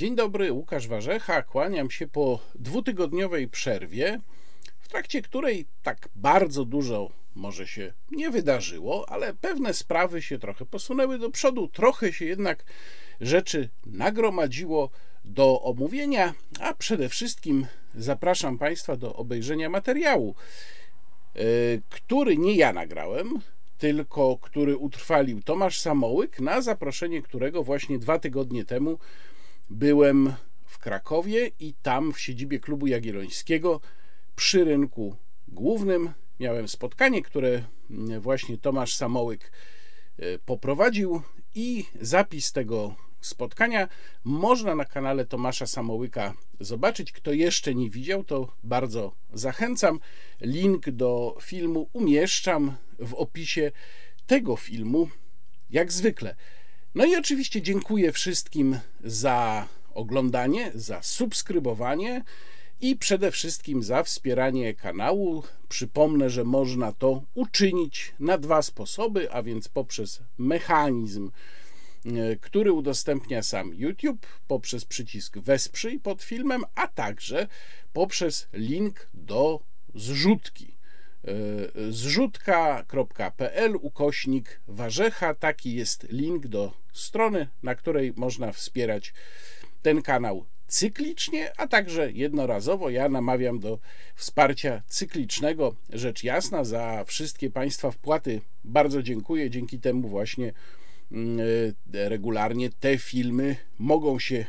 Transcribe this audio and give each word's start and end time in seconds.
Dzień 0.00 0.16
dobry, 0.16 0.52
Łukasz 0.52 0.88
Warzecha. 0.88 1.42
Kłaniam 1.42 1.90
się 1.90 2.08
po 2.08 2.38
dwutygodniowej 2.54 3.48
przerwie, 3.48 4.20
w 4.78 4.88
trakcie 4.88 5.22
której 5.22 5.66
tak 5.82 6.08
bardzo 6.16 6.64
dużo 6.64 7.10
może 7.34 7.66
się 7.66 7.92
nie 8.10 8.30
wydarzyło, 8.30 9.08
ale 9.08 9.34
pewne 9.34 9.74
sprawy 9.74 10.22
się 10.22 10.38
trochę 10.38 10.66
posunęły 10.66 11.18
do 11.18 11.30
przodu, 11.30 11.68
trochę 11.68 12.12
się 12.12 12.24
jednak 12.24 12.64
rzeczy 13.20 13.68
nagromadziło 13.86 14.90
do 15.24 15.62
omówienia, 15.62 16.34
a 16.60 16.74
przede 16.74 17.08
wszystkim 17.08 17.66
zapraszam 17.94 18.58
Państwa 18.58 18.96
do 18.96 19.14
obejrzenia 19.14 19.70
materiału, 19.70 20.34
e, 21.34 21.40
który 21.90 22.36
nie 22.36 22.54
ja 22.54 22.72
nagrałem, 22.72 23.40
tylko 23.78 24.38
który 24.40 24.76
utrwalił 24.76 25.42
Tomasz 25.42 25.80
Samołyk, 25.80 26.40
na 26.40 26.60
zaproszenie 26.60 27.22
którego 27.22 27.62
właśnie 27.62 27.98
dwa 27.98 28.18
tygodnie 28.18 28.64
temu 28.64 28.98
byłem 29.70 30.32
w 30.64 30.78
Krakowie 30.78 31.50
i 31.60 31.74
tam 31.82 32.12
w 32.12 32.20
siedzibie 32.20 32.60
klubu 32.60 32.86
Jagiellońskiego 32.86 33.80
przy 34.36 34.64
rynku 34.64 35.16
głównym 35.48 36.12
miałem 36.40 36.68
spotkanie, 36.68 37.22
które 37.22 37.62
właśnie 38.20 38.58
Tomasz 38.58 38.94
Samołyk 38.94 39.52
e, 40.18 40.38
poprowadził 40.38 41.22
i 41.54 41.84
zapis 42.00 42.52
tego 42.52 42.94
spotkania 43.20 43.88
można 44.24 44.74
na 44.74 44.84
kanale 44.84 45.26
Tomasza 45.26 45.66
Samołyka 45.66 46.34
zobaczyć. 46.60 47.12
Kto 47.12 47.32
jeszcze 47.32 47.74
nie 47.74 47.90
widział, 47.90 48.24
to 48.24 48.56
bardzo 48.64 49.12
zachęcam. 49.32 50.00
Link 50.40 50.90
do 50.90 51.38
filmu 51.42 51.88
umieszczam 51.92 52.76
w 52.98 53.14
opisie 53.14 53.72
tego 54.26 54.56
filmu, 54.56 55.08
jak 55.70 55.92
zwykle. 55.92 56.36
No 56.94 57.04
i 57.04 57.16
oczywiście 57.16 57.62
dziękuję 57.62 58.12
wszystkim 58.12 58.78
za 59.04 59.68
oglądanie, 59.94 60.72
za 60.74 61.02
subskrybowanie 61.02 62.24
i 62.80 62.96
przede 62.96 63.30
wszystkim 63.30 63.82
za 63.82 64.02
wspieranie 64.02 64.74
kanału. 64.74 65.42
Przypomnę, 65.68 66.30
że 66.30 66.44
można 66.44 66.92
to 66.92 67.22
uczynić 67.34 68.14
na 68.20 68.38
dwa 68.38 68.62
sposoby, 68.62 69.32
a 69.32 69.42
więc 69.42 69.68
poprzez 69.68 70.22
mechanizm, 70.38 71.30
e, 72.06 72.36
który 72.36 72.72
udostępnia 72.72 73.42
sam 73.42 73.74
YouTube, 73.74 74.26
poprzez 74.46 74.84
przycisk 74.84 75.38
Wesprzyj 75.38 76.00
pod 76.00 76.22
filmem, 76.22 76.64
a 76.74 76.88
także 76.88 77.48
poprzez 77.92 78.48
link 78.52 79.08
do 79.14 79.60
zrzutki. 79.94 80.79
E, 81.24 81.92
zrzutka.pl 81.92 83.76
ukośnik 83.80 84.60
warzecha. 84.68 85.34
Taki 85.34 85.74
jest 85.74 86.06
link 86.10 86.46
do 86.46 86.72
strony, 86.92 87.48
na 87.62 87.74
której 87.74 88.12
można 88.16 88.52
wspierać 88.52 89.14
ten 89.82 90.02
kanał 90.02 90.44
cyklicznie, 90.66 91.52
a 91.56 91.66
także 91.66 92.12
jednorazowo. 92.12 92.90
Ja 92.90 93.08
namawiam 93.08 93.58
do 93.58 93.78
wsparcia 94.14 94.82
cyklicznego. 94.86 95.74
Rzecz 95.90 96.24
jasna, 96.24 96.64
za 96.64 97.04
wszystkie 97.04 97.50
Państwa 97.50 97.90
wpłaty 97.90 98.40
bardzo 98.64 99.02
dziękuję. 99.02 99.50
Dzięki 99.50 99.78
temu 99.80 100.08
właśnie 100.08 100.52
mm, 101.12 101.40
e, 101.94 102.08
regularnie 102.08 102.70
te 102.70 102.98
filmy 102.98 103.56
mogą 103.78 104.18
się 104.18 104.46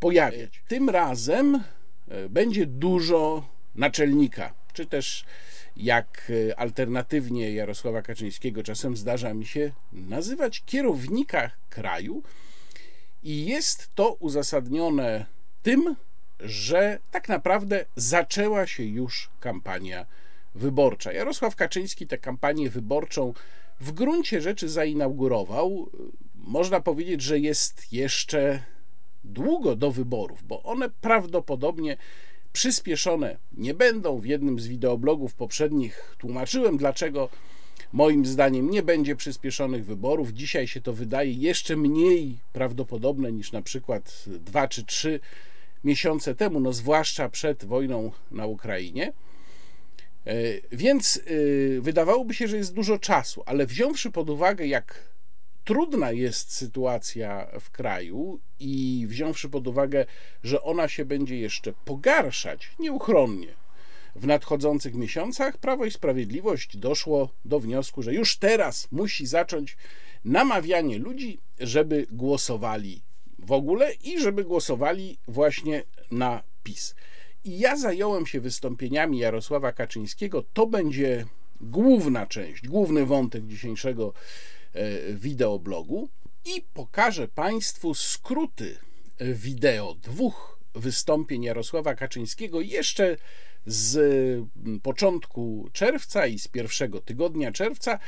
pojawiać. 0.00 0.62
Tym 0.68 0.90
razem 0.90 1.62
e, 2.08 2.28
będzie 2.28 2.66
dużo 2.66 3.48
naczelnika, 3.74 4.54
czy 4.72 4.86
też 4.86 5.24
jak 5.76 6.32
e, 6.48 6.58
alternatywnie 6.58 7.52
Jarosława 7.52 8.02
Kaczyńskiego 8.02 8.62
czasem 8.62 8.96
zdarza 8.96 9.34
mi 9.34 9.46
się 9.46 9.72
nazywać 9.92 10.62
kierownika 10.66 11.50
kraju. 11.70 12.22
I 13.22 13.46
jest 13.46 13.94
to 13.94 14.12
uzasadnione 14.12 15.26
tym, 15.62 15.96
że 16.40 16.98
tak 17.10 17.28
naprawdę 17.28 17.84
zaczęła 17.96 18.66
się 18.66 18.82
już 18.82 19.30
kampania 19.40 20.06
wyborcza. 20.54 21.12
Jarosław 21.12 21.56
Kaczyński 21.56 22.06
tę 22.06 22.18
kampanię 22.18 22.70
wyborczą 22.70 23.34
w 23.80 23.92
gruncie 23.92 24.40
rzeczy 24.40 24.68
zainaugurował. 24.68 25.90
Można 26.34 26.80
powiedzieć, 26.80 27.22
że 27.22 27.38
jest 27.38 27.92
jeszcze 27.92 28.62
długo 29.24 29.76
do 29.76 29.90
wyborów, 29.90 30.42
bo 30.42 30.62
one 30.62 30.90
prawdopodobnie 31.00 31.96
przyspieszone 32.56 33.36
nie 33.52 33.74
będą. 33.74 34.20
W 34.20 34.26
jednym 34.26 34.60
z 34.60 34.66
wideoblogów 34.66 35.34
poprzednich 35.34 36.16
tłumaczyłem, 36.18 36.76
dlaczego 36.76 37.28
moim 37.92 38.26
zdaniem 38.26 38.70
nie 38.70 38.82
będzie 38.82 39.16
przyspieszonych 39.16 39.84
wyborów. 39.84 40.32
Dzisiaj 40.32 40.66
się 40.66 40.80
to 40.80 40.92
wydaje 40.92 41.32
jeszcze 41.32 41.76
mniej 41.76 42.38
prawdopodobne 42.52 43.32
niż 43.32 43.52
na 43.52 43.62
przykład 43.62 44.24
dwa 44.26 44.68
czy 44.68 44.84
trzy 44.84 45.20
miesiące 45.84 46.34
temu, 46.34 46.60
no 46.60 46.72
zwłaszcza 46.72 47.28
przed 47.28 47.64
wojną 47.64 48.12
na 48.30 48.46
Ukrainie. 48.46 49.12
E, 50.26 50.34
więc 50.72 51.16
e, 51.16 51.80
wydawałoby 51.80 52.34
się, 52.34 52.48
że 52.48 52.56
jest 52.56 52.74
dużo 52.74 52.98
czasu, 52.98 53.42
ale 53.46 53.66
wziąwszy 53.66 54.10
pod 54.10 54.30
uwagę, 54.30 54.66
jak 54.66 55.15
trudna 55.66 56.12
jest 56.12 56.52
sytuacja 56.52 57.46
w 57.60 57.70
kraju 57.70 58.40
i 58.60 59.04
wziąwszy 59.08 59.48
pod 59.48 59.66
uwagę, 59.66 60.06
że 60.42 60.62
ona 60.62 60.88
się 60.88 61.04
będzie 61.04 61.36
jeszcze 61.38 61.72
pogarszać 61.84 62.70
nieuchronnie 62.78 63.54
w 64.16 64.26
nadchodzących 64.26 64.94
miesiącach, 64.94 65.58
Prawo 65.58 65.84
i 65.84 65.90
Sprawiedliwość 65.90 66.76
doszło 66.76 67.30
do 67.44 67.60
wniosku, 67.60 68.02
że 68.02 68.14
już 68.14 68.36
teraz 68.36 68.88
musi 68.92 69.26
zacząć 69.26 69.76
namawianie 70.24 70.98
ludzi, 70.98 71.38
żeby 71.60 72.06
głosowali 72.10 73.02
w 73.38 73.52
ogóle 73.52 73.92
i 73.92 74.20
żeby 74.20 74.44
głosowali 74.44 75.18
właśnie 75.28 75.82
na 76.10 76.42
PiS. 76.62 76.94
I 77.44 77.58
ja 77.58 77.76
zająłem 77.76 78.26
się 78.26 78.40
wystąpieniami 78.40 79.18
Jarosława 79.18 79.72
Kaczyńskiego. 79.72 80.44
To 80.52 80.66
będzie 80.66 81.26
główna 81.60 82.26
część, 82.26 82.68
główny 82.68 83.06
wątek 83.06 83.46
dzisiejszego 83.46 84.12
wideoblogu 85.14 86.08
i 86.44 86.62
pokażę 86.74 87.28
Państwu 87.28 87.94
skróty 87.94 88.78
wideo 89.20 89.94
dwóch 89.94 90.58
wystąpień 90.74 91.42
Jarosława 91.42 91.94
Kaczyńskiego 91.94 92.60
jeszcze 92.60 93.16
z 93.66 93.98
początku 94.82 95.68
czerwca 95.72 96.26
i 96.26 96.38
z 96.38 96.48
pierwszego 96.48 97.00
tygodnia 97.00 97.52
czerwca, 97.52 97.98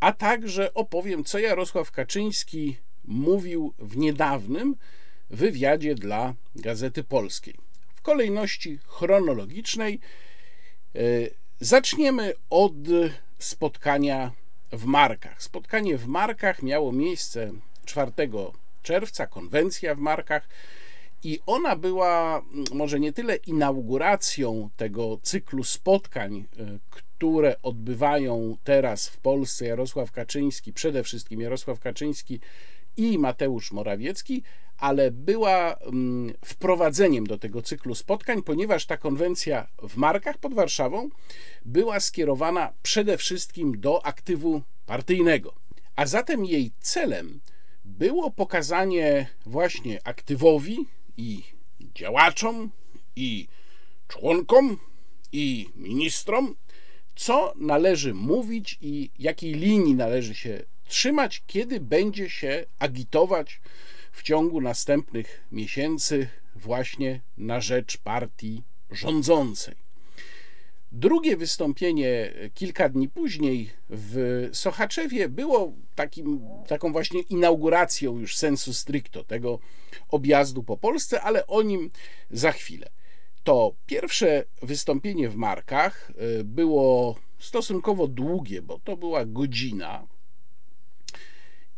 a 0.00 0.12
także 0.12 0.74
opowiem, 0.74 1.24
co 1.24 1.38
Jarosław 1.38 1.90
Kaczyński 1.90 2.76
mówił 3.04 3.74
w 3.78 3.96
niedawnym 3.96 4.76
wywiadzie 5.30 5.94
dla 5.94 6.34
Gazety 6.56 7.04
Polskiej. 7.04 7.54
W 7.94 8.02
kolejności 8.02 8.78
chronologicznej 8.86 10.00
e, 10.94 10.98
zaczniemy 11.60 12.32
od 12.50 12.74
spotkania 13.38 14.32
w 14.76 14.84
Markach. 14.84 15.42
Spotkanie 15.42 15.98
w 15.98 16.06
Markach 16.06 16.62
miało 16.62 16.92
miejsce 16.92 17.52
4 17.84 18.12
czerwca, 18.82 19.26
konwencja 19.26 19.94
w 19.94 19.98
Markach. 19.98 20.48
I 21.22 21.40
ona 21.46 21.76
była 21.76 22.38
mm, 22.38 22.64
może 22.72 23.00
nie 23.00 23.12
tyle 23.12 23.36
inauguracją 23.36 24.70
tego 24.76 25.18
cyklu 25.22 25.64
spotkań, 25.64 26.44
y, 26.58 26.78
które 26.90 27.62
odbywają 27.62 28.56
teraz 28.64 29.08
w 29.08 29.20
Polsce 29.20 29.66
Jarosław 29.66 30.12
Kaczyński, 30.12 30.72
przede 30.72 31.02
wszystkim 31.02 31.40
Jarosław 31.40 31.80
Kaczyński 31.80 32.40
i 32.96 33.18
Mateusz 33.18 33.72
Morawiecki, 33.72 34.42
ale 34.78 35.10
była 35.10 35.74
mm, 35.74 36.34
wprowadzeniem 36.44 37.26
do 37.26 37.38
tego 37.38 37.62
cyklu 37.62 37.94
spotkań, 37.94 38.42
ponieważ 38.42 38.86
ta 38.86 38.96
konwencja 38.96 39.66
w 39.88 39.96
Markach 39.96 40.38
pod 40.38 40.54
Warszawą 40.54 41.08
była 41.64 42.00
skierowana 42.00 42.72
przede 42.82 43.18
wszystkim 43.18 43.80
do 43.80 44.06
aktywu 44.06 44.62
partyjnego. 44.86 45.54
A 45.96 46.06
zatem 46.06 46.44
jej 46.44 46.72
celem 46.80 47.40
było 47.84 48.30
pokazanie 48.30 49.26
właśnie 49.46 50.06
aktywowi 50.06 50.86
i 51.16 51.42
działaczom, 51.94 52.70
i 53.16 53.48
członkom, 54.08 54.78
i 55.32 55.68
ministrom, 55.74 56.54
co 57.16 57.52
należy 57.56 58.14
mówić 58.14 58.78
i 58.80 59.10
jakiej 59.18 59.54
linii 59.54 59.94
należy 59.94 60.34
się 60.34 60.62
trzymać, 60.88 61.42
kiedy 61.46 61.80
będzie 61.80 62.30
się 62.30 62.66
agitować 62.78 63.60
w 64.16 64.22
ciągu 64.22 64.60
następnych 64.60 65.44
miesięcy 65.52 66.28
właśnie 66.54 67.20
na 67.36 67.60
rzecz 67.60 67.98
partii 67.98 68.62
rządzącej. 68.90 69.74
Drugie 70.92 71.36
wystąpienie 71.36 72.32
kilka 72.54 72.88
dni 72.88 73.08
później 73.08 73.70
w 73.90 74.48
Sochaczewie 74.52 75.28
było 75.28 75.72
takim, 75.94 76.40
taką 76.66 76.92
właśnie 76.92 77.20
inauguracją 77.20 78.18
już 78.18 78.36
sensu 78.36 78.74
stricto 78.74 79.24
tego 79.24 79.58
objazdu 80.08 80.62
po 80.62 80.76
Polsce, 80.76 81.22
ale 81.22 81.46
o 81.46 81.62
nim 81.62 81.90
za 82.30 82.52
chwilę. 82.52 82.90
To 83.44 83.74
pierwsze 83.86 84.44
wystąpienie 84.62 85.28
w 85.28 85.36
Markach 85.36 86.10
y, 86.40 86.44
było 86.44 87.16
stosunkowo 87.38 88.06
długie, 88.06 88.62
bo 88.62 88.78
to 88.78 88.96
była 88.96 89.24
godzina 89.24 90.06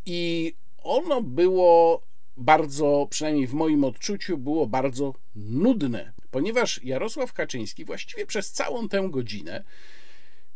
i 0.06 0.54
ono 0.82 1.22
było 1.22 2.02
bardzo, 2.38 3.06
przynajmniej 3.10 3.46
w 3.46 3.54
moim 3.54 3.84
odczuciu, 3.84 4.38
było 4.38 4.66
bardzo 4.66 5.14
nudne, 5.36 6.12
ponieważ 6.30 6.84
Jarosław 6.84 7.32
Kaczyński 7.32 7.84
właściwie 7.84 8.26
przez 8.26 8.52
całą 8.52 8.88
tę 8.88 9.08
godzinę 9.10 9.64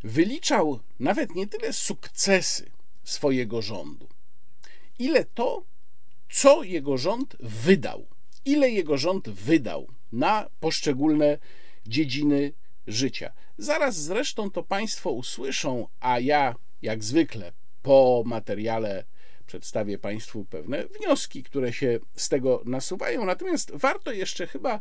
wyliczał 0.03 0.79
nawet 0.99 1.35
nie 1.35 1.47
tyle 1.47 1.73
sukcesy 1.73 2.71
swojego 3.03 3.61
rządu, 3.61 4.07
ile 4.99 5.25
to, 5.25 5.63
co 6.31 6.63
jego 6.63 6.97
rząd 6.97 7.35
wydał, 7.39 8.05
ile 8.45 8.69
jego 8.69 8.97
rząd 8.97 9.29
wydał 9.29 9.87
na 10.11 10.49
poszczególne 10.59 11.37
dziedziny 11.87 12.53
życia. 12.87 13.33
Zaraz 13.57 13.95
zresztą 14.03 14.51
to 14.51 14.63
Państwo 14.63 15.11
usłyszą, 15.11 15.87
a 15.99 16.19
ja, 16.19 16.55
jak 16.81 17.03
zwykle, 17.03 17.53
po 17.81 18.23
materiale 18.25 19.03
przedstawię 19.47 19.97
Państwu 19.97 20.45
pewne 20.45 20.85
wnioski, 20.85 21.43
które 21.43 21.73
się 21.73 21.99
z 22.15 22.29
tego 22.29 22.61
nasuwają. 22.65 23.25
Natomiast 23.25 23.71
warto 23.75 24.11
jeszcze 24.11 24.47
chyba 24.47 24.79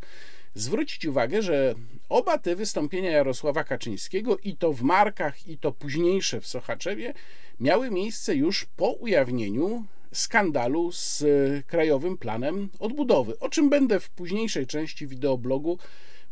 zwrócić 0.55 1.07
uwagę, 1.07 1.43
że 1.43 1.75
oba 2.09 2.39
te 2.39 2.57
wystąpienia 2.57 3.11
Jarosława 3.11 3.65
Kaczyńskiego, 3.65 4.39
i 4.39 4.57
to 4.57 4.73
w 4.73 4.83
Markach, 4.83 5.49
i 5.49 5.59
to 5.59 5.73
późniejsze 5.73 6.41
w 6.41 6.47
Sochaczewie, 6.47 7.15
miały 7.61 7.91
miejsce 7.91 8.35
już 8.35 8.67
po 8.77 8.91
ujawnieniu 8.91 9.85
skandalu 10.13 10.93
z 10.93 11.25
Krajowym 11.67 12.19
Planem 12.19 12.69
Odbudowy, 12.79 13.39
o 13.39 13.49
czym 13.49 13.71
będę 13.71 14.01
w 14.01 14.11
późniejszej 14.11 14.67
części 14.67 15.07
wideoblogu 15.07 15.79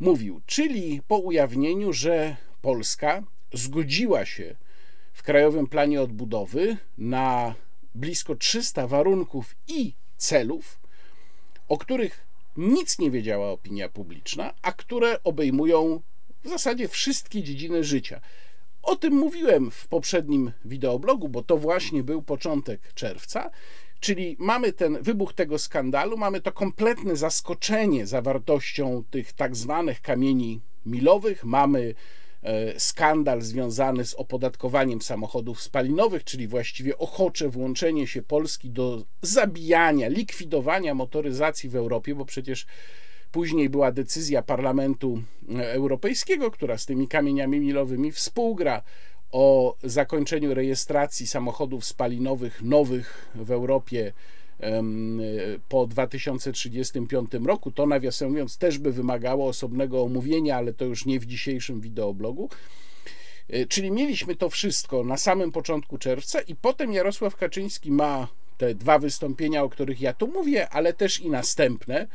mówił, 0.00 0.40
czyli 0.46 1.00
po 1.08 1.18
ujawnieniu, 1.18 1.92
że 1.92 2.36
Polska 2.62 3.22
zgodziła 3.52 4.24
się 4.24 4.56
w 5.12 5.22
Krajowym 5.22 5.66
Planie 5.66 6.02
Odbudowy 6.02 6.76
na 6.98 7.54
blisko 7.94 8.34
300 8.34 8.86
warunków 8.86 9.56
i 9.68 9.94
celów, 10.16 10.80
o 11.68 11.78
których 11.78 12.26
nic 12.56 12.98
nie 12.98 13.10
wiedziała 13.10 13.50
opinia 13.50 13.88
publiczna, 13.88 14.54
a 14.62 14.72
które 14.72 15.22
obejmują 15.22 16.02
w 16.44 16.48
zasadzie 16.48 16.88
wszystkie 16.88 17.42
dziedziny 17.42 17.84
życia. 17.84 18.20
O 18.82 18.96
tym 18.96 19.14
mówiłem 19.14 19.70
w 19.70 19.88
poprzednim 19.88 20.52
wideoblogu, 20.64 21.28
bo 21.28 21.42
to 21.42 21.56
właśnie 21.56 22.02
był 22.02 22.22
początek 22.22 22.94
czerwca. 22.94 23.50
Czyli 24.00 24.36
mamy 24.38 24.72
ten 24.72 25.02
wybuch 25.02 25.32
tego 25.32 25.58
skandalu, 25.58 26.16
mamy 26.16 26.40
to 26.40 26.52
kompletne 26.52 27.16
zaskoczenie 27.16 28.06
zawartością 28.06 29.04
tych 29.10 29.32
tak 29.32 29.56
zwanych 29.56 30.00
kamieni 30.00 30.60
milowych, 30.86 31.44
mamy 31.44 31.94
skandal 32.78 33.42
związany 33.42 34.04
z 34.04 34.14
opodatkowaniem 34.14 35.02
samochodów 35.02 35.62
spalinowych, 35.62 36.24
czyli 36.24 36.48
właściwie 36.48 36.98
ochocze 36.98 37.48
włączenie 37.48 38.06
się 38.06 38.22
Polski 38.22 38.70
do 38.70 39.04
zabijania, 39.22 40.08
likwidowania 40.08 40.94
motoryzacji 40.94 41.68
w 41.68 41.76
Europie, 41.76 42.14
bo 42.14 42.24
przecież 42.24 42.66
później 43.30 43.70
była 43.70 43.92
decyzja 43.92 44.42
Parlamentu 44.42 45.22
Europejskiego, 45.58 46.50
która 46.50 46.78
z 46.78 46.86
tymi 46.86 47.08
kamieniami 47.08 47.60
milowymi 47.60 48.12
współgra 48.12 48.82
o 49.32 49.76
zakończeniu 49.82 50.54
rejestracji 50.54 51.26
samochodów 51.26 51.84
spalinowych 51.84 52.62
nowych 52.62 53.28
w 53.34 53.50
Europie 53.50 54.12
po 55.68 55.86
2035 55.86 57.30
roku. 57.44 57.70
To 57.70 57.86
nawiasem 57.86 58.30
mówiąc 58.30 58.58
też 58.58 58.78
by 58.78 58.92
wymagało 58.92 59.48
osobnego 59.48 60.02
omówienia, 60.02 60.56
ale 60.56 60.72
to 60.72 60.84
już 60.84 61.06
nie 61.06 61.20
w 61.20 61.26
dzisiejszym 61.26 61.80
wideoblogu. 61.80 62.48
E, 63.50 63.66
czyli 63.66 63.90
mieliśmy 63.90 64.36
to 64.36 64.50
wszystko 64.50 65.04
na 65.04 65.16
samym 65.16 65.52
początku 65.52 65.98
czerwca 65.98 66.40
i 66.40 66.54
potem 66.54 66.92
Jarosław 66.92 67.36
Kaczyński 67.36 67.90
ma 67.90 68.28
te 68.58 68.74
dwa 68.74 68.98
wystąpienia, 68.98 69.62
o 69.62 69.68
których 69.68 70.00
ja 70.00 70.12
tu 70.12 70.28
mówię, 70.28 70.68
ale 70.68 70.92
też 70.92 71.20
i 71.20 71.30
następne 71.30 72.06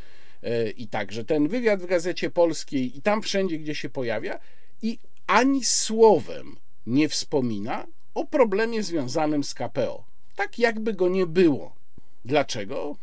e, 0.44 0.70
i 0.70 0.88
także 0.88 1.26
ten 1.26 1.48
wywiad 1.48 1.82
w 1.82 1.86
Gazecie 1.86 2.30
Polskiej 2.30 2.98
i 2.98 3.02
tam 3.02 3.22
wszędzie, 3.22 3.58
gdzie 3.58 3.76
się 3.76 3.90
pojawia 3.90 4.40
i 4.82 4.98
ani 5.28 5.64
słowem 5.64 6.56
nie 6.86 7.10
wspomina 7.10 7.88
o 8.14 8.26
problemie 8.26 8.84
związanym 8.84 9.44
z 9.44 9.54
KPO. 9.54 10.06
Tak 10.36 10.60
jakby 10.60 10.94
go 10.94 11.10
nie 11.10 11.26
było. 11.26 11.76
Dlaczego? 12.26 12.96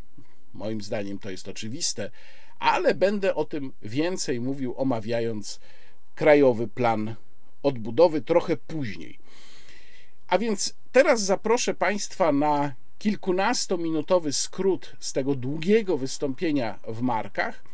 Moim 0.54 0.80
zdaniem 0.80 1.18
to 1.18 1.30
jest 1.30 1.48
oczywiste, 1.48 2.10
ale 2.58 2.94
będę 2.94 3.34
o 3.34 3.44
tym 3.44 3.72
więcej 3.82 4.40
mówił, 4.40 4.74
omawiając 4.76 5.60
krajowy 6.14 6.68
plan 6.68 7.14
odbudowy 7.62 8.20
trochę 8.20 8.56
później. 8.56 9.18
A 10.28 10.38
więc 10.38 10.74
teraz 10.92 11.22
zaproszę 11.22 11.74
Państwa 11.74 12.32
na 12.32 12.74
kilkunastominutowy 12.98 14.32
skrót 14.32 14.96
z 15.00 15.12
tego 15.12 15.34
długiego 15.34 15.98
wystąpienia 15.98 16.78
w 16.88 17.00
markach 17.00 17.64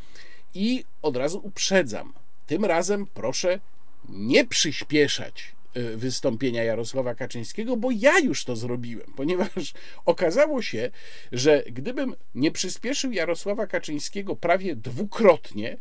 i 0.54 0.84
od 1.02 1.16
razu 1.16 1.40
uprzedzam. 1.44 2.12
Tym 2.46 2.64
razem 2.64 3.06
proszę 3.06 3.60
nie 4.08 4.46
przyspieszać 4.46 5.57
wystąpienia 5.96 6.64
Jarosława 6.64 7.14
Kaczyńskiego, 7.14 7.76
bo 7.76 7.90
ja 7.90 8.18
już 8.18 8.44
to 8.44 8.56
zrobiłem, 8.56 9.12
ponieważ 9.16 9.72
okazało 10.04 10.62
się, 10.62 10.90
że 11.32 11.62
gdybym 11.70 12.14
nie 12.34 12.50
przyspieszył 12.50 13.12
Jarosława 13.12 13.66
Kaczyńskiego 13.66 14.36
prawie 14.36 14.76
dwukrotnie, 14.76 15.76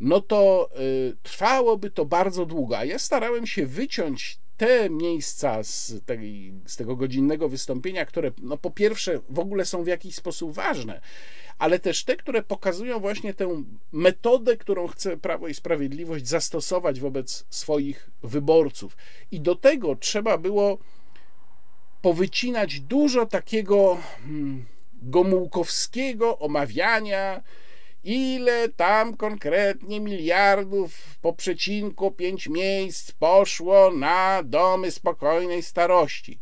no 0.00 0.20
to 0.20 0.70
y, 0.80 1.16
trwałoby 1.22 1.90
to 1.90 2.04
bardzo 2.04 2.46
długo. 2.46 2.78
A 2.78 2.84
ja 2.84 2.98
starałem 2.98 3.46
się 3.46 3.66
wyciąć 3.66 4.38
te 4.56 4.90
miejsca 4.90 5.62
z, 5.62 5.94
tej, 6.06 6.52
z 6.66 6.76
tego 6.76 6.96
godzinnego 6.96 7.48
wystąpienia, 7.48 8.04
które 8.04 8.32
no 8.42 8.56
po 8.56 8.70
pierwsze 8.70 9.20
w 9.28 9.38
ogóle 9.38 9.64
są 9.64 9.84
w 9.84 9.86
jakiś 9.86 10.14
sposób 10.14 10.52
ważne, 10.52 11.00
ale 11.60 11.78
też 11.78 12.04
te, 12.04 12.16
które 12.16 12.42
pokazują 12.42 13.00
właśnie 13.00 13.34
tę 13.34 13.64
metodę, 13.92 14.56
którą 14.56 14.86
chce 14.86 15.16
Prawo 15.16 15.48
i 15.48 15.54
Sprawiedliwość 15.54 16.28
zastosować 16.28 17.00
wobec 17.00 17.44
swoich 17.50 18.10
wyborców. 18.22 18.96
I 19.30 19.40
do 19.40 19.54
tego 19.56 19.96
trzeba 19.96 20.38
było 20.38 20.78
powycinać 22.02 22.80
dużo 22.80 23.26
takiego 23.26 23.98
hmm, 24.22 24.64
gomułkowskiego 25.02 26.38
omawiania, 26.38 27.42
ile 28.04 28.68
tam 28.68 29.16
konkretnie 29.16 30.00
miliardów 30.00 31.18
po 31.22 31.32
przecinku 31.32 32.10
pięć 32.10 32.48
miejsc 32.48 33.12
poszło 33.12 33.90
na 33.90 34.42
domy 34.42 34.90
spokojnej 34.90 35.62
starości 35.62 36.38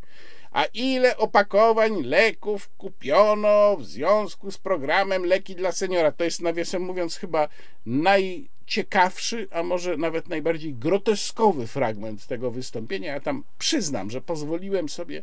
a 0.52 0.64
ile 0.64 1.17
opakowań 1.17 2.02
leków 2.02 2.71
kupiono 2.76 3.76
w 3.76 3.85
związku 3.85 4.50
z 4.50 4.59
programem 4.59 5.25
Leki 5.25 5.55
dla 5.55 5.73
Seniora. 5.73 6.12
To 6.12 6.25
jest, 6.25 6.43
nawiasem 6.43 6.83
mówiąc, 6.83 7.17
chyba 7.17 7.49
najciekawszy, 7.87 9.49
a 9.50 9.62
może 9.62 9.97
nawet 9.97 10.28
najbardziej 10.28 10.75
groteskowy 10.75 11.67
fragment 11.67 12.26
tego 12.26 12.50
wystąpienia. 12.50 13.12
Ja 13.12 13.21
tam 13.21 13.45
przyznam, 13.59 14.11
że 14.11 14.21
pozwoliłem 14.21 14.88
sobie 14.88 15.23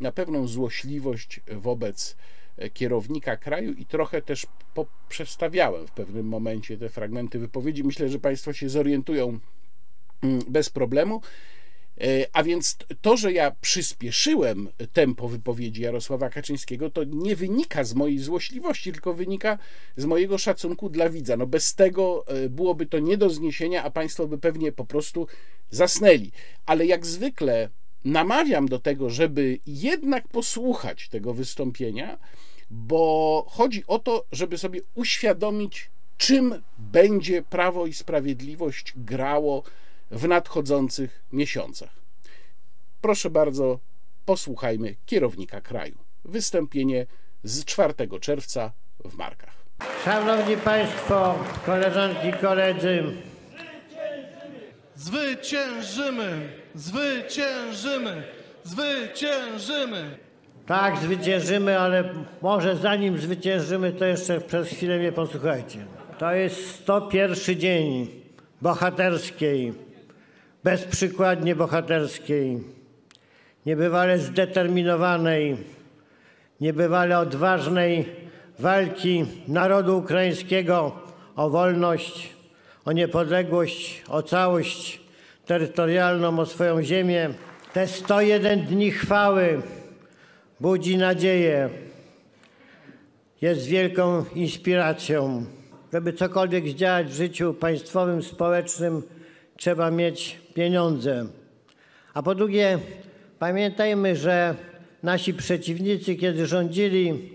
na 0.00 0.12
pewną 0.12 0.46
złośliwość 0.46 1.40
wobec 1.46 2.16
kierownika 2.72 3.36
kraju 3.36 3.72
i 3.72 3.86
trochę 3.86 4.22
też 4.22 4.46
poprzestawiałem 4.74 5.86
w 5.86 5.90
pewnym 5.90 6.26
momencie 6.28 6.78
te 6.78 6.88
fragmenty 6.88 7.38
wypowiedzi. 7.38 7.84
Myślę, 7.84 8.08
że 8.08 8.18
Państwo 8.18 8.52
się 8.52 8.68
zorientują 8.68 9.38
mm, 10.22 10.40
bez 10.48 10.70
problemu. 10.70 11.20
E, 12.00 12.26
a 12.32 12.42
więc 12.42 12.76
to, 13.00 13.16
że 13.16 13.32
ja 13.32 13.50
przyspieszyłem 13.60 14.68
tempo 14.92 15.28
wypowiedzi 15.28 15.82
Jarosława 15.82 16.30
Kaczyńskiego, 16.30 16.90
to 16.90 17.04
nie 17.04 17.36
wynika 17.36 17.84
z 17.84 17.94
mojej 17.94 18.18
złośliwości, 18.18 18.92
tylko 18.92 19.14
wynika 19.14 19.58
z 19.96 20.04
mojego 20.04 20.38
szacunku 20.38 20.88
dla 20.88 21.08
widza. 21.08 21.36
No 21.36 21.46
bez 21.46 21.74
tego 21.74 22.24
e, 22.26 22.48
byłoby 22.48 22.86
to 22.86 22.98
nie 22.98 23.16
do 23.16 23.30
zniesienia, 23.30 23.84
a 23.84 23.90
Państwo 23.90 24.26
by 24.26 24.38
pewnie 24.38 24.72
po 24.72 24.84
prostu 24.84 25.26
zasnęli. 25.70 26.32
Ale 26.66 26.86
jak 26.86 27.06
zwykle 27.06 27.68
namawiam 28.04 28.68
do 28.68 28.78
tego, 28.78 29.10
żeby 29.10 29.58
jednak 29.66 30.28
posłuchać 30.28 31.08
tego 31.08 31.34
wystąpienia, 31.34 32.18
bo 32.70 33.46
chodzi 33.48 33.84
o 33.86 33.98
to, 33.98 34.24
żeby 34.32 34.58
sobie 34.58 34.80
uświadomić, 34.94 35.90
czym 36.16 36.62
będzie 36.78 37.42
Prawo 37.42 37.86
i 37.86 37.92
Sprawiedliwość 37.92 38.92
grało 38.96 39.62
w 40.10 40.28
nadchodzących 40.28 41.24
miesiącach. 41.32 41.90
Proszę 43.00 43.30
bardzo, 43.30 43.78
posłuchajmy 44.24 44.96
kierownika 45.06 45.60
kraju. 45.60 45.98
Wystąpienie 46.24 47.06
z 47.42 47.64
4 47.64 47.94
czerwca 48.20 48.72
w 49.04 49.16
Markach. 49.16 49.54
Szanowni 50.04 50.56
Państwo, 50.56 51.38
koleżanki 51.66 52.28
i 52.28 52.32
koledzy, 52.32 53.02
Zwyciężymy! 54.96 56.52
Zwyciężymy! 56.74 58.22
Zwyciężymy! 58.64 60.18
tak, 60.66 60.98
zwyciężymy, 60.98 61.80
ale 61.80 62.04
może 62.42 62.76
zanim 62.76 63.18
zwyciężymy, 63.18 63.92
to 63.92 64.04
jeszcze 64.04 64.40
przez 64.40 64.68
chwilę 64.68 64.98
mnie 64.98 65.12
posłuchajcie. 65.12 65.86
To 66.18 66.32
jest 66.32 66.70
101 66.70 67.60
dzień 67.60 68.08
bohaterskiej 68.62 69.72
bezprzykładnie 70.64 71.56
bohaterskiej, 71.56 72.60
niebywale 73.66 74.18
zdeterminowanej, 74.18 75.56
niebywale 76.60 77.18
odważnej 77.18 78.06
walki 78.58 79.24
narodu 79.48 79.98
ukraińskiego 79.98 80.92
o 81.36 81.50
wolność, 81.50 82.32
o 82.84 82.92
niepodległość, 82.92 84.02
o 84.08 84.22
całość 84.22 85.00
terytorialną, 85.46 86.38
o 86.38 86.46
swoją 86.46 86.82
ziemię. 86.82 87.30
Te 87.72 87.88
101 87.88 88.60
dni 88.60 88.90
chwały 88.90 89.62
budzi 90.60 90.96
nadzieję, 90.96 91.68
jest 93.42 93.66
wielką 93.66 94.24
inspiracją. 94.34 95.44
Żeby 95.92 96.12
cokolwiek 96.12 96.68
zdziałać 96.68 97.06
w 97.06 97.16
życiu 97.16 97.54
państwowym, 97.54 98.22
społecznym, 98.22 99.02
trzeba 99.56 99.90
mieć 99.90 100.38
pieniądze. 100.54 101.26
A 102.14 102.22
po 102.22 102.34
drugie, 102.34 102.78
pamiętajmy, 103.38 104.16
że 104.16 104.54
nasi 105.02 105.34
przeciwnicy, 105.34 106.14
kiedy 106.14 106.46
rządzili, 106.46 107.32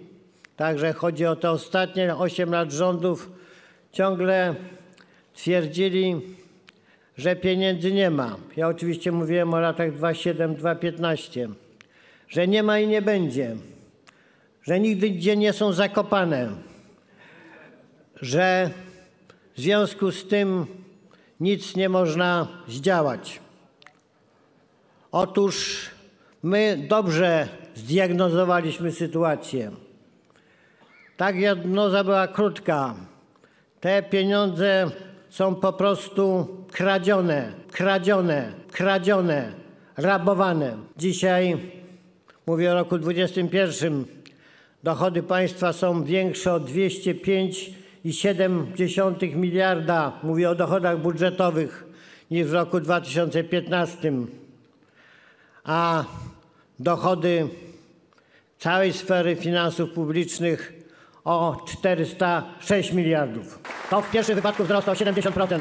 także 0.56 0.94
chodzi 0.94 1.26
o 1.26 1.36
te 1.36 1.52
ostatnie 1.52 2.16
8 2.16 2.52
lat 2.52 2.72
rządów, 2.72 3.30
ciągle 3.92 4.56
twierdzili, 5.34 6.22
że 7.18 7.36
pieniędzy 7.36 7.92
nie 7.92 8.10
ma. 8.10 8.38
Ja 8.58 8.68
oczywiście 8.68 9.12
mówiłem 9.12 9.54
o 9.54 9.60
latach 9.60 9.92
2007-2015, 9.92 11.50
że 12.28 12.48
nie 12.48 12.64
ma 12.64 12.80
i 12.80 12.88
nie 12.88 13.02
będzie, 13.02 13.56
że 14.64 14.80
nigdy 14.80 15.10
gdzie 15.10 15.38
nie 15.38 15.54
są 15.54 15.74
zakopane, 15.74 16.50
że 18.16 18.70
w 19.56 19.62
związku 19.62 20.12
z 20.12 20.28
tym 20.28 20.66
nic 21.40 21.76
nie 21.76 21.90
można 21.90 22.48
zdziałać. 22.68 23.40
Otóż 25.12 25.86
my 26.44 26.86
dobrze 26.90 27.48
zdiagnozowaliśmy 27.76 28.92
sytuację. 28.92 29.72
Ta 31.18 31.34
diagnoza 31.34 32.04
była 32.04 32.28
krótka. 32.28 32.96
Te 33.80 34.04
pieniądze 34.04 34.92
są 35.30 35.56
po 35.56 35.74
prostu 35.74 36.48
kradzione, 36.72 37.54
kradzione, 37.72 38.54
kradzione, 38.72 39.54
rabowane. 39.98 40.78
Dzisiaj, 40.98 41.58
mówię 42.48 42.72
o 42.72 42.74
roku 42.74 42.98
2021, 42.98 44.06
dochody 44.84 45.24
państwa 45.24 45.74
są 45.74 46.04
większe 46.04 46.54
o 46.54 46.60
205,7 48.06 49.36
miliarda, 49.36 50.20
mówię 50.24 50.50
o 50.50 50.56
dochodach 50.56 51.02
budżetowych, 51.02 51.86
niż 52.32 52.48
w 52.48 52.54
roku 52.54 52.80
2015 52.80 54.12
a 55.64 56.04
dochody 56.80 57.48
całej 58.58 58.94
sfery 58.94 59.36
finansów 59.36 59.90
publicznych 59.90 60.74
o 61.24 61.64
406 61.68 62.94
miliardów. 62.94 63.60
To 63.90 64.02
w 64.02 64.12
pierwszym 64.12 64.36
wypadku 64.36 64.64
wzrost 64.64 64.90
o 64.90 64.94
70%. 64.94 65.60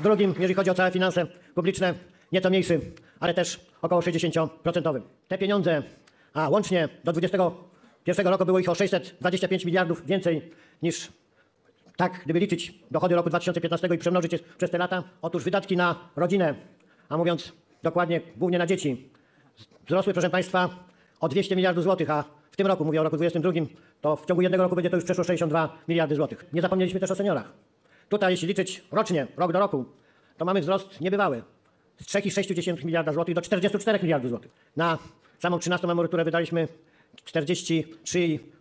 W 0.00 0.02
drugim, 0.02 0.34
jeżeli 0.34 0.54
chodzi 0.54 0.70
o 0.70 0.74
całe 0.74 0.90
finanse 0.90 1.26
publiczne, 1.54 1.94
nieco 2.32 2.50
mniejszy, 2.50 2.80
ale 3.20 3.34
też 3.34 3.60
około 3.82 4.00
60%. 4.00 5.00
Te 5.28 5.38
pieniądze, 5.38 5.82
a 6.34 6.48
łącznie 6.48 6.88
do 7.04 7.12
2021 7.12 8.26
roku 8.26 8.46
było 8.46 8.58
ich 8.58 8.68
o 8.68 8.74
625 8.74 9.64
miliardów 9.64 10.06
więcej 10.06 10.50
niż 10.82 11.08
tak, 11.96 12.20
gdyby 12.24 12.40
liczyć 12.40 12.74
dochody 12.90 13.14
roku 13.14 13.28
2015 13.28 13.88
i 13.94 13.98
przemnożyć 13.98 14.32
je 14.32 14.38
przez 14.58 14.70
te 14.70 14.78
lata. 14.78 15.02
Otóż 15.22 15.44
wydatki 15.44 15.76
na 15.76 15.96
rodzinę, 16.16 16.54
a 17.08 17.16
mówiąc 17.16 17.52
dokładnie, 17.82 18.20
głównie 18.36 18.58
na 18.58 18.66
dzieci, 18.66 19.10
wzrosły, 19.86 20.12
proszę 20.12 20.30
Państwa, 20.30 20.68
o 21.20 21.28
200 21.28 21.56
miliardów 21.56 21.84
złotych, 21.84 22.10
a 22.10 22.24
w 22.50 22.56
tym 22.56 22.66
roku, 22.66 22.84
mówię 22.84 23.00
o 23.00 23.04
roku 23.04 23.16
2022, 23.16 23.80
to 24.00 24.16
w 24.16 24.26
ciągu 24.26 24.42
jednego 24.42 24.62
roku 24.62 24.74
będzie 24.74 24.90
to 24.90 24.96
już 24.96 25.04
przeszło 25.04 25.24
62 25.24 25.78
miliardy 25.88 26.14
złotych. 26.14 26.46
Nie 26.52 26.62
zapomnieliśmy 26.62 27.00
też 27.00 27.10
o 27.10 27.14
seniorach. 27.14 27.52
Tutaj, 28.08 28.32
jeśli 28.32 28.48
liczyć 28.48 28.84
rocznie, 28.92 29.26
rok 29.36 29.52
do 29.52 29.58
roku, 29.58 29.84
to 30.36 30.44
mamy 30.44 30.60
wzrost 30.60 31.00
niebywały. 31.00 31.42
Z 32.00 32.06
3,6 32.06 32.84
miliarda 32.84 33.12
złotych 33.12 33.34
do 33.34 33.40
44 33.40 33.98
miliardów 34.02 34.30
złotych. 34.30 34.50
Na 34.76 34.98
samą 35.38 35.58
13 35.58 35.88
emeryturę 35.88 36.24
wydaliśmy 36.24 36.68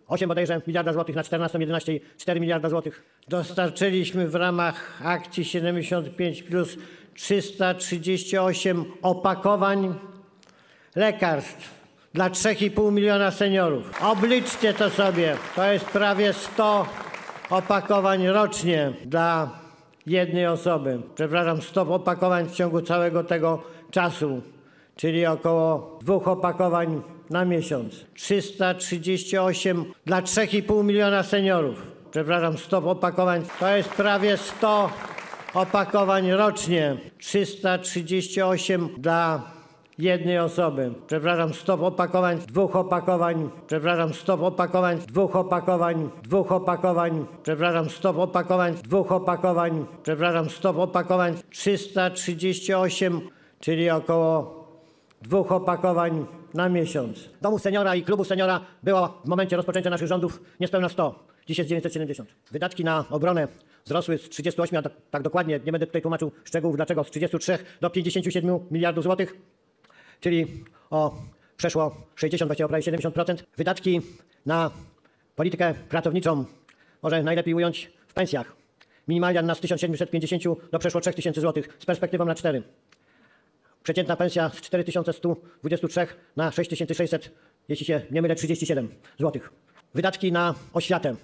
43,8 0.10 0.28
bodajże 0.28 0.62
miliarda 0.68 0.94
złotych, 0.94 1.16
na 1.16 1.24
14 1.24 1.60
11,4 1.60 2.40
miliarda 2.40 2.70
złotych. 2.70 3.04
Dostarczyliśmy 3.28 4.28
w 4.28 4.36
ramach 4.36 5.02
akcji 5.04 5.46
75 5.46 6.44
plus 6.44 6.78
338 7.14 8.86
opakowań 9.02 9.96
lekarstw 10.96 11.80
dla 12.14 12.30
3,5 12.30 12.92
miliona 12.92 13.32
seniorów. 13.32 14.02
Obliczcie 14.02 14.74
to 14.74 14.90
sobie. 14.90 15.38
To 15.56 15.72
jest 15.72 15.86
prawie 15.86 16.34
100 16.34 16.86
opakowań 17.50 18.28
rocznie 18.28 18.94
dla 19.06 19.60
jednej 20.06 20.48
osoby. 20.48 21.02
Przepraszam, 21.16 21.62
100 21.62 21.82
opakowań 21.82 22.46
w 22.46 22.52
ciągu 22.52 22.82
całego 22.82 23.24
tego 23.24 23.64
czasu, 23.92 24.42
czyli 24.96 25.26
około 25.26 25.98
dwóch 26.02 26.28
opakowań 26.28 27.02
na 27.30 27.46
miesiąc. 27.46 28.06
338 28.14 29.86
dla 30.06 30.22
3,5 30.22 30.84
miliona 30.84 31.24
seniorów. 31.24 31.82
Przepraszam, 32.12 32.58
100 32.58 32.78
opakowań. 32.78 33.44
To 33.60 33.76
jest 33.76 33.90
prawie 33.90 34.38
100 34.38 34.90
opakowań 35.54 36.32
rocznie. 36.32 36.98
338 37.18 38.90
dla 38.98 39.42
jednej 40.00 40.40
osoby. 40.40 40.94
Przepraszam, 41.08 41.54
100 41.54 41.74
opakowań, 41.74 42.38
dwóch 42.38 42.76
opakowań, 42.76 43.50
przepraszam, 43.68 44.14
100 44.14 44.34
opakowań, 44.34 44.98
dwóch 44.98 45.36
opakowań, 45.36 46.10
dwóch 46.24 46.52
opakowań, 46.52 47.26
przepraszam, 47.44 47.90
100 47.90 48.10
opakowań, 48.10 48.74
dwóch 48.74 49.12
opakowań, 49.12 49.86
przepraszam, 50.04 50.50
100 50.50 50.70
opakowań, 50.70 51.36
338, 51.50 53.22
czyli 53.60 53.90
około 53.90 54.60
dwóch 55.22 55.52
opakowań 55.52 56.26
na 56.54 56.70
miesiąc. 56.70 57.30
Domu 57.42 57.60
seniora 57.60 57.96
i 57.96 58.04
klubu 58.04 58.24
seniora 58.24 58.62
było 58.84 59.22
w 59.26 59.28
momencie 59.28 59.56
rozpoczęcia 59.56 59.90
naszych 59.90 60.08
rządów 60.08 60.42
niespełna 60.60 60.90
100. 60.90 61.28
Dziś 61.48 61.58
jest 61.58 61.70
970. 61.70 62.30
Wydatki 62.52 62.84
na 62.84 63.06
obronę 63.10 63.48
wzrosły 63.86 64.18
z 64.18 64.30
38, 64.30 64.78
a 64.78 64.82
tak, 64.82 64.94
tak 65.12 65.22
dokładnie, 65.22 65.60
nie 65.66 65.72
będę 65.72 65.88
tutaj 65.88 66.02
tłumaczył 66.02 66.32
szczegółów 66.44 66.76
dlaczego, 66.76 67.04
z 67.04 67.10
33 67.10 67.58
do 67.82 67.90
57 67.90 68.60
miliardów 68.72 69.04
złotych 69.04 69.36
czyli 70.20 70.64
o 70.90 71.16
przeszło 71.58 71.96
60, 72.16 72.50
właściwie 72.50 72.66
o 72.66 72.70
prawie 72.70 72.92
70%. 72.92 73.44
Wydatki 73.58 74.02
na 74.46 74.72
politykę 75.36 75.74
pracowniczą 75.90 76.46
może 77.04 77.24
najlepiej 77.24 77.54
ująć 77.54 77.92
w 78.08 78.14
pensjach. 78.14 78.56
Minimalna 79.08 79.56
z 79.56 79.60
1750 79.60 80.44
do 80.72 80.80
przeszło 80.80 81.02
3000 81.02 81.42
zł 81.42 81.64
z 81.80 81.86
perspektywą 81.86 82.26
na 82.26 82.36
4. 82.36 82.64
Przeciętna 83.84 84.16
pensja 84.16 84.50
z 84.50 84.62
4123 84.62 86.08
na 86.36 86.52
6600, 86.52 87.32
jeśli 87.70 87.86
się 87.86 88.02
nie 88.12 88.22
mylę, 88.22 88.36
37 88.36 88.90
zł. 89.20 89.42
Wydatki 89.94 90.32
na 90.32 90.56
oświatę 90.74 91.16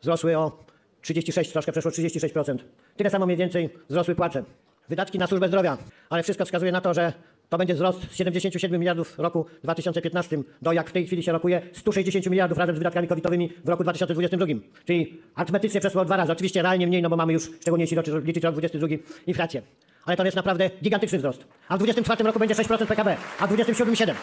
wzrosły 0.00 0.38
o 0.38 0.64
36, 1.02 1.52
troszkę 1.52 1.72
przeszło 1.72 1.90
36%. 1.90 2.58
Tyle 2.96 3.10
samo 3.10 3.26
mniej 3.26 3.38
więcej 3.38 3.70
wzrosły 3.88 4.14
płace. 4.14 4.44
Wydatki 4.88 5.18
na 5.18 5.26
służbę 5.26 5.48
zdrowia, 5.48 5.78
ale 6.10 6.22
wszystko 6.22 6.44
wskazuje 6.44 6.72
na 6.72 6.80
to, 6.80 6.94
że 6.94 7.12
to 7.48 7.58
będzie 7.58 7.74
wzrost 7.74 8.10
z 8.10 8.16
77 8.16 8.80
miliardów 8.80 9.12
w 9.12 9.18
roku 9.18 9.46
2015 9.64 10.38
do, 10.62 10.72
jak 10.72 10.90
w 10.90 10.92
tej 10.92 11.06
chwili 11.06 11.22
się 11.22 11.32
rokuje, 11.32 11.62
160 11.72 12.26
miliardów 12.26 12.58
razem 12.58 12.76
z 12.76 12.78
wydatkami 12.78 13.08
covidowymi 13.08 13.52
w 13.64 13.68
roku 13.68 13.82
2022. 13.82 14.46
Czyli 14.84 15.20
arytmetycznie 15.34 15.80
przeszło 15.80 16.04
dwa 16.04 16.16
razy. 16.16 16.32
Oczywiście 16.32 16.62
realnie 16.62 16.86
mniej, 16.86 17.02
no 17.02 17.10
bo 17.10 17.16
mamy 17.16 17.32
już, 17.32 17.50
szczególnie 17.60 17.82
jeśli 17.82 17.96
liczyć 18.24 18.44
rok 18.44 18.54
2022, 18.54 18.86
inflację. 19.26 19.62
Ale 20.04 20.16
to 20.16 20.24
jest 20.24 20.36
naprawdę 20.36 20.70
gigantyczny 20.82 21.18
wzrost. 21.18 21.44
A 21.68 21.74
w 21.74 21.78
2024 21.78 22.26
roku 22.26 22.38
będzie 22.38 22.54
6% 22.54 22.86
PKB, 22.86 23.16
a 23.38 23.46
w 23.46 23.48
2027 23.48 23.96
7. 23.96 24.16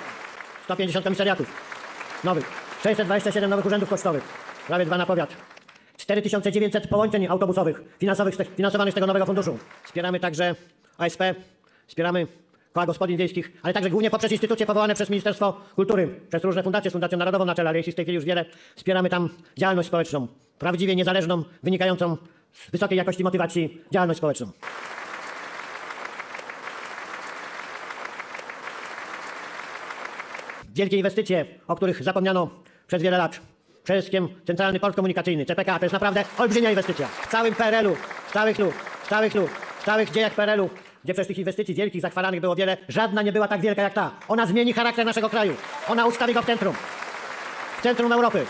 150 0.63 1.03
komisariatów 1.03 1.51
nowych, 2.23 2.51
627 2.83 3.49
nowych 3.49 3.65
urzędów 3.65 3.89
pocztowych, 3.89 4.23
prawie 4.67 4.85
dwa 4.85 4.97
na 4.97 5.05
powiat. 5.05 5.29
4900 5.97 6.87
połączeń 6.87 7.27
autobusowych 7.27 7.81
finansowych, 7.99 8.35
finansowanych 8.55 8.91
z 8.91 8.95
tego 8.95 9.07
nowego 9.07 9.25
funduszu. 9.25 9.57
Wspieramy 9.83 10.19
także 10.19 10.55
ASP, 10.97 11.21
wspieramy 11.87 12.27
koła 12.73 12.85
gospodyń 12.85 13.17
wiejskich, 13.17 13.51
ale 13.63 13.73
także 13.73 13.89
głównie 13.89 14.09
poprzez 14.09 14.31
instytucje 14.31 14.65
powołane 14.65 14.95
przez 14.95 15.09
Ministerstwo 15.09 15.61
Kultury, 15.75 16.19
przez 16.29 16.43
różne 16.43 16.63
fundacje, 16.63 16.91
z 16.91 16.93
Fundacją 16.93 17.17
Narodową 17.17 17.45
na 17.45 17.55
czele, 17.55 17.69
ale 17.69 17.79
jest 17.79 17.89
w 17.89 17.95
tej 17.95 18.05
chwili 18.05 18.15
już 18.15 18.25
wiele. 18.25 18.45
Wspieramy 18.75 19.09
tam 19.09 19.29
działalność 19.57 19.87
społeczną, 19.87 20.27
prawdziwie 20.59 20.95
niezależną, 20.95 21.43
wynikającą 21.63 22.17
z 22.53 22.71
wysokiej 22.71 22.97
jakości 22.97 23.23
motywacji 23.23 23.81
działalność 23.91 24.17
społeczną. 24.17 24.51
Wielkie 30.77 30.97
inwestycje, 30.97 31.45
o 31.67 31.75
których 31.75 32.03
zapomniano 32.03 32.49
przez 32.87 33.03
wiele 33.03 33.17
lat. 33.17 33.39
Przede 33.83 34.01
wszystkim 34.01 34.29
Centralny 34.47 34.79
Port 34.79 34.95
Komunikacyjny, 34.95 35.45
CPK, 35.45 35.79
to 35.79 35.85
jest 35.85 35.93
naprawdę 35.93 36.23
olbrzymia 36.37 36.69
inwestycja. 36.69 37.07
W 37.07 37.27
całym 37.27 37.55
PRL-u, 37.55 37.95
w 38.27 38.33
całych 38.33 38.59
lub, 38.59 38.73
w 39.03 39.09
całych 39.09 39.35
lub, 39.35 39.49
w 39.79 39.85
całych 39.85 40.11
dziejach 40.11 40.33
PRL-u 40.33 40.69
gdzie 41.03 41.13
przez 41.13 41.27
tych 41.27 41.37
inwestycji 41.37 41.75
wielkich, 41.75 42.01
zachwalanych 42.01 42.41
było 42.41 42.55
wiele, 42.55 42.77
żadna 42.89 43.21
nie 43.21 43.31
była 43.31 43.47
tak 43.47 43.61
wielka 43.61 43.81
jak 43.81 43.93
ta. 43.93 44.11
Ona 44.27 44.45
zmieni 44.45 44.73
charakter 44.73 45.05
naszego 45.05 45.29
kraju. 45.29 45.55
Ona 45.89 46.05
ustawi 46.05 46.33
go 46.33 46.41
w 46.41 46.45
centrum. 46.45 46.75
W 47.79 47.81
centrum 47.81 48.11
Europy. 48.11 48.45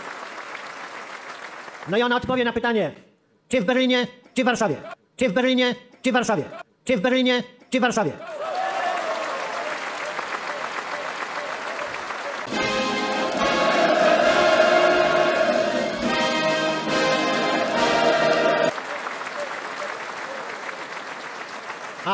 No 1.88 1.96
i 1.96 2.02
ona 2.02 2.16
odpowie 2.16 2.44
na 2.44 2.52
pytanie, 2.52 2.92
czy 3.48 3.60
w 3.60 3.64
Berlinie, 3.64 4.06
czy 4.34 4.42
w 4.42 4.46
Warszawie? 4.46 4.76
Czy 5.16 5.28
w 5.28 5.32
Berlinie, 5.32 5.74
czy 6.02 6.10
w 6.10 6.14
Warszawie? 6.14 6.44
Czy 6.84 6.96
w 6.96 7.00
Berlinie, 7.00 7.42
czy 7.70 7.78
w 7.78 7.82
Warszawie? 7.82 8.12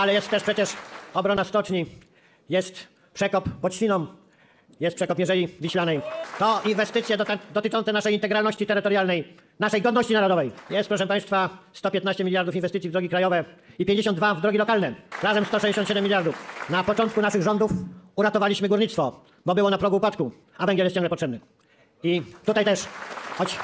Ale 0.05 0.13
jest 0.15 0.31
też 0.31 0.43
przecież 0.43 0.71
obrona 1.15 1.45
stoczni, 1.45 1.87
jest 2.49 2.89
przekop 3.15 3.45
pod 3.61 3.75
Świną, 3.75 4.07
jest 4.81 4.97
przekop 4.97 5.19
Mierzei 5.19 5.49
Wiślanej. 5.61 6.01
To 6.39 6.63
inwestycje 6.65 7.17
dotyczące 7.55 7.93
naszej 7.93 8.15
integralności 8.15 8.67
terytorialnej, 8.67 9.37
naszej 9.59 9.83
godności 9.83 10.13
narodowej. 10.13 10.53
Jest, 10.71 10.89
proszę 10.89 11.07
Państwa, 11.07 11.59
115 11.73 12.25
miliardów 12.25 12.55
inwestycji 12.55 12.91
w 12.91 12.93
drogi 12.93 13.09
krajowe 13.09 13.45
i 13.79 13.85
52 13.85 14.35
w 14.35 14.41
drogi 14.41 14.59
lokalne. 14.59 14.95
Razem 15.23 15.45
167 15.45 16.05
miliardów. 16.05 16.67
Na 16.71 16.85
początku 16.85 17.23
naszych 17.23 17.43
rządów 17.43 17.71
uratowaliśmy 18.17 18.69
górnictwo, 18.69 19.25
bo 19.47 19.55
było 19.55 19.71
na 19.71 19.79
progu 19.79 19.97
upadku, 19.97 20.33
a 20.59 20.67
węgiel 20.67 20.87
jest 20.87 20.95
ciągle 20.95 21.11
potrzebny. 21.11 21.41
I 22.03 22.23
tutaj 22.47 22.65
też, 22.65 22.85
choć 23.39 23.59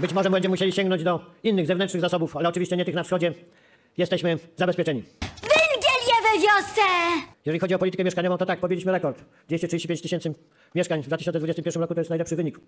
być 0.00 0.12
może 0.12 0.30
będziemy 0.30 0.52
musieli 0.52 0.72
sięgnąć 0.72 1.02
do 1.02 1.20
innych 1.42 1.66
zewnętrznych 1.66 2.00
zasobów, 2.00 2.36
ale 2.36 2.48
oczywiście 2.48 2.76
nie 2.76 2.84
tych 2.84 2.94
na 2.94 3.02
wschodzie, 3.02 3.34
jesteśmy 3.98 4.38
zabezpieczeni. 4.56 5.02
Węgiel 5.20 6.00
je 6.06 6.22
we 6.22 6.46
wiosce! 6.46 6.80
Jeżeli 7.44 7.58
chodzi 7.58 7.74
o 7.74 7.78
politykę 7.78 8.04
mieszkaniową, 8.04 8.38
to 8.38 8.46
tak, 8.46 8.60
pobiliśmy 8.60 8.92
rekord. 8.92 9.24
235 9.48 10.02
tysięcy 10.02 10.34
mieszkań 10.74 11.02
w 11.02 11.06
2021 11.06 11.80
roku 11.80 11.94
to 11.94 12.00
jest 12.00 12.10
najlepszy 12.10 12.36
wynik 12.36 12.58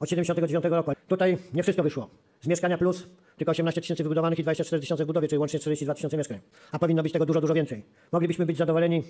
od 0.00 0.10
79 0.10 0.64
roku. 0.64 0.92
Tutaj 1.08 1.38
nie 1.54 1.62
wszystko 1.62 1.82
wyszło. 1.82 2.10
Z 2.40 2.46
mieszkania 2.46 2.78
plus 2.78 3.06
tylko 3.36 3.50
18 3.50 3.80
tysięcy 3.80 4.02
wybudowanych 4.02 4.38
i 4.38 4.42
24 4.42 4.80
tysiące 4.80 5.04
w 5.04 5.06
budowie, 5.06 5.28
czyli 5.28 5.38
łącznie 5.38 5.60
42 5.60 5.94
tysiące 5.94 6.16
mieszkań. 6.16 6.40
A 6.72 6.78
powinno 6.78 7.02
być 7.02 7.12
tego 7.12 7.26
dużo, 7.26 7.40
dużo 7.40 7.54
więcej. 7.54 7.82
Moglibyśmy 8.12 8.46
być 8.46 8.56
zadowoleni 8.56 9.02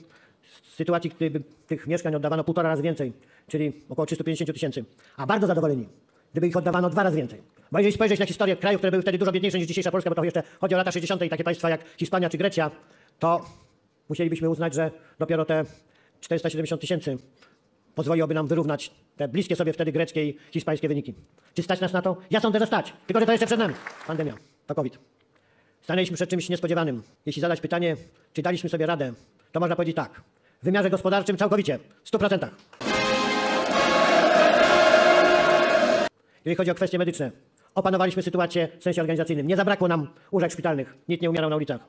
z 0.73 0.75
sytuacji, 0.75 1.11
gdyby 1.11 1.43
tych 1.67 1.87
mieszkań 1.87 2.15
oddawano 2.15 2.45
półtora 2.45 2.69
razy 2.69 2.83
więcej, 2.83 3.13
czyli 3.49 3.73
około 3.89 4.07
350 4.07 4.53
tysięcy. 4.53 4.85
A 5.17 5.27
bardzo 5.27 5.47
zadowoleni, 5.47 5.89
gdyby 6.33 6.49
ich 6.49 6.57
oddawano 6.57 6.91
dwa 6.91 7.03
razy 7.03 7.17
więcej. 7.17 7.43
Bo 7.73 7.79
jeżeli 7.79 7.95
spojrzeć 7.95 8.21
na 8.21 8.27
historię 8.27 8.57
krajów, 8.57 8.79
które 8.79 8.91
były 8.91 9.03
wtedy 9.03 9.19
dużo 9.19 9.33
biedniejsze 9.33 9.59
niż 9.59 9.67
dzisiejsza 9.67 9.91
Polska, 9.91 10.11
bo 10.11 10.17
to 10.17 10.25
jeszcze 10.25 10.43
chodzi 10.61 10.75
o 10.75 10.79
lata 10.79 10.93
60. 10.93 11.23
i 11.23 11.29
takie 11.29 11.45
państwa 11.45 11.71
jak 11.71 11.81
Hiszpania 11.99 12.31
czy 12.31 12.39
Grecja, 12.39 12.71
to 13.19 13.45
musielibyśmy 14.09 14.51
uznać, 14.51 14.75
że 14.75 14.91
dopiero 15.19 15.45
te 15.45 15.65
470 16.21 16.81
tysięcy 16.81 17.19
pozwoliłoby 17.95 18.35
nam 18.35 18.47
wyrównać 18.47 18.91
te 19.17 19.29
bliskie 19.29 19.57
sobie 19.57 19.73
wtedy 19.73 19.93
greckie 19.93 20.29
i 20.29 20.37
hiszpańskie 20.51 20.89
wyniki. 20.89 21.15
Czy 21.55 21.63
stać 21.63 21.81
nas 21.81 21.93
na 21.93 22.03
to? 22.03 22.17
Ja 22.31 22.41
sądzę, 22.41 22.59
że 22.59 22.67
stać. 22.67 22.93
Tylko, 23.07 23.21
że 23.21 23.27
to 23.27 23.33
jeszcze 23.33 23.47
przed 23.47 23.59
nami. 23.59 23.75
Pandemia. 24.07 24.35
To 24.67 24.75
COVID. 24.75 24.99
Stanęliśmy 25.83 26.17
przed 26.17 26.31
czymś 26.31 26.49
niespodziewanym. 26.49 27.03
Jeśli 27.27 27.43
zadać 27.43 27.61
pytanie, 27.61 27.97
czy 28.33 28.43
daliśmy 28.43 28.71
sobie 28.71 28.87
radę, 28.87 29.13
to 29.53 29.61
można 29.61 29.77
powiedzieć 29.77 29.97
tak. 29.97 30.23
W 30.63 30.65
wymiarze 30.65 30.91
gospodarczym 30.91 31.37
całkowicie. 31.37 31.79
W 32.05 32.11
100%. 32.11 32.49
Jeżeli 36.45 36.57
chodzi 36.57 36.71
o 36.71 36.75
kwestie 36.75 36.99
medyczne, 36.99 37.31
opanowaliśmy 37.75 38.23
sytuację 38.23 38.69
w 38.79 38.83
sensie 38.83 39.01
organizacyjnym. 39.01 39.47
Nie 39.47 39.57
zabrakło 39.57 39.89
nam 39.89 40.09
łóżek 40.33 40.53
szpitalnych. 40.53 40.95
Nikt 41.09 41.23
nie 41.23 41.31
umierał 41.31 41.51
na 41.51 41.57
ulicach. 41.57 41.81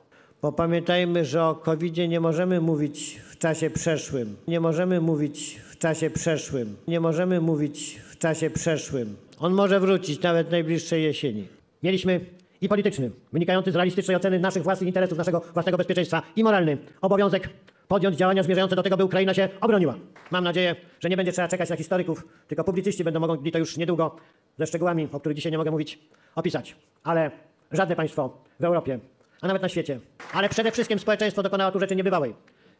Bo 0.42 0.52
pamiętajmy, 0.52 1.24
że 1.24 1.44
o 1.44 1.54
covid 1.54 1.96
nie 1.96 2.20
możemy 2.20 2.60
mówić 2.60 3.20
w 3.30 3.38
czasie 3.38 3.70
przeszłym. 3.70 4.36
Nie 4.48 4.60
możemy 4.60 5.00
mówić 5.00 5.60
w 5.70 5.78
czasie 5.78 6.10
przeszłym. 6.10 6.76
Nie 6.88 7.00
możemy 7.00 7.40
mówić 7.40 8.00
w 8.10 8.18
czasie 8.18 8.50
przeszłym. 8.50 9.16
On 9.38 9.52
może 9.52 9.80
wrócić 9.80 10.22
nawet 10.22 10.50
najbliższej 10.50 11.02
jesieni. 11.02 11.48
Mieliśmy 11.82 12.20
i 12.60 12.68
polityczny, 12.68 13.10
wynikający 13.32 13.72
z 13.72 13.74
realistycznej 13.74 14.16
oceny 14.16 14.38
naszych 14.38 14.62
własnych 14.62 14.88
interesów, 14.88 15.18
naszego 15.18 15.40
własnego 15.54 15.78
bezpieczeństwa 15.78 16.22
i 16.36 16.44
moralny 16.44 16.78
obowiązek 17.00 17.48
podjąć 17.88 18.16
działania 18.16 18.42
zmierzające 18.42 18.76
do 18.76 18.82
tego, 18.82 18.96
by 18.96 19.04
Ukraina 19.04 19.34
się 19.34 19.48
obroniła. 19.60 19.94
Mam 20.30 20.44
nadzieję, 20.44 20.76
że 21.00 21.08
nie 21.08 21.16
będzie 21.16 21.32
trzeba 21.32 21.48
czekać 21.48 21.70
na 21.70 21.76
historyków, 21.76 22.24
tylko 22.48 22.64
publicyści 22.64 23.04
będą 23.04 23.20
mogli 23.20 23.52
to 23.52 23.58
już 23.58 23.76
niedługo 23.76 24.16
ze 24.58 24.66
szczegółami, 24.66 25.08
o 25.12 25.20
których 25.20 25.36
dzisiaj 25.36 25.52
nie 25.52 25.58
mogę 25.58 25.70
mówić, 25.70 25.98
opisać. 26.34 26.76
Ale 27.04 27.30
żadne 27.72 27.96
państwo 27.96 28.38
w 28.60 28.64
Europie, 28.64 28.98
a 29.40 29.46
nawet 29.46 29.62
na 29.62 29.68
świecie, 29.68 30.00
ale 30.32 30.48
przede 30.48 30.72
wszystkim 30.72 30.98
społeczeństwo 30.98 31.42
dokonało 31.42 31.72
tu 31.72 31.80
rzeczy 31.80 31.96
niebywałej. 31.96 32.34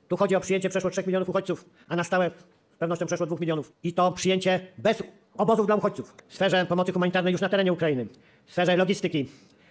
Tu 0.09 0.17
chodzi 0.17 0.37
o 0.37 0.41
przyjęcie 0.41 0.69
przeszło 0.69 0.91
3 0.91 1.03
milionów 1.07 1.29
uchodźców, 1.29 1.65
a 1.89 1.97
na 1.97 2.05
stałe 2.05 2.31
z 2.75 2.79
pewnością 2.79 3.07
przeszło 3.07 3.27
2 3.27 3.37
milionów. 3.41 3.73
I 3.83 3.93
to 3.93 4.13
przyjęcie 4.13 4.61
bez 4.79 5.03
obozów 5.37 5.67
dla 5.67 5.75
uchodźców. 5.75 6.15
W 6.29 6.35
sferze 6.35 6.67
pomocy 6.67 6.93
humanitarnej 6.93 7.33
już 7.33 7.41
na 7.41 7.49
terenie 7.49 7.73
Ukrainy, 7.73 8.07
w 8.47 8.53
sferze 8.53 8.77
logistyki, 8.77 9.29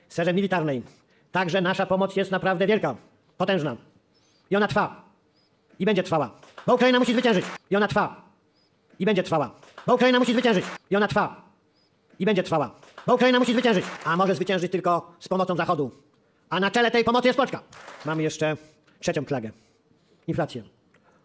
w 0.08 0.14
sferze 0.14 0.34
militarnej. 0.34 0.84
Także 1.32 1.62
nasza 1.62 1.86
pomoc 1.86 2.16
jest 2.16 2.32
naprawdę 2.32 2.68
wielka, 2.68 2.96
potężna. 3.38 3.78
I 4.50 4.56
ona 4.56 4.68
trwa. 4.68 5.03
I 5.84 5.86
będzie 5.86 6.04
trwała. 6.04 6.32
Bo 6.68 6.76
Ukraina 6.76 7.00
musi 7.00 7.14
zwyciężyć. 7.14 7.46
I 7.70 7.76
ona 7.76 7.88
trwa. 7.88 8.22
I 9.00 9.06
będzie 9.06 9.24
trwała. 9.24 9.52
Bo 9.88 9.96
Ukraina 9.96 10.20
musi 10.20 10.34
zwyciężyć. 10.34 10.66
I 10.90 10.96
ona 10.96 11.08
trwa. 11.08 11.42
I 12.20 12.26
będzie 12.26 12.44
trwała. 12.44 12.76
Bo 13.08 13.16
Ukraina 13.16 13.40
musi 13.40 13.54
zwyciężyć. 13.54 13.86
A 14.06 14.18
może 14.18 14.36
zwyciężyć 14.36 14.72
tylko 14.72 15.14
z 15.20 15.28
pomocą 15.28 15.56
Zachodu. 15.56 15.92
A 16.50 16.60
na 16.60 16.72
czele 16.72 16.92
tej 16.92 17.04
pomocy 17.04 17.28
jest 17.28 17.38
Polska. 17.38 17.64
Mamy 18.06 18.24
jeszcze 18.24 18.58
trzecią 19.00 19.26
plagę. 19.26 19.52
Inflację. 20.28 20.64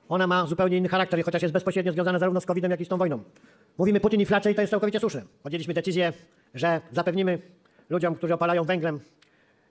Ona 0.09 0.27
ma 0.27 0.47
zupełnie 0.47 0.77
inny 0.77 0.89
charakter, 0.89 1.25
chociaż 1.25 1.43
jest 1.43 1.55
bezpośrednio 1.55 1.93
związana 1.93 2.19
zarówno 2.19 2.41
z 2.41 2.47
COVID-em, 2.47 2.71
jak 2.71 2.81
i 2.81 2.85
z 2.85 2.89
tą 2.89 2.97
wojną. 2.97 3.23
Mówimy 3.79 4.01
Putin 4.01 4.21
inflacja 4.21 4.51
i 4.51 4.55
to 4.55 4.61
jest 4.61 4.71
całkowicie 4.71 5.01
słuszne. 5.01 5.23
Podjęliśmy 5.43 5.75
decyzję, 5.75 6.13
że 6.55 6.81
zapewnimy 6.93 7.39
ludziom, 7.91 8.15
którzy 8.15 8.35
opalają 8.35 8.65
węglem 8.65 9.01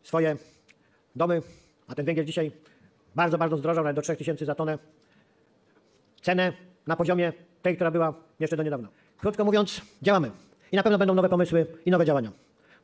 swoje 0.04 0.38
domy, 1.16 1.42
a 1.88 1.96
ten 1.96 2.06
węgiel 2.06 2.26
dzisiaj 2.26 2.52
bardzo, 3.18 3.38
bardzo 3.38 3.58
zdrożał, 3.58 3.84
nawet 3.84 3.96
do 3.96 4.02
3000 4.02 4.46
za 4.46 4.56
tonę, 4.56 4.78
cenę 6.22 6.54
na 6.88 6.96
poziomie 6.96 7.34
tej, 7.62 7.76
która 7.76 7.92
była 7.92 8.14
jeszcze 8.40 8.58
do 8.58 8.64
niedawna. 8.64 8.88
Krótko 9.18 9.46
mówiąc, 9.46 9.82
działamy. 10.02 10.32
I 10.72 10.76
na 10.76 10.84
pewno 10.84 10.98
będą 10.98 11.14
nowe 11.14 11.30
pomysły 11.30 11.66
i 11.86 11.92
nowe 11.92 12.06
działania. 12.06 12.32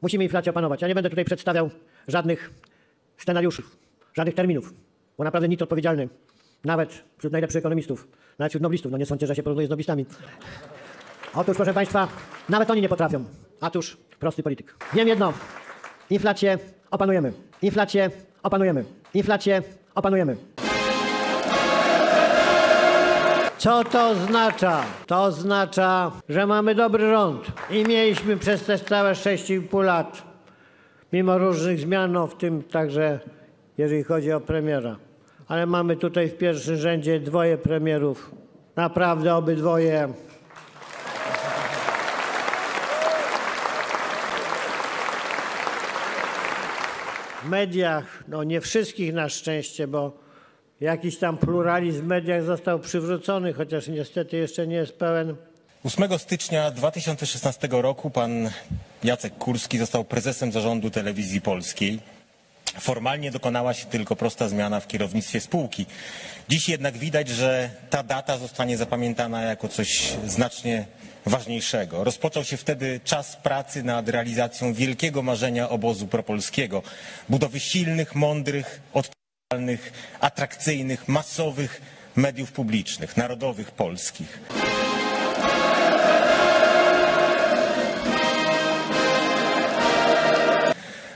Musimy 0.02 0.24
inflację 0.24 0.50
opanować. 0.50 0.82
Ja 0.82 0.88
nie 0.88 0.96
będę 0.96 1.10
tutaj 1.10 1.26
przedstawiał 1.26 1.70
żadnych 2.08 2.54
scenariuszów, 3.18 3.78
żadnych 4.14 4.36
terminów, 4.36 4.74
bo 5.18 5.24
naprawdę 5.24 5.48
nikt 5.48 5.62
odpowiedzialny, 5.62 6.10
nawet 6.66 7.04
wśród 7.18 7.34
najlepszych 7.34 7.60
ekonomistów, 7.60 8.08
nawet 8.40 8.52
wśród 8.52 8.64
noblistów, 8.64 8.92
no 8.92 8.98
nie 8.98 9.06
sądzę, 9.06 9.28
że 9.28 9.36
się 9.36 9.44
porównuje 9.44 9.68
z 9.68 9.70
noblistami. 9.70 10.06
Otóż, 11.36 11.56
proszę 11.56 11.74
Państwa, 11.74 12.08
nawet 12.50 12.72
oni 12.72 12.82
nie 12.82 12.90
potrafią. 12.90 13.26
Otóż 13.62 13.98
prosty 14.20 14.44
polityk. 14.44 14.76
Wiem 14.94 15.08
jedno. 15.08 15.34
Inflację 16.10 16.58
opanujemy. 16.92 17.34
Inflację 17.62 18.12
opanujemy. 18.44 18.86
Inflację 19.14 19.64
opanujemy. 19.96 20.36
Co 23.58 23.84
to 23.84 24.10
oznacza? 24.10 24.84
To 25.08 25.24
oznacza, 25.24 26.12
że 26.30 26.48
mamy 26.48 26.76
dobry 26.76 27.10
rząd 27.10 27.48
i 27.70 27.84
mieliśmy 27.84 28.38
przez 28.38 28.66
te 28.66 28.80
całe 28.80 29.14
6,5 29.14 29.84
lat, 29.84 30.24
mimo 31.14 31.38
różnych 31.38 31.80
zmian, 31.80 32.28
w 32.28 32.36
tym 32.36 32.64
także 32.64 33.20
jeżeli 33.78 34.04
chodzi 34.04 34.32
o 34.32 34.40
premiera. 34.40 34.96
Ale 35.48 35.66
mamy 35.66 35.96
tutaj 35.96 36.30
w 36.30 36.38
pierwszym 36.38 36.76
rzędzie 36.76 37.20
dwoje 37.20 37.58
premierów. 37.58 38.32
Naprawdę 38.76 39.36
obydwoje 39.36 40.08
mediach, 47.46 48.24
no 48.28 48.44
nie 48.44 48.62
wszystkich 48.62 49.14
na 49.14 49.30
szczęście, 49.30 49.88
bo 49.88 50.18
jakiś 50.82 51.18
tam 51.18 51.38
pluralizm 51.38 52.02
w 52.02 52.08
mediach 52.08 52.44
został 52.44 52.80
przywrócony, 52.80 53.54
chociaż 53.54 53.88
niestety 53.88 54.38
jeszcze 54.38 54.68
nie 54.68 54.76
jest 54.76 54.94
pełen. 54.94 55.36
8 55.84 56.20
stycznia 56.20 56.72
2016 56.72 57.68
roku 57.72 58.10
pan 58.10 58.50
Jacek 59.04 59.38
Kurski 59.38 59.78
został 59.78 60.04
prezesem 60.04 60.52
zarządu 60.52 60.90
telewizji 60.90 61.42
polskiej. 61.42 62.00
Formalnie 62.80 63.32
dokonała 63.32 63.74
się 63.74 63.86
tylko 63.86 64.16
prosta 64.16 64.50
zmiana 64.50 64.80
w 64.80 64.88
kierownictwie 64.88 65.40
spółki. 65.40 65.86
Dziś 66.50 66.70
jednak 66.70 66.98
widać, 66.98 67.30
że 67.30 67.70
ta 67.90 68.04
data 68.04 68.38
zostanie 68.38 68.78
zapamiętana 68.78 69.42
jako 69.42 69.68
coś 69.68 70.14
znacznie 70.28 70.86
ważniejszego. 71.26 72.04
Rozpoczął 72.04 72.44
się 72.44 72.58
wtedy 72.58 73.00
czas 73.04 73.36
pracy 73.36 73.84
nad 73.84 74.10
realizacją 74.10 74.74
wielkiego 74.74 75.22
marzenia 75.22 75.70
obozu 75.70 76.08
propolskiego. 76.08 76.84
Budowy 77.30 77.60
silnych, 77.60 78.16
mądrych, 78.16 78.82
odpowiedzialnych, 78.94 79.94
atrakcyjnych, 80.20 81.08
masowych 81.08 81.82
mediów 82.16 82.52
publicznych, 82.52 83.18
narodowych, 83.18 83.72
polskich. 83.72 84.40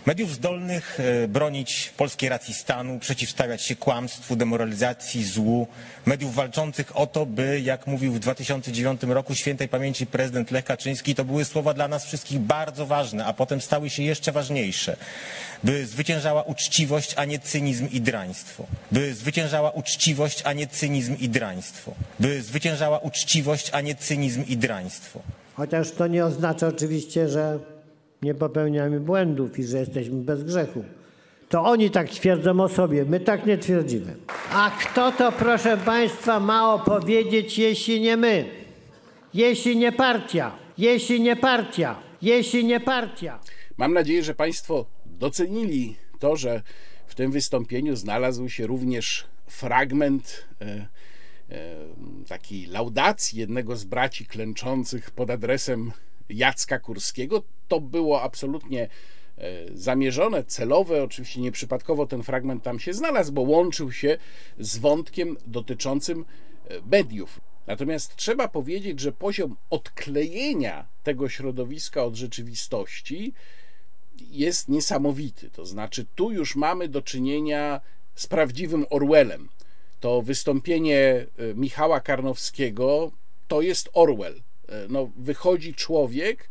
Mediów 0.07 0.33
zdolnych 0.33 0.99
e, 0.99 1.27
bronić 1.27 1.93
polskiej 1.97 2.29
racji 2.29 2.53
stanu, 2.53 2.99
przeciwstawiać 2.99 3.61
się 3.61 3.75
kłamstwu, 3.75 4.35
demoralizacji, 4.35 5.23
złu. 5.23 5.67
Mediów 6.05 6.35
walczących 6.35 6.97
o 6.97 7.07
to, 7.07 7.25
by, 7.25 7.61
jak 7.61 7.87
mówił 7.87 8.13
w 8.13 8.19
2009 8.19 9.03
roku 9.03 9.35
świętej 9.35 9.69
pamięci 9.69 10.05
prezydent 10.05 10.51
Lech 10.51 10.65
Kaczyński, 10.65 11.15
to 11.15 11.25
były 11.25 11.45
słowa 11.45 11.73
dla 11.73 11.87
nas 11.87 12.05
wszystkich 12.05 12.39
bardzo 12.39 12.85
ważne, 12.85 13.25
a 13.25 13.33
potem 13.33 13.61
stały 13.61 13.89
się 13.89 14.03
jeszcze 14.03 14.31
ważniejsze. 14.31 14.97
By 15.63 15.85
zwyciężała 15.85 16.43
uczciwość, 16.43 17.13
a 17.17 17.25
nie 17.25 17.39
cynizm 17.39 17.87
i 17.91 18.01
draństwo. 18.01 18.65
By 18.91 19.13
zwyciężała 19.13 19.71
uczciwość, 19.71 20.41
a 20.45 20.53
nie 20.53 20.67
cynizm 20.67 21.15
i 21.19 21.29
draństwo. 21.29 21.93
By 22.19 22.41
zwyciężała 22.41 22.99
uczciwość, 22.99 23.69
a 23.73 23.81
nie 23.81 23.95
cynizm 23.95 24.43
i 24.47 24.57
draństwo. 24.57 25.21
Chociaż 25.53 25.91
to 25.91 26.07
nie 26.07 26.25
oznacza 26.25 26.67
oczywiście, 26.67 27.29
że 27.29 27.59
nie 28.21 28.33
popełniamy 28.33 28.99
błędów 28.99 29.59
i 29.59 29.63
że 29.63 29.77
jesteśmy 29.77 30.21
bez 30.21 30.43
grzechu. 30.43 30.83
To 31.49 31.63
oni 31.63 31.89
tak 31.89 32.09
twierdzą 32.09 32.59
o 32.59 32.69
sobie, 32.69 33.05
my 33.05 33.19
tak 33.19 33.45
nie 33.45 33.57
twierdzimy. 33.57 34.15
A 34.51 34.71
kto 34.79 35.11
to, 35.11 35.31
proszę 35.31 35.77
Państwa, 35.77 36.39
ma 36.39 36.73
opowiedzieć, 36.73 37.57
jeśli 37.57 38.01
nie 38.01 38.17
my? 38.17 38.45
Jeśli 39.33 39.77
nie 39.77 39.91
partia, 39.91 40.55
jeśli 40.77 41.21
nie 41.21 41.35
partia, 41.35 41.99
jeśli 42.21 42.65
nie 42.65 42.79
partia. 42.79 43.39
Mam 43.77 43.93
nadzieję, 43.93 44.23
że 44.23 44.35
Państwo 44.35 44.85
docenili 45.05 45.95
to, 46.19 46.35
że 46.35 46.61
w 47.07 47.15
tym 47.15 47.31
wystąpieniu 47.31 47.95
znalazł 47.95 48.49
się 48.49 48.67
również 48.67 49.25
fragment 49.47 50.45
e, 50.61 50.65
e, 50.65 50.87
takiej 52.27 52.65
laudacji 52.65 53.39
jednego 53.39 53.75
z 53.75 53.83
braci 53.83 54.25
klęczących 54.25 55.11
pod 55.11 55.29
adresem 55.29 55.91
Jacka 56.29 56.79
Kurskiego. 56.79 57.43
To 57.67 57.81
było 57.81 58.21
absolutnie 58.21 58.89
e, 59.37 59.51
zamierzone, 59.73 60.43
celowe. 60.43 61.03
Oczywiście 61.03 61.41
nieprzypadkowo 61.41 62.05
ten 62.05 62.23
fragment 62.23 62.63
tam 62.63 62.79
się 62.79 62.93
znalazł, 62.93 63.33
bo 63.33 63.41
łączył 63.41 63.91
się 63.91 64.17
z 64.59 64.77
wątkiem 64.77 65.37
dotyczącym 65.45 66.25
e, 66.69 66.81
mediów. 66.91 67.41
Natomiast 67.67 68.15
trzeba 68.15 68.47
powiedzieć, 68.47 68.99
że 68.99 69.11
poziom 69.11 69.55
odklejenia 69.69 70.87
tego 71.03 71.29
środowiska 71.29 72.03
od 72.03 72.15
rzeczywistości 72.15 73.33
jest 74.19 74.69
niesamowity. 74.69 75.49
To 75.49 75.65
znaczy, 75.65 76.05
tu 76.15 76.31
już 76.31 76.55
mamy 76.55 76.87
do 76.87 77.01
czynienia 77.01 77.81
z 78.15 78.27
prawdziwym 78.27 78.85
Orwellem. 78.89 79.49
To 79.99 80.21
wystąpienie 80.21 80.99
e, 80.99 81.53
Michała 81.55 81.99
Karnowskiego 81.99 83.11
to 83.47 83.61
jest 83.61 83.89
Orwell. 83.93 84.41
No, 84.89 85.11
wychodzi 85.17 85.73
człowiek 85.73 86.49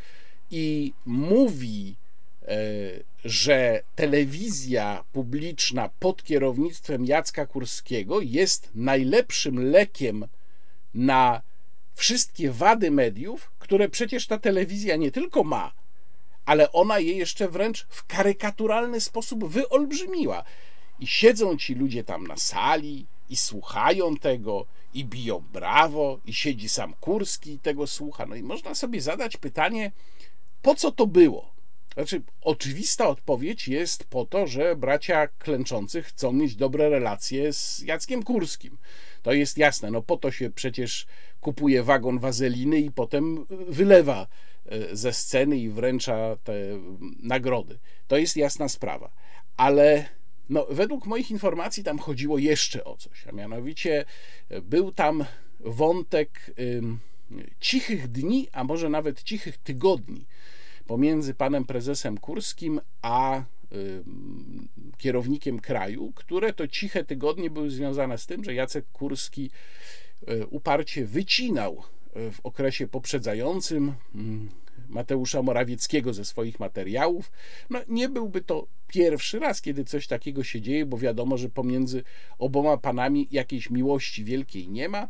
i 0.50 0.92
mówi, 1.07 1.96
e, 2.42 2.57
że 3.24 3.83
telewizja 3.94 5.05
publiczna 5.12 5.90
pod 6.00 6.24
kierownictwem 6.24 7.05
Jacka 7.05 7.46
Kurskiego 7.46 8.20
jest 8.20 8.70
najlepszym 8.74 9.70
lekiem 9.70 10.26
na 10.94 11.42
wszystkie 11.94 12.50
wady 12.50 12.90
mediów, 12.90 13.52
które 13.59 13.88
przecież 13.88 14.26
ta 14.26 14.38
telewizja 14.38 14.96
nie 14.96 15.11
tylko 15.11 15.44
ma, 15.44 15.72
ale 16.44 16.72
ona 16.72 16.98
je 16.98 17.12
jeszcze 17.12 17.48
wręcz 17.48 17.87
w 17.88 18.07
karykaturalny 18.07 19.00
sposób 19.00 19.44
wyolbrzymiła. 19.44 20.44
I 21.00 21.07
siedzą 21.07 21.57
ci 21.57 21.74
ludzie 21.74 22.05
tam 22.05 22.26
na 22.26 22.37
sali 22.37 23.07
i 23.29 23.37
słuchają 23.37 24.17
tego, 24.17 24.67
i 24.95 25.05
biją 25.05 25.45
brawo, 25.53 26.19
i 26.27 26.35
siedzi 26.35 26.69
sam 26.69 26.95
Kurski 27.01 27.53
i 27.53 27.59
tego 27.59 27.87
słucha. 27.87 28.27
No 28.27 28.35
i 28.35 28.43
można 28.43 28.75
sobie 28.75 29.01
zadać 29.01 29.37
pytanie, 29.37 29.93
po 30.62 30.75
co 30.75 30.93
to 30.93 31.07
było? 31.07 31.57
Znaczy, 31.95 32.23
oczywista 32.41 33.09
odpowiedź 33.09 33.69
jest 33.69 34.05
po 34.05 34.25
to, 34.25 34.47
że 34.47 34.77
bracia 34.77 35.29
klęczących 35.29 36.07
chcą 36.07 36.33
mieć 36.33 36.57
dobre 36.57 36.89
relacje 36.89 37.53
z 37.53 37.83
Jackiem 37.83 38.23
Kurskim. 38.23 38.79
To 39.23 39.33
jest 39.33 39.59
jasne, 39.59 39.91
no 39.91 40.03
po 40.03 40.17
to 40.17 40.31
się 40.31 40.51
przecież 40.51 41.07
kupuje 41.41 41.83
wagon 41.83 42.19
wazeliny 42.19 42.81
i 42.81 42.91
potem 42.91 43.47
wylewa 43.69 44.27
e, 44.67 44.97
ze 44.97 45.12
sceny 45.12 45.57
i 45.57 45.69
wręcza 45.69 46.37
te 46.45 46.55
nagrody. 47.23 47.79
To 48.09 48.17
jest 48.17 48.37
jasna 48.37 48.69
sprawa. 48.69 49.11
Ale 49.57 50.09
no, 50.48 50.66
według 50.70 51.06
moich 51.06 51.30
informacji 51.30 51.85
tam 51.85 51.98
chodziło 51.98 52.38
jeszcze 52.38 52.85
o 52.85 52.96
coś, 52.96 53.26
a 53.26 53.32
mianowicie 53.32 54.04
e, 54.48 54.62
był 54.62 54.92
tam 54.92 55.24
wątek 55.61 56.50
cichych 57.61 58.09
dni, 58.09 58.48
a 58.52 58.64
może 58.64 58.88
nawet 58.88 59.22
cichych 59.22 59.59
tygodni 59.59 60.26
pomiędzy 60.87 61.35
panem 61.35 61.64
prezesem 61.64 62.18
Kurskim 62.18 62.80
a 63.02 63.42
kierownikiem 64.98 65.61
kraju, 65.61 66.12
które 66.14 66.52
to 66.52 66.68
ciche 66.68 67.04
tygodnie 67.04 67.50
były 67.50 67.70
związane 67.70 68.18
z 68.18 68.26
tym, 68.26 68.44
że 68.44 68.54
Jacek 68.54 68.87
Kurski 68.92 69.50
e, 70.26 70.46
uparcie 70.46 71.06
wycinał 71.06 71.82
w 72.33 72.40
okresie 72.44 72.88
poprzedzającym 72.88 73.94
Mateusza 74.88 75.42
Morawieckiego 75.42 76.14
ze 76.14 76.24
swoich 76.24 76.61
materiałów. 76.61 77.31
No, 77.70 77.81
nie 77.88 78.09
byłby 78.09 78.40
to 78.40 78.66
pierwszy 78.88 79.38
raz, 79.38 79.62
kiedy 79.62 79.85
coś 79.85 80.07
takiego 80.07 80.44
się 80.44 80.61
dzieje, 80.61 80.87
bo 80.87 80.98
wiadomo, 80.98 81.37
że 81.37 81.48
pomiędzy 81.48 82.05
oboma 82.38 82.76
panami 82.76 83.29
jakiejś 83.31 83.70
miłości 83.70 84.24
wielkiej 84.24 84.68
nie 84.68 84.88
ma, 84.88 85.09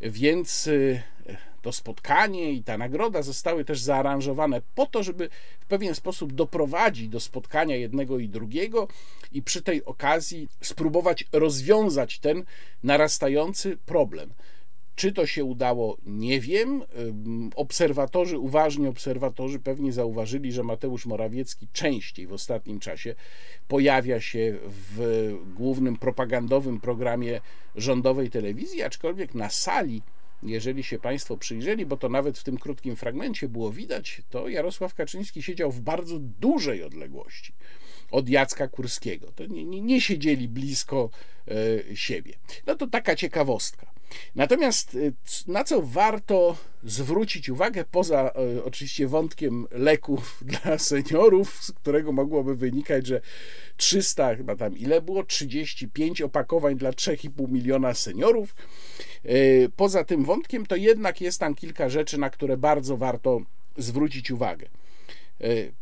więc 0.00 0.66
y, 0.66 1.02
to 1.62 1.72
spotkanie 1.72 2.52
i 2.52 2.62
ta 2.62 2.78
nagroda 2.78 3.22
zostały 3.22 3.64
też 3.64 3.80
zaaranżowane 3.80 4.62
po 4.74 4.86
to, 4.86 5.02
żeby 5.02 5.28
w 5.60 5.66
pewien 5.66 5.94
sposób 5.94 6.32
doprowadzić 6.32 7.08
do 7.08 7.20
spotkania 7.20 7.76
jednego 7.76 8.18
i 8.18 8.28
drugiego 8.28 8.88
i 9.32 9.42
przy 9.42 9.62
tej 9.62 9.84
okazji 9.84 10.48
spróbować 10.60 11.24
rozwiązać 11.32 12.18
ten 12.18 12.44
narastający 12.82 13.76
problem. 13.86 14.34
Czy 14.96 15.12
to 15.12 15.26
się 15.26 15.44
udało, 15.44 15.96
nie 16.06 16.40
wiem. 16.40 16.82
Obserwatorzy, 17.56 18.38
uważni 18.38 18.86
obserwatorzy 18.86 19.58
pewnie 19.58 19.92
zauważyli, 19.92 20.52
że 20.52 20.62
Mateusz 20.62 21.06
Morawiecki 21.06 21.68
częściej 21.72 22.26
w 22.26 22.32
ostatnim 22.32 22.80
czasie 22.80 23.14
pojawia 23.68 24.20
się 24.20 24.58
w 24.66 25.30
głównym 25.56 25.96
propagandowym 25.96 26.80
programie 26.80 27.40
rządowej 27.76 28.30
telewizji, 28.30 28.82
aczkolwiek 28.82 29.34
na 29.34 29.50
sali 29.50 30.02
jeżeli 30.44 30.82
się 30.82 30.98
Państwo 30.98 31.36
przyjrzeli, 31.36 31.86
bo 31.86 31.96
to 31.96 32.08
nawet 32.08 32.38
w 32.38 32.44
tym 32.44 32.58
krótkim 32.58 32.96
fragmencie 32.96 33.48
było 33.48 33.72
widać, 33.72 34.22
to 34.30 34.48
Jarosław 34.48 34.94
Kaczyński 34.94 35.42
siedział 35.42 35.72
w 35.72 35.80
bardzo 35.80 36.18
dużej 36.18 36.82
odległości 36.82 37.52
od 38.10 38.28
Jacka 38.28 38.68
Kurskiego. 38.68 39.32
To 39.32 39.46
nie, 39.46 39.64
nie, 39.64 39.80
nie 39.80 40.00
siedzieli 40.00 40.48
blisko 40.48 41.10
e, 41.48 41.96
siebie. 41.96 42.34
No 42.66 42.74
to 42.74 42.86
taka 42.86 43.16
ciekawostka. 43.16 43.93
Natomiast 44.34 44.94
y, 44.94 45.12
na 45.46 45.64
co 45.64 45.82
warto 45.82 46.56
zwrócić 46.84 47.48
uwagę, 47.48 47.84
poza 47.90 48.32
y, 48.56 48.64
oczywiście 48.64 49.08
wątkiem 49.08 49.66
leków 49.70 50.40
dla 50.62 50.78
seniorów, 50.78 51.64
z 51.64 51.72
którego 51.72 52.12
mogłoby 52.12 52.56
wynikać, 52.56 53.06
że 53.06 53.20
300, 53.76 54.36
chyba 54.36 54.56
tam 54.56 54.78
ile 54.78 55.02
było, 55.02 55.24
35 55.24 56.22
opakowań 56.22 56.76
dla 56.76 56.90
3,5 56.90 57.50
miliona 57.50 57.94
seniorów. 57.94 58.54
Y, 59.24 59.70
poza 59.76 60.04
tym 60.04 60.24
wątkiem, 60.24 60.66
to 60.66 60.76
jednak 60.76 61.20
jest 61.20 61.40
tam 61.40 61.54
kilka 61.54 61.88
rzeczy, 61.88 62.18
na 62.18 62.30
które 62.30 62.56
bardzo 62.56 62.96
warto 62.96 63.40
zwrócić 63.76 64.30
uwagę. 64.30 64.68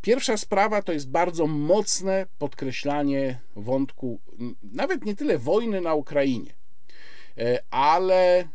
Pierwsza 0.03 0.37
sprawa 0.37 0.83
to 0.83 0.93
jest 0.93 1.11
bardzo 1.11 1.47
mocne 1.47 2.27
podkreślanie 2.39 3.39
wątku, 3.57 4.21
nawet 4.63 5.05
nie 5.05 5.17
tyle 5.17 5.39
wojny 5.39 5.81
na 5.81 5.95
Ukrainie, 5.95 6.53
E, 6.53 6.62
ale 7.71 8.41
e, 8.41 8.47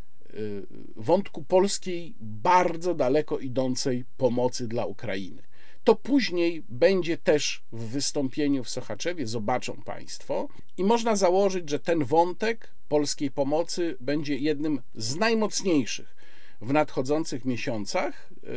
wątku 0.96 1.44
polskiej 1.44 2.16
bardzo 2.20 2.96
daleko 2.96 3.40
idącej 3.40 4.06
pomocy 4.18 4.68
dla 4.68 4.86
Ukrainy. 4.86 5.44
To 5.84 5.96
później 5.96 6.63
będzie 6.70 7.18
też 7.18 7.63
w 7.72 7.90
wystąpieniu 7.90 8.63
w 8.63 8.70
Sochaczewie, 8.70 9.28
zobaczą 9.28 9.82
Państwo, 9.86 10.48
i 10.78 10.84
można 10.84 11.16
założyć, 11.16 11.70
że 11.70 11.80
ten 11.80 12.04
wątek 12.04 12.74
polskiej 12.88 13.32
pomocy 13.32 13.98
będzie 14.00 14.36
jednym 14.36 14.82
z 14.96 15.16
najmocniejszych 15.16 16.16
w 16.62 16.74
nadchodzących 16.74 17.46
miesiącach 17.46 18.30
e, 18.34 18.48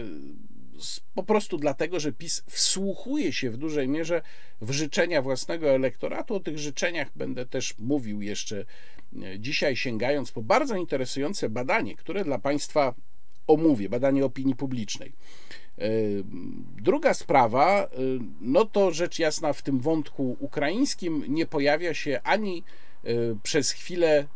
po 1.14 1.22
prostu 1.22 1.58
dlatego, 1.58 2.00
że 2.00 2.12
PiS 2.12 2.42
wsłuchuje 2.48 3.32
się 3.32 3.50
w 3.50 3.56
dużej 3.56 3.88
mierze 3.88 4.22
w 4.60 4.70
życzenia 4.70 5.22
własnego 5.22 5.70
elektoratu. 5.70 6.34
O 6.34 6.40
tych 6.40 6.58
życzeniach 6.58 7.10
będę 7.16 7.46
też 7.46 7.74
mówił 7.78 8.22
jeszcze 8.22 8.64
e, 9.22 9.38
dzisiaj, 9.38 9.76
sięgając 9.76 10.32
po 10.32 10.42
bardzo 10.42 10.76
interesujące 10.76 11.48
badanie, 11.48 11.96
które 11.96 12.24
dla 12.24 12.38
Państwa 12.38 12.94
omówię, 13.46 13.88
badanie 13.88 14.24
opinii 14.24 14.54
publicznej. 14.54 15.12
E, 15.78 15.88
druga 16.82 17.14
sprawa, 17.14 17.84
e, 17.84 17.88
no 18.40 18.64
to 18.64 18.90
rzecz 18.90 19.18
jasna 19.18 19.52
w 19.52 19.62
tym 19.62 19.80
wątku 19.80 20.36
ukraińskim 20.40 21.24
nie 21.28 21.46
pojawia 21.46 21.94
się 21.94 22.20
ani 22.24 22.62
przez 23.42 23.70
chwilę 23.70 24.26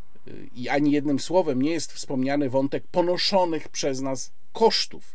i 0.54 0.68
ani 0.68 0.92
jednym 0.92 1.18
słowem 1.18 1.62
nie 1.62 1.70
jest 1.70 1.92
wspomniany 1.92 2.50
wątek 2.50 2.85
ponoszonych 2.87 3.68
przez 3.68 4.00
nas 4.00 4.33
kosztów 4.52 5.14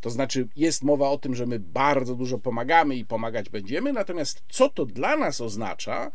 To 0.00 0.10
znaczy, 0.10 0.48
jest 0.56 0.82
mowa 0.82 1.10
o 1.10 1.18
tym, 1.18 1.34
że 1.34 1.46
my 1.46 1.58
bardzo 1.58 2.14
dużo 2.14 2.38
pomagamy 2.38 2.96
i 2.96 3.04
pomagać 3.04 3.50
będziemy, 3.50 3.92
natomiast 3.92 4.42
co 4.48 4.68
to 4.68 4.86
dla 4.86 5.16
nas 5.16 5.40
oznacza 5.40 6.10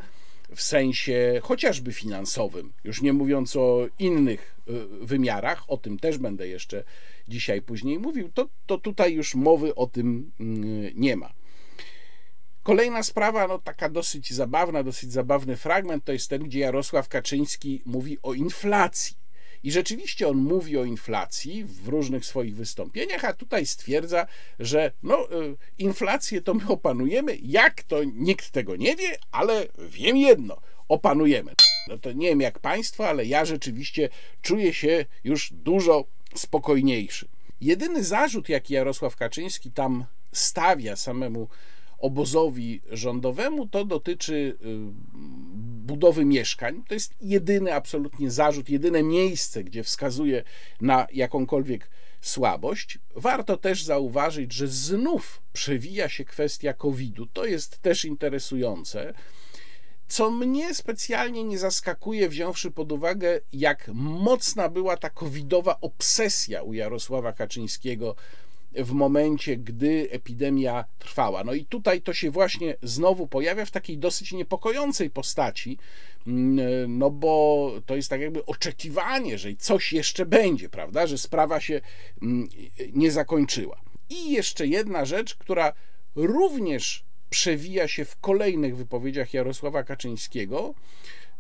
w 0.56 0.62
sensie 0.62 1.40
chociażby 1.44 1.94
finansowym, 1.94 2.74
już 2.84 3.02
nie 3.02 3.14
mówiąc 3.14 3.56
o 3.56 3.88
innych 4.00 4.56
y, 4.70 5.06
wymiarach, 5.06 5.64
o 5.68 5.78
tym 5.78 6.00
też 6.00 6.18
będę 6.18 6.48
jeszcze 6.48 6.84
dzisiaj 7.28 7.62
później 7.62 8.00
mówił, 8.00 8.30
to, 8.34 8.50
to 8.66 8.78
tutaj 8.78 9.14
już 9.14 9.36
mowy 9.36 9.76
o 9.76 9.88
tym 9.88 10.32
mm, 10.40 10.92
nie 10.96 11.16
ma. 11.16 11.34
Kolejna 12.64 13.04
sprawa, 13.04 13.48
no 13.48 13.60
taka 13.60 13.90
dosyć 13.90 14.34
zabawna, 14.34 14.84
dosyć 14.84 15.12
zabawny 15.12 15.58
fragment, 15.58 16.06
to 16.06 16.12
jest 16.12 16.30
ten, 16.30 16.44
gdzie 16.44 16.60
Jarosław 16.60 17.08
Kaczyński 17.08 17.82
mówi 17.86 18.18
o 18.24 18.34
inflacji. 18.34 19.18
I 19.64 19.72
rzeczywiście 19.72 20.28
on 20.28 20.38
mówi 20.38 20.78
o 20.78 20.86
inflacji 20.86 21.64
w 21.64 21.88
różnych 21.88 22.26
swoich 22.26 22.56
wystąpieniach, 22.56 23.26
a 23.26 23.34
tutaj 23.34 23.66
stwierdza, 23.66 24.28
że 24.60 24.92
no, 25.04 25.32
y, 25.32 25.56
inflację 25.78 26.42
to 26.42 26.54
my 26.54 26.68
opanujemy. 26.68 27.38
Jak 27.42 27.84
to 27.84 28.04
nikt 28.04 28.52
tego 28.52 28.76
nie 28.76 28.96
wie, 28.96 29.18
ale 29.32 29.68
wiem 29.78 30.18
jedno: 30.18 30.62
opanujemy. 30.88 31.54
No 31.88 31.98
to 31.98 32.12
nie 32.12 32.30
wiem 32.30 32.42
jak 32.42 32.60
Państwo, 32.60 33.08
ale 33.08 33.26
ja 33.26 33.46
rzeczywiście 33.46 34.10
czuję 34.42 34.74
się 34.74 35.06
już 35.24 35.54
dużo 35.54 36.06
spokojniejszy. 36.36 37.28
Jedyny 37.62 38.04
zarzut, 38.04 38.50
jaki 38.50 38.74
Jarosław 38.74 39.16
Kaczyński 39.16 39.72
tam 39.72 40.06
stawia 40.32 40.96
samemu 40.96 41.48
obozowi 42.00 42.82
rządowemu, 42.92 43.68
to 43.68 43.86
dotyczy 43.86 44.34
y, 44.34 44.56
budowy 45.90 46.26
mieszkań. 46.26 46.84
To 46.88 46.94
jest 46.94 47.14
jedyny 47.22 47.74
absolutnie 47.74 48.32
zarzut, 48.32 48.70
jedyne 48.70 49.04
miejsce, 49.04 49.64
gdzie 49.64 49.84
wskazuje 49.84 50.44
na 50.82 51.08
jakąkolwiek 51.14 51.90
słabość. 52.22 53.00
Warto 53.16 53.58
też 53.58 53.84
zauważyć, 53.84 54.54
że 54.54 54.68
znów 54.68 55.42
przewija 55.54 56.10
się 56.10 56.26
kwestia 56.26 56.74
COVID-u. 56.74 57.26
To 57.26 57.46
jest 57.46 57.80
też 57.80 58.06
interesujące. 58.06 59.14
Co 60.08 60.32
mnie 60.32 60.74
specjalnie 60.74 61.44
nie 61.44 61.60
zaskakuje, 61.60 62.30
wziąwszy 62.30 62.72
pod 62.72 62.92
uwagę, 62.92 63.40
jak 63.54 63.88
mocna 63.94 64.70
była 64.70 64.98
ta 64.98 65.10
covidowa 65.10 65.78
obsesja 65.82 66.64
u 66.64 66.74
Jarosława 66.74 67.34
Kaczyńskiego 67.34 68.16
w 68.76 68.92
momencie, 68.92 69.58
gdy 69.58 70.08
epidemia 70.12 70.86
trwała. 71.00 71.44
No 71.44 71.54
i 71.54 71.66
tutaj 71.66 72.02
to 72.02 72.14
się 72.14 72.32
właśnie 72.32 72.76
znowu 72.82 73.28
pojawia 73.28 73.66
w 73.66 73.72
takiej 73.72 73.98
dosyć 73.98 74.32
niepokojącej 74.32 75.10
postaci, 75.10 75.78
no 76.88 77.12
bo 77.12 77.72
to 77.86 77.96
jest 77.96 78.10
tak 78.10 78.22
jakby 78.22 78.46
oczekiwanie, 78.46 79.38
że 79.38 79.56
coś 79.56 79.94
jeszcze 79.94 80.26
będzie, 80.26 80.70
prawda, 80.70 81.08
że 81.08 81.18
sprawa 81.18 81.60
się 81.60 81.82
nie 82.94 83.12
zakończyła. 83.12 83.82
I 84.10 84.32
jeszcze 84.32 84.68
jedna 84.68 85.06
rzecz, 85.06 85.36
która 85.36 85.74
również 86.16 87.04
przewija 87.30 87.88
się 87.88 88.06
w 88.06 88.20
kolejnych 88.20 88.78
wypowiedziach 88.78 89.34
Jarosława 89.34 89.84
Kaczyńskiego, 89.84 90.74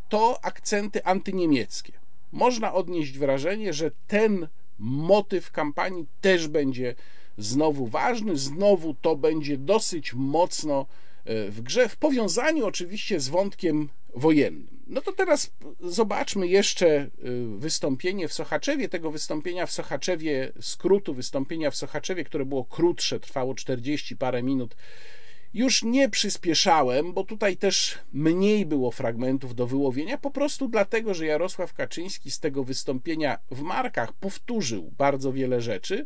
to 0.09 0.45
akcenty 0.45 1.03
antyniemieckie. 1.03 1.93
Można 2.31 2.73
odnieść 2.73 3.17
wrażenie, 3.17 3.73
że 3.73 3.91
ten 4.07 4.47
motyw 4.79 5.51
kampanii 5.51 6.05
też 6.21 6.47
będzie 6.47 6.95
znowu 7.39 7.87
ważny, 7.87 8.37
znowu 8.37 8.93
to 8.93 9.15
będzie 9.15 9.57
dosyć 9.57 10.13
mocno 10.13 10.85
w 11.25 11.61
grze, 11.61 11.89
w 11.89 11.97
powiązaniu 11.97 12.65
oczywiście 12.65 13.19
z 13.19 13.29
wątkiem 13.29 13.89
wojennym. 14.15 14.79
No 14.87 15.01
to 15.01 15.11
teraz 15.11 15.51
zobaczmy 15.79 16.47
jeszcze 16.47 17.09
wystąpienie 17.57 18.27
w 18.27 18.33
Sochaczewie. 18.33 18.89
Tego 18.89 19.11
wystąpienia 19.11 19.65
w 19.65 19.71
Sochaczewie, 19.71 20.51
skrótu 20.61 21.13
wystąpienia 21.13 21.71
w 21.71 21.75
Sochaczewie, 21.75 22.23
które 22.23 22.45
było 22.45 22.65
krótsze, 22.65 23.19
trwało 23.19 23.55
40 23.55 24.17
parę 24.17 24.43
minut. 24.43 24.75
Już 25.53 25.83
nie 25.83 26.09
przyspieszałem, 26.09 27.13
bo 27.13 27.23
tutaj 27.23 27.57
też 27.57 27.97
mniej 28.13 28.65
było 28.65 28.91
fragmentów 28.91 29.55
do 29.55 29.67
wyłowienia, 29.67 30.17
po 30.17 30.31
prostu 30.31 30.67
dlatego, 30.67 31.13
że 31.13 31.25
Jarosław 31.25 31.73
Kaczyński 31.73 32.31
z 32.31 32.39
tego 32.39 32.63
wystąpienia 32.63 33.39
w 33.51 33.61
markach 33.61 34.13
powtórzył 34.13 34.91
bardzo 34.97 35.33
wiele 35.33 35.61
rzeczy. 35.61 36.05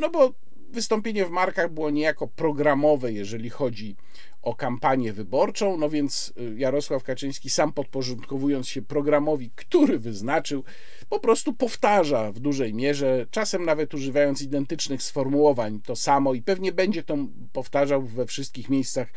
No 0.00 0.10
bo 0.10 0.32
wystąpienie 0.70 1.26
w 1.26 1.30
markach 1.30 1.72
było 1.72 1.90
niejako 1.90 2.28
programowe, 2.28 3.12
jeżeli 3.12 3.50
chodzi 3.50 3.96
o 4.42 4.54
kampanię 4.54 5.12
wyborczą, 5.12 5.76
no 5.76 5.88
więc 5.88 6.32
Jarosław 6.56 7.02
Kaczyński, 7.02 7.50
sam 7.50 7.72
podporządkowując 7.72 8.68
się 8.68 8.82
programowi, 8.82 9.50
który 9.54 9.98
wyznaczył, 9.98 10.64
po 11.08 11.20
prostu 11.20 11.52
powtarza 11.52 12.32
w 12.32 12.38
dużej 12.38 12.74
mierze, 12.74 13.26
czasem 13.30 13.64
nawet 13.64 13.94
używając 13.94 14.42
identycznych 14.42 15.02
sformułowań, 15.02 15.80
to 15.80 15.96
samo 15.96 16.34
i 16.34 16.42
pewnie 16.42 16.72
będzie 16.72 17.02
to 17.02 17.16
powtarzał 17.52 18.02
we 18.02 18.26
wszystkich 18.26 18.70
miejscach, 18.70 19.08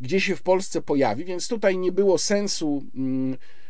gdzie 0.00 0.20
się 0.20 0.36
w 0.36 0.42
Polsce 0.42 0.82
pojawi, 0.82 1.24
więc 1.24 1.48
tutaj 1.48 1.78
nie 1.78 1.92
było 1.92 2.18
sensu 2.18 2.82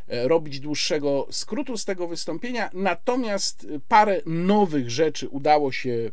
robić 0.09 0.61
dłuższego 0.61 1.27
skrótu 1.31 1.77
z 1.79 1.85
tego 1.85 2.09
wystąpienia, 2.09 2.71
natomiast 2.75 3.66
parę 3.88 4.21
nowych 4.27 4.90
rzeczy 4.90 5.29
udało 5.29 5.73
się 5.73 6.11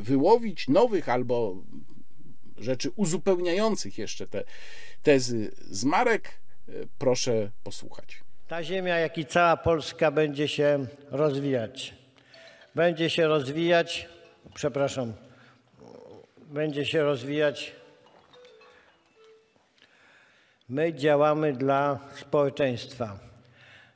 wyłowić, 0.00 0.68
nowych 0.68 1.08
albo 1.08 1.56
rzeczy 2.58 2.90
uzupełniających 2.96 3.98
jeszcze 3.98 4.26
te 4.26 4.44
tezy 5.02 5.52
z 5.70 5.84
Marek. 5.84 6.40
Proszę 6.98 7.50
posłuchać. 7.64 8.20
Ta 8.48 8.64
ziemia, 8.64 8.98
jak 8.98 9.18
i 9.18 9.26
cała 9.26 9.56
Polska, 9.56 10.10
będzie 10.10 10.48
się 10.48 10.86
rozwijać. 11.10 11.94
Będzie 12.74 13.10
się 13.10 13.26
rozwijać, 13.26 14.08
przepraszam, 14.54 15.12
będzie 16.46 16.86
się 16.86 17.02
rozwijać. 17.02 17.72
My 20.68 20.94
działamy 20.94 21.52
dla 21.52 21.98
społeczeństwa, 22.14 23.18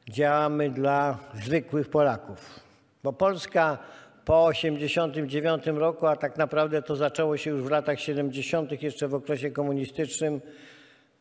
działamy 0.08 0.70
dla 0.70 1.18
zwykłych 1.34 1.88
Polaków, 1.88 2.60
bo 3.02 3.12
Polska 3.12 3.78
po 4.24 4.50
1989 4.52 5.66
roku, 5.66 6.06
a 6.06 6.16
tak 6.16 6.36
naprawdę 6.36 6.82
to 6.82 6.96
zaczęło 6.96 7.36
się 7.36 7.50
już 7.50 7.62
w 7.62 7.70
latach 7.70 8.00
70., 8.00 8.82
jeszcze 8.82 9.08
w 9.08 9.14
okresie 9.14 9.50
komunistycznym, 9.50 10.40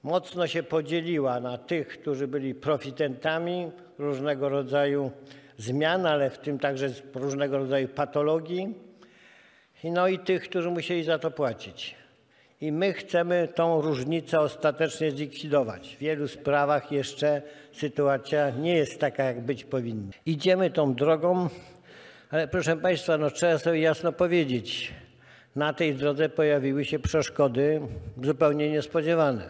mocno 0.03 0.47
się 0.47 0.63
podzieliła 0.63 1.39
na 1.39 1.57
tych, 1.57 1.87
którzy 1.87 2.27
byli 2.27 2.55
profitentami 2.55 3.71
różnego 3.97 4.49
rodzaju 4.49 5.11
zmian, 5.57 6.05
ale 6.05 6.29
w 6.29 6.37
tym 6.37 6.59
także 6.59 6.89
różnego 7.15 7.57
rodzaju 7.57 7.87
patologii, 7.87 8.73
no 9.83 10.07
i 10.07 10.19
tych, 10.19 10.43
którzy 10.43 10.69
musieli 10.69 11.03
za 11.03 11.19
to 11.19 11.31
płacić. 11.31 11.95
I 12.61 12.71
my 12.71 12.93
chcemy 12.93 13.47
tą 13.55 13.81
różnicę 13.81 14.39
ostatecznie 14.39 15.11
zlikwidować. 15.11 15.95
W 15.95 15.99
wielu 15.99 16.27
sprawach 16.27 16.91
jeszcze 16.91 17.41
sytuacja 17.71 18.49
nie 18.49 18.75
jest 18.75 18.99
taka, 18.99 19.23
jak 19.23 19.41
być 19.41 19.63
powinna. 19.63 20.11
Idziemy 20.25 20.69
tą 20.69 20.93
drogą, 20.93 21.49
ale 22.31 22.47
proszę 22.47 22.77
Państwa, 22.77 23.17
no 23.17 23.31
trzeba 23.31 23.57
sobie 23.57 23.79
jasno 23.79 24.11
powiedzieć, 24.11 24.93
na 25.55 25.73
tej 25.73 25.95
drodze 25.95 26.29
pojawiły 26.29 26.85
się 26.85 26.99
przeszkody 26.99 27.81
zupełnie 28.23 28.69
niespodziewane. 28.69 29.49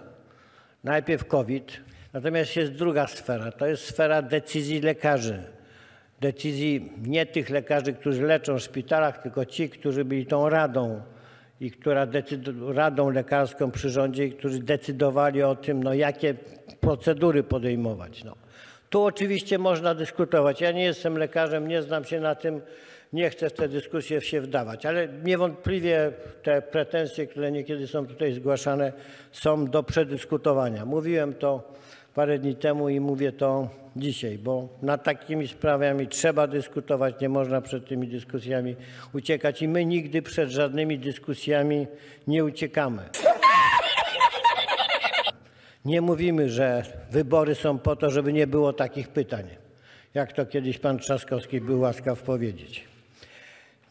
Najpierw 0.84 1.26
COVID, 1.26 1.80
natomiast 2.14 2.56
jest 2.56 2.72
druga 2.72 3.08
sfera, 3.08 3.52
to 3.52 3.68
jest 3.68 3.84
sfera 3.84 4.22
decyzji 4.22 4.82
lekarzy. 4.82 5.44
Decyzji 6.22 6.94
nie 7.02 7.26
tych 7.26 7.50
lekarzy, 7.50 7.94
którzy 7.94 8.24
leczą 8.24 8.58
w 8.58 8.62
szpitalach, 8.62 9.22
tylko 9.24 9.46
ci, 9.46 9.70
którzy 9.70 10.06
byli 10.06 10.26
tą 10.26 10.50
radą 10.50 11.02
i 11.62 11.72
która 11.72 12.08
radą 12.68 13.10
lekarską 13.10 13.72
przy 13.72 13.90
rządzie, 13.90 14.26
i 14.26 14.32
którzy 14.32 14.60
decydowali 14.60 15.44
o 15.44 15.56
tym, 15.56 15.84
no, 15.84 15.94
jakie 15.94 16.36
procedury 16.82 17.44
podejmować. 17.44 18.24
No. 18.24 18.36
Tu 18.90 19.04
oczywiście 19.04 19.58
można 19.58 19.96
dyskutować. 19.96 20.62
Ja 20.62 20.72
nie 20.72 20.84
jestem 20.84 21.18
lekarzem, 21.18 21.68
nie 21.68 21.82
znam 21.82 22.06
się 22.06 22.20
na 22.20 22.36
tym, 22.36 22.62
nie 23.14 23.30
chcę 23.30 23.50
w 23.50 23.54
tę 23.54 23.70
dyskusję 23.70 24.22
się 24.22 24.42
wdawać, 24.42 24.86
ale 24.86 25.08
niewątpliwie 25.08 26.12
te 26.44 26.62
pretensje, 26.62 27.28
które 27.28 27.52
niekiedy 27.52 27.88
są 27.88 28.08
tutaj 28.08 28.34
zgłaszane, 28.34 28.94
są 29.32 29.66
do 29.66 29.84
przedyskutowania. 29.84 30.86
Mówiłem 30.86 31.34
to 31.34 31.74
parę 32.16 32.40
dni 32.40 32.56
temu 32.56 32.90
i 32.90 33.00
mówię 33.00 33.32
to 33.32 33.70
dzisiaj, 33.96 34.38
bo 34.38 34.70
nad 34.82 35.04
takimi 35.04 35.48
sprawami 35.48 36.08
trzeba 36.08 36.48
dyskutować, 36.48 37.20
nie 37.22 37.30
można 37.30 37.62
przed 37.62 37.88
tymi 37.88 38.08
dyskusjami 38.08 38.76
uciekać 39.14 39.62
i 39.62 39.68
my 39.68 39.86
nigdy 39.86 40.22
przed 40.22 40.50
żadnymi 40.50 41.00
dyskusjami 41.00 41.88
nie 42.28 42.46
uciekamy. 42.46 43.02
Nie 45.86 46.02
mówimy, 46.02 46.50
że 46.50 46.84
wybory 47.12 47.56
są 47.56 47.80
po 47.80 47.96
to, 47.96 48.10
żeby 48.10 48.34
nie 48.34 48.48
było 48.48 48.74
takich 48.74 49.08
pytań, 49.08 49.44
jak 50.14 50.34
to 50.34 50.46
kiedyś 50.46 50.78
pan 50.78 51.00
Trzaskowski 51.00 51.62
był 51.62 51.80
łaskaw 51.80 52.22
powiedzieć. 52.22 52.84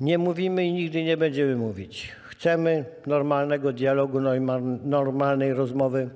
Nie 0.01 0.19
mówimy 0.19 0.67
i 0.67 0.73
nigdy 0.73 1.05
nie 1.05 1.17
będziemy 1.17 1.57
mówić. 1.57 2.13
Chcemy 2.29 2.85
normalnego 3.07 3.73
dialogu, 3.73 4.21
normalnej 4.85 5.55
rozmowy 5.55 6.11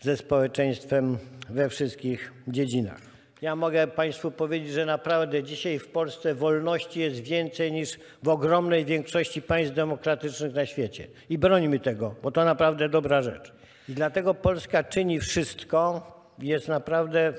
ze 0.00 0.16
społeczeństwem 0.16 1.18
we 1.48 1.68
wszystkich 1.68 2.32
dziedzinach. 2.48 3.00
Ja 3.42 3.56
mogę 3.56 3.86
Państwu 3.86 4.30
powiedzieć, 4.30 4.72
że 4.72 4.86
naprawdę 4.86 5.42
dzisiaj 5.42 5.78
w 5.78 5.88
Polsce 5.88 6.34
wolności 6.34 7.00
jest 7.00 7.20
więcej 7.20 7.72
niż 7.72 7.98
w 8.22 8.28
ogromnej 8.28 8.84
większości 8.84 9.42
państw 9.42 9.74
demokratycznych 9.74 10.54
na 10.54 10.66
świecie. 10.66 11.06
I 11.30 11.38
brońmy 11.38 11.78
tego, 11.78 12.14
bo 12.22 12.30
to 12.30 12.44
naprawdę 12.44 12.88
dobra 12.88 13.22
rzecz. 13.22 13.52
I 13.88 13.92
dlatego 13.92 14.34
Polska 14.34 14.84
czyni 14.84 15.20
wszystko, 15.20 16.12
jest 16.38 16.68
naprawdę 16.68 17.32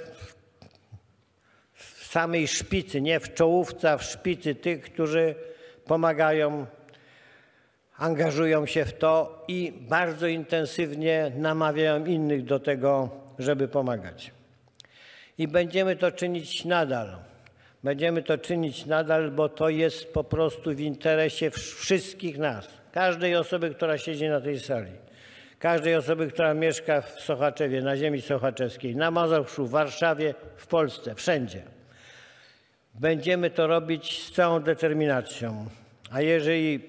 w 1.74 2.06
samej 2.06 2.48
szpicy, 2.48 3.02
nie 3.02 3.20
w 3.20 3.34
czołówce, 3.34 3.92
a 3.92 3.98
w 3.98 4.04
szpicy 4.04 4.56
tych, 4.56 4.82
którzy 4.82 5.36
pomagają, 5.86 6.66
angażują 7.98 8.66
się 8.66 8.86
w 8.86 8.94
to 8.94 9.46
i 9.48 9.74
bardzo 9.90 10.28
intensywnie 10.28 11.32
namawiają 11.38 12.06
innych 12.06 12.44
do 12.44 12.60
tego, 12.60 13.10
żeby 13.40 13.68
pomagać. 13.68 14.32
I 15.38 15.48
będziemy 15.48 15.96
to 15.96 16.12
czynić 16.12 16.66
nadal. 16.66 17.16
Będziemy 17.84 18.24
to 18.24 18.38
czynić 18.38 18.86
nadal, 18.86 19.32
bo 19.32 19.50
to 19.50 19.70
jest 19.70 20.14
po 20.14 20.24
prostu 20.24 20.76
w 20.76 20.80
interesie 20.80 21.52
wszystkich 21.52 22.38
nas, 22.38 22.68
każdej 22.92 23.36
osoby, 23.36 23.70
która 23.70 23.98
siedzi 23.98 24.30
na 24.30 24.42
tej 24.42 24.60
sali, 24.60 24.92
każdej 25.60 25.96
osoby, 25.96 26.28
która 26.28 26.54
mieszka 26.54 27.02
w 27.02 27.20
Sochaczewie, 27.22 27.82
na 27.82 27.98
ziemi 27.98 28.22
sochaczewskiej, 28.22 28.96
na 28.96 29.12
Mazowszu, 29.12 29.66
w 29.66 29.70
Warszawie, 29.72 30.34
w 30.58 30.68
Polsce, 30.68 31.16
wszędzie. 31.16 31.62
Będziemy 32.94 33.50
to 33.50 33.68
robić 33.68 34.24
z 34.24 34.32
całą 34.32 34.60
determinacją. 34.60 35.66
A 36.12 36.22
jeżeli 36.22 36.80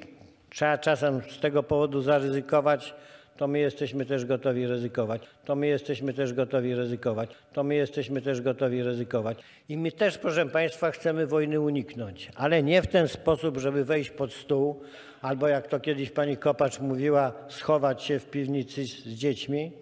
trzeba 0.50 0.78
czasem 0.78 1.22
z 1.30 1.40
tego 1.40 1.62
powodu 1.62 2.02
zaryzykować, 2.02 2.94
to 3.38 3.48
my 3.48 3.58
jesteśmy 3.58 4.06
też 4.06 4.24
gotowi 4.24 4.66
ryzykować. 4.66 5.22
To 5.44 5.56
my 5.56 5.66
jesteśmy 5.66 6.14
też 6.14 6.32
gotowi 6.32 6.74
ryzykować. 6.74 7.30
To 7.52 7.64
my 7.64 7.74
jesteśmy 7.74 8.22
też 8.22 8.40
gotowi 8.40 8.82
ryzykować. 8.82 9.38
I 9.68 9.76
my 9.76 9.92
też, 9.92 10.18
proszę 10.18 10.46
Państwa, 10.46 10.90
chcemy 10.90 11.26
wojny 11.26 11.60
uniknąć, 11.60 12.30
ale 12.34 12.62
nie 12.62 12.82
w 12.82 12.86
ten 12.86 13.08
sposób, 13.08 13.58
żeby 13.58 13.84
wejść 13.84 14.10
pod 14.10 14.32
stół, 14.32 14.82
albo 15.22 15.48
jak 15.48 15.66
to 15.66 15.80
kiedyś 15.80 16.10
pani 16.10 16.36
Kopacz 16.36 16.80
mówiła, 16.80 17.32
schować 17.48 18.02
się 18.02 18.18
w 18.18 18.30
piwnicy 18.30 18.84
z 18.84 19.08
dziećmi, 19.08 19.72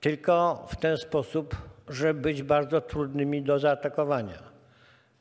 tylko 0.00 0.66
w 0.68 0.76
ten 0.76 0.96
sposób, 0.96 1.56
żeby 1.88 2.20
być 2.20 2.42
bardzo 2.42 2.80
trudnymi 2.80 3.42
do 3.42 3.58
zaatakowania. 3.58 4.42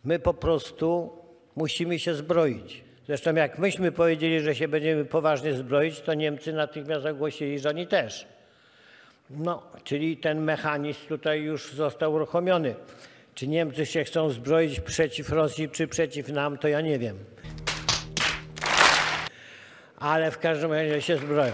My 0.03 0.19
po 0.19 0.33
prostu 0.33 1.17
musimy 1.55 1.99
się 1.99 2.13
zbroić. 2.13 2.84
Zresztą 3.07 3.35
jak 3.35 3.59
myśmy 3.59 3.91
powiedzieli, 3.91 4.41
że 4.41 4.55
się 4.55 4.67
będziemy 4.67 5.05
poważnie 5.05 5.53
zbroić, 5.53 5.99
to 5.99 6.13
Niemcy 6.13 6.53
natychmiast 6.53 7.05
ogłosili, 7.05 7.59
że 7.59 7.69
oni 7.69 7.87
też. 7.87 8.27
No, 9.29 9.63
czyli 9.83 10.17
ten 10.17 10.41
mechanizm 10.41 11.07
tutaj 11.07 11.41
już 11.41 11.73
został 11.73 12.13
uruchomiony. 12.13 12.75
Czy 13.35 13.47
Niemcy 13.47 13.85
się 13.85 14.03
chcą 14.03 14.29
zbroić 14.29 14.79
przeciw 14.79 15.29
Rosji, 15.29 15.69
czy 15.69 15.87
przeciw 15.87 16.29
nam, 16.29 16.57
to 16.57 16.67
ja 16.67 16.81
nie 16.81 16.99
wiem. 16.99 17.17
Ale 19.99 20.31
w 20.31 20.39
każdym 20.39 20.73
razie 20.73 21.01
się 21.01 21.17
zbroją. 21.17 21.53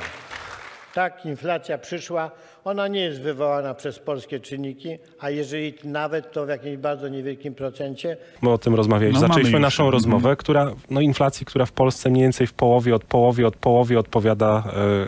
Tak, 0.94 1.26
inflacja 1.26 1.78
przyszła. 1.78 2.32
Ona 2.64 2.88
nie 2.88 3.02
jest 3.02 3.22
wywołana 3.22 3.74
przez 3.74 4.00
polskie 4.00 4.40
czynniki, 4.40 4.98
a 5.20 5.30
jeżeli 5.30 5.74
nawet, 5.84 6.32
to 6.32 6.46
w 6.46 6.50
jakimś 6.50 6.78
bardzo 6.78 7.08
niewielkim 7.08 7.56
procencie. 7.56 8.18
My 8.42 8.50
o 8.50 8.58
tym 8.58 8.76
rozmawialiśmy. 8.76 9.22
No, 9.22 9.28
Zaczęliśmy 9.28 9.58
już. 9.58 9.62
naszą 9.62 9.92
rozmowę, 9.92 10.36
która, 10.36 10.72
no 10.90 11.02
inflacji, 11.02 11.46
która 11.46 11.66
w 11.66 11.72
Polsce 11.72 12.10
mniej 12.10 12.24
więcej 12.24 12.48
w 12.48 12.54
połowie, 12.54 12.96
od 12.96 13.04
połowie, 13.04 13.48
od 13.48 13.56
połowie 13.56 14.00
odpowiada, 14.00 14.64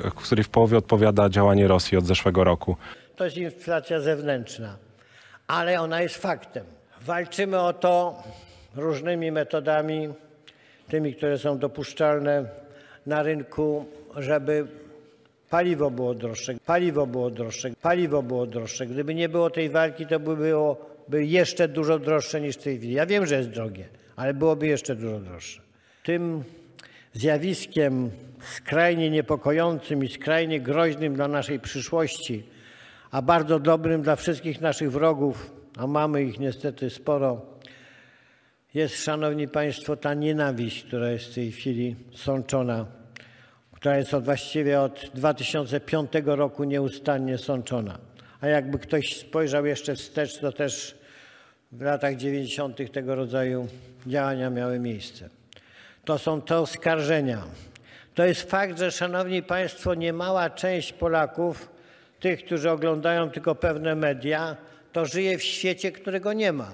e, 0.06 0.12
której 0.16 0.44
w 0.44 0.50
połowie 0.50 0.78
odpowiada 0.78 1.30
działanie 1.30 1.68
Rosji 1.68 1.98
od 1.98 2.06
zeszłego 2.06 2.44
roku. 2.44 2.76
To 3.16 3.26
jest 3.26 3.38
inflacja 3.38 4.00
zewnętrzna, 4.00 4.78
ale 5.48 5.82
ona 5.82 6.02
jest 6.02 6.18
faktem. 6.18 6.66
Walczymy 7.02 7.60
o 7.60 7.74
to 7.74 8.24
różnymi 8.76 9.32
metodami, 9.32 10.10
tymi, 10.90 11.16
które 11.16 11.38
są 11.38 11.58
dopuszczalne 11.58 12.46
na 13.06 13.24
rynku, 13.24 13.86
żeby 14.18 14.68
paliwo 15.54 15.92
było 15.92 16.14
droższe, 16.14 16.54
paliwo 16.66 17.08
było 17.08 17.30
droższe, 17.30 17.70
paliwo 17.82 18.24
było 18.24 18.46
droższe. 18.46 18.88
Gdyby 18.88 19.16
nie 19.16 19.30
było 19.30 19.50
tej 19.50 19.70
walki, 19.70 20.06
to 20.06 20.20
by 20.20 20.36
byłoby 20.38 21.26
jeszcze 21.26 21.68
dużo 21.68 22.00
droższe 22.00 22.42
niż 22.42 22.56
w 22.56 22.64
tej 22.64 22.78
chwili. 22.78 22.94
Ja 22.94 23.06
wiem, 23.06 23.26
że 23.26 23.36
jest 23.36 23.50
drogie, 23.50 23.86
ale 24.16 24.34
byłoby 24.34 24.68
jeszcze 24.68 24.96
dużo 24.96 25.20
droższe. 25.20 25.62
Tym 26.04 26.44
zjawiskiem 27.14 28.12
skrajnie 28.56 29.10
niepokojącym 29.10 30.04
i 30.04 30.10
skrajnie 30.10 30.62
groźnym 30.62 31.16
dla 31.16 31.28
naszej 31.28 31.60
przyszłości, 31.60 32.44
a 33.12 33.22
bardzo 33.22 33.60
dobrym 33.60 34.02
dla 34.02 34.16
wszystkich 34.16 34.62
naszych 34.62 34.92
wrogów, 34.92 35.52
a 35.78 35.88
mamy 35.88 36.24
ich 36.24 36.40
niestety 36.40 36.90
sporo, 36.90 37.42
jest, 38.74 39.04
szanowni 39.04 39.48
państwo, 39.48 39.96
ta 39.98 40.14
nienawiść, 40.14 40.84
która 40.84 41.12
jest 41.12 41.26
w 41.26 41.36
tej 41.36 41.52
chwili 41.52 41.96
sączona, 42.16 43.03
która 43.84 43.98
jest 43.98 44.14
od, 44.14 44.26
właściwie 44.26 44.82
od 44.82 45.10
2005 45.14 46.12
roku 46.26 46.64
nieustannie 46.64 47.38
sączona. 47.38 47.98
A 48.42 48.48
jakby 48.48 48.80
ktoś 48.80 49.18
spojrzał 49.18 49.66
jeszcze 49.66 49.96
wstecz, 49.96 50.38
to 50.38 50.52
też 50.52 50.98
w 51.72 51.82
latach 51.82 52.16
90. 52.16 52.92
tego 52.92 53.16
rodzaju 53.16 53.68
działania 54.08 54.50
miały 54.50 54.80
miejsce. 54.80 55.30
To 56.06 56.18
są 56.18 56.42
te 56.42 56.60
oskarżenia. 56.60 57.44
To 58.16 58.26
jest 58.26 58.52
fakt, 58.52 58.80
że, 58.80 58.92
szanowni 58.92 59.44
państwo, 59.44 59.94
niemała 59.94 60.50
część 60.50 60.94
Polaków, 60.94 61.70
tych, 62.20 62.46
którzy 62.46 62.72
oglądają 62.72 63.30
tylko 63.30 63.56
pewne 63.56 63.96
media, 63.96 64.58
to 64.92 65.06
żyje 65.06 65.38
w 65.38 65.44
świecie, 65.44 65.92
którego 65.92 66.34
nie 66.34 66.54
ma. 66.54 66.72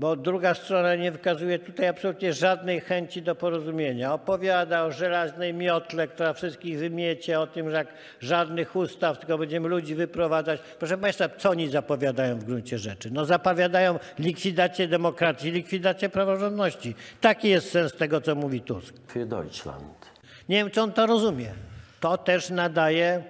Bo 0.00 0.16
druga 0.16 0.54
strona 0.54 0.94
nie 0.94 1.12
wykazuje 1.12 1.58
tutaj 1.58 1.88
absolutnie 1.88 2.32
żadnej 2.32 2.80
chęci 2.80 3.22
do 3.22 3.34
porozumienia. 3.34 4.14
Opowiada 4.14 4.84
o 4.84 4.92
żelaznej 4.92 5.54
miotle, 5.54 6.08
która 6.08 6.32
wszystkich 6.32 6.78
wymiecie, 6.78 7.40
o 7.40 7.46
tym, 7.46 7.70
że 7.70 7.76
jak 7.76 7.88
żadnych 8.20 8.76
ustaw, 8.76 9.18
tylko 9.18 9.38
będziemy 9.38 9.68
ludzi 9.68 9.94
wyprowadzać. 9.94 10.60
Proszę 10.78 10.98
Państwa, 10.98 11.28
co 11.28 11.50
oni 11.50 11.68
zapowiadają 11.68 12.38
w 12.38 12.44
gruncie 12.44 12.78
rzeczy? 12.78 13.10
No 13.10 13.24
zapowiadają 13.24 13.98
likwidację 14.18 14.88
demokracji, 14.88 15.50
likwidację 15.50 16.08
praworządności. 16.08 16.94
Taki 17.20 17.48
jest 17.48 17.70
sens 17.70 17.92
tego, 17.92 18.20
co 18.20 18.34
mówi 18.34 18.60
Tusk. 18.60 18.94
für 19.14 19.26
Deutschland. 19.26 20.06
Nie 20.48 20.56
wiem, 20.56 20.70
czy 20.70 20.82
on 20.82 20.92
to 20.92 21.06
rozumie. 21.06 21.52
To 22.00 22.18
też 22.18 22.50
nadaje 22.50 23.22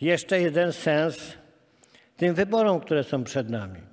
jeszcze 0.00 0.40
jeden 0.40 0.72
sens 0.72 1.32
tym 2.16 2.34
wyborom, 2.34 2.80
które 2.80 3.04
są 3.04 3.24
przed 3.24 3.50
nami. 3.50 3.87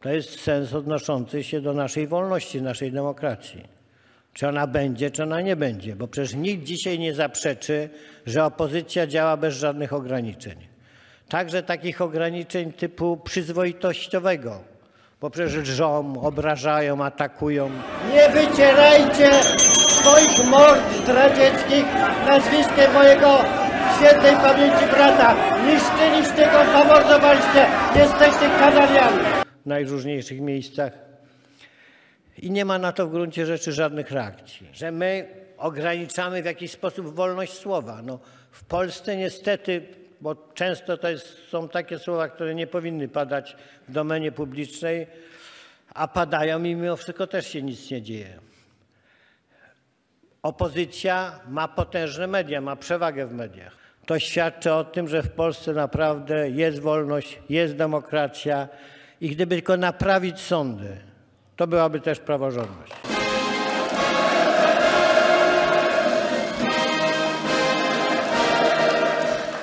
To 0.00 0.08
jest 0.08 0.40
sens 0.40 0.74
odnoszący 0.74 1.44
się 1.44 1.60
do 1.60 1.72
naszej 1.72 2.06
wolności, 2.06 2.62
naszej 2.62 2.92
demokracji. 2.92 3.64
Czy 4.32 4.48
ona 4.48 4.66
będzie, 4.66 5.10
czy 5.10 5.22
ona 5.22 5.40
nie 5.40 5.56
będzie, 5.56 5.96
bo 5.96 6.08
przecież 6.08 6.34
nikt 6.34 6.64
dzisiaj 6.64 6.98
nie 6.98 7.14
zaprzeczy, 7.14 7.90
że 8.26 8.44
opozycja 8.44 9.06
działa 9.06 9.36
bez 9.36 9.54
żadnych 9.54 9.92
ograniczeń. 9.92 10.56
Także 11.28 11.62
takich 11.62 12.02
ograniczeń 12.02 12.72
typu 12.72 13.16
przyzwoitościowego, 13.16 14.60
bo 15.20 15.30
przecież 15.30 15.68
żą, 15.68 16.20
obrażają, 16.22 17.04
atakują. 17.04 17.70
Nie 18.12 18.28
wycierajcie 18.28 19.30
swoich 19.88 20.50
mord 20.50 21.08
radzieckich 21.08 21.84
nazwiskiem 22.26 22.92
mojego 22.92 23.38
świętej 23.96 24.36
pamięci 24.36 24.86
brata. 24.94 25.34
Niszczyliście 25.66 26.46
go, 26.52 26.72
zamordowaliście. 26.72 27.66
Jesteście 27.96 28.50
kanaliami. 28.58 29.27
Najróżniejszych 29.66 30.40
miejscach. 30.40 30.92
I 32.38 32.50
nie 32.50 32.64
ma 32.64 32.78
na 32.78 32.92
to 32.92 33.06
w 33.06 33.10
gruncie 33.10 33.46
rzeczy 33.46 33.72
żadnych 33.72 34.10
reakcji. 34.10 34.68
Że 34.72 34.92
my 34.92 35.28
ograniczamy 35.58 36.42
w 36.42 36.44
jakiś 36.44 36.70
sposób 36.70 37.14
wolność 37.14 37.52
słowa. 37.52 38.02
No, 38.02 38.18
w 38.50 38.64
Polsce 38.64 39.16
niestety, 39.16 39.82
bo 40.20 40.34
często 40.54 40.96
to 40.96 41.08
jest, 41.10 41.38
są 41.48 41.68
takie 41.68 41.98
słowa, 41.98 42.28
które 42.28 42.54
nie 42.54 42.66
powinny 42.66 43.08
padać 43.08 43.56
w 43.88 43.92
domenie 43.92 44.32
publicznej, 44.32 45.06
a 45.94 46.08
padają 46.08 46.64
i 46.64 46.74
mimo 46.74 46.96
wszystko 46.96 47.26
też 47.26 47.46
się 47.46 47.62
nic 47.62 47.90
nie 47.90 48.02
dzieje. 48.02 48.38
Opozycja 50.42 51.40
ma 51.48 51.68
potężne 51.68 52.26
media, 52.26 52.60
ma 52.60 52.76
przewagę 52.76 53.26
w 53.26 53.32
mediach. 53.32 53.76
To 54.06 54.18
świadczy 54.18 54.72
o 54.72 54.84
tym, 54.84 55.08
że 55.08 55.22
w 55.22 55.30
Polsce 55.30 55.72
naprawdę 55.72 56.50
jest 56.50 56.78
wolność, 56.78 57.38
jest 57.48 57.76
demokracja 57.76 58.68
i 59.20 59.28
gdyby 59.30 59.54
tylko 59.54 59.76
naprawić 59.76 60.40
sądy, 60.40 60.96
to 61.56 61.66
byłaby 61.66 62.00
też 62.00 62.18
praworządność. 62.18 62.92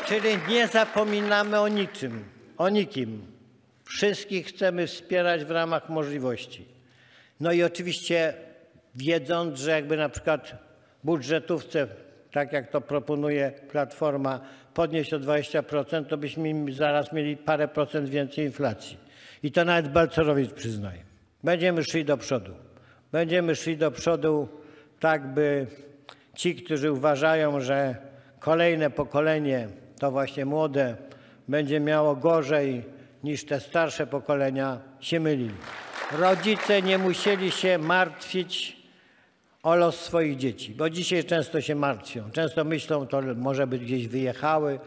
Czyli 0.06 0.30
nie 0.50 0.68
zapominamy 0.68 1.60
o 1.60 1.68
niczym, 1.68 2.24
o 2.58 2.70
nikim. 2.70 3.22
Wszystkich 3.84 4.48
chcemy 4.48 4.88
wspierać 4.88 5.46
w 5.46 5.52
ramach 5.52 5.90
możliwości. 5.90 6.66
No 7.40 7.52
i 7.52 7.64
oczywiście 7.64 8.34
wiedząc, 8.96 9.60
że 9.60 9.72
jakby 9.72 9.98
na 9.98 10.10
przykład 10.10 10.56
budżetówce, 11.04 11.88
tak 12.32 12.54
jak 12.54 12.72
to 12.72 12.82
proponuje 12.82 13.52
Platforma, 13.72 14.40
podnieść 14.74 15.14
o 15.14 15.20
20%, 15.20 16.06
to 16.06 16.18
byśmy 16.18 16.74
zaraz 16.74 17.14
mieli 17.14 17.38
parę 17.38 17.68
procent 17.68 18.10
więcej 18.10 18.46
inflacji. 18.46 19.05
I 19.46 19.52
to 19.52 19.66
nawet 19.66 19.92
Balcerowicz 19.92 20.54
przyznaje. 20.54 21.00
Będziemy 21.44 21.84
szli 21.84 22.06
do 22.06 22.18
przodu. 22.18 22.52
Będziemy 23.12 23.56
szli 23.56 23.78
do 23.78 23.92
przodu 23.92 24.48
tak, 25.00 25.34
by 25.34 25.68
ci, 26.36 26.56
którzy 26.56 26.92
uważają, 26.92 27.62
że 27.62 27.96
kolejne 28.40 28.90
pokolenie, 28.90 29.68
to 30.00 30.12
właśnie 30.12 30.46
młode, 30.46 30.96
będzie 31.48 31.80
miało 31.80 32.16
gorzej 32.16 32.84
niż 33.24 33.46
te 33.46 33.60
starsze 33.60 34.08
pokolenia, 34.08 34.80
się 35.00 35.20
mylili. 35.20 35.56
Rodzice 36.12 36.82
nie 36.82 36.98
musieli 36.98 37.52
się 37.52 37.78
martwić 37.78 38.78
o 39.64 39.76
los 39.76 40.00
swoich 40.00 40.38
dzieci, 40.38 40.72
bo 40.76 40.90
dzisiaj 40.90 41.24
często 41.24 41.62
się 41.62 41.76
martwią. 41.76 42.32
Często 42.32 42.64
myślą, 42.64 43.08
to 43.08 43.22
może 43.36 43.68
by 43.68 43.80
gdzieś 43.80 44.08
wyjechały, 44.08 44.80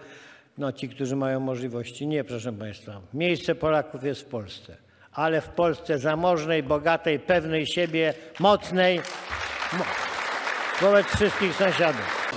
no 0.58 0.72
ci, 0.72 0.88
którzy 0.88 1.16
mają 1.16 1.40
możliwości. 1.40 2.06
Nie, 2.06 2.24
proszę 2.24 2.52
Państwa. 2.52 3.00
Miejsce 3.14 3.54
Polaków 3.54 4.04
jest 4.04 4.20
w 4.20 4.24
Polsce, 4.24 4.76
ale 5.12 5.40
w 5.40 5.48
Polsce 5.48 5.98
zamożnej, 5.98 6.62
bogatej, 6.62 7.18
pewnej 7.18 7.66
siebie, 7.66 8.14
mocnej 8.40 9.00
mo 9.72 9.84
wobec 10.80 11.06
wszystkich 11.06 11.54
sąsiadów. 11.54 12.28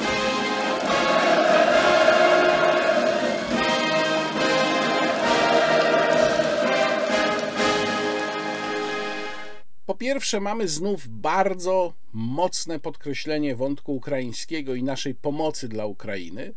Po 9.85 9.95
pierwsze, 9.95 10.39
mamy 10.39 10.67
znów 10.67 11.07
bardzo 11.07 11.93
mocne 12.13 12.79
podkreślenie 12.79 13.55
wątku 13.55 13.95
ukraińskiego 13.95 14.75
i 14.75 14.83
naszej 14.83 15.15
pomocy 15.15 15.67
dla 15.67 15.85
Ukrainy. 15.85 16.53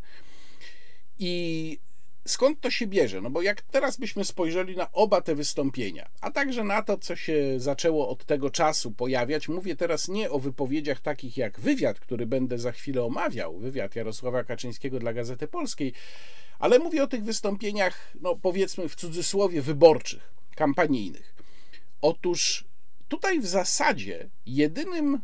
I 1.18 1.78
skąd 2.26 2.60
to 2.60 2.70
się 2.70 2.86
bierze? 2.86 3.20
No 3.20 3.30
bo 3.30 3.42
jak 3.42 3.62
teraz 3.62 3.96
byśmy 3.96 4.24
spojrzeli 4.24 4.76
na 4.76 4.92
oba 4.92 5.20
te 5.20 5.34
wystąpienia, 5.34 6.08
a 6.20 6.30
także 6.30 6.64
na 6.64 6.82
to, 6.82 6.98
co 6.98 7.16
się 7.16 7.54
zaczęło 7.56 8.08
od 8.08 8.24
tego 8.24 8.50
czasu 8.50 8.92
pojawiać, 8.92 9.48
mówię 9.48 9.76
teraz 9.76 10.08
nie 10.08 10.30
o 10.30 10.38
wypowiedziach 10.38 11.00
takich 11.00 11.36
jak 11.36 11.60
wywiad, 11.60 12.00
który 12.00 12.26
będę 12.26 12.58
za 12.58 12.72
chwilę 12.72 13.04
omawiał, 13.04 13.58
wywiad 13.58 13.96
Jarosława 13.96 14.44
Kaczyńskiego 14.44 14.98
dla 14.98 15.12
Gazety 15.12 15.48
Polskiej, 15.48 15.92
ale 16.58 16.78
mówię 16.78 17.02
o 17.02 17.06
tych 17.06 17.24
wystąpieniach, 17.24 18.12
no 18.20 18.36
powiedzmy 18.36 18.88
w 18.88 18.94
cudzysłowie, 18.94 19.62
wyborczych, 19.62 20.34
kampanijnych. 20.56 21.34
Otóż 22.00 22.64
tutaj 23.08 23.40
w 23.40 23.46
zasadzie 23.46 24.28
jedynym 24.46 25.20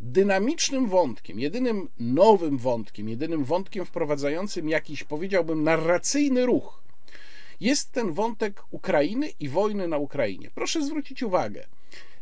dynamicznym 0.00 0.88
wątkiem, 0.88 1.40
jedynym 1.40 1.88
nowym 1.98 2.58
wątkiem, 2.58 3.08
jedynym 3.08 3.44
wątkiem 3.44 3.84
wprowadzającym 3.84 4.68
jakiś, 4.68 5.04
powiedziałbym, 5.04 5.62
narracyjny 5.62 6.46
ruch, 6.46 6.82
jest 7.60 7.92
ten 7.92 8.12
wątek 8.12 8.62
Ukrainy 8.70 9.28
i 9.40 9.48
wojny 9.48 9.88
na 9.88 9.98
Ukrainie. 9.98 10.50
Proszę 10.54 10.84
zwrócić 10.84 11.22
uwagę, 11.22 11.66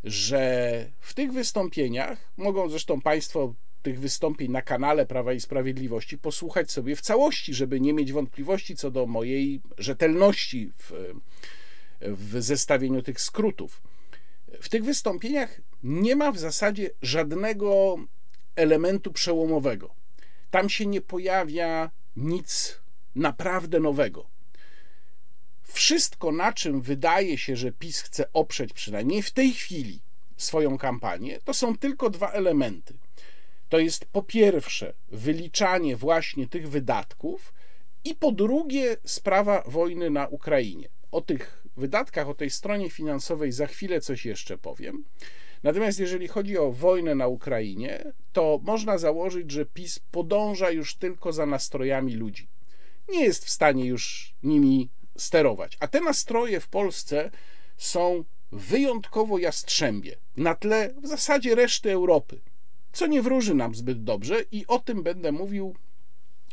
że 0.05 0.91
w 1.01 1.15
tych 1.15 1.33
wystąpieniach, 1.33 2.19
mogą 2.37 2.69
zresztą 2.69 3.01
Państwo 3.01 3.55
tych 3.83 4.01
wystąpień 4.01 4.51
na 4.51 4.63
kanale 4.63 5.07
Prawa 5.07 5.33
i 5.33 5.41
Sprawiedliwości 5.41 6.19
posłuchać 6.19 6.71
sobie 6.71 6.97
w 6.97 7.01
całości, 7.01 7.55
żeby 7.55 7.81
nie 7.81 7.93
mieć 7.93 8.13
wątpliwości 8.13 8.77
co 8.77 8.91
do 8.91 9.07
mojej 9.07 9.61
rzetelności 9.79 10.71
w, 10.77 10.93
w 12.01 12.43
zestawieniu 12.43 13.03
tych 13.03 13.21
skrótów. 13.21 13.83
W 14.61 14.69
tych 14.69 14.85
wystąpieniach 14.85 15.61
nie 15.83 16.17
ma 16.17 16.33
w 16.33 16.39
zasadzie 16.39 16.91
żadnego 17.03 17.97
elementu 18.57 19.13
przełomowego. 19.13 19.95
Tam 20.51 20.69
się 20.69 20.87
nie 20.87 21.01
pojawia 21.01 21.91
nic 22.17 22.81
naprawdę 23.15 23.81
nowego. 23.81 24.27
Wszystko, 25.63 26.33
na 26.33 26.53
czym 26.53 26.81
wydaje 26.81 27.39
się, 27.39 27.57
że 27.57 27.73
PiS 27.73 28.01
chce 28.01 28.33
oprzeć, 28.33 28.73
przynajmniej 28.73 29.23
w 29.23 29.31
tej 29.31 29.53
chwili, 29.53 30.01
swoją 30.37 30.79
kampanię, 30.79 31.41
to 31.45 31.55
są 31.55 31.77
tylko 31.77 32.11
dwa 32.11 32.31
elementy. 32.31 32.95
To 33.69 33.79
jest 33.79 34.05
po 34.05 34.23
pierwsze 34.23 34.95
wyliczanie 35.09 35.97
właśnie 35.97 36.49
tych 36.49 36.69
wydatków, 36.69 37.53
i 38.05 38.15
po 38.15 38.33
drugie 38.33 38.97
sprawa 39.05 39.63
wojny 39.67 40.11
na 40.11 40.27
Ukrainie. 40.27 40.89
O 41.11 41.21
tych 41.21 41.67
wydatkach, 41.79 42.29
o 42.29 42.35
tej 42.35 42.51
stronie 42.51 42.91
finansowej 42.91 43.53
za 43.53 43.67
chwilę 43.67 44.01
coś 44.01 44.27
jeszcze 44.27 44.59
powiem. 44.59 45.05
Natomiast 45.63 46.01
jeżeli 46.01 46.29
chodzi 46.29 46.59
o 46.59 46.73
wojnę 46.73 47.15
na 47.15 47.27
Ukrainie, 47.27 48.13
to 48.33 48.61
można 48.63 48.99
założyć, 48.99 49.51
że 49.51 49.67
PiS 49.67 49.99
podąża 49.99 50.71
już 50.71 50.97
tylko 50.97 51.33
za 51.33 51.47
nastrojami 51.47 52.15
ludzi. 52.15 52.49
Nie 53.09 53.25
jest 53.25 53.45
w 53.45 53.51
stanie 53.51 53.85
już 53.85 54.35
nimi 54.43 54.91
sterować. 55.17 55.77
A 55.81 55.89
te 55.89 56.01
nastroje 56.01 56.61
w 56.61 56.69
Polsce 56.69 57.31
są 57.77 58.25
wyjątkowo 58.53 59.39
jastrzębie 59.39 60.17
na 60.37 60.55
tle 60.55 60.95
w 61.03 61.07
zasadzie 61.07 61.55
reszty 61.55 61.93
Europy, 61.93 62.41
co 62.93 63.07
nie 63.07 63.23
wróży 63.23 63.55
nam 63.55 63.75
zbyt 63.75 64.05
dobrze 64.05 64.43
i 64.53 64.67
o 64.67 64.79
tym 64.79 65.03
będę 65.03 65.33
mówił, 65.33 65.75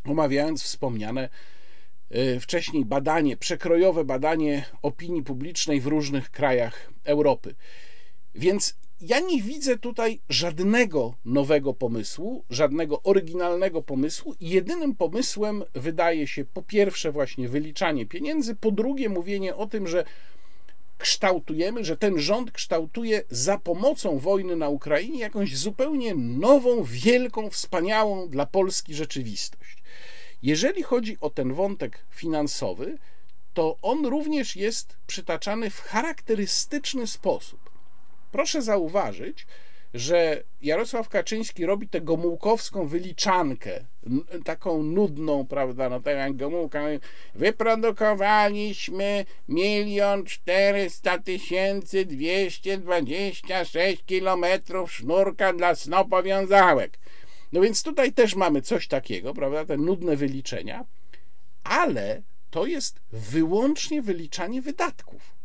omawiając 0.06 0.64
wspomniane 0.64 1.30
wcześniej 2.40 2.86
badanie, 2.86 3.38
przekrojowe 3.38 4.04
badanie 4.04 4.66
opinii 4.82 5.24
publicznej 5.24 5.82
w 5.82 5.88
różnych 5.88 6.32
krajach 6.32 6.92
Europy. 7.04 7.56
Więc 8.36 8.78
ja 9.02 9.20
nie 9.20 9.42
widzę 9.42 9.78
tutaj 9.78 10.20
żadnego 10.30 11.14
nowego 11.26 11.74
pomysłu, 11.74 12.44
żadnego 12.50 13.04
oryginalnego 13.04 13.82
pomysłu. 13.82 14.36
Jedynym 14.42 14.96
pomysłem 14.96 15.64
wydaje 15.74 16.28
się 16.28 16.46
po 16.46 16.62
pierwsze 16.62 17.12
właśnie 17.12 17.50
wyliczanie 17.50 18.06
pieniędzy, 18.06 18.56
po 18.56 18.72
drugie 18.72 19.10
mówienie 19.10 19.56
o 19.56 19.68
tym, 19.68 19.88
że 19.88 20.06
kształtujemy, 20.98 21.84
że 21.84 21.98
ten 21.98 22.20
rząd 22.20 22.52
kształtuje 22.52 23.24
za 23.30 23.58
pomocą 23.58 24.20
wojny 24.20 24.56
na 24.56 24.70
Ukrainie 24.70 25.20
jakąś 25.20 25.58
zupełnie 25.58 26.16
nową, 26.16 26.84
wielką, 26.84 27.50
wspaniałą 27.50 28.30
dla 28.30 28.46
Polski 28.46 28.94
rzeczywistość. 28.94 29.84
Jeżeli 30.46 30.84
chodzi 30.84 31.18
o 31.22 31.30
ten 31.30 31.54
wątek 31.54 32.06
finansowy, 32.10 32.98
to 33.54 33.78
on 33.82 34.06
również 34.06 34.56
jest 34.56 34.98
przytaczany 35.08 35.70
w 35.70 35.82
charakterystyczny 35.82 37.08
sposób. 37.08 37.70
Proszę 38.32 38.62
zauważyć, 38.62 39.48
że 39.94 40.44
Jarosław 40.62 41.10
Kaczyński 41.10 41.66
robi 41.66 41.90
tę 41.90 42.02
gomułkowską 42.02 42.88
wyliczankę, 42.88 43.86
taką 44.44 44.84
nudną, 44.84 45.48
prawda, 45.48 45.90
no 45.90 46.00
tak 46.00 46.18
jak 46.18 46.36
Gomułka, 46.36 46.84
wyprodukowaliśmy 47.36 49.26
milion 49.48 50.26
czterysta 50.26 51.18
tysięcy 51.18 52.06
dwieście 52.06 52.78
dwadzieścia 52.78 53.66
sześć 53.66 54.04
kilometrów 54.06 54.94
sznurka 54.94 55.54
dla 55.54 55.76
snopowiązałek. 55.76 56.98
No 57.56 57.62
więc 57.62 57.84
tutaj 57.84 58.14
też 58.14 58.36
mamy 58.36 58.62
coś 58.62 58.88
takiego, 58.88 59.34
prawda, 59.34 59.66
te 59.66 59.78
nudne 59.78 60.16
wyliczenia, 60.16 60.86
ale 61.64 62.22
to 62.50 62.66
jest 62.66 63.00
wyłącznie 63.12 64.02
wyliczanie 64.02 64.62
wydatków. 64.62 65.36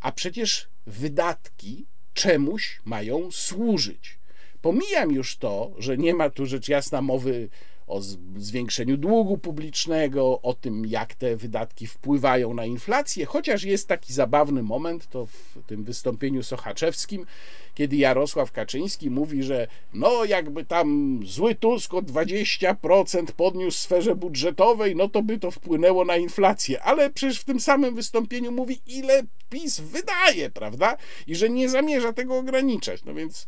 A 0.00 0.12
przecież 0.12 0.68
wydatki 0.86 1.86
czemuś 2.14 2.80
mają 2.84 3.30
służyć. 3.30 4.18
Pomijam 4.60 5.12
już 5.12 5.36
to, 5.36 5.72
że 5.78 5.98
nie 5.98 6.14
ma 6.14 6.30
tu 6.30 6.46
rzecz 6.46 6.68
jasna 6.68 7.02
mowy 7.02 7.48
o 7.90 8.00
zwiększeniu 8.36 8.96
długu 8.96 9.38
publicznego, 9.38 10.40
o 10.42 10.54
tym, 10.54 10.86
jak 10.86 11.14
te 11.14 11.36
wydatki 11.36 11.86
wpływają 11.86 12.54
na 12.54 12.64
inflację, 12.64 13.26
chociaż 13.26 13.64
jest 13.64 13.88
taki 13.88 14.12
zabawny 14.12 14.62
moment, 14.62 15.08
to 15.08 15.26
w 15.26 15.58
tym 15.66 15.84
wystąpieniu 15.84 16.42
sochaczewskim, 16.42 17.26
kiedy 17.74 17.96
Jarosław 17.96 18.52
Kaczyński 18.52 19.10
mówi, 19.10 19.42
że 19.42 19.66
no 19.94 20.24
jakby 20.24 20.64
tam 20.64 21.20
zły 21.24 21.54
Tusk 21.54 21.94
o 21.94 22.02
20% 22.02 23.24
podniósł 23.36 23.78
w 23.78 23.82
sferze 23.82 24.16
budżetowej, 24.16 24.96
no 24.96 25.08
to 25.08 25.22
by 25.22 25.38
to 25.38 25.50
wpłynęło 25.50 26.04
na 26.04 26.16
inflację, 26.16 26.82
ale 26.82 27.10
przecież 27.10 27.40
w 27.40 27.44
tym 27.44 27.60
samym 27.60 27.94
wystąpieniu 27.94 28.52
mówi, 28.52 28.80
ile 28.86 29.22
PiS 29.50 29.80
wydaje, 29.80 30.50
prawda? 30.50 30.96
I 31.26 31.34
że 31.34 31.50
nie 31.50 31.68
zamierza 31.68 32.12
tego 32.12 32.38
ograniczać. 32.38 33.04
No 33.04 33.14
więc 33.14 33.46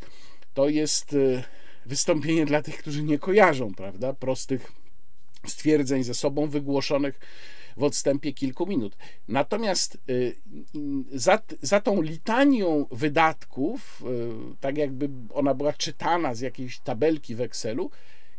to 0.55 0.69
jest 0.69 1.13
y, 1.13 1.43
wystąpienie 1.87 2.47
dla 2.47 2.63
tych, 2.63 2.79
którzy 2.79 3.03
nie 3.03 3.19
kojarzą, 3.19 3.75
prawda, 3.75 4.13
prostych 4.13 4.73
stwierdzeń 5.47 6.05
ze 6.05 6.15
sobą 6.15 6.47
wygłoszonych 6.47 7.21
w 7.77 7.83
odstępie 7.83 8.33
kilku 8.33 8.67
minut. 8.67 8.97
Natomiast 9.29 9.99
y, 10.09 10.37
za, 11.13 11.39
za 11.63 11.81
tą 11.81 12.03
litanią 12.03 12.87
wydatków, 12.91 14.03
y, 14.53 14.57
tak 14.61 14.79
jakby 14.79 15.09
ona 15.35 15.55
była 15.55 15.73
czytana 15.73 16.35
z 16.35 16.41
jakiejś 16.41 16.79
tabelki 16.79 17.35
w 17.35 17.41
Excelu, 17.41 17.91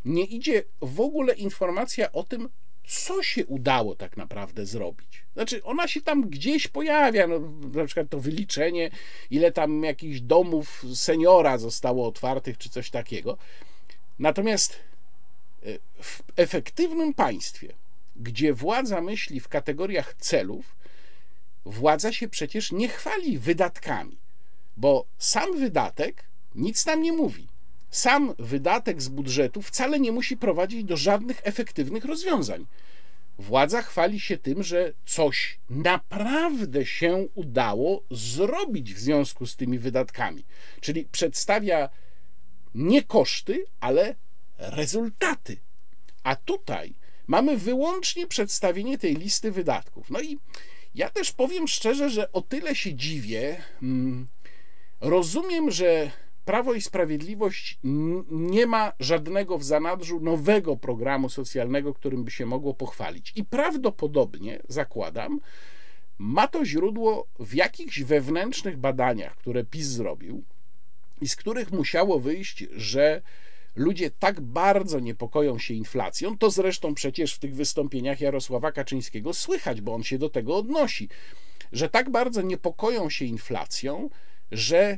nie 0.06 0.24
idzie 0.24 0.64
w 0.82 1.02
ogóle 1.02 1.34
informacja 1.34 2.12
o 2.12 2.24
tym, 2.24 2.50
co 2.88 3.23
się 3.23 3.45
udało 3.45 3.95
tak 3.95 4.17
naprawdę 4.17 4.65
zrobić. 4.65 5.23
Znaczy, 5.34 5.63
ona 5.63 5.88
się 5.88 6.01
tam 6.01 6.29
gdzieś 6.29 6.67
pojawia, 6.67 7.27
no, 7.27 7.39
na 7.73 7.86
przykład 7.86 8.09
to 8.09 8.19
wyliczenie, 8.19 8.91
ile 9.29 9.51
tam 9.51 9.84
jakichś 9.84 10.19
domów 10.19 10.86
seniora 10.95 11.57
zostało 11.57 12.07
otwartych, 12.07 12.57
czy 12.57 12.69
coś 12.69 12.89
takiego. 12.89 13.38
Natomiast 14.19 14.79
e, 15.63 15.79
w 16.01 16.23
efektywnym 16.36 17.13
państwie, 17.13 17.73
gdzie 18.15 18.53
władza 18.53 19.01
myśli 19.01 19.39
w 19.39 19.47
kategoriach 19.47 20.13
celów, 20.13 20.75
władza 21.65 22.13
się 22.13 22.27
przecież 22.27 22.71
nie 22.71 22.89
chwali 22.89 23.38
wydatkami, 23.39 24.17
bo 24.77 25.05
sam 25.17 25.59
wydatek 25.59 26.23
nic 26.55 26.86
nam 26.86 27.01
nie 27.01 27.13
mówi. 27.13 27.47
Sam 27.94 28.34
wydatek 28.39 29.02
z 29.02 29.08
budżetu 29.08 29.62
wcale 29.62 30.00
nie 30.00 30.12
musi 30.12 30.38
prowadzić 30.38 30.84
do 30.84 30.98
żadnych 30.98 31.41
efektywnych 31.44 32.06
rozwiązań. 32.06 32.66
Władza 33.39 33.82
chwali 33.82 34.20
się 34.20 34.38
tym, 34.38 34.64
że 34.64 34.94
coś 35.06 35.60
naprawdę 35.70 36.86
się 36.86 37.28
udało 37.36 38.04
zrobić 38.12 38.94
w 38.94 39.00
związku 39.00 39.46
z 39.46 39.56
tymi 39.56 39.80
wydatkami. 39.80 40.46
Czyli 40.82 41.06
przedstawia 41.06 41.89
nie 42.76 43.04
koszty, 43.04 43.66
ale 43.80 44.16
rezultaty. 44.58 45.58
A 46.24 46.36
tutaj 46.36 46.94
mamy 47.28 47.58
wyłącznie 47.58 48.28
przedstawienie 48.28 48.98
tej 48.98 49.16
listy 49.16 49.52
wydatków. 49.52 50.10
No 50.10 50.22
i 50.22 50.39
ja 50.96 51.10
też 51.10 51.32
powiem 51.32 51.68
szczerze, 51.68 52.10
że 52.10 52.32
o 52.32 52.41
tyle 52.41 52.76
się 52.76 52.94
dziwię. 52.94 53.62
Hmm, 53.80 54.28
rozumiem, 55.02 55.72
że 55.72 56.12
Prawo 56.46 56.74
i 56.74 56.82
Sprawiedliwość 56.82 57.80
nie 58.32 58.66
ma 58.68 58.91
żadnego 59.00 59.58
w 59.58 59.64
zanadrzu 59.64 60.20
nowego 60.20 60.78
programu 60.78 61.30
socjalnego, 61.30 61.94
którym 61.94 62.24
by 62.24 62.32
się 62.32 62.46
mogło 62.46 62.74
pochwalić. 62.74 63.34
I 63.36 63.46
prawdopodobnie, 63.46 64.62
zakładam, 64.68 65.39
ma 66.18 66.48
to 66.48 66.66
źródło 66.66 67.28
w 67.39 67.54
jakichś 67.54 68.02
wewnętrznych 68.02 68.78
badaniach, 68.78 69.36
które 69.36 69.64
PiS 69.64 69.88
zrobił 69.88 70.44
i 71.22 71.28
z 71.28 71.36
których 71.36 71.72
musiało 71.72 72.20
wyjść, 72.20 72.66
że 72.72 73.22
ludzie 73.76 74.12
tak 74.12 74.41
bardzo 74.41 75.00
niepokoją 75.00 75.60
się 75.60 75.74
inflacją, 75.74 76.38
to 76.38 76.52
zresztą 76.52 76.94
przecież 76.94 77.34
w 77.34 77.39
tych 77.39 77.56
wystąpieniach 77.56 78.22
Jarosława 78.22 78.72
Kaczyńskiego 78.72 79.34
słychać, 79.34 79.82
bo 79.82 79.94
on 79.94 80.04
się 80.04 80.18
do 80.18 80.30
tego 80.30 80.56
odnosi, 80.56 81.10
że 81.72 81.89
tak 81.89 82.10
bardzo 82.10 82.41
niepokoją 82.41 83.10
się 83.10 83.26
inflacją, 83.26 84.10
że 84.52 84.98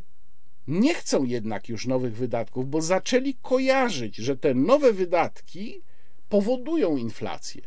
nie 0.68 0.93
chcą 0.93 1.24
jednak 1.24 1.70
już 1.70 1.88
nowych 1.88 2.16
wydatków, 2.16 2.70
bo 2.70 2.82
zaczęli 2.82 3.34
kojarzyć, 3.41 4.16
że 4.16 4.38
te 4.38 4.53
nowe 4.53 4.93
wydatki 4.93 5.82
powodują 6.30 6.97
inflację. 6.97 7.61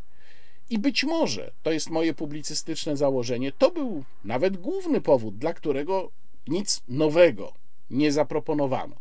I 0.70 0.78
być 0.78 1.04
może, 1.04 1.52
to 1.62 1.72
jest 1.72 1.90
moje 1.90 2.14
publicystyczne 2.14 2.96
założenie, 2.96 3.52
to 3.52 3.70
był 3.70 4.04
nawet 4.24 4.56
główny 4.56 5.00
powód, 5.00 5.38
dla 5.38 5.54
którego 5.54 6.10
nic 6.48 6.82
nowego 6.88 7.52
nie 7.90 8.12
zaproponowano. 8.12 8.96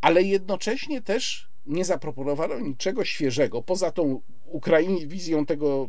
Ale 0.00 0.22
jednocześnie 0.22 1.02
też 1.02 1.48
nie 1.66 1.84
zaproponowano 1.84 2.60
niczego 2.60 3.04
świeżego, 3.04 3.62
poza 3.62 3.90
tą 3.90 4.20
Ukrainie, 4.46 5.06
wizją 5.06 5.46
tego 5.46 5.88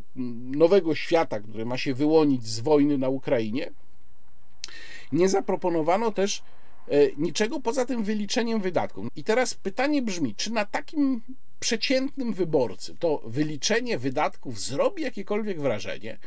nowego 0.55 0.95
świata, 0.95 1.39
który 1.39 1.65
ma 1.65 1.77
się 1.77 1.93
wyłonić 1.93 2.47
z 2.47 2.59
wojny 2.59 2.97
na 2.97 3.09
Ukrainie. 3.09 3.71
Nie 5.11 5.29
zaproponowano 5.29 6.11
też 6.11 6.43
niczego 7.17 7.59
poza 7.59 7.85
tym 7.85 8.03
wyliczeniem 8.03 8.61
wydatków. 8.61 9.07
I 9.15 9.23
teraz 9.23 9.53
pytanie 9.53 10.01
brzmi, 10.01 10.35
czy 10.35 10.53
na 10.53 10.65
takim 10.65 11.21
przeciętnym 11.59 12.33
wyborcy 12.33 12.95
to 12.99 13.21
wyliczenie 13.25 13.97
wydatków 13.97 14.59
zrobi 14.59 15.03
jakiekolwiek 15.03 15.61
wrażenie? 15.61 16.17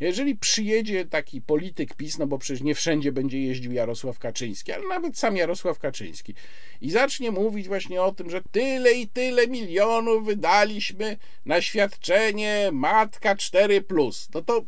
Jeżeli 0.00 0.36
przyjedzie 0.36 1.04
taki 1.04 1.40
polityk 1.40 1.94
PiS, 1.94 2.18
no 2.18 2.26
bo 2.26 2.38
przecież 2.38 2.62
nie 2.62 2.74
wszędzie 2.74 3.12
będzie 3.12 3.42
jeździł 3.42 3.72
Jarosław 3.72 4.18
Kaczyński, 4.18 4.72
ale 4.72 4.88
nawet 4.88 5.18
sam 5.18 5.36
Jarosław 5.36 5.78
Kaczyński 5.78 6.34
i 6.80 6.90
zacznie 6.90 7.30
mówić 7.30 7.68
właśnie 7.68 8.02
o 8.02 8.12
tym, 8.12 8.30
że 8.30 8.42
tyle 8.52 8.92
i 8.92 9.08
tyle 9.08 9.46
milionów 9.46 10.26
wydaliśmy 10.26 11.16
na 11.46 11.60
świadczenie 11.60 12.70
Matka 12.72 13.36
4, 13.36 13.84
no 14.34 14.42
to 14.42 14.64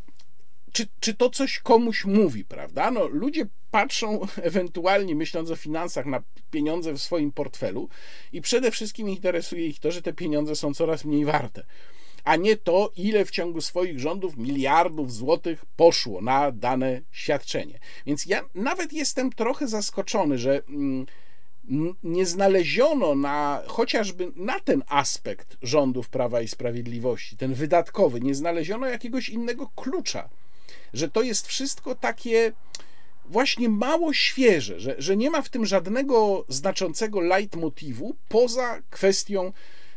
czy, 0.74 0.86
czy 1.00 1.14
to 1.14 1.30
coś 1.30 1.58
komuś 1.58 2.04
mówi, 2.04 2.44
prawda? 2.44 2.90
No, 2.90 3.06
ludzie 3.06 3.46
patrzą 3.70 4.20
ewentualnie, 4.42 5.14
myśląc 5.14 5.50
o 5.50 5.56
finansach, 5.56 6.06
na 6.06 6.22
pieniądze 6.50 6.92
w 6.92 7.02
swoim 7.02 7.32
portfelu 7.32 7.88
i 8.32 8.40
przede 8.40 8.70
wszystkim 8.70 9.08
interesuje 9.08 9.66
ich 9.66 9.80
to, 9.80 9.92
że 9.92 10.02
te 10.02 10.12
pieniądze 10.12 10.56
są 10.56 10.74
coraz 10.74 11.04
mniej 11.04 11.24
warte 11.24 11.64
a 12.24 12.36
nie 12.36 12.56
to, 12.56 12.92
ile 12.96 13.24
w 13.24 13.30
ciągu 13.30 13.60
swoich 13.60 14.00
rządów 14.00 14.36
miliardów 14.36 15.12
złotych 15.12 15.64
poszło 15.76 16.20
na 16.20 16.52
dane 16.52 17.00
świadczenie. 17.10 17.78
Więc 18.06 18.26
ja 18.26 18.44
nawet 18.54 18.92
jestem 18.92 19.32
trochę 19.32 19.68
zaskoczony, 19.68 20.38
że 20.38 20.62
mm, 20.68 21.06
nie 22.02 22.26
znaleziono 22.26 23.14
na 23.14 23.62
chociażby 23.66 24.32
na 24.36 24.60
ten 24.60 24.82
aspekt 24.88 25.56
rządów 25.62 26.08
Prawa 26.08 26.40
i 26.40 26.48
Sprawiedliwości, 26.48 27.36
ten 27.36 27.54
wydatkowy, 27.54 28.20
nie 28.20 28.34
znaleziono 28.34 28.86
jakiegoś 28.86 29.28
innego 29.28 29.70
klucza 29.76 30.28
że 30.92 31.08
to 31.08 31.22
jest 31.22 31.46
wszystko 31.46 31.94
takie 31.94 32.52
właśnie 33.24 33.68
mało 33.68 34.12
świeże, 34.12 34.80
że, 34.80 34.94
że 34.98 35.16
nie 35.16 35.30
ma 35.30 35.42
w 35.42 35.48
tym 35.48 35.66
żadnego 35.66 36.44
znaczącego 36.48 37.20
leitmotivu 37.20 38.16
poza 38.28 38.82
kwestią 38.90 39.52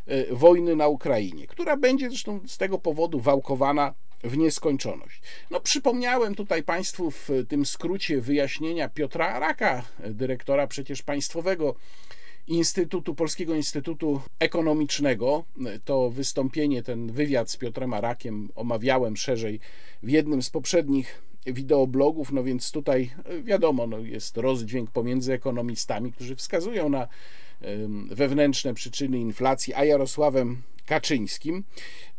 e, 0.07 0.35
wojny 0.35 0.75
na 0.75 0.87
Ukrainie, 0.87 1.47
która 1.47 1.77
będzie 1.77 2.09
zresztą 2.09 2.39
z 2.47 2.57
tego 2.57 2.77
powodu 2.77 3.19
wałkowana 3.19 3.93
w 4.23 4.37
nieskończoność. 4.37 5.21
No, 5.51 5.59
przypomniałem 5.59 6.35
tutaj 6.35 6.63
Państwu 6.63 7.11
w 7.11 7.29
tym 7.49 7.65
skrócie 7.65 8.21
wyjaśnienia 8.21 8.89
Piotra 8.89 9.27
Araka, 9.27 9.83
dyrektora 9.99 10.67
przecież 10.67 11.01
państwowego 11.01 11.75
Instytutu, 12.47 13.15
Polskiego 13.15 13.55
Instytutu 13.55 14.21
Ekonomicznego. 14.39 15.43
To 15.85 16.09
wystąpienie, 16.09 16.83
ten 16.83 17.11
wywiad 17.11 17.51
z 17.51 17.57
Piotrem 17.57 17.93
Arakiem 17.93 18.49
omawiałem 18.55 19.17
szerzej 19.17 19.59
w 20.03 20.09
jednym 20.09 20.43
z 20.43 20.49
poprzednich 20.49 21.21
wideoblogów, 21.45 22.31
no 22.31 22.43
więc 22.43 22.71
tutaj 22.71 23.11
wiadomo, 23.43 23.87
no 23.87 23.99
jest 23.99 24.37
rozdźwięk 24.37 24.91
pomiędzy 24.91 25.33
ekonomistami, 25.33 26.11
którzy 26.11 26.35
wskazują 26.35 26.89
na 26.89 27.07
wewnętrzne 28.11 28.73
przyczyny 28.73 29.19
inflacji, 29.19 29.73
a 29.73 29.85
Jarosławem 29.85 30.61
Kaczyńskim. 30.87 31.63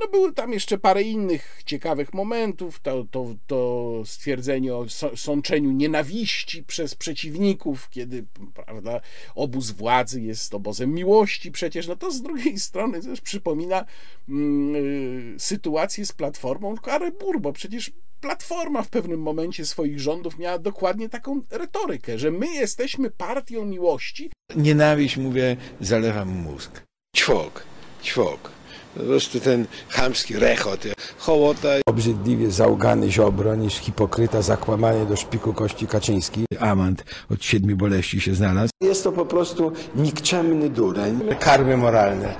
No 0.01 0.09
były 0.09 0.33
tam 0.33 0.53
jeszcze 0.53 0.79
parę 0.79 1.03
innych 1.03 1.63
ciekawych 1.65 2.15
momentów, 2.15 2.81
to, 2.81 3.05
to, 3.11 3.35
to 3.47 4.03
stwierdzenie 4.05 4.75
o 4.75 4.87
sączeniu 5.17 5.71
nienawiści 5.71 6.63
przez 6.63 6.95
przeciwników, 6.95 7.91
kiedy 7.91 8.25
prawda, 8.55 9.01
obóz 9.35 9.71
władzy 9.71 10.23
jest 10.23 10.55
obozem 10.55 10.95
miłości 10.95 11.53
przecież, 11.53 11.87
no 11.87 11.97
to 11.97 12.11
z 12.11 12.23
drugiej 12.23 12.59
strony 12.59 13.03
też 13.03 13.21
przypomina 13.21 13.85
mm, 14.29 14.77
y, 14.77 15.35
sytuację 15.39 16.07
z 16.07 16.13
Platformą 16.13 16.77
Karebur, 16.77 17.41
bo 17.41 17.53
przecież 17.53 17.93
Platforma 18.21 18.83
w 18.83 18.89
pewnym 18.89 19.23
momencie 19.23 19.67
swoich 19.67 20.01
rządów 20.01 20.39
miała 20.39 20.59
dokładnie 20.59 21.09
taką 21.09 21.43
retorykę, 21.51 22.19
że 22.19 22.31
my 22.31 22.47
jesteśmy 22.47 23.11
partią 23.11 23.65
miłości. 23.65 24.31
Nienawiść, 24.57 25.17
mówię, 25.17 25.57
zalewa 25.81 26.25
mózg. 26.25 26.83
Ćwok, 27.17 27.63
ćwok. 28.05 28.58
Po 28.95 29.03
prostu 29.03 29.41
ten 29.41 29.67
chamski 29.89 30.37
rechot, 30.37 30.85
hołota. 31.19 31.69
Obrzydliwie 31.87 32.51
załgany 32.51 33.11
Ziobro 33.11 33.57
niż 33.57 33.75
hipokryta, 33.75 34.43
zakłamanie 34.43 35.07
do 35.07 35.17
szpiku 35.17 35.53
kości 35.53 35.87
Kaczyński. 35.87 36.45
Amant 36.61 37.05
od 37.31 37.45
siedmiu 37.45 37.77
boleści 37.77 38.21
się 38.21 38.35
znalazł. 38.35 38.71
Jest 38.83 39.05
to 39.05 39.13
po 39.13 39.27
prostu 39.27 39.73
nikczemny 39.95 40.71
dureń. 40.71 41.21
Karmy 41.41 41.77
moralne. 41.77 42.35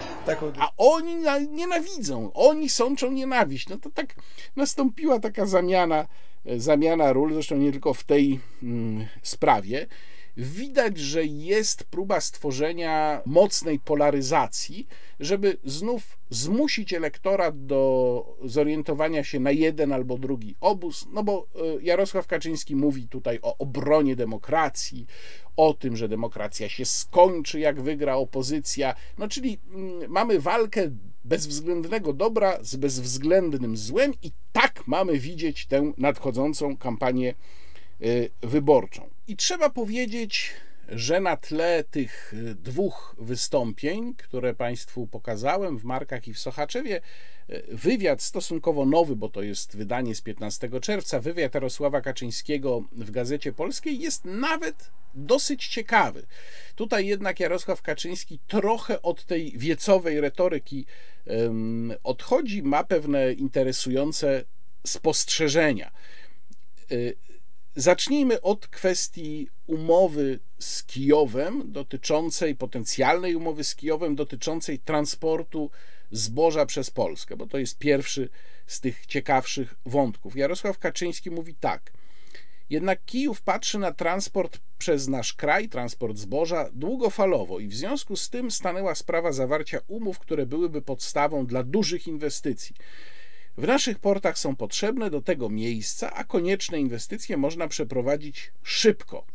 A 0.59 0.71
oni 0.77 1.15
nienawidzą, 1.51 2.31
oni 2.35 2.69
sączą 2.69 3.13
nienawiść. 3.13 3.69
No 3.69 3.77
to 3.77 3.91
tak 3.91 4.15
nastąpiła 4.57 5.21
taka 5.21 5.47
zamiana, 5.47 6.07
zamiana 6.57 7.13
ról, 7.13 7.33
zresztą 7.33 7.57
nie 7.57 7.73
tylko 7.73 7.95
w 7.95 8.05
tej 8.05 8.41
mm, 8.63 9.07
sprawie 9.23 9.87
widać, 10.39 10.99
że 10.99 11.25
jest 11.25 11.85
próba 11.85 12.21
stworzenia 12.21 13.23
mocnej 13.27 13.79
polaryzacji, 13.79 14.87
żeby 15.21 15.57
znów 15.65 16.19
zmusić 16.31 16.93
elektorat 16.93 17.67
do 17.67 18.37
zorientowania 18.45 19.25
się 19.25 19.41
na 19.41 19.51
jeden 19.51 19.93
albo 19.93 20.19
drugi 20.19 20.55
obóz, 20.61 21.07
no 21.13 21.23
bo 21.23 21.47
e, 21.55 21.83
Jarosław 21.83 22.27
Kaczyński 22.27 22.77
mówi 22.77 23.09
tutaj 23.09 23.39
o 23.43 23.59
obronie 23.59 24.17
demokracji, 24.17 25.07
o 25.57 25.75
tym, 25.75 25.97
że 25.97 26.09
demokracja 26.09 26.69
się 26.69 26.85
skończy, 26.85 27.61
jak 27.61 27.81
wygra 27.81 28.17
opozycja. 28.17 28.95
No 29.19 29.29
czyli 29.29 29.59
mm, 29.75 30.11
mamy 30.11 30.41
walkę 30.41 30.91
bezwzględnego 31.25 32.13
dobra 32.13 32.59
z 32.63 32.77
bezwzględnym 32.77 33.77
złem 33.77 34.13
i 34.23 34.33
tak 34.53 34.83
mamy 34.87 35.19
widzieć 35.19 35.67
tę 35.67 35.93
nadchodzącą 35.97 36.77
kampanię 36.77 37.35
wyborczą. 38.43 39.11
I 39.29 39.37
trzeba 39.37 39.71
powiedzieć, 39.71 40.55
że 40.89 41.21
na 41.21 41.37
tle 41.37 41.85
tych 41.91 42.35
dwóch 42.55 43.17
wystąpień, 43.19 44.15
które 44.15 44.55
Państwu 44.55 45.07
pokazałem 45.07 45.79
w 45.79 45.85
Markach 45.85 46.29
i 46.29 46.35
w 46.35 46.39
Sochaczewie, 46.39 47.01
y, 47.51 47.65
wywiad 47.69 48.23
stosunkowo 48.23 48.87
nowy, 48.87 49.17
bo 49.17 49.29
to 49.29 49.43
jest 49.43 49.77
wydanie 49.77 50.15
z 50.15 50.21
15 50.21 50.81
czerwca, 50.81 51.21
wywiad 51.21 51.55
Jarosława 51.55 52.01
Kaczyńskiego 52.01 52.85
w 52.93 53.11
Gazecie 53.11 53.53
Polskiej 53.53 54.01
jest 54.01 54.25
nawet 54.25 54.91
dosyć 55.15 55.69
ciekawy. 55.69 56.27
Tutaj 56.75 57.07
jednak 57.07 57.41
Jarosław 57.41 57.83
Kaczyński 57.83 58.39
trochę 58.47 59.03
od 59.03 59.25
tej 59.25 59.53
wiecowej 59.59 60.21
retoryki 60.21 60.87
odchodzi, 62.05 62.63
ma 62.63 62.85
pewne 62.85 63.33
interesujące 63.33 64.45
spostrzeżenia. 64.87 65.91
Zacznijmy 67.79 68.41
od 68.41 68.69
kwestii 68.69 69.49
umowy 69.67 70.39
z 70.59 70.85
Kijowem 70.85 71.73
dotyczącej 71.73 72.57
potencjalnej 72.57 73.35
umowy 73.35 73.65
z 73.65 73.75
Kijowem 73.75 74.17
dotyczącej 74.17 74.79
transportu 74.79 75.71
zboża 76.11 76.67
przez 76.67 76.91
Polskę, 76.91 77.37
bo 77.37 77.47
to 77.47 77.59
jest 77.59 77.79
pierwszy 77.79 78.29
z 78.67 78.81
tych 78.81 79.07
ciekawszych 79.07 79.75
wątków. 79.87 80.37
Jarosław 80.37 80.79
Kaczyński 80.79 81.31
mówi 81.31 81.55
tak. 81.55 81.93
Jednak 82.71 83.05
Kijów 83.05 83.43
patrzy 83.43 83.79
na 83.79 83.93
transport 83.93 84.59
przez 84.79 85.09
nasz 85.09 85.33
kraj, 85.33 85.69
transport 85.69 86.17
zboża, 86.17 86.71
długofalowo 86.73 87.61
i 87.61 87.69
w 87.69 87.75
związku 87.75 88.17
z 88.17 88.31
tym 88.31 88.51
stanęła 88.51 88.95
sprawa 88.95 89.33
zawarcia 89.33 89.81
umów, 89.89 90.19
które 90.19 90.47
byłyby 90.47 90.83
podstawą 90.83 91.47
dla 91.47 91.63
dużych 91.63 92.07
inwestycji. 92.07 92.75
W 93.59 93.67
naszych 93.67 93.99
portach 93.99 94.39
są 94.39 94.57
potrzebne 94.57 95.11
do 95.11 95.23
tego 95.23 95.49
miejsca, 95.49 96.13
a 96.13 96.25
konieczne 96.25 96.81
inwestycje 96.81 97.37
można 97.37 97.69
przeprowadzić 97.69 98.53
szybko. 98.63 99.27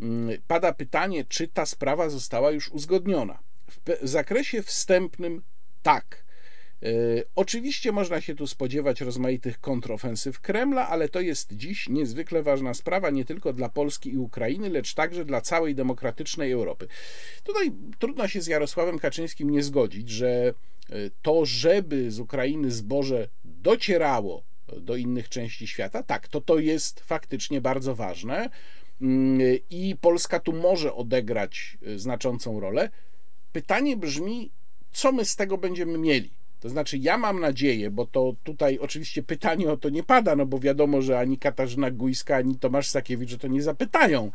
Mm, 0.00 0.38
pada 0.46 0.72
pytanie, 0.72 1.24
czy 1.24 1.48
ta 1.48 1.66
sprawa 1.66 2.08
została 2.08 2.50
już 2.50 2.68
uzgodniona. 2.68 3.38
W 3.68 4.08
zakresie 4.08 4.62
wstępnym 4.62 5.42
tak. 5.82 6.24
E, 6.86 6.88
oczywiście 7.34 7.92
można 7.92 8.20
się 8.20 8.34
tu 8.34 8.46
spodziewać 8.46 9.00
rozmaitych 9.00 9.60
kontrofensyw 9.60 10.40
Kremla, 10.40 10.88
ale 10.88 11.08
to 11.08 11.20
jest 11.20 11.52
dziś 11.52 11.88
niezwykle 11.88 12.42
ważna 12.42 12.74
sprawa 12.74 13.10
nie 13.10 13.24
tylko 13.24 13.52
dla 13.52 13.68
Polski 13.68 14.12
i 14.12 14.18
Ukrainy, 14.18 14.70
lecz 14.70 14.94
także 14.94 15.24
dla 15.24 15.40
całej 15.40 15.74
demokratycznej 15.74 16.52
Europy. 16.52 16.88
Tutaj 17.44 17.72
trudno 17.98 18.28
się 18.28 18.40
z 18.40 18.46
Jarosławem 18.46 18.98
Kaczyńskim 18.98 19.50
nie 19.50 19.62
zgodzić, 19.62 20.08
że 20.10 20.28
e, 20.28 20.94
to, 21.22 21.46
żeby 21.46 22.10
z 22.10 22.20
Ukrainy 22.20 22.70
zboże 22.70 23.28
docierało 23.44 24.42
do 24.80 24.96
innych 24.96 25.28
części 25.28 25.66
świata, 25.66 26.02
tak, 26.02 26.28
to 26.28 26.40
to 26.40 26.58
jest 26.58 27.00
faktycznie 27.00 27.60
bardzo 27.60 27.94
ważne 27.94 28.50
mm, 29.00 29.40
i 29.70 29.96
Polska 30.00 30.40
tu 30.40 30.52
może 30.52 30.94
odegrać 30.94 31.78
e, 31.86 31.98
znaczącą 31.98 32.60
rolę. 32.60 32.90
Pytanie 33.52 33.96
brzmi, 33.96 34.50
co 34.92 35.12
my 35.12 35.24
z 35.24 35.36
tego 35.36 35.58
będziemy 35.58 35.98
mieli? 35.98 36.45
To 36.60 36.68
znaczy, 36.68 36.98
ja 36.98 37.18
mam 37.18 37.40
nadzieję, 37.40 37.90
bo 37.90 38.06
to 38.06 38.34
tutaj 38.44 38.78
oczywiście 38.78 39.22
pytanie 39.22 39.70
o 39.72 39.76
to 39.76 39.88
nie 39.88 40.02
pada, 40.02 40.36
no 40.36 40.46
bo 40.46 40.58
wiadomo, 40.58 41.02
że 41.02 41.18
ani 41.18 41.38
Katarzyna 41.38 41.90
Gujska, 41.90 42.36
ani 42.36 42.58
Tomasz 42.58 42.88
Sakiewicz 42.88 43.34
o 43.34 43.38
to 43.38 43.48
nie 43.48 43.62
zapytają, 43.62 44.30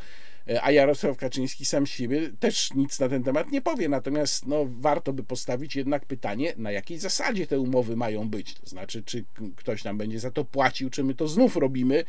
e, 0.47 0.63
a 0.63 0.71
Jarosław 0.71 1.17
Kaczyński 1.17 1.65
sam 1.65 1.85
siebie 1.85 2.29
też 2.39 2.73
nic 2.73 2.99
na 2.99 3.09
ten 3.09 3.23
temat 3.23 3.51
nie 3.51 3.61
powie. 3.61 3.89
Natomiast 3.89 4.47
no, 4.47 4.65
warto 4.79 5.13
by 5.13 5.23
postawić 5.23 5.75
jednak 5.75 6.05
pytanie, 6.05 6.53
na 6.57 6.71
jakiej 6.71 6.99
zasadzie 6.99 7.47
te 7.47 7.59
umowy 7.59 7.95
mają 7.95 8.29
być. 8.29 8.53
To 8.53 8.65
znaczy, 8.65 9.03
czy 9.03 9.25
ktoś 9.55 9.83
nam 9.83 9.97
będzie 9.97 10.19
za 10.19 10.31
to 10.31 10.45
płacił, 10.45 10.89
czy 10.89 11.03
my 11.03 11.15
to 11.15 11.27
znów 11.27 11.55
robimy 11.55 12.03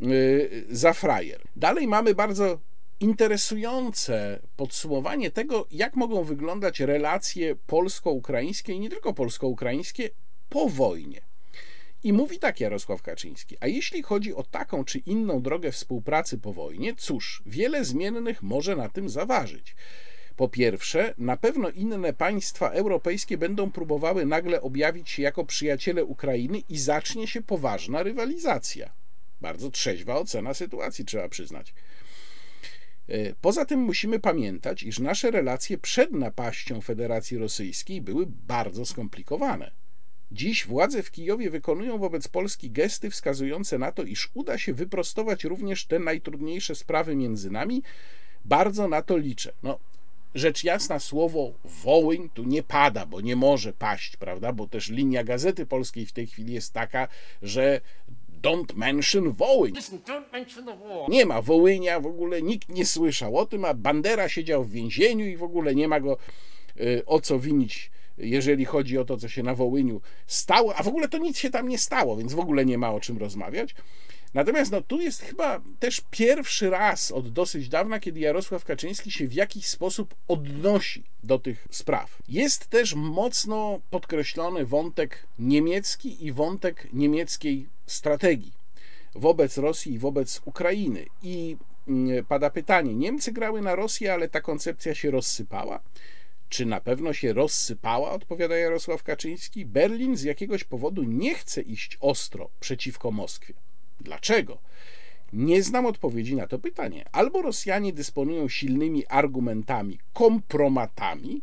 e, 0.00 0.06
za 0.70 0.92
frajer. 0.92 1.40
Dalej 1.56 1.86
mamy 1.86 2.14
bardzo 2.14 2.58
interesujące 3.00 4.40
podsumowanie 4.56 5.30
tego, 5.30 5.66
jak 5.70 5.96
mogą 5.96 6.24
wyglądać 6.24 6.80
relacje 6.80 7.56
polsko-ukraińskie 7.66 8.72
i 8.72 8.80
nie 8.80 8.90
tylko 8.90 9.14
polsko-ukraińskie 9.14 10.10
po 10.48 10.68
wojnie. 10.68 11.20
I 12.04 12.12
mówi 12.12 12.38
tak 12.38 12.60
Jarosław 12.60 13.02
Kaczyński: 13.02 13.56
A 13.60 13.66
jeśli 13.66 14.02
chodzi 14.02 14.34
o 14.34 14.42
taką 14.42 14.84
czy 14.84 14.98
inną 14.98 15.42
drogę 15.42 15.72
współpracy 15.72 16.38
po 16.38 16.52
wojnie, 16.52 16.94
cóż, 16.94 17.42
wiele 17.46 17.84
zmiennych 17.84 18.42
może 18.42 18.76
na 18.76 18.88
tym 18.88 19.08
zaważyć. 19.08 19.76
Po 20.36 20.48
pierwsze, 20.48 21.14
na 21.18 21.36
pewno 21.36 21.70
inne 21.70 22.12
państwa 22.12 22.70
europejskie 22.70 23.38
będą 23.38 23.70
próbowały 23.70 24.26
nagle 24.26 24.60
objawić 24.62 25.10
się 25.10 25.22
jako 25.22 25.44
przyjaciele 25.44 26.04
Ukrainy 26.04 26.62
i 26.68 26.78
zacznie 26.78 27.26
się 27.26 27.42
poważna 27.42 28.02
rywalizacja. 28.02 28.92
Bardzo 29.40 29.70
trzeźwa 29.70 30.16
ocena 30.16 30.54
sytuacji, 30.54 31.04
trzeba 31.04 31.28
przyznać. 31.28 31.74
E, 33.08 33.34
poza 33.34 33.64
tym 33.64 33.80
musimy 33.80 34.18
pamiętać, 34.20 34.82
iż 34.82 34.98
nasze 34.98 35.30
relacje 35.30 35.78
przed 35.78 36.12
napaścią 36.12 36.80
Federacji 36.80 37.38
Rosyjskiej 37.38 38.00
były 38.00 38.26
bardzo 38.26 38.86
skomplikowane. 38.86 39.70
Dziś 40.32 40.66
władze 40.66 41.02
w 41.02 41.10
Kijowie 41.10 41.50
wykonują 41.50 41.98
wobec 41.98 42.28
Polski 42.28 42.70
gesty 42.70 43.10
wskazujące 43.10 43.78
na 43.78 43.92
to, 43.92 44.02
iż 44.02 44.30
uda 44.34 44.58
się 44.58 44.74
wyprostować 44.74 45.44
również 45.44 45.86
te 45.86 45.98
najtrudniejsze 45.98 46.74
sprawy 46.74 47.16
między 47.16 47.50
nami. 47.50 47.82
Bardzo 48.44 48.88
na 48.88 49.02
to 49.02 49.16
liczę. 49.16 49.52
No, 49.62 49.78
rzecz 50.34 50.64
jasna, 50.64 50.98
słowo 50.98 51.52
Wołyń 51.64 52.28
tu 52.34 52.44
nie 52.44 52.62
pada, 52.62 53.06
bo 53.06 53.20
nie 53.20 53.36
może 53.36 53.72
paść, 53.72 54.16
prawda? 54.16 54.52
Bo 54.52 54.66
też 54.66 54.88
linia 54.88 55.24
Gazety 55.24 55.66
Polskiej 55.66 56.06
w 56.06 56.12
tej 56.12 56.26
chwili 56.26 56.54
jest 56.54 56.72
taka, 56.72 57.08
że 57.42 57.80
Don't 58.42 58.74
mention 58.76 59.30
Wołyń. 59.30 59.74
Nie 61.08 61.26
ma 61.26 61.42
Wołynia, 61.42 62.00
w 62.00 62.06
ogóle 62.06 62.42
nikt 62.42 62.68
nie 62.68 62.86
słyszał 62.86 63.36
o 63.36 63.46
tym, 63.46 63.64
a 63.64 63.74
Bandera 63.74 64.28
siedział 64.28 64.64
w 64.64 64.70
więzieniu 64.70 65.26
i 65.26 65.36
w 65.36 65.42
ogóle 65.42 65.74
nie 65.74 65.88
ma 65.88 66.00
go 66.00 66.16
y, 66.80 67.02
o 67.06 67.20
co 67.20 67.38
winić, 67.38 67.90
jeżeli 68.18 68.64
chodzi 68.64 68.98
o 68.98 69.04
to, 69.04 69.16
co 69.16 69.28
się 69.28 69.42
na 69.42 69.54
Wołyniu 69.54 70.00
stało, 70.26 70.74
a 70.76 70.82
w 70.82 70.88
ogóle 70.88 71.08
to 71.08 71.18
nic 71.18 71.38
się 71.38 71.50
tam 71.50 71.68
nie 71.68 71.78
stało, 71.78 72.16
więc 72.16 72.34
w 72.34 72.38
ogóle 72.38 72.64
nie 72.64 72.78
ma 72.78 72.92
o 72.92 73.00
czym 73.00 73.18
rozmawiać. 73.18 73.74
Natomiast 74.34 74.72
no, 74.72 74.80
tu 74.80 75.00
jest 75.00 75.22
chyba 75.22 75.60
też 75.78 76.02
pierwszy 76.10 76.70
raz 76.70 77.12
od 77.12 77.32
dosyć 77.32 77.68
dawna, 77.68 78.00
kiedy 78.00 78.20
Jarosław 78.20 78.64
Kaczyński 78.64 79.10
się 79.10 79.26
w 79.26 79.32
jakiś 79.32 79.66
sposób 79.66 80.14
odnosi 80.28 81.04
do 81.22 81.38
tych 81.38 81.68
spraw. 81.70 82.18
Jest 82.28 82.66
też 82.66 82.94
mocno 82.94 83.80
podkreślony 83.90 84.66
wątek 84.66 85.26
niemiecki 85.38 86.26
i 86.26 86.32
wątek 86.32 86.88
niemieckiej 86.92 87.68
strategii 87.86 88.52
wobec 89.14 89.58
Rosji 89.58 89.94
i 89.94 89.98
wobec 89.98 90.40
Ukrainy. 90.44 91.06
I 91.22 91.56
mm, 91.88 92.24
pada 92.24 92.50
pytanie: 92.50 92.94
Niemcy 92.94 93.32
grały 93.32 93.62
na 93.62 93.74
Rosję, 93.74 94.12
ale 94.12 94.28
ta 94.28 94.40
koncepcja 94.40 94.94
się 94.94 95.10
rozsypała? 95.10 95.80
Czy 96.48 96.66
na 96.66 96.80
pewno 96.80 97.12
się 97.12 97.32
rozsypała? 97.32 98.10
Odpowiada 98.10 98.56
Jarosław 98.56 99.02
Kaczyński. 99.02 99.66
Berlin 99.66 100.16
z 100.16 100.22
jakiegoś 100.22 100.64
powodu 100.64 101.02
nie 101.02 101.34
chce 101.34 101.62
iść 101.62 101.98
ostro 102.00 102.50
przeciwko 102.60 103.10
Moskwie. 103.10 103.54
Dlaczego? 104.00 104.58
Nie 105.32 105.62
znam 105.62 105.86
odpowiedzi 105.86 106.36
na 106.36 106.46
to 106.46 106.58
pytanie. 106.58 107.04
Albo 107.12 107.42
Rosjanie 107.42 107.92
dysponują 107.92 108.48
silnymi 108.48 109.06
argumentami, 109.06 109.98
kompromatami, 110.12 111.42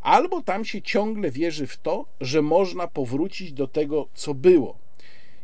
albo 0.00 0.42
tam 0.42 0.64
się 0.64 0.82
ciągle 0.82 1.30
wierzy 1.30 1.66
w 1.66 1.76
to, 1.76 2.06
że 2.20 2.42
można 2.42 2.86
powrócić 2.86 3.52
do 3.52 3.66
tego, 3.66 4.08
co 4.14 4.34
było. 4.34 4.78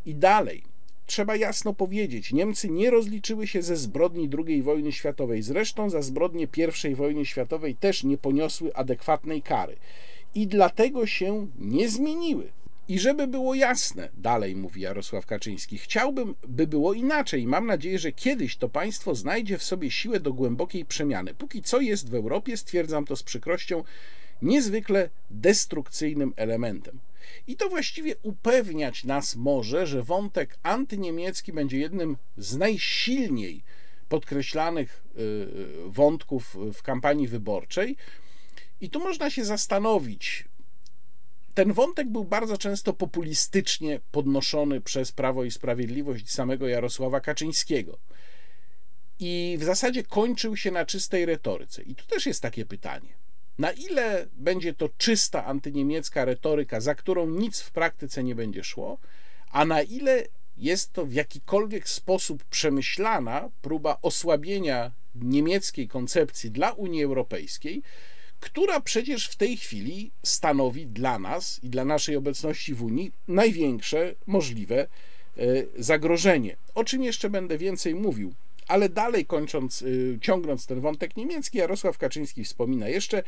I 0.06 0.14
dalej, 0.14 0.62
trzeba 1.06 1.36
jasno 1.36 1.74
powiedzieć, 1.74 2.32
Niemcy 2.32 2.70
nie 2.70 2.90
rozliczyły 2.90 3.46
się 3.46 3.62
ze 3.62 3.76
zbrodni 3.76 4.30
II 4.46 4.62
wojny 4.62 4.92
światowej. 4.92 5.42
Zresztą 5.42 5.90
za 5.90 6.02
zbrodnie 6.02 6.48
I 6.90 6.94
wojny 6.94 7.26
światowej 7.26 7.74
też 7.74 8.04
nie 8.04 8.18
poniosły 8.18 8.74
adekwatnej 8.74 9.42
kary. 9.42 9.76
I 10.34 10.46
dlatego 10.46 11.06
się 11.06 11.46
nie 11.58 11.88
zmieniły. 11.88 12.48
I 12.88 12.98
żeby 12.98 13.26
było 13.26 13.54
jasne, 13.54 14.08
dalej 14.16 14.56
mówi 14.56 14.80
Jarosław 14.80 15.26
Kaczyński, 15.26 15.78
chciałbym, 15.78 16.34
by 16.48 16.66
było 16.66 16.94
inaczej. 16.94 17.46
Mam 17.46 17.66
nadzieję, 17.66 17.98
że 17.98 18.12
kiedyś 18.12 18.56
to 18.56 18.68
państwo 18.68 19.14
znajdzie 19.14 19.58
w 19.58 19.62
sobie 19.62 19.90
siłę 19.90 20.20
do 20.20 20.32
głębokiej 20.32 20.84
przemiany. 20.84 21.34
Póki 21.34 21.62
co 21.62 21.80
jest 21.80 22.10
w 22.10 22.14
Europie, 22.14 22.56
stwierdzam 22.56 23.04
to 23.04 23.16
z 23.16 23.22
przykrością, 23.22 23.84
niezwykle 24.42 25.10
destrukcyjnym 25.30 26.32
elementem. 26.36 26.98
I 27.46 27.56
to 27.56 27.68
właściwie 27.68 28.16
upewniać 28.22 29.04
nas 29.04 29.36
może, 29.36 29.86
że 29.86 30.02
wątek 30.02 30.58
antyniemiecki 30.62 31.52
będzie 31.52 31.78
jednym 31.78 32.16
z 32.36 32.56
najsilniej 32.56 33.62
podkreślanych 34.08 35.04
y, 35.18 35.20
y, 35.20 35.48
wątków 35.86 36.56
w 36.74 36.82
kampanii 36.82 37.28
wyborczej. 37.28 37.96
I 38.80 38.90
tu 38.90 39.00
można 39.00 39.30
się 39.30 39.44
zastanowić, 39.44 40.44
ten 41.56 41.72
wątek 41.72 42.08
był 42.08 42.24
bardzo 42.24 42.58
często 42.58 42.92
populistycznie 42.92 44.00
podnoszony 44.10 44.80
przez 44.80 45.12
Prawo 45.12 45.44
i 45.44 45.50
Sprawiedliwość 45.50 46.30
samego 46.30 46.68
Jarosława 46.68 47.20
Kaczyńskiego. 47.20 47.98
I 49.18 49.56
w 49.60 49.64
zasadzie 49.64 50.02
kończył 50.02 50.56
się 50.56 50.70
na 50.70 50.86
czystej 50.86 51.26
retoryce. 51.26 51.82
I 51.82 51.94
tu 51.94 52.06
też 52.06 52.26
jest 52.26 52.42
takie 52.42 52.64
pytanie. 52.64 53.08
Na 53.58 53.72
ile 53.72 54.26
będzie 54.32 54.74
to 54.74 54.88
czysta 54.98 55.44
antyniemiecka 55.44 56.24
retoryka, 56.24 56.80
za 56.80 56.94
którą 56.94 57.30
nic 57.30 57.60
w 57.60 57.70
praktyce 57.70 58.24
nie 58.24 58.34
będzie 58.34 58.64
szło, 58.64 58.98
a 59.50 59.64
na 59.64 59.82
ile 59.82 60.22
jest 60.56 60.92
to 60.92 61.06
w 61.06 61.12
jakikolwiek 61.12 61.88
sposób 61.88 62.44
przemyślana 62.44 63.50
próba 63.62 63.98
osłabienia 64.02 64.92
niemieckiej 65.14 65.88
koncepcji 65.88 66.50
dla 66.50 66.72
Unii 66.72 67.04
Europejskiej, 67.04 67.82
która 68.40 68.80
przecież 68.80 69.28
w 69.28 69.36
tej 69.36 69.56
chwili 69.56 70.10
stanowi 70.22 70.86
dla 70.86 71.18
nas 71.18 71.60
i 71.62 71.70
dla 71.70 71.84
naszej 71.84 72.16
obecności 72.16 72.74
w 72.74 72.82
Unii 72.82 73.12
największe 73.28 74.14
możliwe 74.26 74.80
e, 74.80 74.88
zagrożenie. 75.78 76.56
O 76.74 76.84
czym 76.84 77.02
jeszcze 77.02 77.30
będę 77.30 77.58
więcej 77.58 77.94
mówił, 77.94 78.34
Ale 78.68 78.88
dalej 78.88 79.26
kończąc, 79.26 79.82
y, 79.82 80.18
ciągnąc 80.20 80.66
ten 80.66 80.80
wątek 80.80 81.16
niemiecki, 81.16 81.58
Jarosław 81.58 81.98
Kaczyński 81.98 82.44
wspomina 82.44 82.88
jeszcze, 82.88 83.22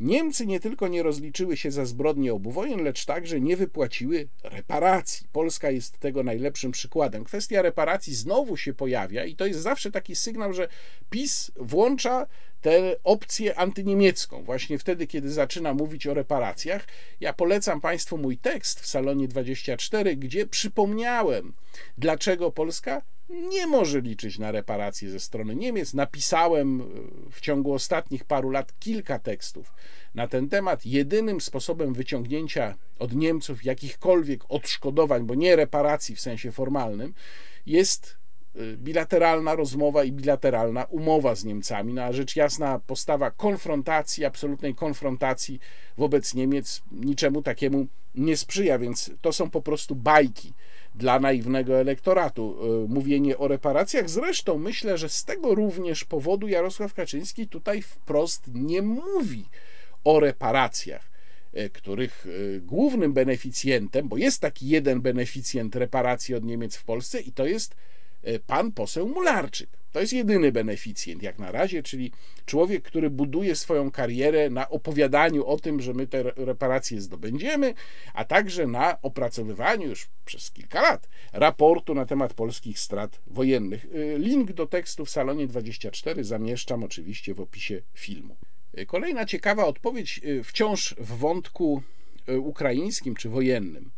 Niemcy 0.00 0.46
nie 0.46 0.60
tylko 0.60 0.88
nie 0.88 1.02
rozliczyły 1.02 1.56
się 1.56 1.70
za 1.70 1.86
zbrodnie 1.86 2.32
obu 2.32 2.50
wojen, 2.50 2.84
lecz 2.84 3.04
także 3.04 3.40
nie 3.40 3.56
wypłaciły 3.56 4.28
reparacji. 4.44 5.26
Polska 5.32 5.70
jest 5.70 5.98
tego 5.98 6.22
najlepszym 6.22 6.72
przykładem. 6.72 7.24
Kwestia 7.24 7.62
reparacji 7.62 8.14
znowu 8.14 8.56
się 8.56 8.74
pojawia 8.74 9.24
i 9.24 9.36
to 9.36 9.46
jest 9.46 9.60
zawsze 9.60 9.90
taki 9.90 10.16
sygnał, 10.16 10.52
że 10.52 10.68
PiS 11.10 11.50
włącza 11.56 12.26
tę 12.60 12.96
opcję 13.04 13.58
antyniemiecką. 13.58 14.44
Właśnie 14.44 14.78
wtedy, 14.78 15.06
kiedy 15.06 15.30
zaczyna 15.30 15.74
mówić 15.74 16.06
o 16.06 16.14
reparacjach. 16.14 16.86
Ja 17.20 17.32
polecam 17.32 17.80
Państwu 17.80 18.18
mój 18.18 18.38
tekst 18.38 18.80
w 18.80 18.86
Salonie 18.86 19.28
24, 19.28 20.16
gdzie 20.16 20.46
przypomniałem, 20.46 21.52
dlaczego 21.98 22.50
Polska 22.52 23.02
nie 23.28 23.66
może 23.66 24.00
liczyć 24.00 24.38
na 24.38 24.52
reparacje 24.52 25.10
ze 25.10 25.20
strony 25.20 25.56
Niemiec. 25.56 25.94
Napisałem 25.94 26.80
e, 26.80 26.84
w 27.30 27.40
ciągu 27.40 27.72
ostatnich 27.72 28.24
paru 28.24 28.50
lat 28.50 28.72
kilka 28.78 29.18
tekstów 29.18 29.72
na 30.14 30.28
ten 30.28 30.48
temat. 30.48 30.86
Jedynym 30.86 31.40
sposobem 31.40 31.94
wyciągnięcia 31.94 32.74
od 32.98 33.14
Niemców 33.14 33.64
jakichkolwiek 33.64 34.44
odszkodowań, 34.48 35.24
bo 35.24 35.34
nie 35.34 35.56
reparacji 35.56 36.16
w 36.16 36.20
sensie 36.20 36.52
formalnym, 36.52 37.14
jest 37.66 38.16
e, 38.54 38.76
bilateralna 38.76 39.54
rozmowa 39.54 40.04
i 40.04 40.12
bilateralna 40.12 40.84
umowa 40.84 41.34
z 41.34 41.44
Niemcami. 41.44 41.94
No 41.94 42.02
a 42.02 42.12
rzecz 42.12 42.36
jasna, 42.36 42.80
postawa 42.86 43.30
konfrontacji, 43.30 44.24
absolutnej 44.24 44.74
konfrontacji 44.74 45.60
wobec 45.96 46.34
Niemiec 46.34 46.82
niczemu 46.92 47.42
takiemu 47.42 47.86
nie 48.14 48.36
sprzyja, 48.36 48.78
więc 48.78 49.10
to 49.20 49.32
są 49.32 49.50
po 49.50 49.62
prostu 49.62 49.94
bajki 49.94 50.52
dla 50.98 51.20
naiwnego 51.20 51.80
elektoratu. 51.80 52.56
E, 52.84 52.88
mówienie 52.88 53.38
o 53.38 53.48
reparacjach. 53.48 54.10
Zresztą 54.10 54.58
myślę, 54.58 54.98
że 54.98 55.08
z 55.08 55.24
tego 55.24 55.54
również 55.54 56.04
powodu 56.04 56.48
Jarosław 56.48 56.94
Kaczyński 56.94 57.48
tutaj 57.48 57.82
wprost 57.82 58.42
nie 58.54 58.82
mówi 58.82 59.44
o 60.04 60.20
reparacjach, 60.20 61.10
e, 61.52 61.70
których 61.70 62.26
e, 62.26 62.60
głównym 62.60 63.12
beneficjentem, 63.12 64.08
bo 64.08 64.16
jest 64.16 64.40
taki 64.40 64.68
jeden 64.68 65.00
beneficjent 65.00 65.76
reparacji 65.76 66.34
od 66.34 66.44
Niemiec 66.44 66.76
w 66.76 66.84
Polsce 66.84 67.20
i 67.20 67.32
to 67.32 67.46
jest 67.46 67.74
pan 68.46 68.72
poseł 68.72 69.08
Mularczyk. 69.08 69.78
To 69.92 70.00
jest 70.00 70.12
jedyny 70.12 70.52
beneficjent 70.52 71.22
jak 71.22 71.38
na 71.38 71.52
razie, 71.52 71.82
czyli 71.82 72.12
człowiek, 72.46 72.82
który 72.82 73.10
buduje 73.10 73.56
swoją 73.56 73.90
karierę 73.90 74.50
na 74.50 74.68
opowiadaniu 74.68 75.46
o 75.46 75.56
tym, 75.56 75.80
że 75.80 75.94
my 75.94 76.06
te 76.06 76.22
reparacje 76.22 77.00
zdobędziemy, 77.00 77.74
a 78.14 78.24
także 78.24 78.66
na 78.66 79.02
opracowywaniu 79.02 79.88
już 79.88 80.08
przez 80.24 80.50
kilka 80.50 80.82
lat 80.82 81.08
raportu 81.32 81.94
na 81.94 82.06
temat 82.06 82.34
polskich 82.34 82.78
strat 82.78 83.20
wojennych. 83.26 83.84
Y, 83.84 84.16
link 84.18 84.52
do 84.52 84.66
tekstu 84.66 85.04
w 85.04 85.10
salonie 85.10 85.46
24 85.46 86.24
zamieszczam 86.24 86.84
oczywiście 86.84 87.34
w 87.34 87.40
opisie 87.40 87.82
filmu. 87.94 88.36
Y, 88.78 88.86
kolejna 88.86 89.24
ciekawa 89.24 89.66
odpowiedź, 89.66 90.20
wciąż 90.44 90.94
w 90.98 91.18
wątku 91.18 91.82
ukraińskim 92.38 93.14
czy 93.14 93.28
wojennym. 93.28 93.90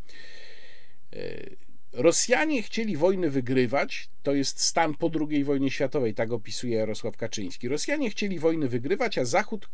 Rosjanie 1.93 2.63
chcieli 2.63 2.97
wojny 2.97 3.31
wygrywać, 3.31 4.11
to 4.23 4.35
jest 4.35 4.61
stan 4.61 4.95
po 4.95 5.11
II 5.31 5.45
wojnie 5.45 5.71
światowej, 5.71 6.15
tak 6.15 6.33
opisuje 6.33 6.77
Jarosław 6.77 7.17
Kaczyński. 7.17 7.69
Rosjanie 7.69 8.11
chcieli 8.11 8.39
wojny 8.39 8.69
wygrywać, 8.69 9.19
a 9.19 9.25
Zachód 9.25 9.69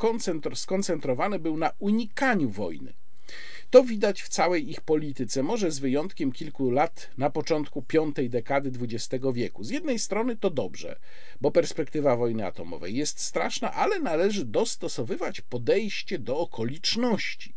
skoncentrowany 0.54 1.38
był 1.38 1.56
na 1.56 1.70
unikaniu 1.78 2.50
wojny. 2.50 2.92
To 3.70 3.84
widać 3.84 4.22
w 4.22 4.28
całej 4.28 4.70
ich 4.70 4.80
polityce, 4.80 5.42
może 5.42 5.70
z 5.70 5.78
wyjątkiem 5.78 6.32
kilku 6.32 6.70
lat 6.70 7.10
na 7.18 7.30
początku 7.30 7.82
piątej 7.82 8.30
dekady 8.30 8.72
XX 8.80 9.24
wieku. 9.34 9.64
Z 9.64 9.70
jednej 9.70 9.98
strony 9.98 10.36
to 10.36 10.50
dobrze, 10.50 10.98
bo 11.40 11.50
perspektywa 11.50 12.16
wojny 12.16 12.46
atomowej 12.46 12.96
jest 12.96 13.20
straszna, 13.20 13.72
ale 13.72 14.00
należy 14.00 14.44
dostosowywać 14.44 15.40
podejście 15.40 16.18
do 16.18 16.38
okoliczności. 16.38 17.55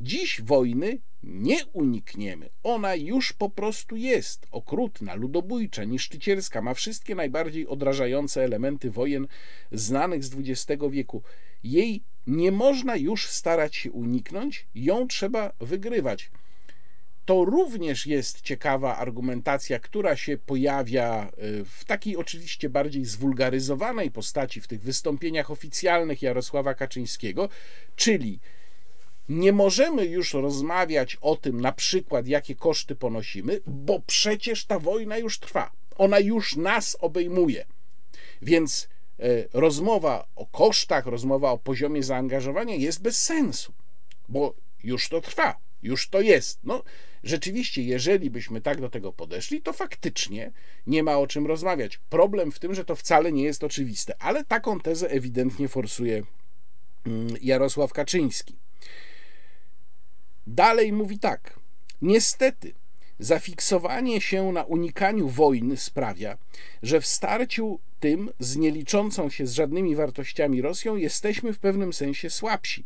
Dziś 0.00 0.40
wojny 0.40 0.98
nie 1.22 1.66
unikniemy. 1.72 2.48
Ona 2.62 2.94
już 2.94 3.32
po 3.32 3.50
prostu 3.50 3.96
jest 3.96 4.46
okrutna, 4.50 5.14
ludobójcza, 5.14 5.84
niszczycielska, 5.84 6.62
ma 6.62 6.74
wszystkie 6.74 7.14
najbardziej 7.14 7.66
odrażające 7.66 8.44
elementy 8.44 8.90
wojen 8.90 9.26
znanych 9.72 10.24
z 10.24 10.34
XX 10.34 10.82
wieku. 10.90 11.22
Jej 11.64 12.02
nie 12.26 12.52
można 12.52 12.96
już 12.96 13.26
starać 13.26 13.76
się 13.76 13.92
uniknąć, 13.92 14.66
ją 14.74 15.06
trzeba 15.06 15.52
wygrywać. 15.60 16.30
To 17.24 17.44
również 17.44 18.06
jest 18.06 18.40
ciekawa 18.40 18.96
argumentacja, 18.96 19.78
która 19.78 20.16
się 20.16 20.38
pojawia 20.38 21.28
e, 21.28 21.64
w 21.64 21.84
takiej 21.84 22.16
oczywiście 22.16 22.70
bardziej 22.70 23.04
zwulgaryzowanej 23.04 24.10
postaci 24.10 24.60
w 24.60 24.68
tych 24.68 24.82
wystąpieniach 24.82 25.50
oficjalnych 25.50 26.22
Jarosława 26.22 26.74
Kaczyńskiego, 26.74 27.48
czyli 27.96 28.40
nie 29.30 29.52
możemy 29.52 30.06
już 30.06 30.34
rozmawiać 30.34 31.16
o 31.20 31.36
tym, 31.36 31.60
na 31.60 31.72
przykład, 31.72 32.26
jakie 32.26 32.54
koszty 32.54 32.96
ponosimy, 32.96 33.60
bo 33.66 34.00
przecież 34.06 34.64
ta 34.64 34.78
wojna 34.78 35.18
już 35.18 35.38
trwa. 35.38 35.70
Ona 35.96 36.18
już 36.18 36.56
nas 36.56 36.96
obejmuje. 37.00 37.66
Więc 38.42 38.88
e, 39.18 39.24
rozmowa 39.52 40.26
o 40.36 40.46
kosztach, 40.46 41.06
rozmowa 41.06 41.50
o 41.50 41.58
poziomie 41.58 42.02
zaangażowania 42.02 42.74
jest 42.74 43.02
bez 43.02 43.22
sensu, 43.22 43.72
bo 44.28 44.54
już 44.84 45.08
to 45.08 45.20
trwa, 45.20 45.56
już 45.82 46.08
to 46.08 46.20
jest. 46.20 46.58
No, 46.64 46.82
rzeczywiście, 47.24 47.82
jeżeli 47.82 48.30
byśmy 48.30 48.60
tak 48.60 48.80
do 48.80 48.88
tego 48.88 49.12
podeszli, 49.12 49.62
to 49.62 49.72
faktycznie 49.72 50.52
nie 50.86 51.02
ma 51.02 51.18
o 51.18 51.26
czym 51.26 51.46
rozmawiać. 51.46 51.98
Problem 51.98 52.52
w 52.52 52.58
tym, 52.58 52.74
że 52.74 52.84
to 52.84 52.96
wcale 52.96 53.32
nie 53.32 53.42
jest 53.42 53.64
oczywiste, 53.64 54.22
ale 54.22 54.44
taką 54.44 54.80
tezę 54.80 55.10
ewidentnie 55.10 55.68
forsuje 55.68 56.22
mm, 57.06 57.34
Jarosław 57.42 57.92
Kaczyński. 57.92 58.56
Dalej 60.46 60.92
mówi 60.92 61.18
tak. 61.18 61.60
Niestety, 62.02 62.74
zafiksowanie 63.18 64.20
się 64.20 64.52
na 64.52 64.64
unikaniu 64.64 65.28
wojny 65.28 65.76
sprawia, 65.76 66.38
że 66.82 67.00
w 67.00 67.06
starciu 67.06 67.78
tym 68.00 68.30
z 68.38 68.56
nieliczącą 68.56 69.30
się 69.30 69.46
z 69.46 69.52
żadnymi 69.52 69.96
wartościami 69.96 70.62
Rosją 70.62 70.96
jesteśmy 70.96 71.52
w 71.52 71.58
pewnym 71.58 71.92
sensie 71.92 72.30
słabsi. 72.30 72.84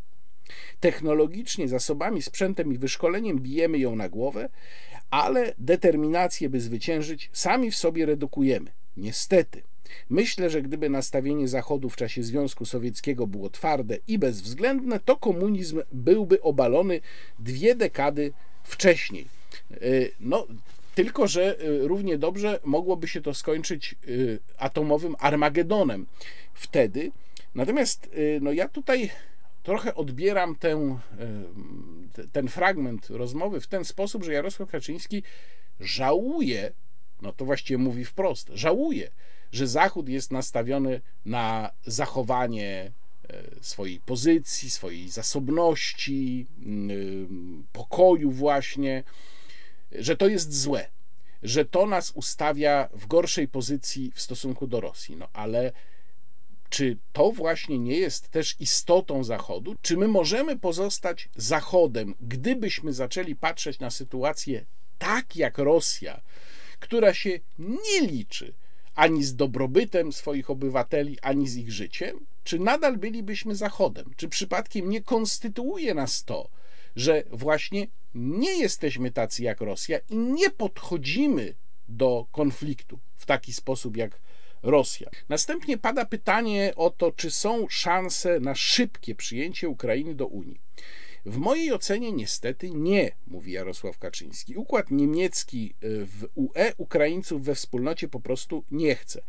Technologicznie, 0.80 1.68
zasobami, 1.68 2.22
sprzętem 2.22 2.72
i 2.72 2.78
wyszkoleniem 2.78 3.38
bijemy 3.38 3.78
ją 3.78 3.96
na 3.96 4.08
głowę, 4.08 4.48
ale 5.10 5.54
determinację, 5.58 6.48
by 6.48 6.60
zwyciężyć, 6.60 7.30
sami 7.32 7.70
w 7.70 7.76
sobie 7.76 8.06
redukujemy. 8.06 8.72
Niestety. 8.96 9.62
Myślę, 10.10 10.50
że 10.50 10.62
gdyby 10.62 10.90
nastawienie 10.90 11.48
Zachodu 11.48 11.90
w 11.90 11.96
czasie 11.96 12.22
Związku 12.22 12.64
Sowieckiego 12.64 13.26
było 13.26 13.50
twarde 13.50 13.98
i 14.08 14.18
bezwzględne, 14.18 15.00
to 15.00 15.16
komunizm 15.16 15.82
byłby 15.92 16.42
obalony 16.42 17.00
dwie 17.38 17.74
dekady 17.74 18.32
wcześniej. 18.64 19.26
E, 19.70 19.76
no, 20.20 20.46
tylko, 20.94 21.28
że 21.28 21.58
e, 21.58 21.78
równie 21.78 22.18
dobrze 22.18 22.60
mogłoby 22.64 23.08
się 23.08 23.20
to 23.20 23.34
skończyć 23.34 23.92
e, 23.92 23.96
atomowym 24.58 25.16
Armagedonem 25.18 26.06
wtedy. 26.54 27.10
Natomiast 27.54 28.10
no, 28.40 28.52
ja 28.52 28.68
tutaj 28.68 29.10
trochę 29.62 29.94
odbieram 29.94 30.56
ten, 30.56 30.98
ten 32.32 32.48
fragment 32.48 33.10
rozmowy 33.10 33.60
w 33.60 33.66
ten 33.66 33.84
sposób, 33.84 34.24
że 34.24 34.32
Jarosław 34.32 34.70
Kaczyński 34.70 35.22
żałuje, 35.80 36.72
no 37.22 37.32
to 37.32 37.44
właściwie 37.44 37.78
mówi 37.78 38.04
wprost, 38.04 38.50
żałuje, 38.54 39.10
że 39.54 39.66
Zachód 39.66 40.08
jest 40.08 40.30
nastawiony 40.30 41.00
na 41.24 41.70
zachowanie 41.86 42.92
e, 43.28 43.42
swojej 43.60 44.00
pozycji, 44.00 44.70
swojej 44.70 45.08
zasobności, 45.08 46.46
mm, 46.66 47.66
pokoju, 47.72 48.30
właśnie, 48.30 49.04
że 49.92 50.16
to 50.16 50.28
jest 50.28 50.60
złe, 50.60 50.86
że 51.42 51.64
to 51.64 51.86
nas 51.86 52.10
ustawia 52.10 52.88
w 52.92 53.06
gorszej 53.06 53.48
pozycji 53.48 54.12
w 54.14 54.20
stosunku 54.20 54.66
do 54.66 54.80
Rosji. 54.80 55.16
No 55.16 55.28
ale 55.32 55.72
czy 56.70 56.96
to 57.12 57.32
właśnie 57.32 57.78
nie 57.78 57.98
jest 57.98 58.28
też 58.28 58.56
istotą 58.60 59.24
Zachodu? 59.24 59.76
Czy 59.82 59.96
my 59.96 60.08
możemy 60.08 60.58
pozostać 60.58 61.28
Zachodem, 61.36 62.14
gdybyśmy 62.20 62.92
zaczęli 62.92 63.36
patrzeć 63.36 63.78
na 63.78 63.90
sytuację 63.90 64.64
tak 64.98 65.36
jak 65.36 65.58
Rosja, 65.58 66.20
która 66.80 67.14
się 67.14 67.30
nie 67.58 68.00
liczy 68.00 68.54
ani 68.94 69.24
z 69.24 69.36
dobrobytem 69.36 70.12
swoich 70.12 70.50
obywateli, 70.50 71.20
ani 71.20 71.48
z 71.48 71.56
ich 71.56 71.72
życiem? 71.72 72.26
Czy 72.44 72.58
nadal 72.58 72.96
bylibyśmy 72.96 73.56
Zachodem? 73.56 74.10
Czy 74.16 74.28
przypadkiem 74.28 74.90
nie 74.90 75.02
konstytuuje 75.02 75.94
nas 75.94 76.24
to, 76.24 76.48
że 76.96 77.22
właśnie 77.30 77.86
nie 78.14 78.58
jesteśmy 78.58 79.10
tacy 79.10 79.42
jak 79.42 79.60
Rosja 79.60 79.98
i 80.10 80.16
nie 80.16 80.50
podchodzimy 80.50 81.54
do 81.88 82.26
konfliktu 82.32 82.98
w 83.16 83.26
taki 83.26 83.52
sposób 83.52 83.96
jak 83.96 84.20
Rosja. 84.62 85.10
Następnie 85.28 85.78
pada 85.78 86.04
pytanie 86.04 86.72
o 86.76 86.90
to, 86.90 87.12
czy 87.12 87.30
są 87.30 87.66
szanse 87.68 88.40
na 88.40 88.54
szybkie 88.54 89.14
przyjęcie 89.14 89.68
Ukrainy 89.68 90.14
do 90.14 90.26
Unii. 90.26 90.60
W 91.26 91.36
mojej 91.36 91.72
ocenie 91.72 92.12
niestety 92.12 92.70
nie, 92.70 93.12
mówi 93.26 93.52
Jarosław 93.52 93.98
Kaczyński. 93.98 94.56
Układ 94.56 94.90
niemiecki 94.90 95.74
e, 95.80 95.86
w 96.04 96.28
UE 96.34 96.72
Ukraińców 96.76 97.44
we 97.44 97.54
wspólnocie 97.54 98.08
po 98.08 98.20
prostu 98.20 98.64
nie 98.70 98.94
chce. 98.94 99.22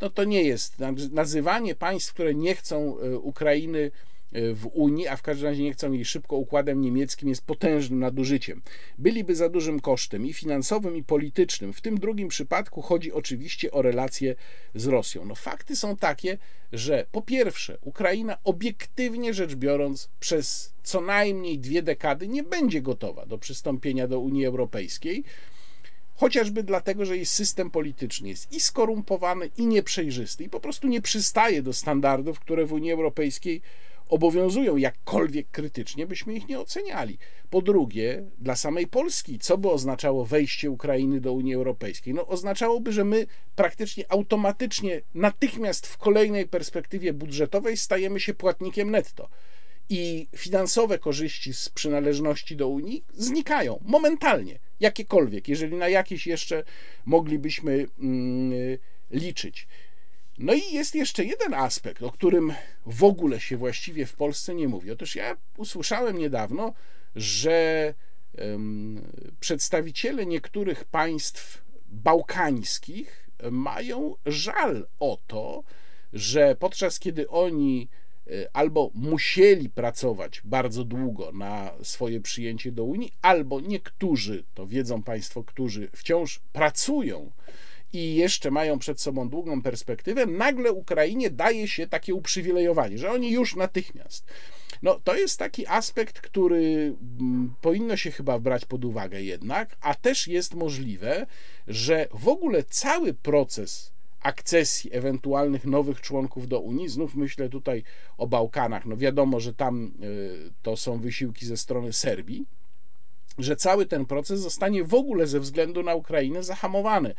no 0.00 0.10
to 0.10 0.24
nie 0.24 0.42
jest. 0.42 0.76
Nazywanie 1.12 1.74
państw, 1.74 2.12
które 2.14 2.34
nie 2.34 2.54
chcą 2.54 2.98
e, 2.98 3.18
Ukrainy 3.18 3.90
w 4.32 4.66
Unii, 4.72 5.08
a 5.08 5.16
w 5.16 5.22
każdym 5.22 5.46
razie 5.46 5.62
nie 5.62 5.72
chcą 5.72 5.92
jej 5.92 6.04
szybko 6.04 6.36
układem 6.36 6.80
niemieckim, 6.80 7.28
jest 7.28 7.46
potężnym 7.46 7.98
nadużyciem. 7.98 8.62
Byliby 8.98 9.34
za 9.34 9.48
dużym 9.48 9.80
kosztem 9.80 10.26
i 10.26 10.32
finansowym, 10.32 10.96
i 10.96 11.04
politycznym. 11.04 11.72
W 11.72 11.80
tym 11.80 11.98
drugim 11.98 12.28
przypadku 12.28 12.82
chodzi 12.82 13.12
oczywiście 13.12 13.70
o 13.70 13.82
relacje 13.82 14.34
z 14.74 14.86
Rosją. 14.86 15.24
No, 15.24 15.34
fakty 15.34 15.76
są 15.76 15.96
takie, 15.96 16.38
że 16.72 17.06
po 17.12 17.22
pierwsze, 17.22 17.78
Ukraina 17.80 18.36
obiektywnie 18.44 19.34
rzecz 19.34 19.54
biorąc 19.54 20.08
przez 20.20 20.74
co 20.82 21.00
najmniej 21.00 21.58
dwie 21.58 21.82
dekady 21.82 22.28
nie 22.28 22.42
będzie 22.42 22.82
gotowa 22.82 23.26
do 23.26 23.38
przystąpienia 23.38 24.08
do 24.08 24.20
Unii 24.20 24.46
Europejskiej 24.46 25.24
chociażby 26.20 26.62
dlatego, 26.62 27.04
że 27.04 27.16
jej 27.16 27.26
system 27.26 27.70
polityczny 27.70 28.28
jest 28.28 28.52
i 28.52 28.60
skorumpowany, 28.60 29.50
i 29.56 29.66
nieprzejrzysty, 29.66 30.44
i 30.44 30.48
po 30.48 30.60
prostu 30.60 30.88
nie 30.88 31.00
przystaje 31.02 31.62
do 31.62 31.72
standardów, 31.72 32.40
które 32.40 32.66
w 32.66 32.72
Unii 32.72 32.92
Europejskiej 32.92 33.62
obowiązują, 34.10 34.76
jakkolwiek 34.76 35.50
krytycznie 35.50 36.06
byśmy 36.06 36.34
ich 36.34 36.48
nie 36.48 36.60
oceniali. 36.60 37.18
Po 37.50 37.62
drugie, 37.62 38.24
dla 38.38 38.56
samej 38.56 38.86
Polski, 38.86 39.38
co 39.38 39.58
by 39.58 39.70
oznaczało 39.70 40.24
wejście 40.24 40.70
Ukrainy 40.70 41.20
do 41.20 41.32
Unii 41.32 41.54
Europejskiej? 41.54 42.14
No, 42.14 42.26
oznaczałoby, 42.26 42.92
że 42.92 43.04
my 43.04 43.26
praktycznie 43.56 44.04
automatycznie, 44.08 45.02
natychmiast 45.14 45.86
w 45.86 45.98
kolejnej 45.98 46.48
perspektywie 46.48 47.12
budżetowej 47.12 47.76
stajemy 47.76 48.20
się 48.20 48.34
płatnikiem 48.34 48.90
netto 48.90 49.28
i 49.90 50.28
finansowe 50.36 50.98
korzyści 50.98 51.54
z 51.54 51.68
przynależności 51.68 52.56
do 52.56 52.68
Unii 52.68 53.04
znikają 53.14 53.80
momentalnie, 53.84 54.58
jakiekolwiek, 54.80 55.48
jeżeli 55.48 55.76
na 55.76 55.88
jakieś 55.88 56.26
jeszcze 56.26 56.64
moglibyśmy 57.04 57.86
mm, 57.98 58.78
liczyć. 59.10 59.66
No 60.40 60.54
i 60.54 60.72
jest 60.72 60.94
jeszcze 60.94 61.24
jeden 61.24 61.54
aspekt, 61.54 62.02
o 62.02 62.10
którym 62.10 62.52
w 62.86 63.04
ogóle 63.04 63.40
się 63.40 63.56
właściwie 63.56 64.06
w 64.06 64.14
Polsce 64.14 64.54
nie 64.54 64.68
mówi. 64.68 64.90
Otóż 64.90 65.16
ja 65.16 65.36
usłyszałem 65.56 66.18
niedawno, 66.18 66.72
że 67.16 67.94
przedstawiciele 69.40 70.26
niektórych 70.26 70.84
państw 70.84 71.62
bałkańskich 71.86 73.30
mają 73.50 74.14
żal 74.26 74.86
o 75.00 75.18
to, 75.26 75.62
że 76.12 76.56
podczas 76.56 76.98
kiedy 76.98 77.28
oni 77.28 77.88
Y, 78.30 78.52
albo 78.52 78.90
musieli 78.94 79.70
pracować 79.70 80.40
bardzo 80.44 80.84
długo 80.84 81.32
na 81.32 81.72
swoje 81.82 82.20
przyjęcie 82.20 82.72
do 82.72 82.84
Unii, 82.84 83.12
albo 83.22 83.60
niektórzy, 83.60 84.44
to 84.54 84.66
wiedzą 84.66 85.02
Państwo, 85.02 85.44
którzy 85.44 85.88
wciąż 85.96 86.40
pracują 86.52 87.32
i 87.92 88.14
jeszcze 88.14 88.50
mają 88.50 88.78
przed 88.78 89.00
sobą 89.00 89.28
długą 89.28 89.62
perspektywę, 89.62 90.26
nagle 90.26 90.72
Ukrainie 90.72 91.30
daje 91.30 91.68
się 91.68 91.86
takie 91.86 92.14
uprzywilejowanie, 92.14 92.98
że 92.98 93.10
oni 93.10 93.30
już 93.30 93.56
natychmiast. 93.56 94.26
No, 94.82 95.00
to 95.04 95.16
jest 95.16 95.38
taki 95.38 95.66
aspekt, 95.66 96.20
który 96.20 96.94
mm, 97.20 97.54
powinno 97.60 97.96
się 97.96 98.10
chyba 98.10 98.38
brać 98.38 98.64
pod 98.64 98.84
uwagę 98.84 99.22
jednak, 99.22 99.76
a 99.80 99.94
też 99.94 100.28
jest 100.28 100.54
możliwe, 100.54 101.26
że 101.68 102.08
w 102.14 102.28
ogóle 102.28 102.64
cały 102.64 103.14
proces 103.14 103.92
akcesji 104.22 104.90
ewentualnych 104.92 105.64
nowych 105.64 106.00
członków 106.00 106.48
do 106.48 106.60
Unii. 106.60 106.88
Znów 106.88 107.14
myślę 107.14 107.48
tutaj 107.48 107.82
o 108.18 108.26
Bałkanach. 108.26 108.86
No 108.86 108.96
wiadomo, 108.96 109.40
że 109.40 109.54
tam 109.54 109.92
y, 110.02 110.52
to 110.62 110.76
są 110.76 110.98
wysiłki 110.98 111.46
ze 111.46 111.56
strony 111.56 111.92
Serbii, 111.92 112.46
że 113.38 113.56
cały 113.56 113.86
ten 113.86 114.06
proces 114.06 114.40
zostanie 114.40 114.84
w 114.84 114.94
ogóle 114.94 115.26
ze 115.26 115.40
względu 115.40 115.82
na 115.82 115.94
Ukrainę 115.94 116.42
zahamowany 116.42 117.14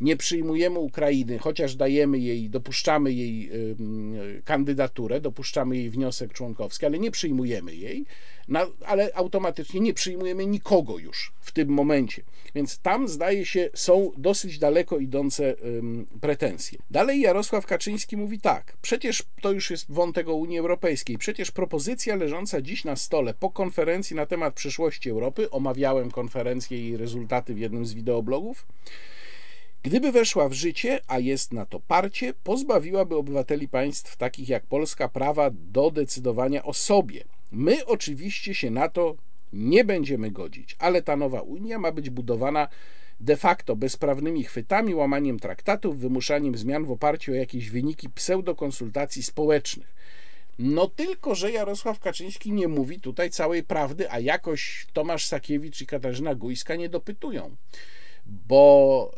nie 0.00 0.16
przyjmujemy 0.16 0.78
Ukrainy, 0.78 1.38
chociaż 1.38 1.76
dajemy 1.76 2.18
jej, 2.18 2.50
dopuszczamy 2.50 3.12
jej 3.12 3.50
kandydaturę, 4.44 5.20
dopuszczamy 5.20 5.76
jej 5.76 5.90
wniosek 5.90 6.32
członkowski, 6.32 6.86
ale 6.86 6.98
nie 6.98 7.10
przyjmujemy 7.10 7.74
jej, 7.74 8.04
ale 8.86 9.10
automatycznie 9.14 9.80
nie 9.80 9.94
przyjmujemy 9.94 10.46
nikogo 10.46 10.98
już 10.98 11.32
w 11.40 11.52
tym 11.52 11.68
momencie. 11.68 12.22
Więc 12.54 12.78
tam 12.78 13.08
zdaje 13.08 13.46
się 13.46 13.70
są 13.74 14.12
dosyć 14.16 14.58
daleko 14.58 14.98
idące 14.98 15.54
pretensje. 16.20 16.78
Dalej 16.90 17.20
Jarosław 17.20 17.66
Kaczyński 17.66 18.16
mówi 18.16 18.40
tak: 18.40 18.76
przecież 18.82 19.22
to 19.42 19.52
już 19.52 19.70
jest 19.70 19.92
wątek 19.92 20.28
o 20.28 20.34
Unii 20.34 20.58
Europejskiej. 20.58 21.18
Przecież 21.18 21.50
propozycja 21.50 22.16
leżąca 22.16 22.62
dziś 22.62 22.84
na 22.84 22.96
stole 22.96 23.34
po 23.34 23.50
konferencji 23.50 24.16
na 24.16 24.26
temat 24.26 24.54
przyszłości 24.54 25.10
Europy, 25.10 25.50
omawiałem 25.50 26.10
konferencję 26.10 26.88
i 26.88 26.96
rezultaty 26.96 27.54
w 27.54 27.58
jednym 27.58 27.86
z 27.86 27.94
wideoblogów 27.94 28.66
Gdyby 29.82 30.12
weszła 30.12 30.48
w 30.48 30.52
życie, 30.52 31.00
a 31.08 31.18
jest 31.18 31.52
na 31.52 31.66
to 31.66 31.80
parcie, 31.80 32.34
pozbawiłaby 32.44 33.16
obywateli 33.16 33.68
państw 33.68 34.16
takich 34.16 34.48
jak 34.48 34.66
Polska 34.66 35.08
prawa 35.08 35.50
do 35.52 35.90
decydowania 35.90 36.64
o 36.64 36.72
sobie. 36.72 37.24
My 37.52 37.86
oczywiście 37.86 38.54
się 38.54 38.70
na 38.70 38.88
to 38.88 39.16
nie 39.52 39.84
będziemy 39.84 40.30
godzić, 40.30 40.76
ale 40.78 41.02
ta 41.02 41.16
nowa 41.16 41.40
Unia 41.40 41.78
ma 41.78 41.92
być 41.92 42.10
budowana 42.10 42.68
de 43.20 43.36
facto 43.36 43.76
bezprawnymi 43.76 44.44
chwytami, 44.44 44.94
łamaniem 44.94 45.38
traktatów, 45.38 45.98
wymuszaniem 45.98 46.56
zmian 46.56 46.84
w 46.84 46.90
oparciu 46.90 47.32
o 47.32 47.34
jakieś 47.34 47.70
wyniki 47.70 48.10
pseudokonsultacji 48.10 49.22
społecznych. 49.22 49.94
No 50.58 50.88
tylko, 50.88 51.34
że 51.34 51.52
Jarosław 51.52 51.98
Kaczyński 51.98 52.52
nie 52.52 52.68
mówi 52.68 53.00
tutaj 53.00 53.30
całej 53.30 53.62
prawdy, 53.62 54.10
a 54.10 54.18
jakoś 54.18 54.86
Tomasz 54.92 55.26
Sakiewicz 55.26 55.80
i 55.80 55.86
Katarzyna 55.86 56.34
Gujska 56.34 56.76
nie 56.76 56.88
dopytują 56.88 57.56
bo 58.30 59.12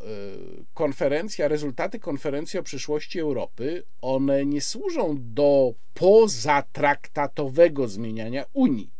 y, 0.60 0.64
konferencja, 0.74 1.48
rezultaty 1.48 1.98
konferencji 1.98 2.58
o 2.58 2.62
przyszłości 2.62 3.20
Europy, 3.20 3.82
one 4.02 4.46
nie 4.46 4.60
służą 4.60 5.16
do 5.20 5.74
pozatraktatowego 5.94 7.88
zmieniania 7.88 8.44
Unii. 8.52 8.90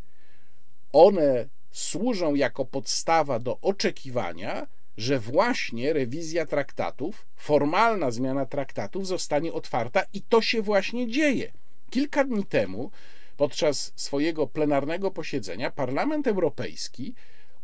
One 0.93 1.49
służą 1.71 2.35
jako 2.35 2.65
podstawa 2.65 3.39
do 3.39 3.61
oczekiwania, 3.61 4.67
że 4.97 5.19
właśnie 5.19 5.93
rewizja 5.93 6.47
traktatów, 6.47 7.27
formalna 7.37 8.11
zmiana 8.11 8.47
traktatów 8.47 9.07
zostanie 9.07 9.53
otwarta 9.53 10.03
i 10.13 10.23
to 10.23 10.43
się 10.43 10.63
właśnie 10.63 11.11
dzieje. 11.11 11.53
Kilka 11.91 12.25
dni 12.25 12.45
temu, 12.45 12.91
podczas 13.37 13.93
swojego 13.97 14.47
plenarnego 14.47 15.11
posiedzenia, 15.11 15.71
Parlament 15.71 16.27
Europejski 16.27 17.15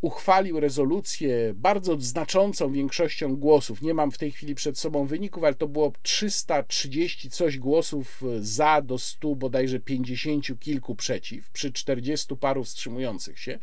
uchwalił 0.01 0.61
rezolucję 0.61 1.55
bardzo 1.55 1.96
znaczącą 2.01 2.72
większością 2.72 3.36
głosów. 3.36 3.82
Nie 3.82 3.94
mam 3.94 4.11
w 4.11 4.18
tej 4.18 4.30
chwili 4.32 4.55
przed 4.55 4.78
sobą 4.78 5.07
wyników, 5.07 5.44
ale 5.44 5.55
to 5.55 5.68
było 5.68 5.92
330 6.03 7.30
coś 7.30 7.59
głosów 7.59 8.22
za 8.40 8.82
do 8.82 8.99
100 8.99 9.34
bodajże 9.34 9.80
50 9.80 10.61
kilku 10.61 10.94
przeciw, 10.94 11.51
przy 11.51 11.72
40 11.72 12.36
paru 12.36 12.64
wstrzymujących 12.64 13.38
się. 13.38 13.59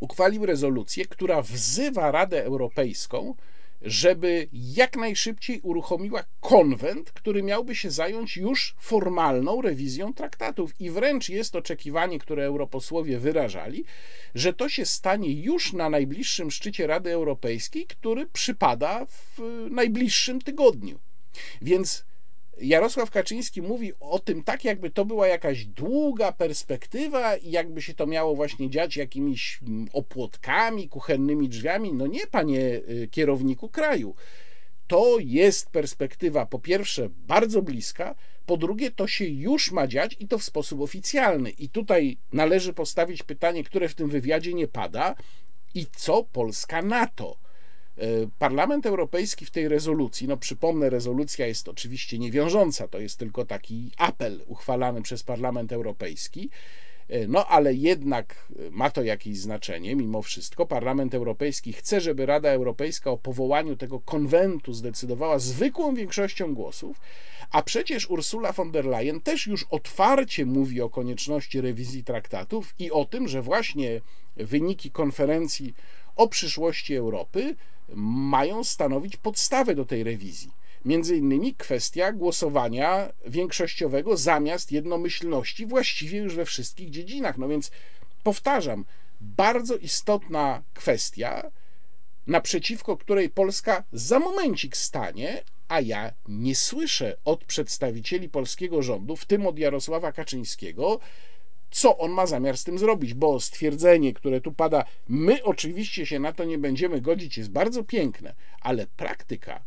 Uchwalił 0.00 0.46
rezolucję, 0.46 1.06
która 1.06 1.42
wzywa 1.42 2.10
Radę 2.10 2.44
Europejską 2.44 3.34
żeby 3.84 4.48
jak 4.52 4.96
najszybciej 4.96 5.60
uruchomiła 5.60 6.24
konwent, 6.40 7.12
który 7.12 7.42
miałby 7.42 7.74
się 7.74 7.90
zająć 7.90 8.36
już 8.36 8.74
formalną 8.78 9.62
rewizją 9.62 10.14
traktatów. 10.14 10.80
I 10.80 10.90
wręcz 10.90 11.28
jest 11.28 11.56
oczekiwanie, 11.56 12.18
które 12.18 12.44
europosłowie 12.44 13.18
wyrażali, 13.18 13.84
że 14.34 14.52
to 14.52 14.68
się 14.68 14.86
stanie 14.86 15.32
już 15.32 15.72
na 15.72 15.90
najbliższym 15.90 16.50
szczycie 16.50 16.86
Rady 16.86 17.12
Europejskiej, 17.12 17.86
który 17.86 18.26
przypada 18.26 19.06
w 19.06 19.40
najbliższym 19.70 20.40
tygodniu. 20.40 20.98
Więc 21.62 22.04
Jarosław 22.60 23.10
Kaczyński 23.10 23.62
mówi 23.62 23.92
o 24.00 24.18
tym 24.18 24.42
tak, 24.42 24.64
jakby 24.64 24.90
to 24.90 25.04
była 25.04 25.28
jakaś 25.28 25.64
długa 25.66 26.32
perspektywa 26.32 27.36
i 27.36 27.50
jakby 27.50 27.82
się 27.82 27.94
to 27.94 28.06
miało 28.06 28.34
właśnie 28.34 28.70
dziać 28.70 28.96
jakimiś 28.96 29.60
mm, 29.62 29.88
opłotkami, 29.92 30.88
kuchennymi 30.88 31.48
drzwiami. 31.48 31.92
No 31.92 32.06
nie, 32.06 32.26
panie 32.26 32.60
y, 32.60 33.08
kierowniku 33.10 33.68
kraju. 33.68 34.14
To 34.86 35.16
jest 35.20 35.70
perspektywa, 35.70 36.46
po 36.46 36.58
pierwsze, 36.58 37.08
bardzo 37.10 37.62
bliska, 37.62 38.14
po 38.46 38.56
drugie, 38.56 38.90
to 38.90 39.06
się 39.06 39.24
już 39.24 39.72
ma 39.72 39.86
dziać 39.86 40.16
i 40.20 40.28
to 40.28 40.38
w 40.38 40.44
sposób 40.44 40.80
oficjalny. 40.80 41.50
I 41.50 41.68
tutaj 41.68 42.16
należy 42.32 42.72
postawić 42.72 43.22
pytanie, 43.22 43.64
które 43.64 43.88
w 43.88 43.94
tym 43.94 44.08
wywiadzie 44.08 44.54
nie 44.54 44.68
pada: 44.68 45.14
i 45.74 45.86
co 45.96 46.24
Polska 46.32 46.82
na 46.82 47.06
to? 47.06 47.41
E, 47.98 48.04
Parlament 48.38 48.86
Europejski 48.86 49.46
w 49.46 49.50
tej 49.50 49.68
rezolucji, 49.68 50.28
no 50.28 50.36
przypomnę, 50.36 50.90
rezolucja 50.90 51.46
jest 51.46 51.68
oczywiście 51.68 52.18
niewiążąca, 52.18 52.88
to 52.88 52.98
jest 52.98 53.18
tylko 53.18 53.44
taki 53.44 53.90
apel 53.98 54.40
uchwalany 54.46 55.02
przez 55.02 55.22
Parlament 55.22 55.72
Europejski, 55.72 56.50
e, 57.08 57.26
no 57.26 57.46
ale 57.46 57.74
jednak 57.74 58.48
ma 58.70 58.90
to 58.90 59.02
jakieś 59.02 59.38
znaczenie 59.38 59.96
mimo 59.96 60.22
wszystko. 60.22 60.66
Parlament 60.66 61.14
Europejski 61.14 61.72
chce, 61.72 62.00
żeby 62.00 62.26
Rada 62.26 62.50
Europejska 62.50 63.10
o 63.10 63.18
powołaniu 63.18 63.76
tego 63.76 64.00
konwentu 64.00 64.72
zdecydowała 64.72 65.38
zwykłą 65.38 65.94
większością 65.94 66.54
głosów, 66.54 67.00
a 67.50 67.62
przecież 67.62 68.10
Ursula 68.10 68.52
von 68.52 68.70
der 68.70 68.84
Leyen 68.84 69.20
też 69.20 69.46
już 69.46 69.66
otwarcie 69.70 70.46
mówi 70.46 70.80
o 70.80 70.90
konieczności 70.90 71.60
rewizji 71.60 72.04
traktatów 72.04 72.74
i 72.78 72.90
o 72.90 73.04
tym, 73.04 73.28
że 73.28 73.42
właśnie 73.42 74.00
wyniki 74.36 74.90
konferencji 74.90 75.74
o 76.16 76.28
przyszłości 76.28 76.94
Europy 76.94 77.54
mają 77.96 78.64
stanowić 78.64 79.16
podstawę 79.16 79.74
do 79.74 79.84
tej 79.84 80.04
rewizji. 80.04 80.50
Między 80.84 81.16
innymi 81.16 81.54
kwestia 81.54 82.12
głosowania 82.12 83.12
większościowego 83.26 84.16
zamiast 84.16 84.72
jednomyślności 84.72 85.66
właściwie 85.66 86.18
już 86.18 86.34
we 86.34 86.44
wszystkich 86.44 86.90
dziedzinach. 86.90 87.38
No 87.38 87.48
więc 87.48 87.70
powtarzam, 88.22 88.84
bardzo 89.20 89.76
istotna 89.76 90.62
kwestia, 90.74 91.50
naprzeciwko 92.26 92.96
której 92.96 93.30
Polska 93.30 93.84
za 93.92 94.18
momencik 94.18 94.76
stanie, 94.76 95.42
a 95.68 95.80
ja 95.80 96.12
nie 96.28 96.54
słyszę 96.54 97.16
od 97.24 97.44
przedstawicieli 97.44 98.28
polskiego 98.28 98.82
rządu, 98.82 99.16
w 99.16 99.24
tym 99.24 99.46
od 99.46 99.58
Jarosława 99.58 100.12
Kaczyńskiego, 100.12 101.00
co 101.72 101.98
on 101.98 102.10
ma 102.10 102.26
zamiar 102.26 102.56
z 102.56 102.64
tym 102.64 102.78
zrobić, 102.78 103.14
bo 103.14 103.40
stwierdzenie, 103.40 104.12
które 104.12 104.40
tu 104.40 104.52
pada, 104.52 104.84
my 105.08 105.44
oczywiście 105.44 106.06
się 106.06 106.18
na 106.18 106.32
to 106.32 106.44
nie 106.44 106.58
będziemy 106.58 107.00
godzić, 107.00 107.38
jest 107.38 107.50
bardzo 107.50 107.84
piękne, 107.84 108.34
ale 108.60 108.86
praktyka 108.86 109.62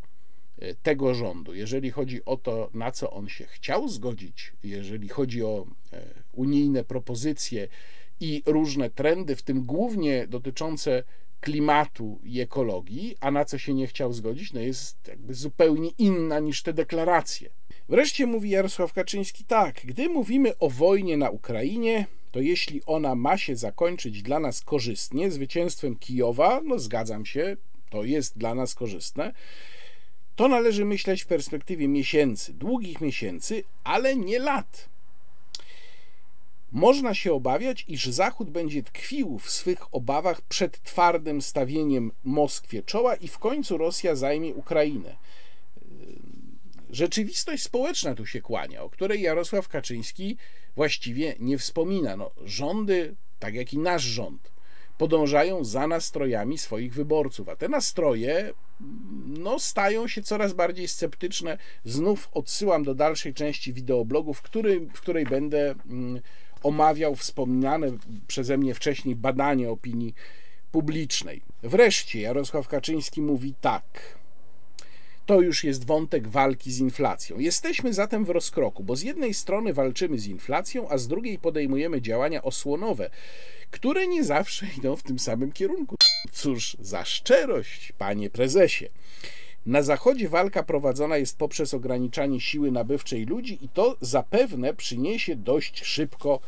e, 0.59 0.75
tego 0.75 1.13
rządu, 1.13 1.53
jeżeli 1.53 1.91
chodzi 1.91 2.25
o 2.25 2.37
to, 2.37 2.69
na 2.73 2.91
co 2.91 3.11
on 3.11 3.29
się 3.29 3.45
chciał 3.45 3.87
zgodzić, 3.87 4.53
jeżeli 4.63 5.09
chodzi 5.09 5.43
o 5.43 5.67
e, 5.93 6.01
unijne 6.33 6.83
propozycje 6.83 7.67
i 8.19 8.43
różne 8.45 8.89
trendy, 8.89 9.35
w 9.35 9.41
tym 9.41 9.65
głównie 9.65 10.27
dotyczące 10.27 11.03
klimatu 11.41 12.19
i 12.23 12.39
ekologii, 12.39 13.15
a 13.19 13.31
na 13.31 13.45
co 13.45 13.57
się 13.57 13.73
nie 13.73 13.87
chciał 13.87 14.13
zgodzić, 14.13 14.53
no 14.53 14.59
jest 14.59 15.07
jakby 15.07 15.33
zupełnie 15.33 15.89
inna 15.97 16.39
niż 16.39 16.63
te 16.63 16.73
deklaracje. 16.73 17.49
Wreszcie 17.89 18.25
mówi 18.27 18.49
Jarosław 18.49 18.93
Kaczyński 18.93 19.43
tak, 19.43 19.81
gdy 19.83 20.09
mówimy 20.09 20.57
o 20.57 20.69
wojnie 20.69 21.17
na 21.17 21.29
Ukrainie, 21.29 22.07
to 22.31 22.39
jeśli 22.39 22.81
ona 22.85 23.15
ma 23.15 23.37
się 23.37 23.55
zakończyć 23.55 24.21
dla 24.21 24.39
nas 24.39 24.61
korzystnie, 24.61 25.31
zwycięstwem 25.31 25.95
Kijowa, 25.95 26.61
no 26.63 26.79
zgadzam 26.79 27.25
się, 27.25 27.57
to 27.89 28.03
jest 28.03 28.37
dla 28.37 28.55
nas 28.55 28.75
korzystne, 28.75 29.33
to 30.35 30.47
należy 30.47 30.85
myśleć 30.85 31.23
w 31.23 31.27
perspektywie 31.27 31.87
miesięcy, 31.87 32.53
długich 32.53 33.01
miesięcy, 33.01 33.63
ale 33.83 34.15
nie 34.15 34.39
lat. 34.39 34.89
Można 36.71 37.13
się 37.13 37.33
obawiać, 37.33 37.85
iż 37.87 38.05
Zachód 38.05 38.49
będzie 38.49 38.83
tkwił 38.83 39.39
w 39.39 39.49
swych 39.49 39.95
obawach 39.95 40.41
przed 40.41 40.83
twardym 40.83 41.41
stawieniem 41.41 42.11
Moskwie 42.23 42.83
czoła 42.83 43.15
i 43.15 43.27
w 43.27 43.39
końcu 43.39 43.77
Rosja 43.77 44.15
zajmie 44.15 44.53
Ukrainę. 44.53 45.15
Rzeczywistość 46.95 47.63
społeczna 47.63 48.15
tu 48.15 48.25
się 48.25 48.41
kłania, 48.41 48.83
o 48.83 48.89
której 48.89 49.21
Jarosław 49.21 49.67
Kaczyński 49.67 50.37
właściwie 50.75 51.35
nie 51.39 51.57
wspomina. 51.57 52.15
No, 52.15 52.31
rządy, 52.43 53.15
tak 53.39 53.55
jak 53.55 53.73
i 53.73 53.77
nasz 53.77 54.03
rząd, 54.03 54.51
podążają 54.97 55.63
za 55.63 55.87
nastrojami 55.87 56.57
swoich 56.57 56.93
wyborców, 56.93 57.49
a 57.49 57.55
te 57.55 57.69
nastroje 57.69 58.53
no, 59.25 59.59
stają 59.59 60.07
się 60.07 60.23
coraz 60.23 60.53
bardziej 60.53 60.87
sceptyczne. 60.87 61.57
Znów 61.85 62.29
odsyłam 62.33 62.83
do 62.83 62.95
dalszej 62.95 63.33
części 63.33 63.73
wideoblogu, 63.73 64.33
w, 64.33 64.41
w 64.93 65.01
której 65.01 65.25
będę 65.25 65.75
mm, 65.89 66.21
omawiał 66.63 67.15
wspomniane 67.15 67.87
przeze 68.27 68.57
mnie 68.57 68.73
wcześniej 68.73 69.15
badanie 69.15 69.69
opinii 69.69 70.13
publicznej. 70.71 71.41
Wreszcie 71.63 72.21
Jarosław 72.21 72.67
Kaczyński 72.67 73.21
mówi 73.21 73.53
tak. 73.61 74.15
To 75.25 75.41
już 75.41 75.63
jest 75.63 75.85
wątek 75.85 76.27
walki 76.27 76.71
z 76.71 76.79
inflacją. 76.79 77.39
Jesteśmy 77.39 77.93
zatem 77.93 78.25
w 78.25 78.29
rozkroku, 78.29 78.83
bo 78.83 78.95
z 78.95 79.01
jednej 79.01 79.33
strony 79.33 79.73
walczymy 79.73 80.19
z 80.19 80.27
inflacją, 80.27 80.89
a 80.89 80.97
z 80.97 81.07
drugiej 81.07 81.39
podejmujemy 81.39 82.01
działania 82.01 82.41
osłonowe, 82.41 83.09
które 83.71 84.07
nie 84.07 84.23
zawsze 84.23 84.67
idą 84.77 84.95
w 84.95 85.03
tym 85.03 85.19
samym 85.19 85.51
kierunku. 85.51 85.95
Cóż 86.31 86.77
za 86.79 87.05
szczerość, 87.05 87.91
panie 87.97 88.29
prezesie. 88.29 88.85
Na 89.65 89.81
Zachodzie 89.81 90.29
walka 90.29 90.63
prowadzona 90.63 91.17
jest 91.17 91.37
poprzez 91.37 91.73
ograniczanie 91.73 92.41
siły 92.41 92.71
nabywczej 92.71 93.25
ludzi 93.25 93.57
i 93.61 93.69
to 93.69 93.97
zapewne 94.01 94.73
przyniesie 94.73 95.35
dość 95.35 95.85
szybko 95.85 96.39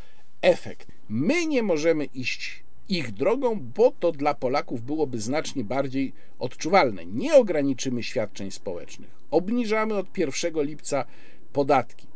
efekt. 0.41 0.87
My 1.09 1.45
nie 1.45 1.63
możemy 1.63 2.05
iść 2.05 2.63
ich 2.89 3.11
drogą, 3.11 3.59
bo 3.59 3.91
to 3.91 4.11
dla 4.11 4.33
Polaków 4.33 4.81
byłoby 4.81 5.19
znacznie 5.19 5.63
bardziej 5.63 6.13
odczuwalne. 6.39 7.05
Nie 7.05 7.35
ograniczymy 7.35 8.03
świadczeń 8.03 8.51
społecznych. 8.51 9.09
Obniżamy 9.31 9.93
od 9.93 10.17
1 10.17 10.53
lipca 10.63 11.05
podatki. 11.53 12.07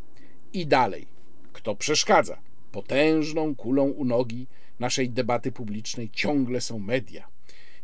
I 0.54 0.68
dalej. 0.68 1.08
Kto 1.54 1.76
przeszkadza? 1.76 2.38
Potężną 2.72 3.56
kulą 3.56 3.84
u 3.84 4.06
nogi 4.06 4.48
naszej 4.80 5.10
debaty 5.10 5.52
publicznej 5.52 6.10
ciągle 6.10 6.62
są 6.62 6.80
media. 6.80 7.28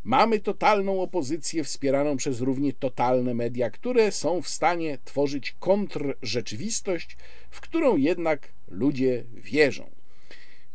Mamy 0.03 0.39
totalną 0.39 1.01
opozycję 1.01 1.63
wspieraną 1.63 2.17
przez 2.17 2.41
równie 2.41 2.73
totalne 2.73 3.33
media, 3.33 3.69
które 3.69 4.11
są 4.11 4.41
w 4.41 4.47
stanie 4.47 4.97
tworzyć 5.05 5.55
kontrrzeczywistość, 5.59 7.17
w 7.49 7.61
którą 7.61 7.97
jednak 7.97 8.53
ludzie 8.67 9.23
wierzą. 9.33 9.97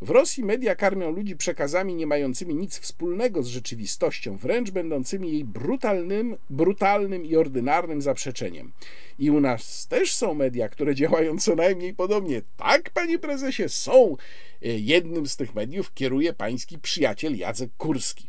W 0.03 0.09
Rosji 0.09 0.43
media 0.43 0.75
karmią 0.75 1.11
ludzi 1.11 1.35
przekazami 1.35 1.95
nie 1.95 2.07
mającymi 2.07 2.55
nic 2.55 2.79
wspólnego 2.79 3.43
z 3.43 3.47
rzeczywistością, 3.47 4.37
wręcz 4.37 4.71
będącymi 4.71 5.31
jej 5.31 5.43
brutalnym, 5.43 6.37
brutalnym 6.49 7.25
i 7.25 7.35
ordynarnym 7.35 8.01
zaprzeczeniem. 8.01 8.71
I 9.19 9.31
u 9.31 9.41
nas 9.41 9.87
też 9.87 10.15
są 10.15 10.33
media, 10.33 10.69
które 10.69 10.95
działają 10.95 11.37
co 11.39 11.55
najmniej 11.55 11.93
podobnie. 11.93 12.41
Tak, 12.57 12.89
panie 12.89 13.19
prezesie, 13.19 13.69
są. 13.69 14.17
Jednym 14.61 15.27
z 15.27 15.37
tych 15.37 15.55
mediów 15.55 15.93
kieruje 15.93 16.33
pański 16.33 16.79
przyjaciel 16.79 17.37
Jacek 17.37 17.69
Kurski. 17.77 18.27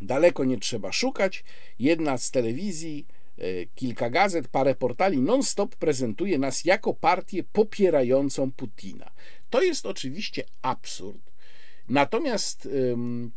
Daleko 0.00 0.44
nie 0.44 0.58
trzeba 0.58 0.92
szukać. 0.92 1.44
Jedna 1.78 2.18
z 2.18 2.30
telewizji, 2.30 3.06
e, 3.38 3.42
kilka 3.74 4.10
gazet, 4.10 4.48
parę 4.48 4.74
portali 4.74 5.20
non-stop 5.20 5.76
prezentuje 5.76 6.38
nas 6.38 6.64
jako 6.64 6.94
partię 6.94 7.42
popierającą 7.52 8.52
Putina. 8.52 9.10
To 9.54 9.62
jest 9.62 9.86
oczywiście 9.86 10.44
absurd. 10.62 11.32
Natomiast 11.88 12.68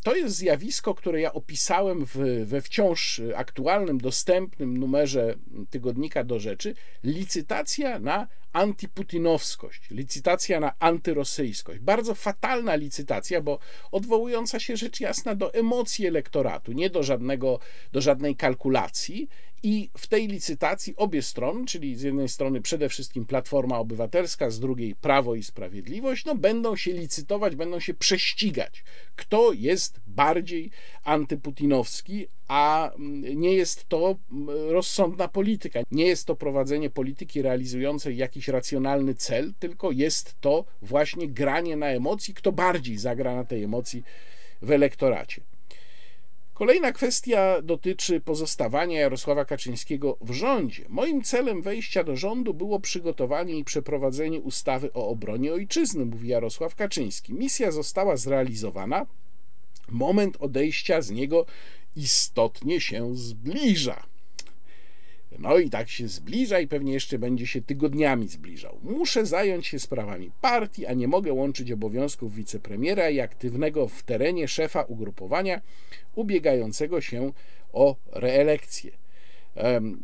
to 0.04 0.16
jest 0.16 0.36
zjawisko, 0.36 0.96
które 0.96 1.22
ja 1.22 1.34
opisałem 1.34 2.06
w, 2.06 2.46
we 2.46 2.62
wciąż 2.62 3.22
aktualnym, 3.36 3.98
dostępnym 3.98 4.78
numerze 4.78 5.36
tygodnika 5.70 6.24
do 6.24 6.40
rzeczy. 6.40 6.76
Licytacja 7.04 8.00
na 8.00 8.28
antyputinowskość, 8.58 9.82
licytacja 9.92 10.60
na 10.60 10.72
antyrosyjskość. 10.80 11.80
Bardzo 11.80 12.16
fatalna 12.16 12.76
licytacja, 12.76 13.42
bo 13.42 13.60
odwołująca 13.92 14.60
się 14.60 14.78
rzecz 14.78 15.00
jasna 15.00 15.36
do 15.36 15.54
emocji 15.54 16.08
elektoratu, 16.08 16.72
nie 16.72 16.90
do, 16.90 17.04
żadnego, 17.04 17.60
do 17.92 18.02
żadnej 18.02 18.36
kalkulacji. 18.36 19.30
I 19.64 19.90
w 19.98 20.08
tej 20.08 20.28
licytacji 20.28 20.96
obie 20.96 21.22
strony, 21.22 21.66
czyli 21.66 21.96
z 21.96 22.02
jednej 22.02 22.30
strony 22.30 22.62
przede 22.62 22.90
wszystkim 22.90 23.26
Platforma 23.26 23.80
Obywatelska, 23.80 24.50
z 24.50 24.60
drugiej 24.60 24.96
Prawo 24.96 25.36
i 25.36 25.44
Sprawiedliwość, 25.44 26.26
no 26.26 26.36
będą 26.36 26.76
się 26.76 26.94
licytować, 26.94 27.56
będą 27.56 27.80
się 27.80 27.94
prześcigać, 27.94 28.84
kto 29.16 29.54
jest 29.54 30.00
bardziej 30.08 30.72
antyputinowski, 31.04 32.28
a 32.48 32.92
mm, 32.96 33.40
nie 33.40 33.54
jest 33.54 33.90
to 33.90 34.16
mm, 34.32 34.50
rozsądna 34.70 35.28
polityka. 35.28 35.80
Nie 35.92 36.08
jest 36.08 36.26
to 36.26 36.36
prowadzenie 36.36 36.90
polityki 36.90 37.42
realizującej 37.42 38.18
jakiś 38.18 38.48
racjonalny 38.48 39.16
cel, 39.16 39.54
tylko 39.60 39.92
jest 39.92 40.36
to 40.42 40.66
właśnie 40.82 41.28
granie 41.28 41.76
na 41.76 41.88
emocji, 41.88 42.34
kto 42.34 42.52
bardziej 42.52 42.98
zagra 42.98 43.36
na 43.36 43.44
tej 43.44 43.64
emocji 43.64 44.04
w 44.62 44.72
elektoracie. 44.72 45.42
Kolejna 46.58 46.92
kwestia 46.92 47.62
dotyczy 47.62 48.22
pozostawania 48.22 49.00
Jarosława 49.00 49.46
Kaczyńskiego 49.46 50.18
w 50.22 50.32
rządzie. 50.32 50.86
Moim 50.90 51.22
celem 51.22 51.62
wejścia 51.62 52.04
do 52.04 52.16
rządu 52.16 52.54
było 52.54 52.80
przygotowanie 52.80 53.58
i 53.58 53.64
przeprowadzenie 53.64 54.40
ustawy 54.42 54.94
o 54.94 55.08
obronie 55.08 55.54
ojczyzny, 55.54 56.06
mówi 56.06 56.28
Jarosław 56.28 56.76
Kaczyński. 56.76 57.34
Misja 57.34 57.72
została 57.72 58.18
zrealizowana. 58.18 59.06
Moment 59.90 60.38
odejścia 60.40 61.02
z 61.02 61.12
niego 61.12 61.46
istotnie 61.98 62.82
się 62.82 63.16
zbliża. 63.16 64.04
No 65.40 65.58
i 65.58 65.70
tak 65.70 65.90
się 65.90 66.08
zbliża 66.08 66.60
i 66.60 66.68
pewnie 66.68 66.94
jeszcze 66.94 67.20
będzie 67.20 67.48
się 67.48 67.62
tygodniami 67.62 68.28
zbliżał. 68.28 68.80
Muszę 68.84 69.26
zająć 69.26 69.68
się 69.68 69.80
sprawami 69.80 70.32
partii, 70.42 70.86
a 70.86 70.94
nie 70.94 71.08
mogę 71.08 71.34
łączyć 71.34 71.72
obowiązków 71.72 72.36
wicepremiera 72.36 73.10
i 73.10 73.20
aktywnego 73.20 73.88
w 73.88 74.04
terenie 74.04 74.48
szefa 74.48 74.82
ugrupowania 74.82 75.62
ubiegającego 76.16 77.02
się 77.02 77.32
o 77.74 77.96
reelekcję. 78.12 78.92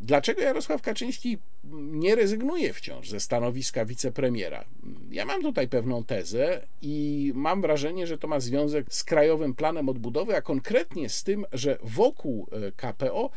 Dlaczego 0.01 0.41
Jarosław 0.41 0.81
Kaczyński 0.81 1.37
nie 1.73 2.15
rezygnuje 2.15 2.73
wciąż 2.73 3.09
ze 3.09 3.19
stanowiska 3.19 3.85
wicepremiera? 3.85 4.65
Ja 5.11 5.25
mam 5.25 5.41
tutaj 5.41 5.67
pewną 5.67 6.03
tezę 6.03 6.61
i 6.81 7.31
mam 7.35 7.61
wrażenie, 7.61 8.07
że 8.07 8.17
to 8.17 8.27
ma 8.27 8.39
związek 8.39 8.85
z 8.89 9.03
Krajowym 9.03 9.53
Planem 9.53 9.89
Odbudowy, 9.89 10.35
a 10.35 10.41
konkretnie 10.41 11.09
z 11.09 11.23
tym, 11.23 11.45
że 11.53 11.77
wokół 11.83 12.47
e, 12.51 12.71
KPO 12.71 13.29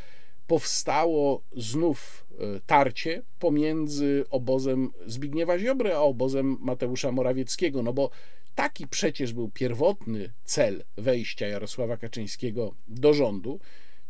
powstało 0.47 1.43
znów 1.57 2.27
e, 2.31 2.61
tarcie 2.67 3.23
pomiędzy 3.39 4.25
obozem 4.31 4.91
Zbigniewa 5.07 5.59
Ziobry 5.59 5.95
a 5.95 6.01
obozem 6.01 6.57
Mateusza 6.61 7.12
Morawieckiego, 7.12 7.83
no 7.83 7.93
bo 7.93 8.11
taki 8.55 8.87
przecież 8.87 9.33
był 9.33 9.51
pierwotny 9.51 10.33
cel 10.45 10.85
wejścia 10.97 11.47
Jarosława 11.47 11.97
Kaczyńskiego 11.97 12.75
do 12.89 13.14
rządu, 13.14 13.61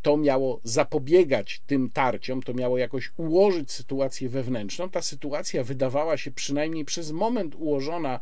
to 0.06 0.16
miało 0.16 0.60
zapobiegać 0.64 1.60
tym 1.66 1.90
tarciom, 1.90 2.42
to 2.42 2.54
miało 2.54 2.78
jakoś 2.78 3.12
ułożyć 3.16 3.72
sytuację 3.72 4.28
wewnętrzną. 4.28 4.90
Ta 4.90 5.02
sytuacja 5.02 5.64
wydawała 5.64 6.16
się 6.16 6.30
przynajmniej 6.30 6.84
przez 6.84 7.10
moment 7.10 7.54
ułożona, 7.54 8.20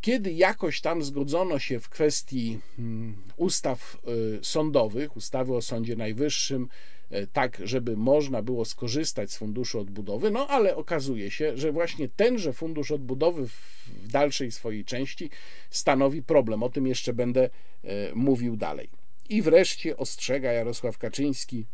kiedy 0.00 0.32
jakoś 0.32 0.80
tam 0.80 1.02
zgodzono 1.02 1.58
się 1.58 1.80
w 1.80 1.88
kwestii 1.88 2.58
mm, 2.78 3.16
ustaw 3.36 3.98
y, 4.38 4.44
sądowych, 4.44 5.16
ustawy 5.16 5.56
o 5.56 5.62
Sądzie 5.62 5.96
Najwyższym, 5.96 6.68
y, 7.12 7.26
tak, 7.32 7.60
żeby 7.64 7.96
można 7.96 8.42
było 8.42 8.64
skorzystać 8.64 9.32
z 9.32 9.36
funduszu 9.36 9.80
odbudowy, 9.80 10.30
no 10.30 10.46
ale 10.46 10.76
okazuje 10.76 11.30
się, 11.30 11.56
że 11.56 11.72
właśnie 11.72 12.08
tenże 12.08 12.52
fundusz 12.52 12.90
odbudowy 12.90 13.48
w 13.48 14.08
dalszej 14.12 14.52
swojej 14.52 14.84
części 14.84 15.30
stanowi 15.70 16.22
problem. 16.22 16.62
O 16.62 16.68
tym 16.68 16.86
jeszcze 16.86 17.12
będę 17.12 17.50
y, 17.84 17.88
mówił 18.14 18.56
dalej. 18.56 19.05
I 19.28 19.42
wreszcie 19.42 19.96
ostrzega 19.96 20.52
Jarosław 20.52 20.98
Kaczyński, 20.98 21.66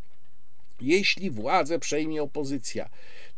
jeśli 0.80 1.30
władzę 1.30 1.78
przejmie 1.78 2.22
opozycja, 2.22 2.88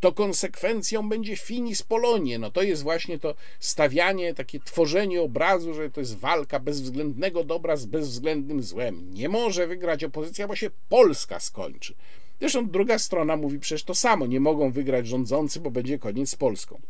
to 0.01 0.13
konsekwencją 0.13 1.09
będzie 1.09 1.37
finis 1.37 1.83
Polonie. 1.83 2.39
No 2.39 2.51
to 2.51 2.63
jest 2.63 2.83
właśnie 2.83 3.19
to 3.19 3.35
stawianie, 3.61 4.35
takie 4.35 4.61
tworzenie 4.61 5.23
obrazu, 5.23 5.75
że 5.75 5.91
to 5.91 6.01
jest 6.01 6.19
walka 6.19 6.61
bezwzględnego 6.61 7.45
dobra 7.45 7.77
z 7.77 7.87
bezwzględnym 7.87 8.63
złem. 8.63 9.15
Nie 9.15 9.29
może 9.29 9.67
wygrać 9.67 10.05
opozycja, 10.05 10.49
bo 10.49 10.57
się 10.57 10.71
Polska 10.89 11.41
skończy. 11.41 11.95
Zresztą 12.41 12.69
druga 12.69 12.99
strona 12.99 13.37
mówi 13.37 13.59
przecież 13.59 13.85
to 13.85 13.95
samo. 13.95 14.27
Nie 14.27 14.41
mogą 14.41 14.73
wygrać 14.73 15.07
rządzący, 15.07 15.61
bo 15.61 15.71
będzie 15.71 15.99
koniec 15.99 16.31
z 16.31 16.37
Polską. 16.37 16.81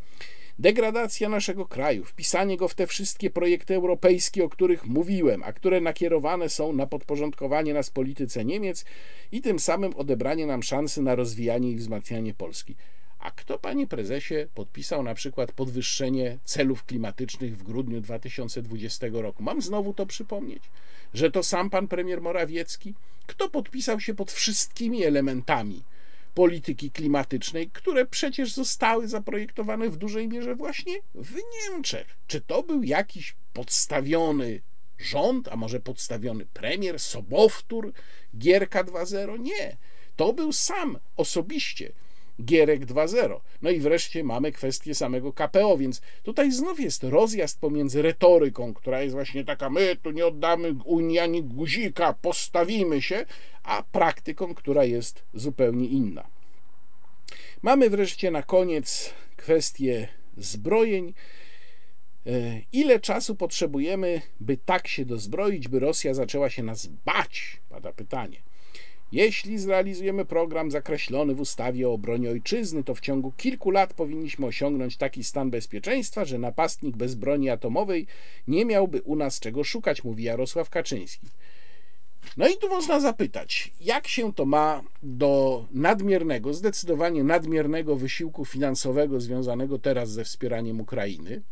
Degradacja 0.58 1.28
naszego 1.28 1.66
kraju, 1.66 2.04
wpisanie 2.04 2.56
go 2.56 2.68
w 2.68 2.74
te 2.74 2.86
wszystkie 2.86 3.30
projekty 3.30 3.74
europejskie, 3.74 4.44
o 4.44 4.48
których 4.48 4.86
mówiłem, 4.86 5.42
a 5.42 5.52
które 5.52 5.80
nakierowane 5.80 6.48
są 6.48 6.72
na 6.72 6.86
podporządkowanie 6.86 7.74
nas 7.74 7.90
polityce 7.90 8.44
Niemiec 8.44 8.84
i 9.32 9.42
tym 9.42 9.58
samym 9.58 9.94
odebranie 9.96 10.46
nam 10.46 10.62
szansy 10.62 11.02
na 11.02 11.14
rozwijanie 11.14 11.70
i 11.70 11.76
wzmacnianie 11.76 12.34
Polski. 12.34 12.74
A 13.18 13.30
kto, 13.30 13.58
panie 13.58 13.86
prezesie, 13.86 14.34
podpisał 14.54 15.02
na 15.02 15.14
przykład 15.14 15.52
podwyższenie 15.52 16.38
celów 16.44 16.84
klimatycznych 16.84 17.58
w 17.58 17.62
grudniu 17.62 18.00
2020 18.00 19.06
roku? 19.12 19.42
Mam 19.42 19.62
znowu 19.62 19.94
to 19.94 20.06
przypomnieć, 20.06 20.62
że 21.14 21.30
to 21.30 21.42
sam 21.42 21.70
pan 21.70 21.88
premier 21.88 22.20
Morawiecki? 22.20 22.94
Kto 23.26 23.48
podpisał 23.48 24.00
się 24.00 24.14
pod 24.14 24.32
wszystkimi 24.32 25.04
elementami 25.04 25.82
polityki 26.34 26.90
klimatycznej, 26.90 27.70
które 27.70 28.06
przecież 28.06 28.52
zostały 28.52 29.08
zaprojektowane 29.08 29.88
w 29.88 29.96
dużej 29.96 30.28
mierze 30.28 30.54
właśnie 30.54 30.94
w 31.14 31.34
Niemczech. 31.54 32.06
Czy 32.26 32.40
to 32.40 32.62
był 32.62 32.82
jakiś 32.82 33.36
podstawiony 33.52 34.62
rząd, 34.98 35.48
a 35.48 35.56
może 35.56 35.80
podstawiony 35.80 36.46
premier, 36.46 37.00
sobowtór 37.00 37.92
Gierka 38.38 38.84
2.0? 38.84 39.40
Nie. 39.40 39.76
To 40.16 40.32
był 40.32 40.52
sam 40.52 40.98
osobiście 41.16 41.92
Gierek 42.42 42.86
2.0. 42.86 43.40
No 43.62 43.70
i 43.70 43.80
wreszcie 43.80 44.24
mamy 44.24 44.52
kwestię 44.52 44.94
samego 44.94 45.32
KPO, 45.32 45.78
więc 45.78 46.00
tutaj 46.22 46.52
znów 46.52 46.80
jest 46.80 47.04
rozjazd 47.04 47.60
pomiędzy 47.60 48.02
retoryką, 48.02 48.74
która 48.74 49.02
jest 49.02 49.14
właśnie 49.14 49.44
taka, 49.44 49.70
my 49.70 49.96
tu 50.02 50.10
nie 50.10 50.26
oddamy 50.26 50.74
Unii 50.84 51.18
ani 51.18 51.42
guzika, 51.42 52.12
postawimy 52.12 53.02
się, 53.02 53.26
a 53.62 53.82
praktyką, 53.82 54.54
która 54.54 54.84
jest 54.84 55.24
zupełnie 55.34 55.86
inna. 55.86 56.26
Mamy 57.62 57.90
wreszcie 57.90 58.30
na 58.30 58.42
koniec 58.42 59.14
kwestię 59.36 60.08
zbrojeń. 60.36 61.14
E, 62.26 62.60
ile 62.72 63.00
czasu 63.00 63.36
potrzebujemy, 63.36 64.22
by 64.40 64.56
tak 64.56 64.88
się 64.88 65.04
dozbroić, 65.04 65.68
by 65.68 65.78
Rosja 65.78 66.14
zaczęła 66.14 66.50
się 66.50 66.62
nas 66.62 66.86
bać? 66.86 67.60
Pada 67.68 67.92
pytanie. 67.92 68.42
Jeśli 69.14 69.58
zrealizujemy 69.58 70.24
program 70.24 70.70
zakreślony 70.70 71.34
w 71.34 71.40
ustawie 71.40 71.88
o 71.88 71.92
obronie 71.92 72.30
ojczyzny, 72.30 72.84
to 72.84 72.94
w 72.94 73.00
ciągu 73.00 73.32
kilku 73.36 73.70
lat 73.70 73.94
powinniśmy 73.94 74.46
osiągnąć 74.46 74.96
taki 74.96 75.24
stan 75.24 75.50
bezpieczeństwa, 75.50 76.24
że 76.24 76.38
napastnik 76.38 76.96
bez 76.96 77.14
broni 77.14 77.50
atomowej 77.50 78.06
nie 78.48 78.64
miałby 78.64 79.02
u 79.02 79.16
nas 79.16 79.40
czego 79.40 79.64
szukać, 79.64 80.04
mówi 80.04 80.24
Jarosław 80.24 80.70
Kaczyński. 80.70 81.26
No 82.36 82.48
i 82.48 82.56
tu 82.56 82.68
można 82.68 83.00
zapytać, 83.00 83.72
jak 83.80 84.08
się 84.08 84.32
to 84.32 84.44
ma 84.44 84.82
do 85.02 85.64
nadmiernego, 85.72 86.54
zdecydowanie 86.54 87.24
nadmiernego 87.24 87.96
wysiłku 87.96 88.44
finansowego 88.44 89.20
związanego 89.20 89.78
teraz 89.78 90.10
ze 90.10 90.24
wspieraniem 90.24 90.80
Ukrainy? 90.80 91.42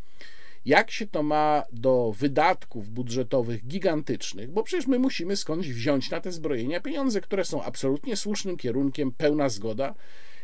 Jak 0.64 0.90
się 0.90 1.06
to 1.06 1.22
ma 1.22 1.62
do 1.72 2.12
wydatków 2.18 2.90
budżetowych 2.90 3.66
gigantycznych, 3.66 4.50
bo 4.50 4.62
przecież 4.62 4.86
my 4.86 4.98
musimy 4.98 5.36
skądś 5.36 5.68
wziąć 5.68 6.10
na 6.10 6.20
te 6.20 6.32
zbrojenia 6.32 6.80
pieniądze, 6.80 7.20
które 7.20 7.44
są 7.44 7.62
absolutnie 7.62 8.16
słusznym 8.16 8.56
kierunkiem, 8.56 9.12
pełna 9.12 9.48
zgoda. 9.48 9.94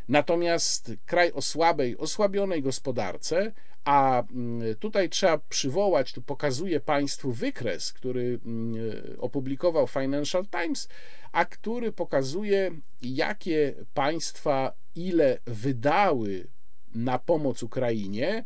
Natomiast 0.08 0.92
kraj 1.06 1.32
o 1.32 1.42
słabej, 1.42 1.98
osłabionej 1.98 2.62
gospodarce, 2.62 3.52
a 3.84 4.22
mm, 4.22 4.76
tutaj 4.76 5.08
trzeba 5.08 5.38
przywołać, 5.38 6.12
tu 6.12 6.22
pokazuję 6.22 6.80
Państwu 6.80 7.32
wykres, 7.32 7.92
który 7.92 8.40
mm, 8.44 8.76
opublikował 9.18 9.86
Financial 9.86 10.46
Times, 10.46 10.88
a 11.32 11.44
który 11.44 11.92
pokazuje, 11.92 12.70
jakie 13.02 13.74
państwa 13.94 14.72
ile 14.94 15.38
wydały 15.46 16.48
na 16.94 17.18
pomoc 17.18 17.62
Ukrainie 17.62 18.44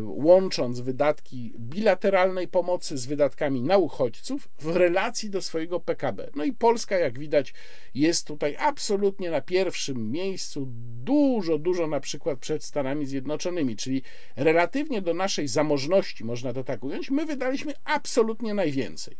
łącząc 0.00 0.80
wydatki 0.80 1.54
bilateralnej 1.58 2.48
pomocy 2.48 2.98
z 2.98 3.06
wydatkami 3.06 3.62
na 3.62 3.78
uchodźców 3.78 4.48
w 4.58 4.76
relacji 4.76 5.30
do 5.30 5.42
swojego 5.42 5.80
PKB. 5.80 6.30
No 6.36 6.44
i 6.44 6.52
Polska, 6.52 6.98
jak 6.98 7.18
widać, 7.18 7.54
jest 7.94 8.26
tutaj 8.26 8.56
absolutnie 8.58 9.30
na 9.30 9.40
pierwszym 9.40 10.10
miejscu, 10.10 10.66
dużo, 11.04 11.58
dużo 11.58 11.86
na 11.86 12.00
przykład 12.00 12.38
przed 12.38 12.64
Stanami 12.64 13.06
Zjednoczonymi, 13.06 13.76
czyli 13.76 14.02
relatywnie 14.36 15.02
do 15.02 15.14
naszej 15.14 15.48
zamożności, 15.48 16.24
można 16.24 16.52
to 16.52 16.64
tak 16.64 16.84
ująć, 16.84 17.10
my 17.10 17.26
wydaliśmy 17.26 17.72
absolutnie 17.84 18.54
najwięcej. 18.54 19.16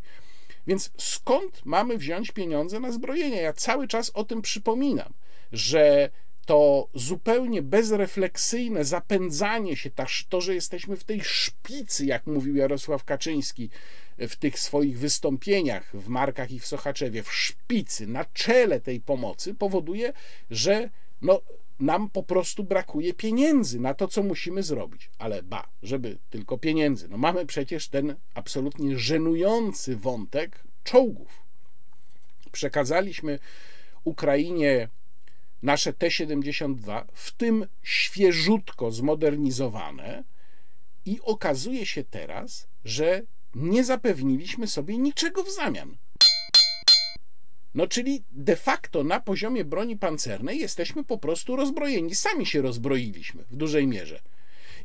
Więc 0.66 0.90
skąd 0.98 1.60
mamy 1.64 1.98
wziąć 1.98 2.30
pieniądze 2.30 2.80
na 2.80 2.92
zbrojenie? 2.92 3.42
Ja 3.42 3.52
cały 3.52 3.88
czas 3.88 4.10
o 4.10 4.24
tym 4.24 4.42
przypominam, 4.42 5.12
że 5.52 6.10
to 6.46 6.88
zupełnie 6.94 7.62
bezrefleksyjne 7.62 8.84
zapędzanie 8.84 9.76
się, 9.76 9.90
to, 10.28 10.40
że 10.40 10.54
jesteśmy 10.54 10.96
w 10.96 11.04
tej 11.04 11.20
szpicy, 11.20 12.06
jak 12.06 12.26
mówił 12.26 12.56
Jarosław 12.56 13.04
Kaczyński 13.04 13.70
w 14.18 14.36
tych 14.36 14.58
swoich 14.58 14.98
wystąpieniach 14.98 15.96
w 15.96 16.08
Markach 16.08 16.50
i 16.50 16.60
w 16.60 16.66
Sochaczewie, 16.66 17.22
w 17.22 17.32
szpicy, 17.32 18.06
na 18.06 18.24
czele 18.24 18.80
tej 18.80 19.00
pomocy, 19.00 19.54
powoduje, 19.54 20.12
że 20.50 20.90
no, 21.22 21.40
nam 21.80 22.10
po 22.10 22.22
prostu 22.22 22.64
brakuje 22.64 23.14
pieniędzy 23.14 23.80
na 23.80 23.94
to, 23.94 24.08
co 24.08 24.22
musimy 24.22 24.62
zrobić. 24.62 25.10
Ale 25.18 25.42
ba, 25.42 25.68
żeby 25.82 26.18
tylko 26.30 26.58
pieniędzy. 26.58 27.08
No 27.08 27.16
mamy 27.16 27.46
przecież 27.46 27.88
ten 27.88 28.14
absolutnie 28.34 28.98
żenujący 28.98 29.96
wątek 29.96 30.64
czołgów. 30.84 31.42
Przekazaliśmy 32.52 33.38
Ukrainie 34.04 34.88
nasze 35.62 35.92
T-72, 35.92 37.04
w 37.12 37.32
tym 37.32 37.66
świeżutko 37.82 38.90
zmodernizowane, 38.90 40.24
i 41.04 41.20
okazuje 41.20 41.86
się 41.86 42.04
teraz, 42.04 42.68
że 42.84 43.22
nie 43.54 43.84
zapewniliśmy 43.84 44.66
sobie 44.66 44.98
niczego 44.98 45.44
w 45.44 45.50
zamian. 45.50 45.96
No, 47.74 47.86
czyli 47.86 48.24
de 48.30 48.56
facto 48.56 49.04
na 49.04 49.20
poziomie 49.20 49.64
broni 49.64 49.96
pancernej 49.96 50.58
jesteśmy 50.58 51.04
po 51.04 51.18
prostu 51.18 51.56
rozbrojeni. 51.56 52.14
Sami 52.14 52.46
się 52.46 52.62
rozbroiliśmy 52.62 53.44
w 53.50 53.56
dużej 53.56 53.86
mierze. 53.86 54.20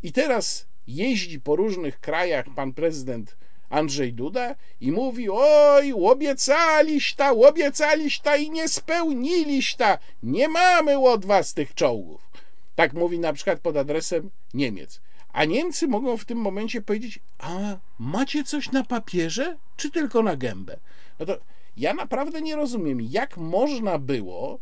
I 0.03 0.11
teraz 0.11 0.67
jeździ 0.87 1.39
po 1.39 1.55
różnych 1.55 1.99
krajach 1.99 2.45
pan 2.55 2.73
prezydent 2.73 3.37
Andrzej 3.69 4.13
Duda 4.13 4.55
i 4.81 4.91
mówi: 4.91 5.27
Oj, 5.31 5.93
łobiecaliśta, 5.93 7.33
łobiecaliśta 7.33 8.35
i 8.35 8.49
nie 8.49 8.67
spełniliśta, 8.67 9.97
nie 10.23 10.47
mamy 10.47 10.99
od 10.99 11.25
was 11.25 11.53
tych 11.53 11.73
czołgów. 11.73 12.21
Tak 12.75 12.93
mówi 12.93 13.19
na 13.19 13.33
przykład 13.33 13.59
pod 13.59 13.77
adresem 13.77 14.29
Niemiec. 14.53 15.01
A 15.33 15.45
Niemcy 15.45 15.87
mogą 15.87 16.17
w 16.17 16.25
tym 16.25 16.37
momencie 16.37 16.81
powiedzieć: 16.81 17.19
A 17.39 17.77
macie 17.99 18.43
coś 18.43 18.71
na 18.71 18.83
papierze, 18.83 19.57
czy 19.77 19.91
tylko 19.91 20.23
na 20.23 20.35
gębę? 20.35 20.79
No 21.19 21.25
to 21.25 21.37
ja 21.77 21.93
naprawdę 21.93 22.41
nie 22.41 22.55
rozumiem, 22.55 23.01
jak 23.01 23.37
można 23.37 23.99
było 23.99 24.59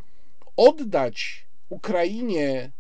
oddać 0.57 1.45
Ukrainie 1.69 2.72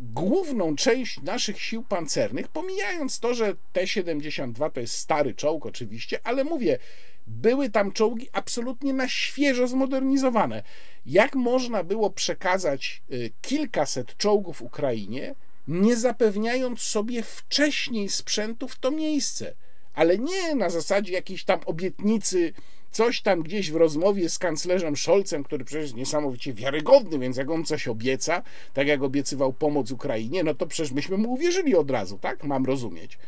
główną 0.00 0.76
część 0.76 1.20
naszych 1.22 1.60
sił 1.60 1.82
pancernych, 1.82 2.48
pomijając 2.48 3.20
to, 3.20 3.34
że 3.34 3.54
T-72 3.72 4.70
to 4.70 4.80
jest 4.80 4.94
stary 4.94 5.34
czołg 5.34 5.66
oczywiście, 5.66 6.20
ale 6.24 6.44
mówię, 6.44 6.78
były 7.26 7.70
tam 7.70 7.92
czołgi 7.92 8.28
absolutnie 8.32 8.92
na 8.92 9.08
świeżo 9.08 9.68
zmodernizowane. 9.68 10.62
Jak 11.06 11.34
można 11.34 11.84
było 11.84 12.10
przekazać 12.10 13.02
y, 13.12 13.30
kilkaset 13.42 14.16
czołgów 14.16 14.62
Ukrainie, 14.62 15.34
nie 15.68 15.96
zapewniając 15.96 16.80
sobie 16.80 17.22
wcześniej 17.22 18.08
sprzętu 18.08 18.68
w 18.68 18.78
to 18.78 18.90
miejsce? 18.90 19.54
Ale 19.94 20.18
nie 20.18 20.54
na 20.54 20.70
zasadzie 20.70 21.12
jakiejś 21.12 21.44
tam 21.44 21.60
obietnicy 21.66 22.52
coś 22.92 23.22
tam 23.22 23.42
gdzieś 23.42 23.70
w 23.70 23.76
rozmowie 23.76 24.28
z 24.28 24.38
kanclerzem 24.38 24.96
Scholzem, 24.96 25.44
który 25.44 25.64
przecież 25.64 25.82
jest 25.82 25.96
niesamowicie 25.96 26.54
wiarygodny, 26.54 27.18
więc 27.18 27.36
jak 27.36 27.50
on 27.50 27.64
coś 27.64 27.88
obieca, 27.88 28.42
tak 28.74 28.86
jak 28.86 29.02
obiecywał 29.02 29.52
pomoc 29.52 29.90
Ukrainie, 29.90 30.44
no 30.44 30.54
to 30.54 30.66
przecież 30.66 30.92
myśmy 30.92 31.16
mu 31.16 31.32
uwierzyli 31.32 31.76
od 31.76 31.90
razu, 31.90 32.18
tak? 32.18 32.44
Mam 32.44 32.64
rozumieć. 32.64 33.18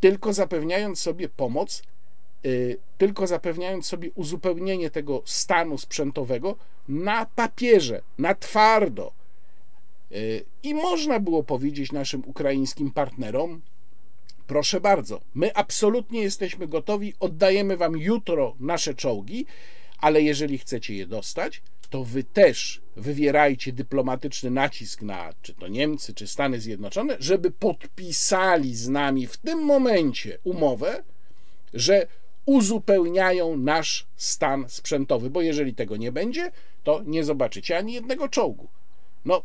Tylko 0.00 0.32
zapewniając 0.32 1.00
sobie 1.00 1.28
pomoc, 1.28 1.82
yy, 2.44 2.76
tylko 2.98 3.26
zapewniając 3.26 3.86
sobie 3.86 4.10
uzupełnienie 4.14 4.90
tego 4.90 5.22
stanu 5.24 5.78
sprzętowego 5.78 6.56
na 6.88 7.26
papierze, 7.26 8.02
na 8.18 8.34
twardo. 8.34 9.12
Yy, 10.10 10.44
I 10.62 10.74
można 10.74 11.20
było 11.20 11.42
powiedzieć 11.42 11.92
naszym 11.92 12.22
ukraińskim 12.26 12.90
partnerom, 12.90 13.60
Proszę 14.48 14.80
bardzo, 14.80 15.20
my 15.34 15.54
absolutnie 15.54 16.22
jesteśmy 16.22 16.68
gotowi, 16.68 17.14
oddajemy 17.20 17.76
wam 17.76 17.96
jutro 17.96 18.56
nasze 18.60 18.94
czołgi, 18.94 19.46
ale 19.98 20.22
jeżeli 20.22 20.58
chcecie 20.58 20.94
je 20.94 21.06
dostać, 21.06 21.62
to 21.90 22.04
wy 22.04 22.24
też 22.24 22.80
wywierajcie 22.96 23.72
dyplomatyczny 23.72 24.50
nacisk 24.50 25.02
na 25.02 25.32
czy 25.42 25.54
to 25.54 25.68
Niemcy, 25.68 26.14
czy 26.14 26.26
Stany 26.26 26.60
Zjednoczone, 26.60 27.16
żeby 27.20 27.50
podpisali 27.50 28.74
z 28.74 28.88
nami 28.88 29.26
w 29.26 29.36
tym 29.36 29.58
momencie 29.58 30.38
umowę, 30.44 31.02
że 31.74 32.06
uzupełniają 32.46 33.56
nasz 33.56 34.06
stan 34.16 34.64
sprzętowy, 34.68 35.30
bo 35.30 35.42
jeżeli 35.42 35.74
tego 35.74 35.96
nie 35.96 36.12
będzie, 36.12 36.50
to 36.84 37.02
nie 37.06 37.24
zobaczycie 37.24 37.78
ani 37.78 37.92
jednego 37.92 38.28
czołgu. 38.28 38.68
No, 39.24 39.42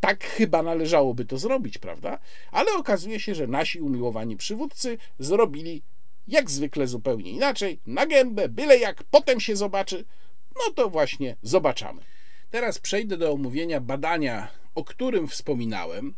tak 0.00 0.24
chyba 0.24 0.62
należałoby 0.62 1.24
to 1.24 1.38
zrobić, 1.38 1.78
prawda? 1.78 2.18
Ale 2.50 2.72
okazuje 2.72 3.20
się, 3.20 3.34
że 3.34 3.46
nasi 3.46 3.80
umiłowani 3.80 4.36
przywódcy 4.36 4.98
zrobili 5.18 5.82
jak 6.28 6.50
zwykle 6.50 6.86
zupełnie 6.86 7.30
inaczej, 7.30 7.80
na 7.86 8.06
gębę, 8.06 8.48
byle 8.48 8.78
jak, 8.78 9.04
potem 9.04 9.40
się 9.40 9.56
zobaczy, 9.56 10.04
no 10.56 10.74
to 10.74 10.90
właśnie 10.90 11.36
zobaczamy. 11.42 12.02
Teraz 12.50 12.78
przejdę 12.78 13.16
do 13.16 13.32
omówienia 13.32 13.80
badania, 13.80 14.48
o 14.74 14.84
którym 14.84 15.28
wspominałem, 15.28 16.14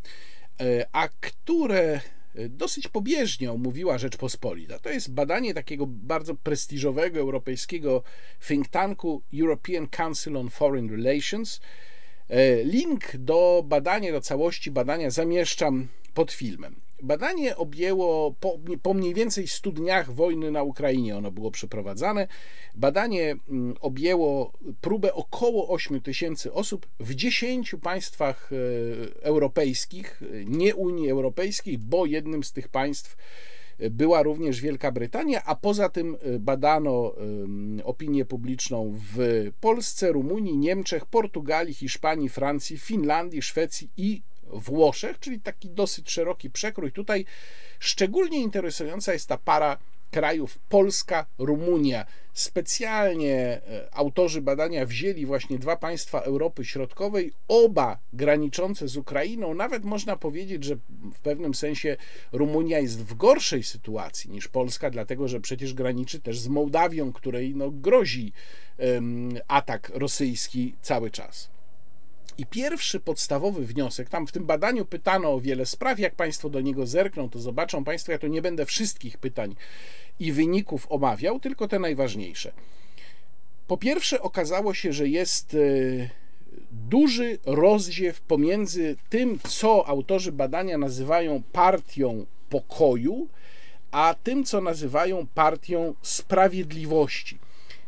e, 0.60 0.86
a 0.92 1.08
które 1.08 2.00
e, 2.34 2.48
dosyć 2.48 2.88
pobieżnie 2.88 3.52
omówiła 3.52 3.98
Rzeczpospolita. 3.98 4.78
To 4.78 4.90
jest 4.90 5.12
badanie 5.12 5.54
takiego 5.54 5.86
bardzo 5.86 6.34
prestiżowego 6.34 7.20
europejskiego 7.20 8.02
think 8.48 8.68
tanku 8.68 9.22
European 9.34 9.88
Council 9.88 10.36
on 10.36 10.50
Foreign 10.50 10.90
Relations, 10.90 11.60
link 12.64 13.16
do 13.16 13.62
badania, 13.66 14.12
do 14.12 14.20
całości 14.20 14.70
badania 14.70 15.10
zamieszczam 15.10 15.88
pod 16.14 16.32
filmem. 16.32 16.76
Badanie 17.02 17.56
objęło 17.56 18.34
po, 18.40 18.58
po, 18.82 18.94
mniej 18.94 19.14
więcej 19.14 19.48
100 19.48 19.72
dniach 19.72 20.12
wojny 20.12 20.50
na 20.50 20.62
Ukrainie 20.62 21.16
ono 21.16 21.30
było 21.30 21.50
przeprowadzane. 21.50 22.28
Badanie 22.74 23.36
mm, 23.48 23.74
objęło 23.80 24.52
próbę 24.80 25.14
około 25.14 25.68
8 25.68 26.00
tysięcy 26.00 26.52
osób 26.52 26.86
w 27.00 27.14
10 27.14 27.74
państwach 27.82 28.50
e, 28.52 28.56
europejskich, 29.24 30.22
nie 30.44 30.74
Unii 30.74 31.10
Europejskiej, 31.10 31.78
bo 31.78 32.06
jednym 32.06 32.44
z 32.44 32.52
tych 32.52 32.68
państw 32.68 33.16
była 33.90 34.22
również 34.22 34.60
Wielka 34.60 34.92
Brytania, 34.92 35.42
a 35.44 35.54
poza 35.54 35.88
tym 35.88 36.16
y, 36.26 36.40
badano 36.40 37.14
opinię 37.84 38.24
publiczną 38.24 38.98
w 39.14 39.48
Polsce, 39.60 40.12
Rumunii, 40.12 40.58
Niemczech, 40.58 41.06
Portugalii, 41.06 41.74
Hiszpanii, 41.74 42.28
Francji, 42.28 42.78
Finlandii, 42.78 43.42
Szwecji 43.42 43.90
i 43.96 44.22
Włoszech, 44.52 45.18
czyli 45.18 45.40
taki 45.40 45.70
dosyć 45.70 46.10
szeroki 46.10 46.50
przekrój. 46.50 46.92
Tutaj 46.92 47.24
szczególnie 47.78 48.38
interesująca 48.38 49.12
jest 49.12 49.28
ta 49.28 49.38
para 49.38 49.78
krajów 50.12 50.58
Polska, 50.68 51.26
Rumunia. 51.38 52.06
Specjalnie 52.32 53.36
e, 53.36 53.88
autorzy 53.92 54.42
badania 54.42 54.86
wzięli 54.86 55.26
właśnie 55.26 55.58
dwa 55.58 55.76
państwa 55.76 56.20
Europy 56.20 56.64
Środkowej, 56.64 57.32
oba 57.48 57.98
graniczące 58.12 58.88
z 58.88 58.96
Ukrainą. 58.96 59.54
Nawet 59.54 59.84
można 59.84 60.16
powiedzieć, 60.16 60.64
że 60.64 60.76
w 61.14 61.20
pewnym 61.20 61.54
sensie 61.54 61.96
Rumunia 62.32 62.78
jest 62.78 63.04
w 63.04 63.14
gorszej 63.14 63.62
sytuacji 63.62 64.30
niż 64.30 64.48
Polska, 64.48 64.90
dlatego 64.90 65.28
że 65.28 65.40
przecież 65.40 65.74
graniczy 65.74 66.20
też 66.20 66.38
z 66.38 66.48
Mołdawią, 66.48 67.12
której 67.12 67.54
no, 67.54 67.70
grozi 67.70 68.32
um, 68.78 69.38
atak 69.48 69.92
rosyjski 69.94 70.74
cały 70.82 71.10
czas. 71.10 71.52
I 72.38 72.46
pierwszy 72.46 73.00
podstawowy 73.00 73.66
wniosek, 73.66 74.08
tam 74.08 74.26
w 74.26 74.32
tym 74.32 74.46
badaniu 74.46 74.84
pytano 74.84 75.32
o 75.32 75.40
wiele 75.40 75.66
spraw, 75.66 75.98
jak 75.98 76.14
Państwo 76.14 76.50
do 76.50 76.60
niego 76.60 76.86
zerkną, 76.86 77.30
to 77.30 77.38
zobaczą 77.38 77.84
Państwo, 77.84 78.12
ja 78.12 78.18
tu 78.18 78.26
nie 78.26 78.42
będę 78.42 78.66
wszystkich 78.66 79.18
pytań 79.18 79.54
i 80.20 80.32
wyników 80.32 80.86
omawiał, 80.90 81.40
tylko 81.40 81.68
te 81.68 81.78
najważniejsze. 81.78 82.52
Po 83.66 83.76
pierwsze, 83.76 84.20
okazało 84.20 84.74
się, 84.74 84.92
że 84.92 85.08
jest 85.08 85.54
e, 85.54 85.58
duży 86.72 87.38
rozziew 87.46 88.20
pomiędzy 88.20 88.96
tym, 89.08 89.38
co 89.48 89.86
autorzy 89.88 90.32
badania 90.32 90.78
nazywają 90.78 91.42
partią 91.52 92.26
pokoju, 92.48 93.28
a 93.90 94.14
tym, 94.22 94.44
co 94.44 94.60
nazywają 94.60 95.26
partią 95.26 95.94
sprawiedliwości. 96.02 97.38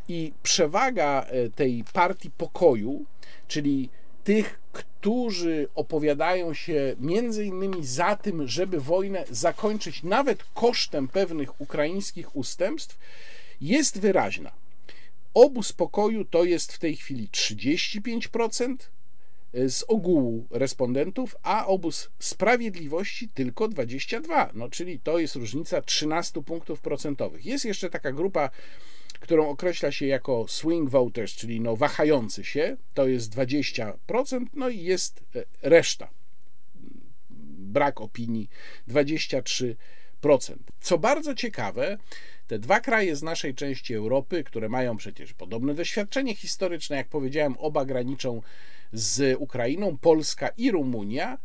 I 0.09 0.33
przewaga 0.43 1.27
e, 1.27 1.51
tej 1.51 1.85
partii 1.93 2.31
pokoju, 2.31 3.05
czyli 3.49 3.89
tych, 4.25 4.61
którzy 4.75 5.69
opowiadają 5.75 6.55
się 6.55 6.97
między 7.01 7.45
innymi 7.45 7.87
za 7.87 8.17
tym, 8.17 8.49
żeby 8.49 8.81
wojnę 8.81 9.25
zakończyć 9.31 10.03
nawet 10.03 10.45
kosztem 10.55 11.09
pewnych 11.09 11.61
ukraińskich 11.61 12.37
ustępstw, 12.37 12.99
jest 13.61 14.01
wyraźna. 14.01 14.53
Obóz 15.35 15.73
pokoju 15.73 16.25
to 16.25 16.45
jest 16.45 16.73
w 16.73 16.79
tej 16.79 16.97
chwili 16.97 17.29
35% 17.29 18.77
z 19.55 19.85
ogółu 19.89 20.47
respondentów, 20.51 21.37
a 21.43 21.67
obóz 21.67 22.11
sprawiedliwości 22.19 23.29
tylko 23.29 23.69
22, 23.69 24.51
no 24.55 24.69
czyli 24.69 25.01
to 25.01 25.19
jest 25.19 25.37
różnica 25.37 25.83
13 25.83 26.43
punktów 26.43 26.81
procentowych. 26.81 27.47
Jest 27.47 27.65
jeszcze 27.65 27.91
taka 27.91 28.13
grupa 28.13 28.51
którą 29.25 29.49
określa 29.49 29.93
się 29.93 30.07
jako 30.07 30.49
swing 30.49 30.91
voters, 30.91 31.33
czyli 31.33 31.61
no 31.61 31.77
wahający 31.77 32.45
się, 32.45 32.77
to 32.95 33.07
jest 33.07 33.35
20%, 33.35 33.93
no 34.55 34.69
i 34.69 34.83
jest 34.83 35.25
e, 35.37 35.45
reszta. 35.63 36.11
Brak 37.59 38.01
opinii 38.01 38.49
23%. 38.89 39.75
Co 40.81 40.99
bardzo 40.99 41.35
ciekawe, 41.35 41.99
te 42.47 42.59
dwa 42.59 42.81
kraje 42.81 43.17
z 43.17 43.23
naszej 43.23 43.55
części 43.55 43.95
Europy, 43.95 44.45
które 44.45 44.69
mają 44.69 44.97
przecież 44.97 45.33
podobne 45.33 45.75
doświadczenie 45.75 46.35
historyczne, 46.35 46.97
jak 46.97 47.09
powiedziałem, 47.09 47.57
oba 47.59 47.85
graniczą 47.85 48.43
z 48.93 49.37
Ukrainą, 49.39 49.99
Polska 49.99 50.49
i 50.49 50.71
Rumunia, 50.71 51.39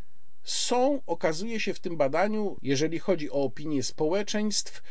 są, 0.44 1.02
okazuje 1.08 1.60
się 1.60 1.74
w 1.74 1.80
tym 1.80 1.98
badaniu, 1.98 2.58
jeżeli 2.62 3.00
chodzi 3.00 3.32
o 3.32 3.34
opinię 3.34 3.84
społeczeństw, 3.84 4.82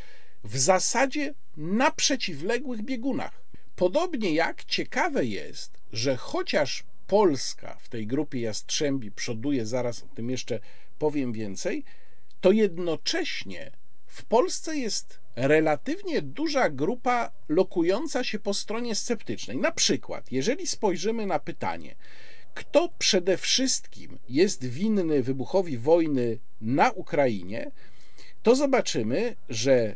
w 0.45 0.59
zasadzie 0.59 1.35
na 1.57 1.91
przeciwległych 1.91 2.83
biegunach. 2.83 3.43
Podobnie 3.77 4.35
jak 4.35 4.65
ciekawe 4.65 5.25
jest, 5.25 5.79
że 5.93 6.17
chociaż 6.17 6.85
Polska 7.07 7.77
w 7.81 7.89
tej 7.89 8.07
grupie 8.07 8.41
Jastrzębi 8.41 9.11
przoduje, 9.11 9.67
zaraz 9.67 10.03
o 10.03 10.07
tym 10.07 10.31
jeszcze 10.31 10.61
powiem 10.99 11.33
więcej, 11.33 11.85
to 12.41 12.53
jednocześnie 12.53 13.73
w 14.07 14.25
Polsce 14.25 14.77
jest 14.77 15.21
relatywnie 15.37 16.23
duża 16.23 16.71
grupa 16.71 17.31
lokująca 17.49 18.25
się 18.25 18.39
po 18.39 18.55
stronie 18.55 18.95
sceptycznej. 18.95 19.57
Na 19.57 19.73
przykład, 19.73 20.33
jeżeli 20.33 20.67
spojrzymy 20.67 21.27
na 21.27 21.39
pytanie, 21.39 21.95
kto 22.55 22.89
przede 22.99 23.37
wszystkim 23.37 24.19
jest 24.29 24.65
winny 24.65 25.23
wybuchowi 25.23 25.79
wojny 25.79 26.39
na 26.61 26.91
Ukrainie, 26.91 27.71
to 28.43 28.57
zobaczymy, 28.57 29.37
że 29.49 29.95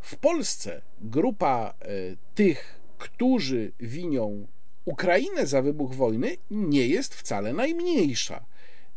w 0.00 0.16
Polsce 0.16 0.82
grupa 1.00 1.74
e, 1.80 1.86
tych, 2.34 2.80
którzy 2.98 3.72
winią 3.80 4.46
Ukrainę 4.84 5.46
za 5.46 5.62
wybuch 5.62 5.94
wojny, 5.94 6.36
nie 6.50 6.88
jest 6.88 7.14
wcale 7.14 7.52
najmniejsza. 7.52 8.44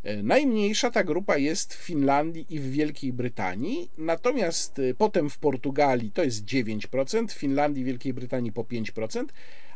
E, 0.04 0.24
najmniejsza 0.24 0.92
ta 0.92 1.04
grupa 1.04 1.38
jest 1.38 1.74
w 1.74 1.78
Finlandii 1.78 2.46
i 2.50 2.60
w 2.60 2.72
Wielkiej 2.72 3.14
Brytanii, 3.14 3.90
natomiast 3.98 4.80
e, 4.80 4.94
potem 4.94 5.30
w 5.30 5.38
Portugalii 5.38 6.12
to 6.12 6.24
jest 6.24 6.46
9%, 6.46 7.28
w 7.28 7.34
Finlandii 7.34 7.82
i 7.82 7.86
Wielkiej 7.86 8.14
Brytanii 8.14 8.52
po 8.52 8.64
5%, 8.64 9.26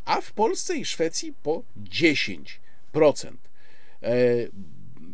a 0.05 0.21
w 0.21 0.31
Polsce 0.31 0.77
i 0.77 0.85
Szwecji 0.85 1.33
po 1.43 1.63
10%. 1.83 2.47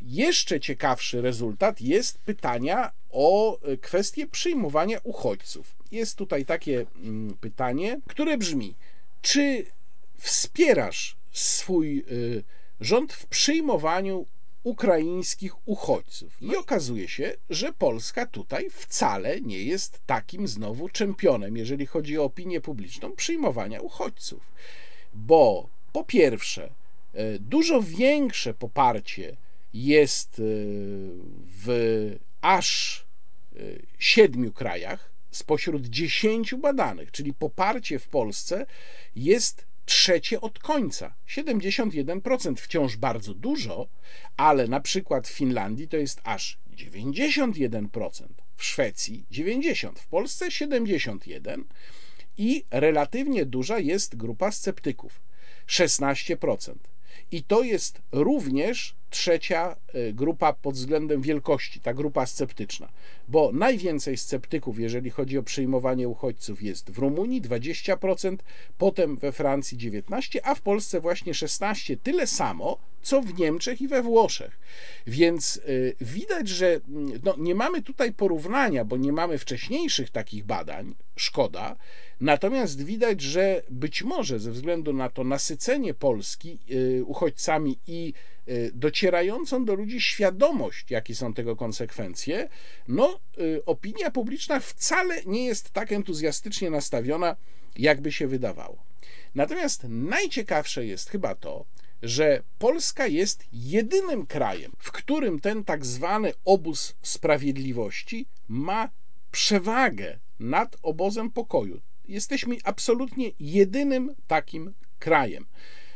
Jeszcze 0.06 0.60
ciekawszy 0.60 1.22
rezultat 1.22 1.82
jest 1.82 2.18
pytania 2.18 2.92
o 3.12 3.60
kwestię 3.82 4.28
przyjmowania 4.28 5.00
uchodźców 5.04 5.76
jest 5.94 6.16
tutaj 6.16 6.46
takie 6.46 6.86
mm, 6.96 7.38
pytanie, 7.42 8.00
które 8.08 8.38
brzmi: 8.38 8.76
czy 9.22 9.66
wspierasz 10.18 11.16
swój 11.32 12.06
y, 12.12 12.44
rząd 12.80 13.14
w 13.14 13.26
przyjmowaniu 13.26 14.26
ukraińskich 14.64 15.68
uchodźców. 15.68 16.42
I 16.42 16.56
okazuje 16.56 17.08
się, 17.08 17.34
że 17.50 17.74
Polska 17.74 18.26
tutaj 18.26 18.70
wcale 18.70 19.42
nie 19.42 19.64
jest 19.64 20.02
takim 20.06 20.48
znowu 20.48 20.90
czempionem, 20.90 21.58
jeżeli 21.58 21.86
chodzi 21.86 22.18
o 22.20 22.24
opinię 22.24 22.62
publiczną 22.62 23.12
przyjmowania 23.12 23.82
uchodźców. 23.82 24.52
Bo 25.14 25.70
po 25.92 26.04
pierwsze, 26.04 26.70
e, 27.14 27.40
dużo 27.40 27.82
większe 27.82 28.54
poparcie 28.54 29.38
jest 29.74 30.40
e, 30.40 30.44
w 31.66 32.16
aż 32.42 33.06
siedmiu 34.00 34.52
krajach 34.52 35.13
spośród 35.34 35.88
dziesięciu 35.88 36.58
badanych, 36.58 37.12
czyli 37.12 37.34
poparcie 37.34 38.00
w 38.00 38.08
Polsce 38.08 38.66
jest 39.16 39.66
trzecie 39.86 40.42
od 40.42 40.60
końca. 40.60 41.16
71% 41.28 42.56
wciąż 42.56 42.98
bardzo 42.98 43.34
dużo, 43.34 43.88
ale 44.38 44.68
na 44.68 44.80
przykład 44.80 45.28
w 45.28 45.32
Finlandii 45.32 45.88
to 45.88 45.98
jest 45.98 46.22
aż 46.24 46.60
91%, 46.76 48.28
w 48.56 48.64
Szwecji 48.64 49.26
90%, 49.32 49.96
w 49.96 50.08
Polsce 50.08 50.48
71% 50.48 51.64
i 52.38 52.66
relatywnie 52.72 53.46
duża 53.46 53.80
jest 53.80 54.16
grupa 54.16 54.52
sceptyków 54.52 55.22
16%. 55.68 56.93
I 57.32 57.44
to 57.44 57.64
jest 57.64 58.02
również 58.12 58.96
trzecia 59.10 59.76
y, 59.96 60.14
grupa 60.14 60.54
pod 60.54 60.76
względem 60.76 61.22
wielkości, 61.22 61.80
ta 61.80 61.94
grupa 61.94 62.26
sceptyczna, 62.26 62.90
bo 63.28 63.52
najwięcej 63.54 64.18
sceptyków, 64.18 64.80
jeżeli 64.80 65.10
chodzi 65.10 65.38
o 65.38 65.44
przyjmowanie 65.44 66.10
uchodźców, 66.10 66.64
jest 66.64 66.92
w 66.92 66.98
Rumunii 66.98 67.42
20%, 67.42 68.38
potem 68.78 69.18
we 69.18 69.32
Francji 69.32 69.78
19%, 69.78 70.40
a 70.44 70.56
w 70.56 70.62
Polsce 70.62 71.02
właśnie 71.02 71.34
16%, 71.34 71.98
tyle 72.04 72.28
samo, 72.28 72.78
co 73.04 73.22
w 73.22 73.40
Niemczech 73.40 73.82
i 73.82 73.88
we 73.88 74.04
Włoszech. 74.04 74.60
Więc 75.08 75.58
y, 75.58 75.96
widać, 76.02 76.48
że 76.48 76.80
mm, 76.90 77.20
no, 77.24 77.36
nie 77.38 77.56
mamy 77.56 77.82
tutaj 77.82 78.14
porównania, 78.14 78.86
bo 78.86 78.98
nie 78.98 79.12
mamy 79.12 79.38
wcześniejszych 79.38 80.10
takich 80.10 80.46
badań, 80.46 80.96
szkoda. 81.16 81.76
Natomiast 82.22 82.84
widać, 82.84 83.22
że 83.22 83.62
być 83.70 84.04
może 84.04 84.40
ze 84.40 84.52
względu 84.52 84.94
na 84.94 85.10
to 85.10 85.24
nasycenie 85.24 85.94
Polski 85.94 86.60
y, 86.72 87.04
uchodźcami 87.06 87.80
i 87.88 88.14
y, 88.48 88.72
docierającą 88.74 89.66
do 89.66 89.76
ludzi 89.76 90.02
świadomość, 90.02 90.92
jakie 90.92 91.16
są 91.16 91.34
tego 91.34 91.56
konsekwencje, 91.56 92.50
no 92.88 93.20
opinia 93.66 94.12
publiczna 94.12 94.60
wcale 94.60 95.16
nie 95.26 95.46
jest 95.46 95.70
tak 95.70 95.92
entuzjastycznie 95.92 96.70
nastawiona, 96.70 97.36
jakby 97.76 98.12
się 98.12 98.28
wydawało. 98.28 98.84
Natomiast 99.36 99.84
najciekawsze 99.90 100.86
jest 100.86 101.10
chyba 101.10 101.36
to, 101.36 101.66
że 102.04 102.44
Polska 102.60 103.08
jest 103.08 103.46
jedynym 103.52 104.26
krajem, 104.26 104.72
w 104.78 104.92
którym 104.92 105.40
ten 105.40 105.64
tak 105.64 105.86
zwany 105.86 106.32
obóz 106.46 106.96
sprawiedliwości 107.02 108.26
ma 108.48 108.90
przewagę 109.32 110.20
nad 110.40 110.78
obozem 110.82 111.32
pokoju. 111.32 111.82
Jesteśmy 112.08 112.56
absolutnie 112.64 113.32
jedynym 113.40 114.16
takim 114.28 114.74
krajem. 115.00 115.46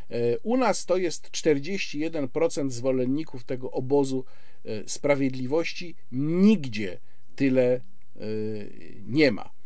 E, 0.10 0.40
u 0.40 0.58
nas 0.58 0.86
to 0.86 0.98
jest 0.98 1.30
41% 1.32 2.70
zwolenników 2.70 3.44
tego 3.44 3.72
obozu 3.72 4.26
e, 4.66 4.90
sprawiedliwości. 4.90 5.96
Nigdzie 6.12 7.00
tyle 7.36 7.74
e, 7.74 7.82
nie 9.06 9.32
ma. 9.32 9.57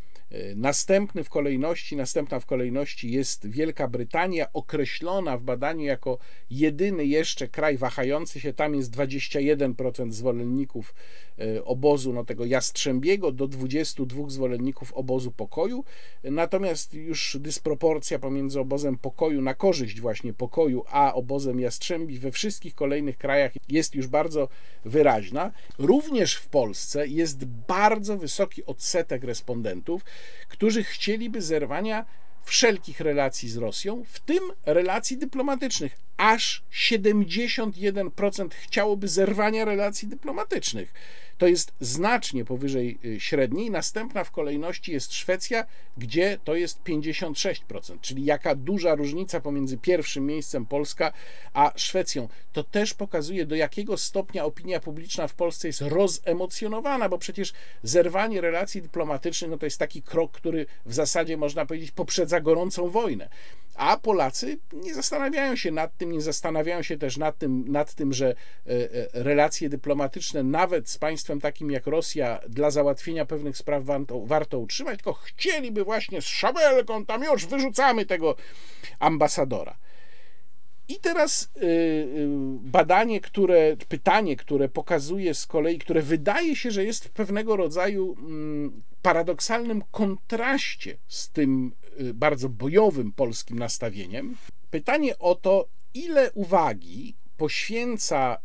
Następny 0.55 1.23
w 1.23 1.29
kolejności, 1.29 1.95
następna 1.95 2.39
w 2.39 2.45
kolejności 2.45 3.11
jest 3.11 3.47
Wielka 3.47 3.87
Brytania, 3.87 4.53
określona 4.53 5.37
w 5.37 5.43
badaniu 5.43 5.85
jako 5.85 6.17
jedyny 6.49 7.05
jeszcze 7.05 7.47
kraj 7.47 7.77
wahający 7.77 8.39
się. 8.39 8.53
Tam 8.53 8.75
jest 8.75 8.91
21% 8.91 10.11
zwolenników 10.11 10.93
e, 11.39 11.65
obozu 11.65 12.13
no, 12.13 12.25
tego 12.25 12.45
jastrzębiego 12.45 13.31
do 13.31 13.47
22 13.47 14.29
zwolenników 14.29 14.93
obozu 14.93 15.31
pokoju. 15.31 15.83
Natomiast 16.23 16.93
już 16.93 17.37
dysproporcja 17.39 18.19
pomiędzy 18.19 18.59
obozem 18.59 18.97
pokoju 18.97 19.41
na 19.41 19.53
korzyść 19.53 20.01
właśnie 20.01 20.33
pokoju, 20.33 20.83
a 20.89 21.13
obozem 21.13 21.59
jastrzębi 21.59 22.19
we 22.19 22.31
wszystkich 22.31 22.75
kolejnych 22.75 23.17
krajach 23.17 23.51
jest 23.69 23.95
już 23.95 24.07
bardzo 24.07 24.47
wyraźna. 24.85 25.51
Również 25.77 26.35
w 26.35 26.47
Polsce 26.47 27.07
jest 27.07 27.45
bardzo 27.45 28.17
wysoki 28.17 28.65
odsetek 28.65 29.23
respondentów, 29.23 30.05
którzy 30.47 30.83
chcieliby 30.83 31.41
zerwania 31.41 32.05
wszelkich 32.43 32.99
relacji 32.99 33.49
z 33.49 33.57
Rosją, 33.57 34.03
w 34.07 34.19
tym 34.19 34.39
relacji 34.65 35.17
dyplomatycznych. 35.17 35.97
Aż 36.17 36.63
71% 36.71 38.49
chciałoby 38.51 39.07
zerwania 39.07 39.65
relacji 39.65 40.07
dyplomatycznych. 40.07 40.93
To 41.41 41.47
jest 41.47 41.73
znacznie 41.79 42.45
powyżej 42.45 42.97
y, 43.05 43.19
średniej. 43.19 43.71
Następna 43.71 44.23
w 44.23 44.31
kolejności 44.31 44.91
jest 44.91 45.13
Szwecja, 45.13 45.65
gdzie 45.97 46.37
to 46.43 46.55
jest 46.55 46.83
56%, 46.83 47.97
czyli 48.01 48.25
jaka 48.25 48.55
duża 48.55 48.95
różnica 48.95 49.39
pomiędzy 49.39 49.77
pierwszym 49.77 50.25
miejscem 50.25 50.65
Polska 50.65 51.13
a 51.53 51.71
Szwecją. 51.75 52.27
To 52.53 52.63
też 52.63 52.93
pokazuje, 52.93 53.45
do 53.45 53.55
jakiego 53.55 53.97
stopnia 53.97 54.45
opinia 54.45 54.79
publiczna 54.79 55.27
w 55.27 55.33
Polsce 55.33 55.67
jest 55.67 55.81
rozemocjonowana, 55.81 57.09
bo 57.09 57.17
przecież 57.17 57.53
zerwanie 57.83 58.41
relacji 58.41 58.81
dyplomatycznych 58.81 59.51
no 59.51 59.57
to 59.57 59.65
jest 59.65 59.77
taki 59.77 60.01
krok, 60.01 60.31
który 60.31 60.65
w 60.85 60.93
zasadzie 60.93 61.37
można 61.37 61.65
powiedzieć 61.65 61.91
poprzedza 61.91 62.41
gorącą 62.41 62.89
wojnę. 62.89 63.29
A 63.75 63.97
Polacy 63.97 64.59
nie 64.73 64.93
zastanawiają 64.93 65.55
się 65.55 65.71
nad 65.71 65.97
tym, 65.97 66.11
nie 66.11 66.21
zastanawiają 66.21 66.83
się 66.83 66.97
też 66.97 67.17
nad 67.17 67.37
tym, 67.37 67.71
nad 67.71 67.93
tym 67.93 68.13
że 68.13 68.29
e, 68.29 68.35
e, 68.69 69.23
relacje 69.23 69.69
dyplomatyczne 69.69 70.43
nawet 70.43 70.89
z 70.89 70.97
państwem 70.97 71.41
takim 71.41 71.71
jak 71.71 71.87
Rosja 71.87 72.39
dla 72.49 72.71
załatwienia 72.71 73.25
pewnych 73.25 73.57
spraw 73.57 73.83
warto, 74.25 74.59
utrzymać, 74.59 74.95
tylko 74.95 75.13
chcieliby 75.13 75.83
właśnie 75.83 76.21
z 76.21 76.25
szabelką 76.25 77.05
tam 77.05 77.23
już 77.23 77.45
wyrzucamy 77.45 78.05
tego 78.05 78.35
ambasadora. 78.99 79.77
I 80.91 80.99
teraz 80.99 81.51
y, 81.63 82.07
badanie, 82.61 83.21
które, 83.21 83.77
pytanie, 83.87 84.35
które 84.35 84.69
pokazuje 84.69 85.33
z 85.33 85.47
kolei, 85.47 85.79
które 85.79 86.01
wydaje 86.01 86.55
się, 86.55 86.71
że 86.71 86.83
jest 86.83 87.05
w 87.05 87.09
pewnego 87.09 87.55
rodzaju 87.55 88.15
mm, 88.19 88.81
paradoksalnym 89.01 89.83
kontraście 89.91 90.97
z 91.07 91.29
tym 91.29 91.71
bardzo 92.13 92.49
bojowym 92.49 93.11
polskim 93.11 93.59
nastawieniem. 93.59 94.35
Pytanie 94.71 95.19
o 95.19 95.35
to, 95.35 95.67
ile 95.93 96.31
uwagi 96.31 97.15
poświęca 97.37 98.37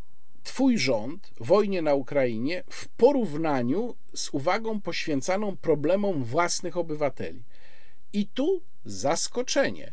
Twój 0.42 0.78
rząd 0.78 1.30
wojnie 1.40 1.82
na 1.82 1.94
Ukrainie 1.94 2.64
w 2.70 2.88
porównaniu 2.88 3.94
z 4.14 4.30
uwagą 4.34 4.80
poświęcaną 4.80 5.56
problemom 5.56 6.24
własnych 6.24 6.76
obywateli. 6.76 7.42
I 8.12 8.26
tu 8.26 8.62
zaskoczenie. 8.84 9.92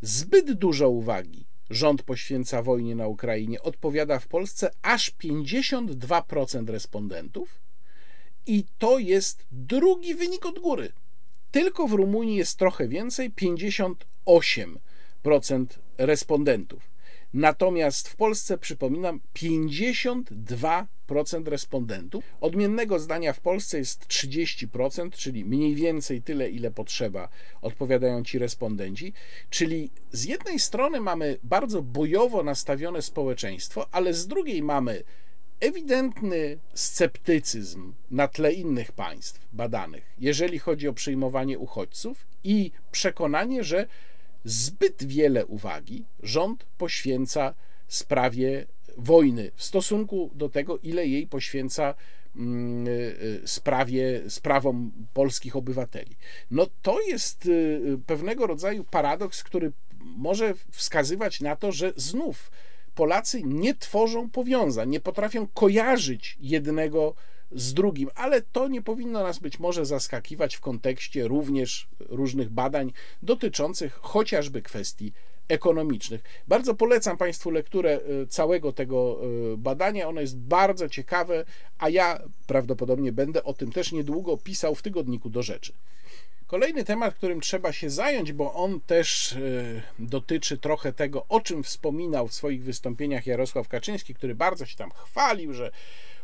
Zbyt 0.00 0.52
dużo 0.52 0.90
uwagi 0.90 1.46
rząd 1.70 2.02
poświęca 2.02 2.62
wojnie 2.62 2.94
na 2.94 3.06
Ukrainie, 3.06 3.62
odpowiada 3.62 4.18
w 4.18 4.26
Polsce 4.26 4.70
aż 4.82 5.10
52% 5.10 6.68
respondentów, 6.68 7.58
i 8.46 8.64
to 8.78 8.98
jest 8.98 9.46
drugi 9.52 10.14
wynik 10.14 10.46
od 10.46 10.58
góry. 10.58 10.92
Tylko 11.54 11.86
w 11.88 11.92
Rumunii 11.92 12.36
jest 12.36 12.58
trochę 12.58 12.88
więcej 12.88 13.30
58% 13.30 14.76
respondentów. 15.98 16.90
Natomiast 17.34 18.08
w 18.08 18.16
Polsce, 18.16 18.58
przypominam, 18.58 19.20
52% 19.34 20.86
respondentów. 21.46 22.24
Odmiennego 22.40 22.98
zdania 22.98 23.32
w 23.32 23.40
Polsce 23.40 23.78
jest 23.78 24.06
30%, 24.06 25.10
czyli 25.10 25.44
mniej 25.44 25.74
więcej 25.74 26.22
tyle, 26.22 26.50
ile 26.50 26.70
potrzeba, 26.70 27.28
odpowiadają 27.62 28.24
ci 28.24 28.38
respondenci. 28.38 29.12
Czyli 29.50 29.90
z 30.12 30.24
jednej 30.24 30.58
strony 30.58 31.00
mamy 31.00 31.38
bardzo 31.42 31.82
bojowo 31.82 32.42
nastawione 32.42 33.02
społeczeństwo, 33.02 33.86
ale 33.92 34.14
z 34.14 34.26
drugiej 34.26 34.62
mamy 34.62 35.04
ewidentny 35.60 36.58
sceptycyzm 36.74 37.92
na 38.10 38.28
tle 38.28 38.52
innych 38.52 38.92
państw 38.92 39.48
badanych, 39.52 40.14
jeżeli 40.18 40.58
chodzi 40.58 40.88
o 40.88 40.92
przyjmowanie 40.92 41.58
uchodźców 41.58 42.26
i 42.44 42.70
przekonanie, 42.92 43.64
że 43.64 43.86
zbyt 44.44 45.04
wiele 45.04 45.46
uwagi 45.46 46.04
rząd 46.22 46.66
poświęca 46.78 47.54
sprawie 47.88 48.66
wojny 48.96 49.50
w 49.54 49.64
stosunku 49.64 50.30
do 50.34 50.48
tego, 50.48 50.78
ile 50.78 51.06
jej 51.06 51.26
poświęca 51.26 51.94
mm, 52.36 52.86
y, 52.86 52.90
y, 52.90 53.48
sprawie, 53.48 54.22
sprawom 54.28 54.92
polskich 55.12 55.56
obywateli. 55.56 56.16
No 56.50 56.66
to 56.82 57.00
jest 57.00 57.46
y, 57.46 57.98
pewnego 58.06 58.46
rodzaju 58.46 58.84
paradoks, 58.84 59.42
który 59.42 59.72
może 60.00 60.54
wskazywać 60.70 61.40
na 61.40 61.56
to, 61.56 61.72
że 61.72 61.92
znów 61.96 62.50
Polacy 62.94 63.42
nie 63.42 63.74
tworzą 63.74 64.30
powiązań, 64.30 64.90
nie 64.90 65.00
potrafią 65.00 65.46
kojarzyć 65.46 66.36
jednego 66.40 67.14
z 67.52 67.74
drugim, 67.74 68.10
ale 68.14 68.42
to 68.42 68.68
nie 68.68 68.82
powinno 68.82 69.22
nas 69.22 69.38
być 69.38 69.58
może 69.58 69.86
zaskakiwać 69.86 70.56
w 70.56 70.60
kontekście 70.60 71.28
również 71.28 71.88
różnych 72.08 72.50
badań 72.50 72.92
dotyczących 73.22 73.94
chociażby 73.94 74.62
kwestii 74.62 75.12
ekonomicznych. 75.48 76.22
Bardzo 76.48 76.74
polecam 76.74 77.16
Państwu 77.16 77.50
lekturę 77.50 78.00
y, 78.22 78.26
całego 78.26 78.72
tego 78.72 79.20
y, 79.54 79.56
badania. 79.56 80.08
Ono 80.08 80.20
jest 80.20 80.38
bardzo 80.38 80.88
ciekawe, 80.88 81.44
a 81.78 81.88
ja 81.88 82.20
prawdopodobnie 82.46 83.12
będę 83.12 83.44
o 83.44 83.54
tym 83.54 83.72
też 83.72 83.92
niedługo 83.92 84.36
pisał 84.36 84.74
w 84.74 84.82
tygodniku 84.82 85.30
do 85.30 85.42
rzeczy. 85.42 85.72
Kolejny 86.54 86.84
temat, 86.84 87.14
którym 87.14 87.40
trzeba 87.40 87.72
się 87.72 87.90
zająć, 87.90 88.32
bo 88.32 88.54
on 88.54 88.80
też 88.80 89.32
y, 89.32 89.82
dotyczy 89.98 90.58
trochę 90.58 90.92
tego, 90.92 91.26
o 91.28 91.40
czym 91.40 91.62
wspominał 91.62 92.28
w 92.28 92.34
swoich 92.34 92.64
wystąpieniach 92.64 93.26
Jarosław 93.26 93.68
Kaczyński, 93.68 94.14
który 94.14 94.34
bardzo 94.34 94.66
się 94.66 94.76
tam 94.76 94.90
chwalił, 94.90 95.52
że 95.52 95.70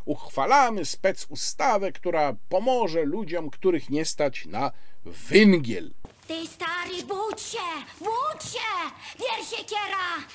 uchwalamy 0.05 0.85
specustawę, 0.85 1.93
która 1.93 2.37
pomoże 2.49 3.03
ludziom, 3.05 3.51
których 3.51 3.91
nie 3.91 4.05
stać 4.05 4.47
na 4.47 4.73
węgiel. 5.05 5.91
Ty 6.27 6.47
stary, 6.47 7.03
budź 7.09 7.41
się, 7.41 7.69
budź 7.99 8.53
się! 8.53 8.91
Piersiekiera! 9.19 10.27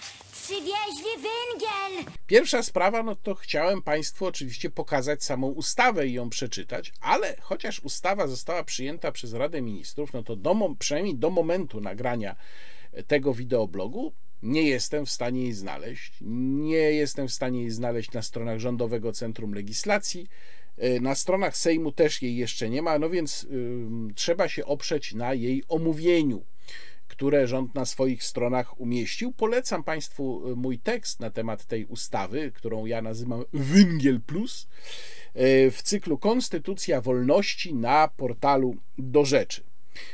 Przywieźli 0.46 1.12
węgiel! 1.16 2.14
Pierwsza 2.28 2.64
sprawa, 2.64 3.04
no 3.04 3.16
to 3.16 3.36
chciałem 3.36 3.82
Państwu 3.82 4.26
oczywiście 4.26 4.70
pokazać 4.70 5.24
samą 5.24 5.48
ustawę 5.48 6.08
i 6.08 6.14
ją 6.14 6.30
przeczytać, 6.30 6.94
ale 7.02 7.36
chociaż 7.42 7.80
ustawa 7.80 8.28
została 8.28 8.64
przyjęta 8.64 9.12
przez 9.12 9.34
Radę 9.34 9.62
Ministrów, 9.62 10.14
no 10.14 10.24
to 10.24 10.36
do, 10.36 10.56
przynajmniej 10.80 11.16
do 11.16 11.30
momentu 11.30 11.82
nagrania 11.82 12.36
tego 13.08 13.34
wideoblogu 13.34 14.14
nie 14.44 14.64
jestem 14.64 15.06
w 15.06 15.12
stanie 15.12 15.42
jej 15.42 15.54
znaleźć. 15.54 16.14
Nie 16.22 16.92
jestem 16.92 17.28
w 17.28 17.34
stanie 17.34 17.62
jej 17.62 17.72
znaleźć 17.72 18.12
na 18.12 18.22
stronach 18.22 18.60
Rządowego 18.60 19.14
Centrum 19.14 19.54
Legislacji. 19.54 20.28
E, 20.78 21.00
na 21.00 21.16
stronach 21.16 21.58
Sejmu 21.58 21.92
też 21.92 22.22
jej 22.22 22.36
jeszcze 22.36 22.70
nie 22.70 22.82
ma, 22.82 23.00
no 23.00 23.10
więc 23.10 23.44
y, 23.44 23.88
trzeba 24.16 24.50
się 24.50 24.66
oprzeć 24.66 25.14
na 25.14 25.34
jej 25.34 25.64
omówieniu, 25.68 26.46
które 27.16 27.48
rząd 27.48 27.76
na 27.76 27.86
swoich 27.86 28.24
stronach 28.24 28.80
umieścił. 28.80 29.32
Polecam 29.32 29.84
Państwu 29.84 30.52
y, 30.52 30.56
mój 30.56 30.80
tekst 30.80 31.20
na 31.20 31.30
temat 31.30 31.66
tej 31.66 31.86
ustawy, 31.86 32.52
którą 32.52 32.86
ja 32.86 33.02
nazywam 33.02 33.44
Węgiel 33.54 34.22
Plus, 34.22 34.68
y, 35.36 35.72
w 35.72 35.82
cyklu 35.82 36.18
Konstytucja 36.18 37.02
Wolności 37.02 37.74
na 37.74 38.08
portalu 38.08 38.76
Do 38.98 39.26
Rzeczy. 39.26 39.64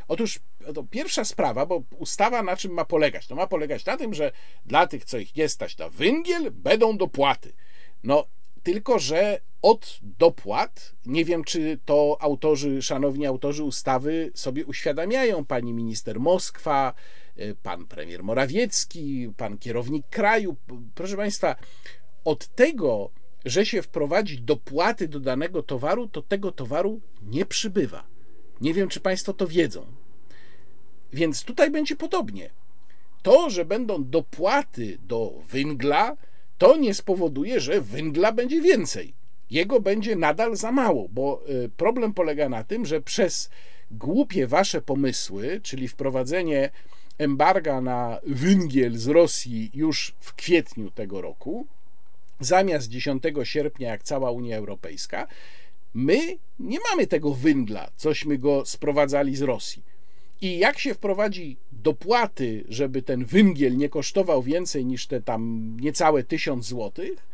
Otóż 0.08 0.40
to 0.76 0.84
pierwsza 0.84 1.26
sprawa, 1.26 1.66
bo 1.66 1.84
ustawa 1.98 2.44
na 2.44 2.58
czym 2.58 2.74
ma 2.74 2.86
polegać? 2.86 3.30
No 3.30 3.36
ma 3.36 3.48
polegać 3.48 3.86
na 3.86 3.98
tym, 3.98 4.14
że 4.14 4.32
dla 4.66 4.88
tych, 4.88 5.06
co 5.06 5.18
ich 5.18 5.36
nie 5.36 5.50
stać 5.50 5.78
na 5.78 5.90
węgiel, 5.90 6.52
będą 6.52 6.98
dopłaty. 6.98 7.54
No, 8.04 8.28
tylko 8.64 9.00
że 9.00 9.42
od 9.62 10.00
dopłat, 10.02 10.96
nie 11.06 11.26
wiem 11.26 11.44
czy 11.44 11.80
to 11.86 12.18
autorzy, 12.20 12.82
szanowni 12.82 13.26
autorzy 13.26 13.64
ustawy 13.64 14.32
sobie 14.36 14.66
uświadamiają, 14.66 15.46
pani 15.46 15.74
minister 15.74 16.20
Moskwa, 16.20 16.94
y, 17.40 17.56
pan 17.64 17.86
premier 17.86 18.24
Morawiecki, 18.24 19.34
pan 19.38 19.58
kierownik 19.58 20.10
kraju. 20.10 20.56
Proszę 20.96 21.18
państwa, 21.18 21.56
od 22.26 22.48
tego, 22.48 23.12
że 23.46 23.66
się 23.66 23.82
wprowadzi 23.82 24.42
dopłaty 24.42 25.08
do 25.08 25.20
danego 25.20 25.64
towaru, 25.64 26.08
to 26.08 26.22
tego 26.22 26.52
towaru 26.52 27.02
nie 27.22 27.46
przybywa. 27.46 28.04
Nie 28.62 28.74
wiem, 28.74 28.90
czy 28.90 29.00
państwo 29.00 29.34
to 29.34 29.48
wiedzą. 29.48 29.86
Więc 31.14 31.44
tutaj 31.44 31.72
będzie 31.72 31.96
podobnie. 31.96 32.50
To, 33.22 33.50
że 33.50 33.66
będą 33.66 34.04
dopłaty 34.04 34.98
do 35.04 35.34
węgla, 35.50 36.18
to 36.58 36.78
nie 36.78 36.94
spowoduje, 36.94 37.60
że 37.60 37.82
węgla 37.82 38.32
będzie 38.32 38.62
więcej. 38.62 39.21
Jego 39.52 39.80
będzie 39.80 40.16
nadal 40.16 40.56
za 40.56 40.72
mało, 40.72 41.08
bo 41.10 41.44
y, 41.50 41.70
problem 41.78 42.14
polega 42.14 42.50
na 42.50 42.64
tym, 42.64 42.86
że 42.86 43.02
przez 43.02 43.50
głupie 43.92 44.48
wasze 44.48 44.82
pomysły, 44.82 45.60
czyli 45.64 45.88
wprowadzenie 45.88 46.70
embarga 47.18 47.82
na 47.82 48.20
węgiel 48.28 48.98
z 48.98 49.08
Rosji 49.08 49.72
już 49.74 50.16
w 50.20 50.34
kwietniu 50.34 50.92
tego 50.92 51.22
roku, 51.22 51.68
zamiast 52.40 52.90
10 52.90 53.24
sierpnia, 53.44 53.90
jak 53.90 54.04
cała 54.04 54.32
Unia 54.32 54.58
Europejska, 54.58 55.28
my 55.94 56.38
nie 56.60 56.78
mamy 56.92 57.08
tego 57.08 57.34
węgla, 57.34 57.92
cośmy 57.96 58.38
go 58.38 58.66
sprowadzali 58.66 59.36
z 59.36 59.42
Rosji. 59.42 59.84
I 60.42 60.58
jak 60.58 60.80
się 60.80 60.94
wprowadzi 60.94 61.58
dopłaty, 61.72 62.64
żeby 62.70 63.02
ten 63.02 63.26
węgiel 63.26 63.78
nie 63.78 63.90
kosztował 63.90 64.44
więcej 64.44 64.86
niż 64.86 65.08
te 65.08 65.22
tam 65.22 65.74
niecałe 65.82 66.24
tysiąc 66.24 66.66
złotych, 66.66 67.31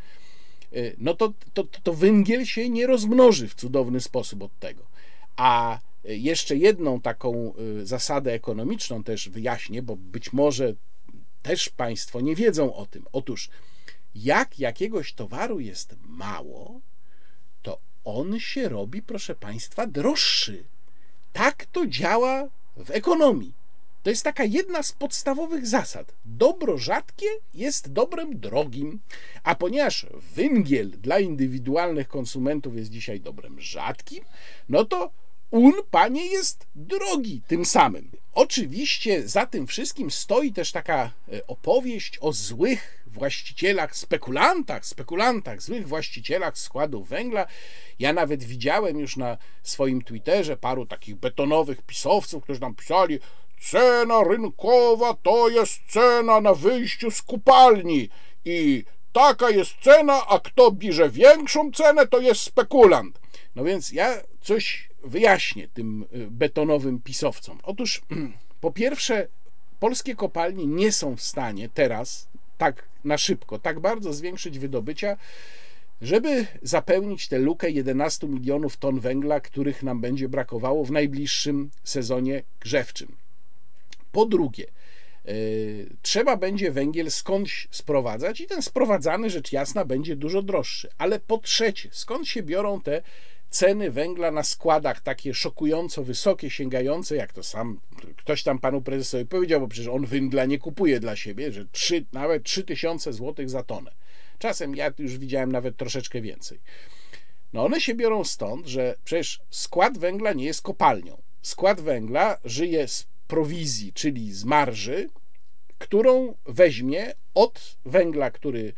no 0.97 1.13
to, 1.13 1.33
to, 1.53 1.63
to 1.63 1.93
węgiel 1.93 2.45
się 2.45 2.69
nie 2.69 2.87
rozmnoży 2.87 3.47
w 3.47 3.55
cudowny 3.55 4.01
sposób 4.01 4.43
od 4.43 4.59
tego. 4.59 4.87
A 5.35 5.79
jeszcze 6.03 6.55
jedną 6.55 7.01
taką 7.01 7.53
y, 7.79 7.85
zasadę 7.85 8.33
ekonomiczną 8.33 9.03
też 9.03 9.29
wyjaśnię, 9.29 9.81
bo 9.81 9.95
być 9.95 10.33
może 10.33 10.73
też 11.41 11.69
Państwo 11.69 12.21
nie 12.21 12.35
wiedzą 12.35 12.75
o 12.75 12.85
tym. 12.85 13.05
Otóż, 13.13 13.49
jak 14.15 14.59
jakiegoś 14.59 15.13
towaru 15.13 15.59
jest 15.59 15.95
mało, 16.01 16.81
to 17.61 17.79
on 18.03 18.39
się 18.39 18.69
robi, 18.69 19.01
proszę 19.01 19.35
Państwa, 19.35 19.87
droższy. 19.87 20.63
Tak 21.33 21.65
to 21.65 21.87
działa 21.87 22.49
w 22.77 22.91
ekonomii. 22.91 23.53
To 24.07 24.11
jest 24.11 24.23
taka 24.23 24.43
jedna 24.43 24.83
z 24.83 24.91
podstawowych 24.91 25.67
zasad. 25.67 26.13
Dobro 26.25 26.77
rzadkie 26.77 27.25
jest 27.53 27.91
dobrem 27.93 28.39
drogim, 28.39 28.99
a 29.43 29.55
ponieważ 29.55 30.05
węgiel 30.35 30.91
dla 30.91 31.19
indywidualnych 31.19 32.07
konsumentów 32.07 32.75
jest 32.75 32.91
dzisiaj 32.91 33.21
dobrem 33.21 33.61
rzadkim, 33.61 34.23
no 34.69 34.85
to 34.85 35.11
un, 35.51 35.73
panie, 35.91 36.25
jest 36.25 36.67
drogi 36.75 37.41
tym 37.47 37.65
samym. 37.65 38.11
Oczywiście 38.33 39.27
za 39.27 39.45
tym 39.45 39.67
wszystkim 39.67 40.11
stoi 40.11 40.53
też 40.53 40.71
taka 40.71 41.11
e, 41.33 41.47
opowieść 41.47 42.17
o 42.21 42.33
złych 42.33 43.03
właścicielach, 43.07 43.97
spekulantach, 43.97 44.85
spekulantach, 44.85 45.61
złych 45.61 45.87
właścicielach 45.87 46.57
składów 46.57 47.09
węgla. 47.09 47.45
Ja 47.99 48.13
nawet 48.13 48.43
widziałem 48.43 48.99
już 48.99 49.17
na 49.17 49.37
swoim 49.63 50.01
Twitterze 50.01 50.57
paru 50.57 50.85
takich 50.85 51.15
betonowych 51.15 51.81
pisowców, 51.81 52.43
którzy 52.43 52.61
nam 52.61 52.75
pisali, 52.75 53.19
cena 53.59 54.23
rynkowa 54.29 55.13
to 55.13 55.49
jest 55.49 55.81
cena 55.89 56.41
na 56.41 56.53
wyjściu 56.53 57.11
z 57.11 57.21
kupalni 57.21 58.09
i 58.45 58.83
taka 59.13 59.49
jest 59.49 59.75
cena, 59.81 60.27
a 60.27 60.39
kto 60.39 60.71
bierze 60.71 61.09
większą 61.09 61.71
cenę, 61.71 62.07
to 62.07 62.19
jest 62.19 62.41
spekulant. 62.41 63.19
No 63.55 63.63
więc 63.63 63.91
ja 63.91 64.21
coś 64.41 64.89
wyjaśnię 65.03 65.67
tym 65.67 66.05
y, 66.15 66.27
betonowym 66.31 67.01
pisowcom. 67.01 67.57
Otóż 67.63 68.01
po 68.61 68.71
pierwsze, 68.71 69.27
polskie 69.79 70.15
kopalnie 70.15 70.65
nie 70.65 70.91
są 70.91 71.15
w 71.15 71.21
stanie 71.21 71.69
teraz 71.69 72.27
tak 72.57 72.87
na 73.03 73.17
szybko, 73.17 73.59
tak 73.59 73.79
bardzo 73.79 74.13
zwiększyć 74.13 74.59
wydobycia, 74.59 75.17
żeby 76.01 76.45
zapełnić 76.61 77.27
tę 77.27 77.39
lukę 77.39 77.71
11 77.71 78.27
milionów 78.27 78.77
ton 78.77 78.99
węgla, 78.99 79.39
których 79.39 79.83
nam 79.83 80.01
będzie 80.01 80.29
brakowało 80.29 80.85
w 80.85 80.91
najbliższym 80.91 81.69
sezonie 81.83 82.43
grzewczym. 82.59 83.15
Po 84.11 84.25
drugie, 84.25 84.65
yy, 85.25 85.33
trzeba 86.01 86.37
będzie 86.37 86.71
węgiel 86.71 87.11
skądś 87.11 87.67
sprowadzać 87.71 88.41
i 88.41 88.47
ten 88.47 88.61
sprowadzany, 88.61 89.29
rzecz 89.29 89.51
jasna, 89.51 89.85
będzie 89.85 90.15
dużo 90.15 90.41
droższy. 90.41 90.89
Ale 90.97 91.19
po 91.19 91.37
trzecie, 91.37 91.89
skąd 91.91 92.27
się 92.27 92.43
biorą 92.43 92.81
te 92.81 93.01
ceny 93.49 93.91
węgla 93.91 94.31
na 94.31 94.43
składach 94.43 95.01
takie 95.01 95.33
szokująco 95.33 96.03
wysokie, 96.03 96.49
sięgające, 96.49 97.15
jak 97.15 97.33
to 97.33 97.43
sam 97.43 97.79
ktoś 98.17 98.43
tam 98.43 98.59
panu 98.59 98.81
prezesowi 98.81 99.25
powiedział, 99.25 99.61
bo 99.61 99.67
przecież 99.67 99.87
on 99.87 100.05
węgla 100.05 100.45
nie 100.45 100.59
kupuje 100.59 100.99
dla 100.99 101.15
siebie, 101.15 101.51
że 101.51 101.65
3, 101.65 102.05
nawet 102.13 102.43
3000 102.43 103.13
zł 103.13 103.47
za 103.47 103.63
tonę. 103.63 103.91
Czasem 104.39 104.75
ja 104.75 104.91
już 104.97 105.17
widziałem 105.17 105.51
nawet 105.51 105.77
troszeczkę 105.77 106.21
więcej. 106.21 106.59
No 107.53 107.65
one 107.65 107.81
się 107.81 107.95
biorą 107.95 108.23
stąd, 108.23 108.67
że 108.67 108.95
przecież 109.03 109.39
skład 109.49 109.97
węgla 109.97 110.33
nie 110.33 110.45
jest 110.45 110.61
kopalnią. 110.61 111.21
Skład 111.41 111.81
węgla 111.81 112.37
żyje 112.45 112.87
z 112.87 113.07
prowizji, 113.27 113.93
czyli 113.93 114.33
z 114.33 114.43
marży, 114.43 115.09
którą 115.77 116.35
weźmie 116.45 117.13
od 117.33 117.77
węgla, 117.85 118.31
który 118.31 118.73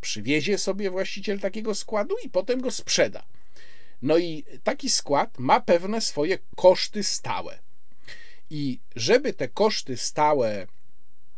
przywiezie 0.00 0.58
sobie 0.58 0.90
właściciel 0.90 1.40
takiego 1.40 1.74
składu 1.74 2.14
i 2.24 2.30
potem 2.30 2.60
go 2.60 2.70
sprzeda. 2.70 3.26
No 4.02 4.18
i 4.18 4.44
taki 4.64 4.90
skład 4.90 5.38
ma 5.38 5.60
pewne 5.60 6.00
swoje 6.00 6.38
koszty 6.56 7.02
stałe. 7.02 7.58
I 8.50 8.80
żeby 8.96 9.32
te 9.32 9.48
koszty 9.48 9.96
stałe 9.96 10.66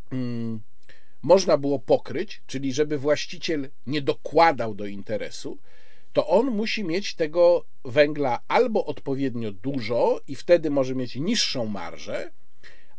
hmm, 0.09 0.61
można 1.21 1.57
było 1.57 1.79
pokryć, 1.79 2.41
czyli 2.47 2.73
żeby 2.73 2.97
właściciel 2.97 3.69
nie 3.87 4.01
dokładał 4.01 4.75
do 4.75 4.85
interesu, 4.85 5.57
to 6.13 6.27
on 6.27 6.45
musi 6.51 6.83
mieć 6.83 7.15
tego 7.15 7.65
węgla 7.85 8.39
albo 8.47 8.85
odpowiednio 8.85 9.51
dużo 9.51 10.21
i 10.27 10.35
wtedy 10.35 10.69
może 10.69 10.95
mieć 10.95 11.15
niższą 11.15 11.65
marżę, 11.65 12.31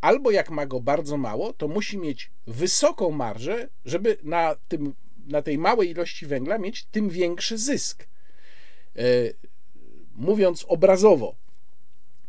albo 0.01 0.31
jak 0.31 0.51
ma 0.51 0.67
go 0.67 0.81
bardzo 0.81 1.17
mało, 1.17 1.53
to 1.53 1.69
musi 1.69 1.99
mieć 1.99 2.31
wysoką 2.47 3.11
marżę, 3.11 3.69
żeby 3.85 4.17
na, 4.23 4.57
tym, 4.69 4.95
na 5.27 5.43
tej 5.43 5.59
małej 5.59 5.91
ilości 5.91 6.27
węgla 6.27 6.59
mieć 6.59 6.85
tym 6.85 7.09
większy 7.09 7.59
zysk. 7.59 8.07
E, 8.97 9.03
mówiąc 10.15 10.65
obrazowo, 10.69 11.35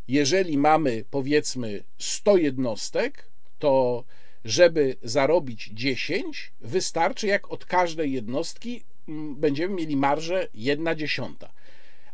jeżeli 0.08 0.58
mamy 0.58 1.04
powiedzmy 1.10 1.84
100 1.98 2.36
jednostek, 2.36 3.30
to 3.58 4.04
żeby 4.44 4.96
zarobić 5.02 5.70
10, 5.72 6.52
wystarczy 6.60 7.26
jak 7.26 7.52
od 7.52 7.64
każdej 7.64 8.12
jednostki 8.12 8.84
mm, 9.08 9.36
będziemy 9.36 9.74
mieli 9.74 9.96
marżę 9.96 10.48
1 10.54 10.96
dziesiąta. 10.98 11.52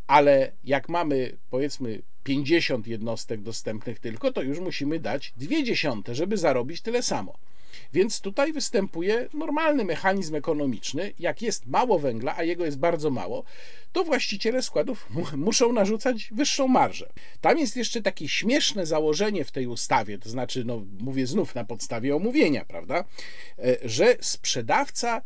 Ale 0.07 0.53
jak 0.65 0.89
mamy 0.89 1.37
powiedzmy 1.51 2.03
50 2.25 2.87
jednostek 2.87 3.41
dostępnych 3.41 3.99
tylko, 3.99 4.33
to 4.33 4.43
już 4.43 4.61
musimy 4.61 5.01
dać 5.01 5.33
2 5.37 5.63
dziesiąte, 5.63 6.15
żeby 6.15 6.37
zarobić 6.37 6.81
tyle 6.81 7.03
samo. 7.03 7.39
Więc 7.93 8.21
tutaj 8.21 8.53
występuje 8.53 9.29
normalny 9.35 9.85
mechanizm 9.85 10.35
ekonomiczny. 10.35 11.13
Jak 11.19 11.43
jest 11.43 11.67
mało 11.67 11.99
węgla, 11.99 12.37
a 12.37 12.43
jego 12.43 12.65
jest 12.65 12.79
bardzo 12.79 13.11
mało, 13.11 13.45
to 13.93 14.05
właściciele 14.05 14.63
składów 14.63 15.09
muszą 15.37 15.73
narzucać 15.73 16.29
wyższą 16.33 16.69
marżę. 16.69 17.09
Tam 17.41 17.59
jest 17.59 17.77
jeszcze 17.77 18.03
takie 18.03 18.29
śmieszne 18.29 18.87
założenie 18.87 19.45
w 19.45 19.51
tej 19.51 19.67
ustawie, 19.67 20.19
to 20.19 20.29
znaczy, 20.29 20.65
no, 20.65 20.85
mówię 21.01 21.27
znów 21.27 21.55
na 21.55 21.65
podstawie 21.65 22.17
omówienia, 22.17 22.65
prawda, 22.65 23.05
e, 23.59 23.77
że 23.85 24.17
sprzedawca, 24.21 25.17
e, 25.17 25.23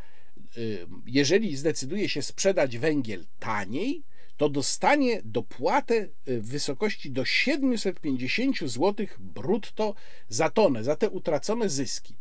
jeżeli 1.06 1.56
zdecyduje 1.56 2.08
się 2.08 2.22
sprzedać 2.22 2.78
węgiel 2.78 3.24
taniej, 3.38 4.02
to 4.36 4.48
dostanie 4.48 5.20
dopłatę 5.24 5.94
e, 5.94 6.08
w 6.38 6.46
wysokości 6.46 7.10
do 7.10 7.24
750 7.24 8.58
zł 8.58 9.06
brutto 9.18 9.94
za 10.28 10.50
tonę, 10.50 10.84
za 10.84 10.96
te 10.96 11.10
utracone 11.10 11.68
zyski. 11.68 12.16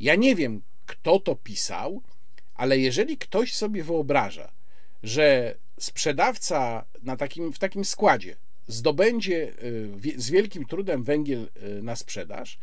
Ja 0.00 0.14
nie 0.14 0.34
wiem, 0.34 0.62
kto 0.86 1.20
to 1.20 1.36
pisał, 1.36 2.02
ale 2.54 2.78
jeżeli 2.78 3.18
ktoś 3.18 3.54
sobie 3.54 3.84
wyobraża, 3.84 4.52
że 5.02 5.56
sprzedawca 5.78 6.84
na 7.02 7.16
takim, 7.16 7.52
w 7.52 7.58
takim 7.58 7.84
składzie 7.84 8.36
zdobędzie 8.66 9.52
y, 10.04 10.20
z 10.20 10.30
wielkim 10.30 10.64
trudem 10.64 11.04
węgiel 11.04 11.48
y, 11.78 11.82
na 11.82 11.96
sprzedaż 11.96 12.58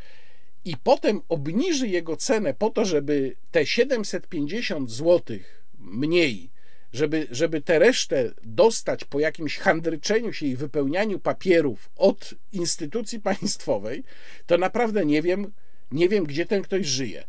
i 0.66 0.78
potem 0.78 1.22
obniży 1.30 1.88
jego 1.88 2.18
cenę 2.18 2.54
po 2.54 2.70
to, 2.70 2.86
żeby 2.86 3.36
te 3.52 3.66
750 3.66 4.92
zł 4.92 5.38
mniej, 5.80 6.50
żeby, 6.94 7.28
żeby 7.32 7.62
tę 7.62 7.80
resztę 7.80 8.32
dostać 8.44 9.06
po 9.06 9.20
jakimś 9.20 9.58
handryczeniu 9.58 10.34
się 10.34 10.46
i 10.46 10.56
wypełnianiu 10.56 11.20
papierów 11.20 11.90
od 11.96 12.34
instytucji 12.52 13.20
państwowej, 13.20 14.04
to 14.46 14.58
naprawdę 14.58 15.06
nie 15.06 15.22
wiem, 15.22 15.52
nie 15.92 16.10
wiem, 16.10 16.24
gdzie 16.24 16.46
ten 16.46 16.62
ktoś 16.62 16.86
żyje. 16.86 17.24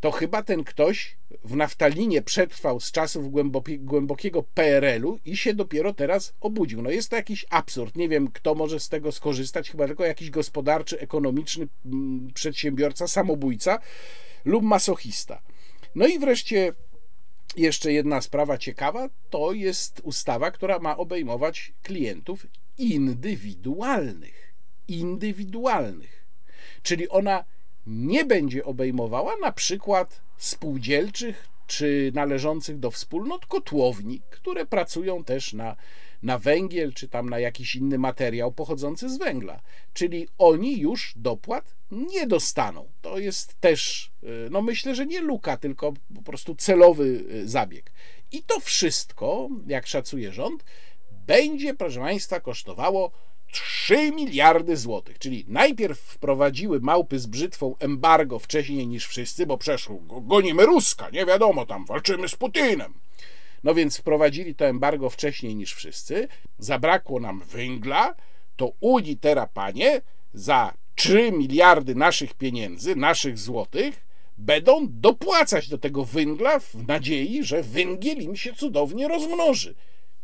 To 0.00 0.10
chyba 0.10 0.42
ten 0.42 0.64
ktoś 0.64 1.16
w 1.44 1.56
naftalinie 1.56 2.22
przetrwał 2.22 2.80
z 2.80 2.92
czasów 2.92 3.30
głęboki, 3.30 3.78
głębokiego 3.78 4.42
PRL-u 4.42 5.18
i 5.24 5.36
się 5.36 5.54
dopiero 5.54 5.94
teraz 5.94 6.34
obudził. 6.40 6.82
No 6.82 6.90
jest 6.90 7.08
to 7.08 7.16
jakiś 7.16 7.46
absurd. 7.50 7.96
Nie 7.96 8.08
wiem, 8.08 8.28
kto 8.30 8.54
może 8.54 8.80
z 8.80 8.88
tego 8.88 9.12
skorzystać. 9.12 9.70
Chyba 9.70 9.86
tylko 9.86 10.04
jakiś 10.04 10.30
gospodarczy, 10.30 11.00
ekonomiczny 11.00 11.68
mm, 11.84 12.30
przedsiębiorca, 12.34 13.08
samobójca 13.08 13.78
lub 14.44 14.64
masochista. 14.64 15.42
No 15.94 16.06
i 16.06 16.18
wreszcie 16.18 16.72
jeszcze 17.56 17.92
jedna 17.92 18.20
sprawa 18.20 18.58
ciekawa, 18.58 19.08
to 19.30 19.52
jest 19.52 20.00
ustawa, 20.04 20.50
która 20.50 20.78
ma 20.78 20.96
obejmować 20.96 21.72
klientów 21.82 22.46
indywidualnych. 22.78 24.54
Indywidualnych. 24.88 26.26
Czyli 26.82 27.08
ona 27.08 27.44
nie 27.86 28.24
będzie 28.24 28.64
obejmowała 28.64 29.36
na 29.36 29.52
przykład 29.52 30.20
spółdzielczych 30.36 31.48
czy 31.66 32.12
należących 32.14 32.78
do 32.78 32.90
wspólnot 32.90 33.46
kotłowni, 33.46 34.22
które 34.30 34.66
pracują 34.66 35.24
też 35.24 35.52
na, 35.52 35.76
na 36.24 36.38
węgiel 36.38 36.92
czy 36.92 37.08
tam 37.08 37.30
na 37.30 37.38
jakiś 37.38 37.76
inny 37.76 37.98
materiał 37.98 38.52
pochodzący 38.52 39.08
z 39.08 39.18
węgla. 39.18 39.60
Czyli 39.92 40.28
oni 40.38 40.78
już 40.78 41.12
dopłat 41.16 41.74
nie 41.90 42.26
dostaną. 42.26 42.88
To 43.02 43.18
jest 43.18 43.60
też, 43.60 44.10
y, 44.22 44.48
no 44.50 44.62
myślę, 44.62 44.94
że 44.94 45.06
nie 45.06 45.20
luka, 45.20 45.56
tylko 45.56 45.92
po 46.14 46.22
prostu 46.22 46.54
celowy 46.54 47.24
y, 47.32 47.48
zabieg. 47.48 47.92
I 48.32 48.42
to 48.42 48.60
wszystko, 48.60 49.48
jak 49.66 49.86
szacuje 49.86 50.32
rząd, 50.32 50.64
będzie, 51.26 51.74
proszę 51.74 52.00
Państwa, 52.00 52.40
kosztowało 52.40 53.10
3 53.52 54.12
miliardy 54.12 54.76
złotych. 54.76 55.18
Czyli 55.18 55.44
najpierw 55.48 55.98
wprowadziły 56.00 56.80
małpy 56.80 57.18
z 57.18 57.26
brzytwą 57.26 57.74
embargo 57.78 58.38
wcześniej 58.38 58.86
niż 58.86 59.06
wszyscy, 59.06 59.46
bo 59.46 59.58
przeszło, 59.58 59.98
gonimy 60.00 60.66
Ruska, 60.66 61.10
nie 61.10 61.26
wiadomo, 61.26 61.66
tam 61.66 61.84
walczymy 61.86 62.28
z 62.28 62.36
Putinem. 62.36 63.03
No 63.64 63.74
więc 63.74 63.96
wprowadzili 63.96 64.54
to 64.54 64.66
embargo 64.66 65.10
wcześniej 65.10 65.56
niż 65.56 65.74
wszyscy, 65.74 66.28
zabrakło 66.58 67.20
nam 67.20 67.40
węgla, 67.40 68.14
to 68.56 68.72
Unii 68.80 69.16
teraz, 69.16 69.48
panie, 69.54 70.00
za 70.34 70.74
3 70.94 71.32
miliardy 71.32 71.94
naszych 71.94 72.34
pieniędzy, 72.34 72.96
naszych 72.96 73.38
złotych, 73.38 74.06
będą 74.38 74.86
dopłacać 74.90 75.68
do 75.68 75.78
tego 75.78 76.04
węgla 76.04 76.58
w 76.58 76.74
nadziei, 76.88 77.44
że 77.44 77.62
węgiel 77.62 78.18
im 78.18 78.36
się 78.36 78.52
cudownie 78.52 79.08
rozmnoży. 79.08 79.74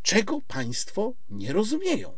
Czego 0.02 0.40
państwo 0.48 1.12
nie 1.30 1.52
rozumieją? 1.52 2.12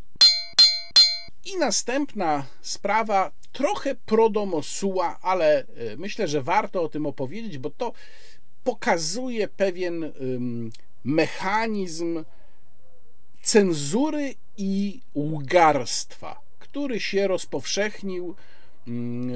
I 1.44 1.56
następna 1.56 2.46
sprawa, 2.60 3.32
trochę 3.52 3.94
prodomosuła, 3.94 5.18
ale 5.22 5.58
e, 5.58 5.66
myślę, 5.96 6.28
że 6.28 6.42
warto 6.42 6.82
o 6.82 6.88
tym 6.88 7.06
opowiedzieć, 7.06 7.58
bo 7.58 7.70
to 7.70 7.92
pokazuje 8.64 9.48
pewien 9.48 10.12
mechanizm 11.04 12.24
cenzury 13.42 14.34
i 14.56 15.00
łgarstwa, 15.14 16.40
który 16.58 17.00
się 17.00 17.28
rozpowszechnił 17.28 18.34
mm, 18.88 19.30
e, 19.30 19.34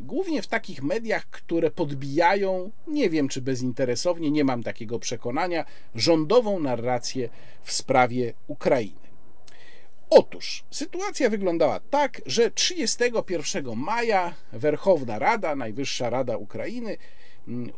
głównie 0.00 0.42
w 0.42 0.46
takich 0.46 0.82
mediach, 0.82 1.30
które 1.30 1.70
podbijają, 1.70 2.70
nie 2.86 3.10
wiem 3.10 3.28
czy 3.28 3.40
bezinteresownie, 3.40 4.30
nie 4.30 4.44
mam 4.44 4.62
takiego 4.62 4.98
przekonania, 4.98 5.64
rządową 5.94 6.60
narrację 6.60 7.28
w 7.62 7.72
sprawie 7.72 8.34
Ukrainy. 8.46 9.08
Otóż 10.10 10.64
sytuacja 10.70 11.30
wyglądała 11.30 11.80
tak, 11.80 12.22
że 12.26 12.50
31 12.50 13.76
maja 13.76 14.34
Werchowna 14.52 15.18
Rada, 15.18 15.56
Najwyższa 15.56 16.10
Rada 16.10 16.36
Ukrainy, 16.36 16.96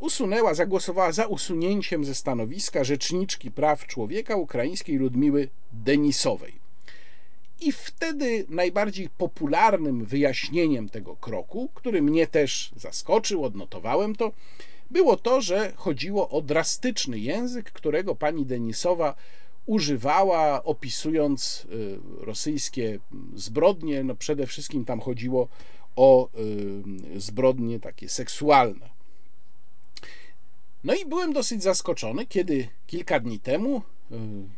usunęła, 0.01 0.55
zagłosowała 0.55 1.13
za 1.13 1.27
usunięciem 1.27 2.05
ze 2.05 2.15
stanowiska 2.15 2.85
rzeczniczki 2.85 3.51
praw 3.51 3.87
człowieka 3.87 4.37
ukraińskiej 4.37 4.97
Ludmiły 4.97 5.49
Denisowej. 5.73 6.53
I 7.61 7.73
wtedy 7.73 8.47
najbardziej 8.49 9.09
popularnym 9.09 10.05
wyjaśnieniem 10.05 10.89
tego 10.89 11.17
kroku, 11.17 11.71
który 11.75 12.03
mnie 12.03 12.27
też 12.27 12.71
zaskoczył, 12.77 13.45
odnotowałem 13.45 14.17
to, 14.17 14.33
było 14.91 15.17
to, 15.17 15.41
że 15.41 15.73
chodziło 15.77 16.29
o 16.29 16.43
drastyczny 16.43 17.19
język, 17.19 17.73
którego 17.73 18.15
pani 18.15 18.47
Denisowa 18.47 19.15
używała, 19.67 20.65
opisując 20.65 21.67
y, 21.73 21.99
rosyjskie 22.21 22.99
zbrodnie. 23.35 24.05
No 24.05 24.15
przede 24.15 24.47
wszystkim 24.47 24.85
tam 24.85 25.01
chodziło 25.01 25.49
o 25.97 26.29
y, 27.17 27.21
zbrodnie 27.21 27.81
takie 27.81 28.09
seksualne. 28.09 29.00
No 30.85 30.95
i 30.95 31.07
byłem 31.07 31.33
dosyć 31.33 31.63
zaskoczony, 31.63 32.27
kiedy 32.27 32.69
kilka 32.87 33.21
dni 33.21 33.41
temu 33.41 33.83
y, 34.13 34.15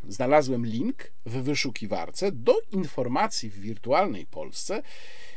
znalazłem 0.08 0.66
link 0.66 1.12
w 1.26 1.42
wyszukiwarce 1.42 2.32
do 2.32 2.54
informacji 2.72 3.50
w 3.50 3.60
wirtualnej 3.60 4.26
Polsce, 4.26 4.82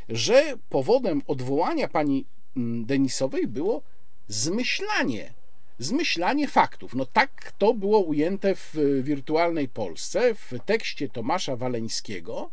że 0.08 0.54
powodem 0.68 1.22
odwołania 1.26 1.88
pani 1.88 2.26
mm, 2.56 2.84
Denisowej 2.84 3.46
było 3.46 3.82
zmyślanie 4.28 5.34
zmyślanie 5.78 6.48
faktów. 6.48 6.94
No 6.94 7.06
tak 7.06 7.52
to 7.58 7.74
było 7.74 8.00
ujęte 8.00 8.54
w 8.54 8.74
wirtualnej 9.02 9.68
Polsce, 9.68 10.34
w 10.34 10.52
tekście 10.64 11.08
Tomasza 11.08 11.56
Waleńskiego, 11.56 12.50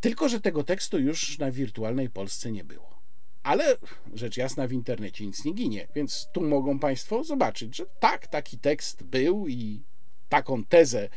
tylko 0.00 0.28
że 0.28 0.40
tego 0.40 0.64
tekstu 0.64 0.98
już 0.98 1.38
na 1.38 1.50
wirtualnej 1.50 2.10
Polsce 2.10 2.52
nie 2.52 2.64
było. 2.64 2.97
Ale 3.42 3.76
rzecz 4.14 4.36
jasna 4.36 4.66
w 4.66 4.72
internecie 4.72 5.26
nic 5.26 5.44
nie 5.44 5.52
ginie, 5.52 5.88
więc 5.94 6.28
tu 6.32 6.40
mogą 6.40 6.78
Państwo 6.78 7.24
zobaczyć, 7.24 7.76
że 7.76 7.86
tak, 8.00 8.26
taki 8.26 8.58
tekst 8.58 9.02
był 9.02 9.48
i 9.48 9.82
taką 10.28 10.64
tezę 10.64 11.08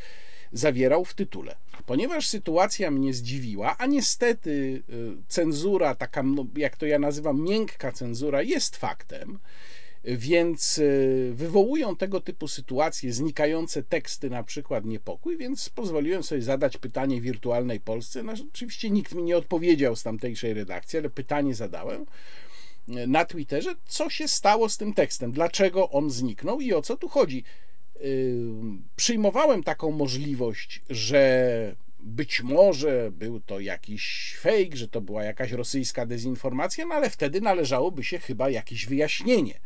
zawierał 0.52 1.04
w 1.04 1.14
tytule. 1.14 1.56
Ponieważ 1.86 2.28
sytuacja 2.28 2.90
mnie 2.90 3.14
zdziwiła, 3.14 3.76
a 3.78 3.86
niestety 3.86 4.50
y, 4.50 4.82
cenzura, 5.28 5.94
taka, 5.94 6.22
no, 6.22 6.46
jak 6.56 6.76
to 6.76 6.86
ja 6.86 6.98
nazywam, 6.98 7.42
miękka 7.42 7.92
cenzura, 7.92 8.42
jest 8.42 8.76
faktem, 8.76 9.38
więc 10.04 10.78
e, 10.78 11.32
wywołują 11.32 11.96
tego 11.96 12.20
typu 12.20 12.48
sytuacje, 12.48 13.12
znikające 13.12 13.82
teksty, 13.82 14.30
na 14.30 14.42
przykład 14.42 14.84
niepokój, 14.84 15.36
więc 15.36 15.68
pozwoliłem 15.68 16.22
sobie 16.22 16.42
zadać 16.42 16.78
pytanie 16.78 17.20
wirtualnej 17.20 17.80
Polsce. 17.80 18.22
No, 18.22 18.32
oczywiście 18.52 18.90
nikt 18.90 19.14
mi 19.14 19.22
nie 19.22 19.36
odpowiedział 19.36 19.96
z 19.96 20.02
tamtejszej 20.02 20.54
redakcji, 20.54 20.98
ale 20.98 21.10
pytanie 21.10 21.54
zadałem 21.54 22.06
e, 22.88 23.06
na 23.06 23.24
Twitterze, 23.24 23.74
co 23.86 24.10
się 24.10 24.28
stało 24.28 24.68
z 24.68 24.76
tym 24.76 24.94
tekstem, 24.94 25.32
dlaczego 25.32 25.90
on 25.90 26.10
zniknął 26.10 26.60
i 26.60 26.72
o 26.72 26.82
co 26.82 26.96
tu 26.96 27.08
chodzi. 27.08 27.44
E, 27.96 28.00
przyjmowałem 28.96 29.62
taką 29.62 29.90
możliwość, 29.90 30.82
że 30.90 31.76
być 32.02 32.42
może 32.42 33.10
był 33.12 33.40
to 33.40 33.60
jakiś 33.60 34.36
fake, 34.40 34.76
że 34.76 34.88
to 34.88 35.00
była 35.00 35.24
jakaś 35.24 35.52
rosyjska 35.52 36.06
dezinformacja, 36.06 36.86
no 36.86 36.94
ale 36.94 37.10
wtedy 37.10 37.40
należałoby 37.40 38.04
się 38.04 38.18
chyba 38.18 38.50
jakieś 38.50 38.86
wyjaśnienie. 38.86 39.60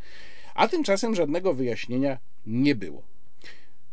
A 0.54 0.68
tymczasem 0.68 1.14
żadnego 1.14 1.54
wyjaśnienia 1.54 2.18
nie 2.46 2.74
było. 2.74 3.02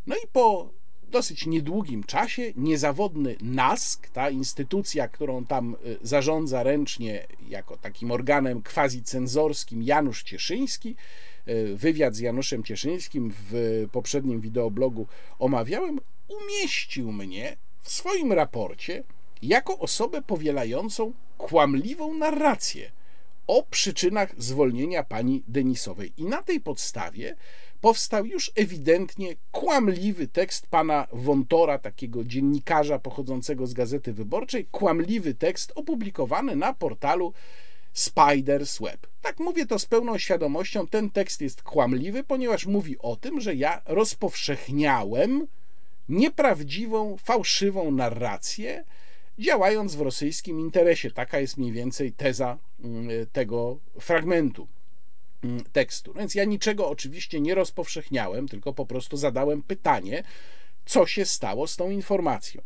No 0.06 0.16
i 0.16 0.26
po 0.32 0.70
dosyć 1.08 1.46
niedługim 1.46 2.04
czasie 2.04 2.52
niezawodny 2.56 3.36
NASK, 3.40 4.08
ta 4.08 4.30
instytucja, 4.30 5.08
którą 5.08 5.44
tam 5.46 5.76
y, 5.86 5.98
zarządza 6.02 6.62
ręcznie 6.62 7.26
jako 7.48 7.76
takim 7.76 8.10
organem 8.10 8.62
quasi-cenzorskim 8.62 9.82
Janusz 9.82 10.22
Cieszyński, 10.22 10.96
y, 11.48 11.76
wywiad 11.76 12.14
z 12.14 12.18
Januszem 12.18 12.64
Cieszyńskim 12.64 13.32
w 13.50 13.84
poprzednim 13.92 14.40
wideoblogu 14.40 15.06
omawiałem, 15.38 16.00
umieścił 16.28 17.12
mnie 17.12 17.56
w 17.84 17.92
swoim 17.92 18.32
raporcie 18.32 19.04
jako 19.42 19.78
osobę 19.78 20.22
powielającą 20.22 21.12
kłamliwą 21.38 22.14
narrację 22.14 22.90
o 23.46 23.62
przyczynach 23.62 24.34
zwolnienia 24.38 25.02
pani 25.02 25.42
Denisowej. 25.48 26.12
I 26.16 26.24
na 26.24 26.42
tej 26.42 26.60
podstawie 26.60 27.36
powstał 27.80 28.26
już 28.26 28.52
ewidentnie 28.54 29.34
kłamliwy 29.52 30.28
tekst 30.28 30.66
pana 30.66 31.06
Wontora, 31.12 31.78
takiego 31.78 32.24
dziennikarza 32.24 32.98
pochodzącego 32.98 33.66
z 33.66 33.72
Gazety 33.72 34.12
Wyborczej, 34.12 34.66
kłamliwy 34.70 35.34
tekst 35.34 35.72
opublikowany 35.74 36.56
na 36.56 36.74
portalu 36.74 37.32
Spider's 37.94 38.82
Web. 38.82 39.06
Tak 39.22 39.40
mówię 39.40 39.66
to 39.66 39.78
z 39.78 39.86
pełną 39.86 40.18
świadomością, 40.18 40.86
ten 40.86 41.10
tekst 41.10 41.40
jest 41.40 41.62
kłamliwy, 41.62 42.24
ponieważ 42.24 42.66
mówi 42.66 42.98
o 42.98 43.16
tym, 43.16 43.40
że 43.40 43.54
ja 43.54 43.82
rozpowszechniałem 43.86 45.46
nieprawdziwą, 46.08 47.16
fałszywą 47.16 47.90
narrację, 47.90 48.84
działając 49.38 49.94
w 49.94 50.00
rosyjskim 50.00 50.60
interesie. 50.60 51.10
Taka 51.10 51.38
jest 51.38 51.56
mniej 51.56 51.72
więcej 51.72 52.12
teza 52.12 52.58
mm, 52.84 53.26
tego 53.32 53.78
fragmentu 54.00 54.68
mm, 55.44 55.64
tekstu. 55.72 56.12
No 56.14 56.20
więc 56.20 56.34
ja 56.34 56.44
niczego 56.44 56.88
oczywiście 56.88 57.40
nie 57.40 57.54
rozpowszechniałem, 57.54 58.48
tylko 58.48 58.72
po 58.72 58.86
prostu 58.86 59.16
zadałem 59.16 59.62
pytanie, 59.62 60.22
co 60.84 61.06
się 61.06 61.24
stało 61.24 61.66
z 61.66 61.76
tą 61.76 61.90
informacją. 61.90 62.62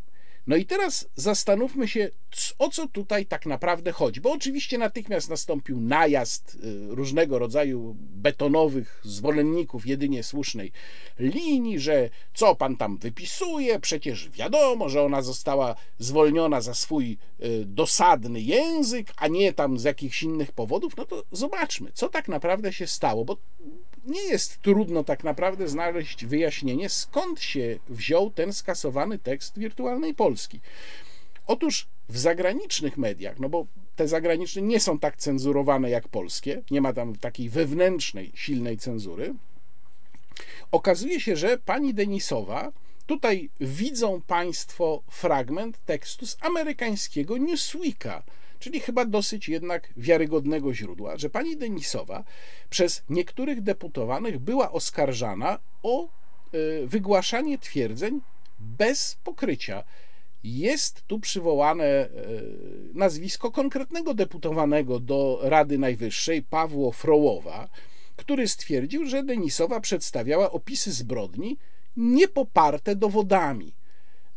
No 0.49 0.57
i 0.57 0.67
teraz 0.67 1.09
zastanówmy 1.15 1.89
się, 1.89 2.11
o 2.59 2.69
co 2.69 2.89
tutaj 2.89 3.27
tak 3.27 3.47
naprawdę 3.47 3.93
chodzi, 3.93 4.21
bo 4.21 4.33
oczywiście 4.33 4.79
natychmiast 4.79 5.31
nastąpił 5.31 5.81
najazd 5.81 6.55
y, 6.55 6.59
różnego 6.95 7.39
rodzaju 7.39 7.97
betonowych 7.99 9.01
zwolenników 9.05 9.87
jedynie 9.87 10.23
słusznej 10.23 10.73
linii, 11.19 11.79
że 11.79 12.11
co 12.35 12.55
pan 12.55 12.77
tam 12.77 12.99
wypisuje, 12.99 13.81
przecież 13.81 14.31
wiadomo, 14.31 14.89
że 14.89 15.03
ona 15.03 15.23
została 15.23 15.75
zwolniona 15.99 16.61
za 16.61 16.75
swój 16.75 17.19
y, 17.41 17.65
dosadny 17.65 18.41
język, 18.41 19.13
a 19.17 19.29
nie 19.29 19.53
tam 19.53 19.79
z 19.79 19.85
jakichś 19.85 20.23
innych 20.23 20.53
powodów. 20.53 20.97
No 20.97 21.05
to 21.05 21.25
zobaczmy, 21.33 21.93
co 21.93 22.09
tak 22.09 22.29
naprawdę 22.29 22.73
się 22.73 22.87
stało, 22.87 23.25
bo 23.25 23.37
nie 24.09 24.23
jest 24.23 24.63
trudno 24.63 25.05
tak 25.05 25.25
naprawdę 25.25 25.69
znaleźć 25.69 26.25
wyjaśnienie, 26.25 26.89
skąd 26.89 27.41
się 27.41 27.79
wziął 27.89 28.31
ten 28.31 28.53
skasowany 28.53 29.19
tekst 29.19 29.59
wirtualnej 29.59 30.15
Polski. 30.15 30.61
Otóż 31.47 31.87
w 32.09 32.19
zagranicznych 32.19 32.99
mediach, 32.99 33.39
no 33.39 33.49
bo 33.49 33.67
te 33.97 34.09
zagraniczne 34.09 34.63
nie 34.63 34.81
są 34.81 34.99
tak 34.99 35.17
cenzurowane 35.17 35.91
jak 35.91 36.09
polskie, 36.09 36.63
nie 36.71 36.81
ma 36.81 36.93
tam 36.93 37.17
takiej 37.17 37.49
wewnętrznej, 37.49 38.33
silnej 38.35 38.79
cenzury, 38.79 39.35
okazuje 40.71 41.21
się, 41.21 41.37
że 41.37 41.59
pani 41.59 41.95
Denisowa, 41.95 42.73
tutaj 43.07 43.51
widzą 43.61 44.21
Państwo 44.27 45.03
fragment 45.11 45.79
tekstu 45.85 46.27
z 46.27 46.37
amerykańskiego 46.41 47.39
Newsweeka, 47.39 48.23
czyli 48.59 48.81
chyba 48.81 49.05
dosyć 49.05 49.49
jednak 49.49 49.93
wiarygodnego 49.97 50.75
źródła, 50.75 51.17
że 51.17 51.31
pani 51.31 51.57
Denisowa 51.57 52.25
przez 52.71 53.03
niektórych 53.09 53.61
deputowanych 53.61 54.39
była 54.39 54.73
oskarżana 54.73 55.59
o 55.83 56.05
e, 56.05 56.09
wygłaszanie 56.87 57.59
twierdzeń 57.59 58.21
bez 58.59 59.17
pokrycia. 59.25 59.85
Jest 60.45 61.03
tu 61.07 61.21
przywołane 61.21 61.85
e, 61.85 62.09
nazwisko 62.95 63.51
konkretnego 63.51 64.15
deputowanego 64.15 65.01
do 65.01 65.39
Rady 65.43 65.79
Najwyższej, 65.79 66.43
Pawło 66.43 66.93
Frołowa, 66.93 67.69
który 68.17 68.49
stwierdził, 68.49 69.07
że 69.07 69.23
Denisowa 69.23 69.81
przedstawiała 69.81 70.51
opisy 70.51 70.93
zbrodni 70.93 71.59
niepoparte 71.97 72.97
dowodami. 72.97 73.78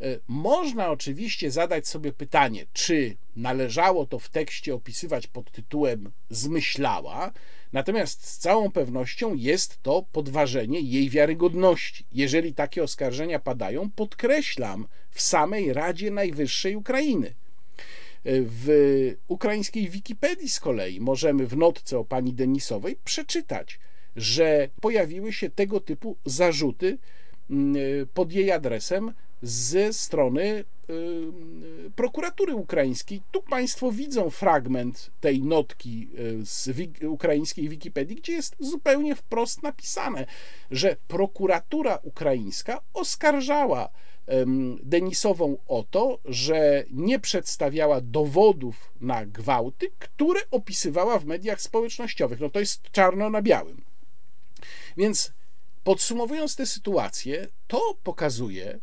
E, 0.02 0.18
można 0.28 0.90
oczywiście 0.90 1.50
zadać 1.50 1.88
sobie 1.88 2.12
pytanie, 2.12 2.66
czy 2.72 3.16
należało 3.36 4.06
to 4.06 4.18
w 4.18 4.28
tekście 4.28 4.74
opisywać 4.74 5.26
pod 5.26 5.50
tytułem 5.50 6.10
zmyślała, 6.30 7.32
natomiast 7.72 8.26
z 8.26 8.38
całą 8.38 8.70
pewnością 8.70 9.34
jest 9.34 9.82
to 9.82 10.04
podważenie 10.12 10.80
jej 10.80 11.10
wiarygodności. 11.10 12.04
Jeżeli 12.12 12.54
takie 12.54 12.82
oskarżenia 12.82 13.38
padają, 13.38 13.90
podkreślam, 13.90 14.86
w 15.10 15.22
samej 15.22 15.72
Radzie 15.72 16.10
Najwyższej 16.10 16.76
Ukrainy. 16.76 17.26
E, 17.28 17.32
w 18.24 18.68
ukraińskiej 19.28 19.88
Wikipedii 19.88 20.48
z 20.48 20.60
kolei 20.60 21.00
możemy 21.00 21.46
w 21.46 21.56
notce 21.56 21.98
o 21.98 22.04
pani 22.04 22.32
Denisowej 22.32 22.96
przeczytać, 23.04 23.78
że 24.16 24.68
pojawiły 24.80 25.32
się 25.32 25.50
tego 25.50 25.80
typu 25.80 26.16
zarzuty 26.24 26.98
mm, 27.50 27.76
e, 27.76 28.06
pod 28.06 28.32
jej 28.32 28.50
adresem 28.50 29.12
ze 29.42 29.92
strony 29.92 30.42
y, 30.42 30.92
y, 31.86 31.90
prokuratury 31.96 32.54
ukraińskiej. 32.54 33.22
Tu 33.30 33.42
Państwo 33.42 33.92
widzą 33.92 34.30
fragment 34.30 35.10
tej 35.20 35.42
notki 35.42 36.08
y, 36.18 36.46
z 36.46 36.68
ukraińskiej 37.06 37.68
Wikipedii, 37.68 38.16
gdzie 38.16 38.32
jest 38.32 38.56
zupełnie 38.60 39.16
wprost 39.16 39.62
napisane, 39.62 40.26
że 40.70 40.96
prokuratura 41.08 41.98
ukraińska 42.02 42.80
oskarżała 42.94 43.88
Denisową 44.82 45.56
o 45.68 45.84
to, 45.90 46.18
że 46.24 46.84
nie 46.90 47.18
przedstawiała 47.18 48.00
dowodów 48.00 48.92
na 49.00 49.26
gwałty, 49.26 49.90
które 49.98 50.40
opisywała 50.50 51.18
w 51.18 51.26
mediach 51.26 51.60
społecznościowych. 51.60 52.40
No 52.40 52.50
to 52.50 52.60
jest 52.60 52.82
czarno 52.90 53.30
na 53.30 53.42
białym. 53.42 53.84
Więc 54.96 55.32
podsumowując 55.84 56.56
tę 56.56 56.66
sytuację, 56.66 57.46
to 57.66 57.80
pokazuje, 58.02 58.78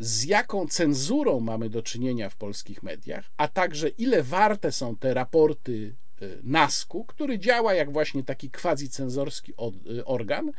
z 0.00 0.24
jaką 0.24 0.66
cenzurą 0.66 1.40
mamy 1.40 1.70
do 1.70 1.82
czynienia 1.82 2.28
w 2.28 2.36
polskich 2.36 2.82
mediach, 2.82 3.24
a 3.36 3.48
także 3.48 3.88
ile 3.88 4.22
warte 4.22 4.72
są 4.72 4.96
te 4.96 5.14
raporty 5.14 5.94
y, 6.22 6.40
NASK-u, 6.42 7.04
który 7.04 7.38
działa 7.38 7.74
jak 7.74 7.92
właśnie 7.92 8.24
taki 8.24 8.50
quasi-cenzorski 8.50 9.52
y, 9.98 10.04
organ 10.04 10.52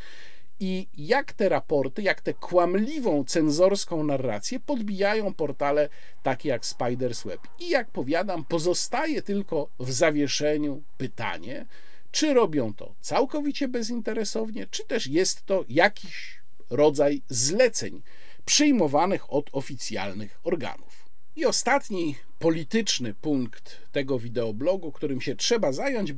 i 0.59 0.87
jak 0.97 1.33
te 1.33 1.49
raporty, 1.49 2.01
jak 2.01 2.21
tę 2.21 2.33
kłamliwą 2.33 3.23
cenzorską 3.23 4.03
narrację 4.03 4.59
podbijają 4.59 5.33
portale 5.33 5.89
takie 6.23 6.49
jak 6.49 6.61
Spider's 6.61 7.27
Web. 7.27 7.41
I 7.59 7.69
jak 7.69 7.91
powiadam, 7.91 8.45
pozostaje 8.45 9.21
tylko 9.21 9.69
w 9.79 9.91
zawieszeniu 9.91 10.83
pytanie, 10.97 11.65
czy 12.11 12.33
robią 12.33 12.73
to 12.73 12.95
całkowicie 12.99 13.67
bezinteresownie, 13.67 14.67
czy 14.71 14.85
też 14.85 15.07
jest 15.07 15.45
to 15.45 15.65
jakiś 15.69 16.41
rodzaj 16.69 17.21
zleceń 17.29 18.01
przyjmowanych 18.45 19.33
od 19.33 19.49
oficjalnych 19.51 20.39
organów. 20.43 21.05
I 21.35 21.45
ostatni 21.45 22.15
polityczny 22.39 23.13
punkt 23.13 23.77
tego 23.91 24.19
wideoblogu, 24.19 24.91
którym 24.91 25.21
się 25.21 25.35
trzeba 25.35 25.71
zająć, 25.71 26.13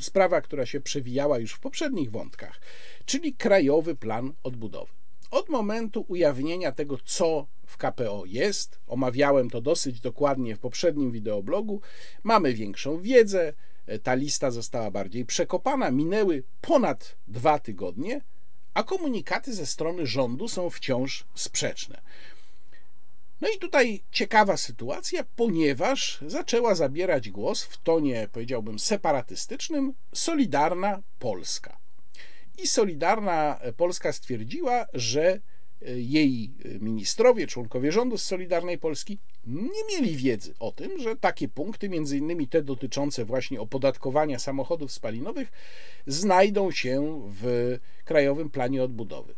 sprawa, 0.00 0.40
która 0.40 0.66
się 0.66 0.80
przewijała 0.80 1.38
już 1.38 1.52
w 1.52 1.60
poprzednich 1.60 2.10
wątkach, 2.10 2.60
czyli 3.04 3.34
Krajowy 3.34 3.94
Plan 3.94 4.32
Odbudowy. 4.42 4.92
Od 5.30 5.48
momentu 5.48 6.04
ujawnienia 6.08 6.72
tego, 6.72 6.98
co 7.04 7.46
w 7.66 7.76
KPO 7.76 8.22
jest, 8.26 8.80
omawiałem 8.86 9.50
to 9.50 9.60
dosyć 9.60 10.00
dokładnie 10.00 10.56
w 10.56 10.58
poprzednim 10.58 11.10
wideoblogu, 11.10 11.80
mamy 12.22 12.54
większą 12.54 13.00
wiedzę, 13.00 13.52
ta 14.02 14.14
lista 14.14 14.50
została 14.50 14.90
bardziej 14.90 15.26
przekopana, 15.26 15.90
minęły 15.90 16.42
ponad 16.60 17.16
dwa 17.28 17.58
tygodnie, 17.58 18.20
a 18.76 18.82
komunikaty 18.82 19.54
ze 19.54 19.66
strony 19.66 20.06
rządu 20.06 20.48
są 20.48 20.70
wciąż 20.70 21.24
sprzeczne. 21.34 22.00
No 23.40 23.48
i 23.48 23.58
tutaj 23.58 24.02
ciekawa 24.10 24.56
sytuacja, 24.56 25.24
ponieważ 25.36 26.18
zaczęła 26.26 26.74
zabierać 26.74 27.30
głos 27.30 27.62
w 27.62 27.76
tonie, 27.76 28.28
powiedziałbym, 28.32 28.78
separatystycznym 28.78 29.94
Solidarna 30.14 31.02
Polska. 31.18 31.78
I 32.58 32.66
Solidarna 32.66 33.60
Polska 33.76 34.12
stwierdziła, 34.12 34.86
że 34.92 35.40
jej 35.96 36.50
ministrowie, 36.80 37.46
członkowie 37.46 37.92
rządu 37.92 38.18
z 38.18 38.24
Solidarnej 38.24 38.78
Polski 38.78 39.18
nie 39.46 39.84
mieli 39.88 40.16
wiedzy 40.16 40.54
o 40.58 40.72
tym, 40.72 40.98
że 40.98 41.16
takie 41.16 41.48
punkty, 41.48 41.88
między 41.88 42.18
innymi 42.18 42.48
te 42.48 42.62
dotyczące 42.62 43.24
właśnie 43.24 43.60
opodatkowania 43.60 44.38
samochodów 44.38 44.92
spalinowych, 44.92 45.52
znajdą 46.06 46.70
się 46.70 47.22
w 47.42 47.76
Krajowym 48.04 48.50
Planie 48.50 48.82
Odbudowy. 48.82 49.34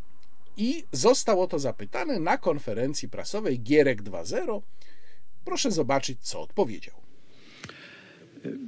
I 0.56 0.84
zostało 0.92 1.46
to 1.46 1.58
zapytane 1.58 2.20
na 2.20 2.38
konferencji 2.38 3.08
prasowej 3.08 3.60
Gierek 3.60 4.02
2.0 4.02 4.60
Proszę 5.44 5.72
zobaczyć, 5.72 6.18
co 6.20 6.40
odpowiedział. 6.40 7.07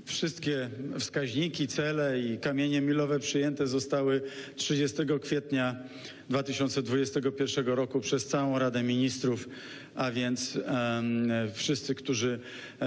Wszystkie 0.05 0.71
wskaźniki, 0.99 1.69
cele 1.69 2.21
i 2.21 2.39
kamienie 2.39 2.81
milowe 2.81 3.19
przyjęte 3.19 3.67
zostały 3.67 4.23
30 4.57 4.97
kwietnia 5.23 5.77
2021 6.29 7.67
roku 7.67 8.01
przez 8.01 8.27
całą 8.27 8.59
Radę 8.59 8.83
Ministrów, 8.83 9.49
a 9.95 10.11
więc 10.11 10.57
um, 10.57 11.29
wszyscy, 11.53 11.95
którzy 11.95 12.41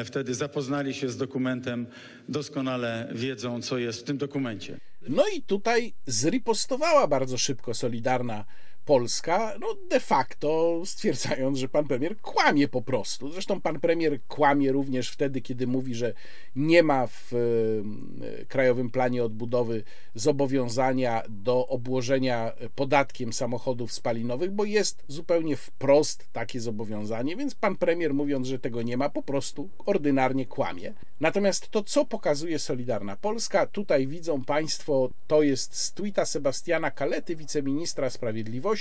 wtedy 0.06 0.34
zapoznali 0.34 0.94
się 0.94 1.10
z 1.10 1.18
dokumentem, 1.18 1.88
doskonale 2.30 3.10
wiedzą, 3.16 3.62
co 3.62 3.78
jest 3.78 4.00
w 4.00 4.04
tym 4.04 4.18
dokumencie. 4.18 4.78
No 5.10 5.24
i 5.38 5.42
tutaj 5.42 5.94
zripostowała 6.06 7.08
bardzo 7.08 7.38
szybko 7.38 7.74
Solidarna 7.74 8.46
Polska, 8.86 9.54
no 9.62 9.68
de 9.90 10.00
facto 10.00 10.82
stwierdzając, 10.86 11.58
że 11.58 11.68
pan 11.68 11.88
premier 11.88 12.18
kłamie 12.18 12.68
po 12.68 12.82
prostu. 12.82 13.32
Zresztą 13.32 13.62
pan 13.62 13.80
premier 13.80 14.22
kłamie 14.28 14.72
również 14.72 15.10
wtedy, 15.10 15.42
kiedy 15.42 15.68
mówi, 15.68 15.96
że 15.96 16.14
nie 16.56 16.84
ma 16.84 17.08
w 17.08 17.34
e, 17.34 18.46
Krajowym 18.46 18.90
Planie 18.90 19.24
Odbudowy 19.24 19.84
zobowiązania 20.16 21.24
do 21.30 21.68
obłożenia 21.68 22.52
podatkiem 22.76 23.34
samochodów 23.34 23.94
spalinowych, 23.94 24.52
bo 24.52 24.66
jest 24.66 25.04
zupełnie 25.08 25.58
wprost 25.58 26.28
takie 26.34 26.60
zobowiązanie, 26.60 27.36
więc 27.36 27.56
pan 27.56 27.76
premier 27.76 28.14
mówiąc, 28.14 28.48
że 28.48 28.60
tego 28.60 28.82
nie 28.82 28.98
ma, 28.98 29.10
po 29.10 29.24
prostu 29.24 29.70
ordynarnie 29.86 30.46
kłamie. 30.46 30.94
Natomiast 31.20 31.70
to, 31.70 31.84
co 31.84 32.06
pokazuje 32.06 32.60
Solidarna 32.60 33.16
Polska, 33.16 33.66
tutaj 33.66 34.08
widzą 34.08 34.44
państwo, 34.44 35.10
to 35.28 35.42
jest 35.42 35.76
z 35.76 35.94
tweeta 35.94 36.26
Sebastiana 36.26 36.92
Kalety, 36.92 37.36
wiceministra 37.36 38.10
sprawiedliwości, 38.10 38.73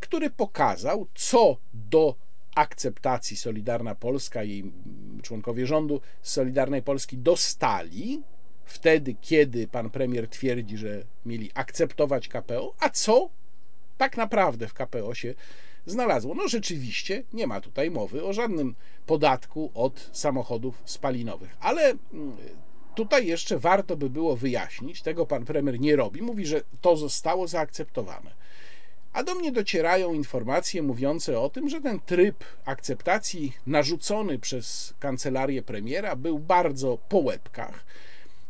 który 0.00 0.30
pokazał, 0.30 1.06
co 1.14 1.56
do 1.74 2.14
akceptacji 2.54 3.36
Solidarna 3.36 3.94
Polska 3.94 4.44
i 4.44 4.72
członkowie 5.22 5.66
rządu 5.66 6.00
Solidarnej 6.22 6.82
Polski 6.82 7.18
dostali 7.18 8.22
wtedy, 8.64 9.14
kiedy 9.20 9.68
pan 9.68 9.90
premier 9.90 10.28
twierdzi, 10.28 10.76
że 10.76 11.02
mieli 11.26 11.50
akceptować 11.54 12.28
KPO, 12.28 12.74
a 12.80 12.88
co 12.88 13.30
tak 13.98 14.16
naprawdę 14.16 14.68
w 14.68 14.74
KPO 14.74 15.14
się 15.14 15.34
znalazło. 15.86 16.34
No 16.34 16.48
rzeczywiście 16.48 17.22
nie 17.32 17.46
ma 17.46 17.60
tutaj 17.60 17.90
mowy 17.90 18.24
o 18.24 18.32
żadnym 18.32 18.74
podatku 19.06 19.70
od 19.74 20.10
samochodów 20.12 20.82
spalinowych, 20.84 21.56
ale 21.60 21.82
mm, 22.12 22.36
tutaj 22.94 23.26
jeszcze 23.26 23.58
warto 23.58 23.96
by 23.96 24.10
było 24.10 24.36
wyjaśnić, 24.36 25.02
tego 25.02 25.26
pan 25.26 25.44
premier 25.44 25.80
nie 25.80 25.96
robi, 25.96 26.22
mówi, 26.22 26.46
że 26.46 26.62
to 26.80 26.96
zostało 26.96 27.48
zaakceptowane. 27.48 28.39
A 29.12 29.22
do 29.22 29.34
mnie 29.34 29.52
docierają 29.52 30.14
informacje 30.14 30.82
mówiące 30.82 31.40
o 31.40 31.50
tym, 31.50 31.68
że 31.68 31.80
ten 31.80 32.00
tryb 32.00 32.44
akceptacji 32.64 33.52
narzucony 33.66 34.38
przez 34.38 34.94
kancelarię 34.98 35.62
premiera 35.62 36.16
był 36.16 36.38
bardzo 36.38 36.98
po 37.08 37.18
łebkach. 37.18 37.84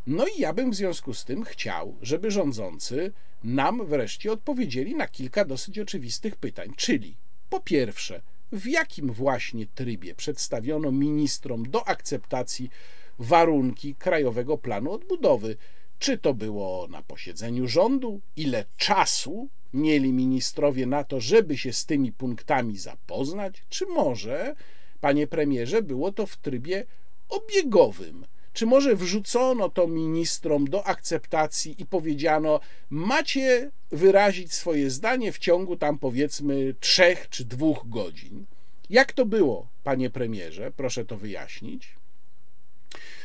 No 0.07 0.27
i 0.27 0.41
ja 0.41 0.53
bym 0.53 0.71
w 0.71 0.75
związku 0.75 1.15
z 1.15 1.25
tym 1.25 1.45
chciał, 1.45 1.97
żeby 2.03 2.31
rządzący 2.31 3.13
nam 3.45 3.87
wreszcie 3.87 4.33
odpowiedzieli 4.33 4.95
na 4.95 5.09
kilka 5.09 5.45
dosyć 5.45 5.79
oczywistych 5.79 6.37
pytań. 6.37 6.73
Czyli 6.77 7.17
po 7.51 7.61
pierwsze, 7.61 8.23
w 8.53 8.67
jakim 8.67 9.13
właśnie 9.13 9.67
trybie 9.67 10.15
przedstawiono 10.15 10.93
ministrom 10.93 11.71
do 11.71 11.89
akceptacji 11.89 12.71
warunki 13.19 13.95
Krajowego 13.95 14.59
Planu 14.59 14.93
Odbudowy? 14.93 15.57
Czy 15.99 16.19
to 16.19 16.35
było 16.35 16.89
na 16.89 17.03
posiedzeniu 17.03 17.69
rządu? 17.69 18.21
Ile 18.37 18.65
czasu 18.77 19.49
mieli 19.75 20.13
ministrowie 20.13 20.87
na 20.87 21.05
to, 21.05 21.21
żeby 21.21 21.59
się 21.59 21.73
z 21.73 21.87
tymi 21.87 22.13
punktami 22.13 22.79
zapoznać? 22.79 23.63
Czy 23.69 23.87
może, 23.87 24.55
panie 25.01 25.27
premierze, 25.27 25.83
było 25.83 26.13
to 26.13 26.27
w 26.27 26.37
trybie 26.37 26.85
obiegowym? 27.29 28.27
Czy 28.53 28.67
może 28.67 28.97
wrzucono 28.97 29.69
to 29.69 29.87
ministrom 29.87 30.65
do 30.65 30.87
akceptacji 30.87 31.75
i 31.79 31.87
powiedziano, 31.87 32.61
macie 32.91 33.71
wyrazić 33.91 34.53
swoje 34.55 34.91
zdanie 34.91 35.33
w 35.33 35.39
ciągu 35.39 35.77
tam 35.77 35.99
powiedzmy 35.99 36.75
trzech 36.81 37.29
czy 37.29 37.45
dwóch 37.45 37.89
godzin? 37.89 38.47
Jak 38.91 39.13
to 39.13 39.27
było, 39.27 39.69
panie 39.85 40.11
premierze? 40.11 40.73
Proszę 40.77 41.05
to 41.05 41.17
wyjaśnić. 41.17 41.95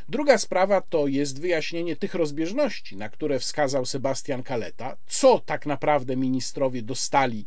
Druga 0.09 0.37
sprawa 0.37 0.81
to 0.81 1.07
jest 1.07 1.41
wyjaśnienie 1.41 1.95
tych 1.95 2.15
rozbieżności, 2.15 2.97
na 2.97 3.09
które 3.09 3.39
wskazał 3.39 3.85
Sebastian 3.85 4.43
Kaleta, 4.43 4.97
co 5.07 5.39
tak 5.39 5.65
naprawdę 5.65 6.15
ministrowie 6.15 6.81
dostali 6.81 7.45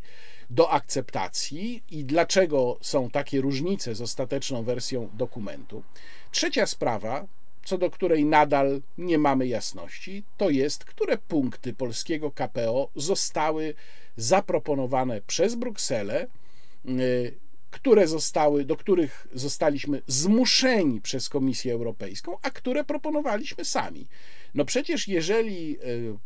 do 0.50 0.70
akceptacji 0.70 1.82
i 1.90 2.04
dlaczego 2.04 2.78
są 2.80 3.10
takie 3.10 3.40
różnice 3.40 3.94
z 3.94 4.00
ostateczną 4.00 4.62
wersją 4.62 5.08
dokumentu. 5.14 5.82
Trzecia 6.30 6.66
sprawa, 6.66 7.26
co 7.64 7.78
do 7.78 7.90
której 7.90 8.24
nadal 8.24 8.80
nie 8.98 9.18
mamy 9.18 9.46
jasności, 9.46 10.24
to 10.36 10.50
jest, 10.50 10.84
które 10.84 11.18
punkty 11.18 11.74
polskiego 11.74 12.30
KPO 12.30 12.90
zostały 12.96 13.74
zaproponowane 14.16 15.20
przez 15.20 15.54
Brukselę 15.54 16.26
y, 16.88 17.34
które 17.70 18.06
zostały, 18.06 18.64
do 18.64 18.76
których 18.76 19.26
zostaliśmy 19.34 20.02
zmuszeni 20.06 21.00
przez 21.00 21.28
Komisję 21.28 21.72
Europejską, 21.72 22.36
a 22.42 22.50
które 22.50 22.84
proponowaliśmy 22.84 23.64
sami. 23.64 24.06
No 24.54 24.64
przecież 24.64 25.08
jeżeli 25.08 25.76
e, 25.76 25.80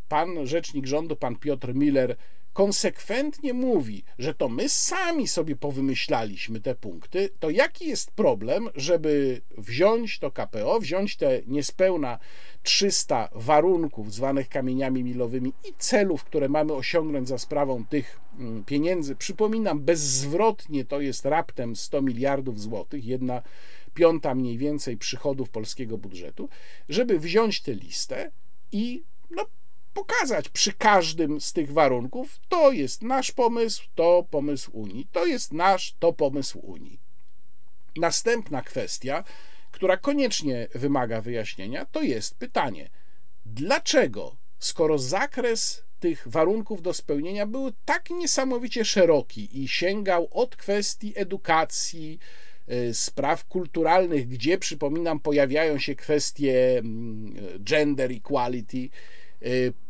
pan 0.09 0.47
rzecznik 0.47 0.86
rządu, 0.86 1.16
pan 1.16 1.36
Piotr 1.36 1.74
Miller 1.74 2.16
konsekwentnie 2.52 3.52
mówi, 3.52 4.04
że 4.18 4.34
to 4.34 4.48
my 4.48 4.68
sami 4.68 5.28
sobie 5.28 5.56
powymyślaliśmy 5.56 6.60
te 6.60 6.74
punkty, 6.74 7.30
to 7.40 7.50
jaki 7.50 7.86
jest 7.86 8.10
problem, 8.10 8.68
żeby 8.74 9.40
wziąć 9.58 10.18
to 10.18 10.30
KPO, 10.30 10.80
wziąć 10.80 11.16
te 11.16 11.40
niespełna 11.46 12.18
300 12.62 13.28
warunków 13.34 14.14
zwanych 14.14 14.48
kamieniami 14.48 15.04
milowymi 15.04 15.52
i 15.68 15.72
celów, 15.78 16.24
które 16.24 16.48
mamy 16.48 16.72
osiągnąć 16.72 17.28
za 17.28 17.38
sprawą 17.38 17.84
tych 17.84 18.20
mm, 18.38 18.64
pieniędzy. 18.64 19.16
Przypominam, 19.16 19.80
bezzwrotnie 19.80 20.84
to 20.84 21.00
jest 21.00 21.24
raptem 21.24 21.76
100 21.76 22.02
miliardów 22.02 22.60
złotych, 22.60 23.04
jedna 23.04 23.42
piąta 23.94 24.34
mniej 24.34 24.58
więcej 24.58 24.96
przychodów 24.96 25.50
polskiego 25.50 25.98
budżetu, 25.98 26.48
żeby 26.88 27.18
wziąć 27.18 27.62
tę 27.62 27.74
listę 27.74 28.30
i 28.72 29.02
no, 29.30 29.46
pokazać 29.94 30.48
przy 30.48 30.73
każdym 30.73 31.40
z 31.40 31.52
tych 31.52 31.73
warunków, 31.73 32.40
to 32.48 32.73
jest 32.73 33.02
nasz 33.02 33.32
pomysł, 33.32 33.85
to 33.94 34.27
pomysł 34.31 34.70
Unii, 34.73 35.09
to 35.12 35.27
jest 35.27 35.52
nasz, 35.52 35.94
to 35.98 36.12
pomysł 36.12 36.59
Unii. 36.59 37.01
Następna 37.97 38.62
kwestia, 38.62 39.24
która 39.70 39.97
koniecznie 39.97 40.69
wymaga 40.74 41.20
wyjaśnienia, 41.20 41.85
to 41.85 42.02
jest 42.02 42.35
pytanie, 42.35 42.90
dlaczego, 43.47 44.36
skoro 44.59 44.98
zakres 44.98 45.82
tych 46.01 46.23
warunków 46.27 46.82
do 46.82 46.94
spełnienia 46.94 47.47
był 47.47 47.73
tak 47.85 48.10
niesamowicie 48.10 48.85
szeroki 48.85 49.62
i 49.62 49.69
sięgał 49.69 50.28
od 50.31 50.56
kwestii 50.56 51.12
edukacji, 51.16 52.19
y, 52.69 52.94
spraw 52.94 53.44
kulturalnych, 53.44 54.28
gdzie 54.28 54.59
przypominam, 54.59 55.20
pojawiają 55.20 55.78
się 55.78 55.94
kwestie 55.94 56.78
mm, 56.78 57.35
gender 57.60 58.12
equality, 58.12 58.89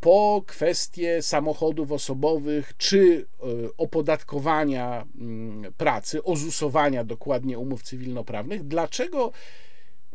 po 0.00 0.42
kwestie 0.46 1.22
samochodów 1.22 1.92
osobowych 1.92 2.72
czy 2.76 2.96
y, 2.96 3.26
opodatkowania 3.76 5.06
mm, 5.20 5.72
pracy, 5.72 6.24
ozusowania 6.24 7.04
dokładnie 7.04 7.58
umów 7.58 7.82
cywilnoprawnych, 7.82 8.66
dlaczego 8.66 9.32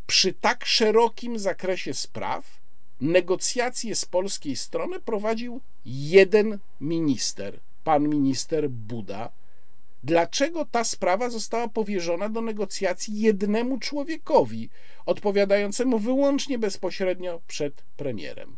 przy 0.08 0.34
tak 0.34 0.66
szerokim 0.66 1.40
zakresie 1.40 1.94
spraw 1.94 2.60
negocjacje 3.02 3.96
z 3.96 4.06
polskiej 4.06 4.56
strony 4.56 5.00
prowadził 5.00 5.62
jeden 5.86 6.60
minister, 6.82 7.60
pan 7.84 8.10
minister 8.10 8.70
Buda. 8.70 9.32
Dlaczego 10.04 10.66
ta 10.66 10.84
sprawa 10.84 11.30
została 11.30 11.68
powierzona 11.68 12.30
do 12.30 12.42
negocjacji 12.42 13.22
jednemu 13.22 13.78
człowiekowi, 13.80 14.70
odpowiadającemu 15.06 16.00
wyłącznie 16.00 16.60
bezpośrednio 16.60 17.42
przed 17.48 17.74
premierem? 17.98 18.58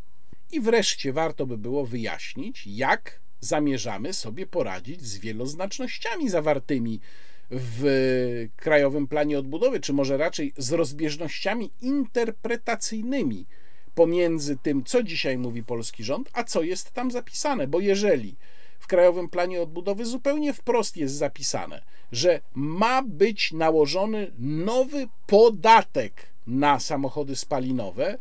I 0.52 0.62
wreszcie 0.62 1.14
warto 1.14 1.46
by 1.46 1.58
było 1.58 1.86
wyjaśnić, 1.86 2.68
jak 2.68 3.20
zamierzamy 3.40 4.14
sobie 4.14 4.48
poradzić 4.48 5.02
z 5.02 5.18
wieloznacznościami 5.18 6.30
zawartymi 6.30 7.00
w 7.52 8.48
Krajowym 8.56 9.08
Planie 9.08 9.40
Odbudowy, 9.40 9.80
czy 9.80 9.94
może 9.94 10.18
raczej 10.18 10.54
z 10.58 10.72
rozbieżnościami 10.72 11.72
interpretacyjnymi 11.82 13.46
pomiędzy 13.96 14.58
tym, 14.58 14.84
co 14.84 15.04
dzisiaj 15.04 15.38
mówi 15.38 15.64
polski 15.64 16.04
rząd, 16.04 16.30
a 16.34 16.44
co 16.44 16.64
jest 16.64 16.92
tam 16.92 17.12
zapisane. 17.12 17.68
Bo 17.68 17.80
jeżeli 17.80 18.36
w 18.80 18.88
Krajowym 18.88 19.30
Planie 19.30 19.62
Odbudowy 19.62 20.06
zupełnie 20.06 20.54
wprost 20.54 20.98
jest 20.98 21.16
zapisane, 21.16 21.82
że 22.12 22.42
ma 22.54 23.02
być 23.04 23.52
nałożony 23.52 24.32
nowy 24.40 25.08
podatek 25.28 26.26
na 26.48 26.80
samochody 26.80 27.36
spalinowe, 27.36 28.18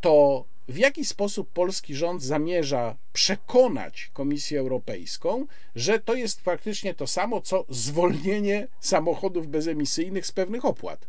to 0.00 0.44
w 0.68 0.76
jaki 0.76 1.04
sposób 1.04 1.52
polski 1.52 1.94
rząd 1.94 2.22
zamierza 2.22 2.96
przekonać 3.12 4.10
Komisję 4.12 4.60
Europejską, 4.60 5.46
że 5.74 5.98
to 5.98 6.14
jest 6.14 6.40
faktycznie 6.40 6.94
to 6.94 7.06
samo, 7.06 7.40
co 7.40 7.64
zwolnienie 7.68 8.68
samochodów 8.80 9.46
bezemisyjnych 9.46 10.26
z 10.26 10.32
pewnych 10.32 10.64
opłat. 10.64 11.08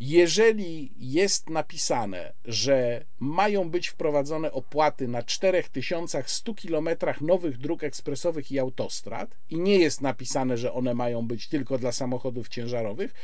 Jeżeli 0.00 0.92
jest 0.96 1.50
napisane, 1.50 2.32
że 2.44 3.04
mają 3.18 3.70
być 3.70 3.88
wprowadzone 3.88 4.52
opłaty 4.52 5.08
na 5.08 5.22
4100 5.22 6.54
kilometrach 6.54 7.20
nowych 7.20 7.58
dróg 7.58 7.84
ekspresowych 7.84 8.52
i 8.52 8.58
autostrad, 8.58 9.36
i 9.50 9.60
nie 9.60 9.78
jest 9.78 10.00
napisane, 10.00 10.58
że 10.58 10.72
one 10.72 10.94
mają 10.94 11.26
być 11.26 11.48
tylko 11.48 11.78
dla 11.78 11.92
samochodów 11.92 12.48
ciężarowych, 12.48 13.14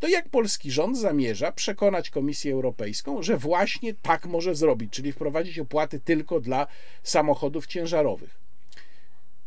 to 0.00 0.08
jak 0.08 0.28
polski 0.28 0.70
rząd 0.70 0.98
zamierza 0.98 1.52
przekonać 1.52 2.10
Komisję 2.10 2.52
Europejską, 2.52 3.22
że 3.22 3.36
właśnie 3.36 3.94
tak 3.94 4.26
może 4.26 4.54
zrobić, 4.54 4.92
czyli 4.92 5.12
wprowadzić 5.12 5.58
opłaty 5.58 6.00
tylko 6.00 6.40
dla 6.40 6.66
samochodów 7.02 7.66
ciężarowych? 7.66 8.40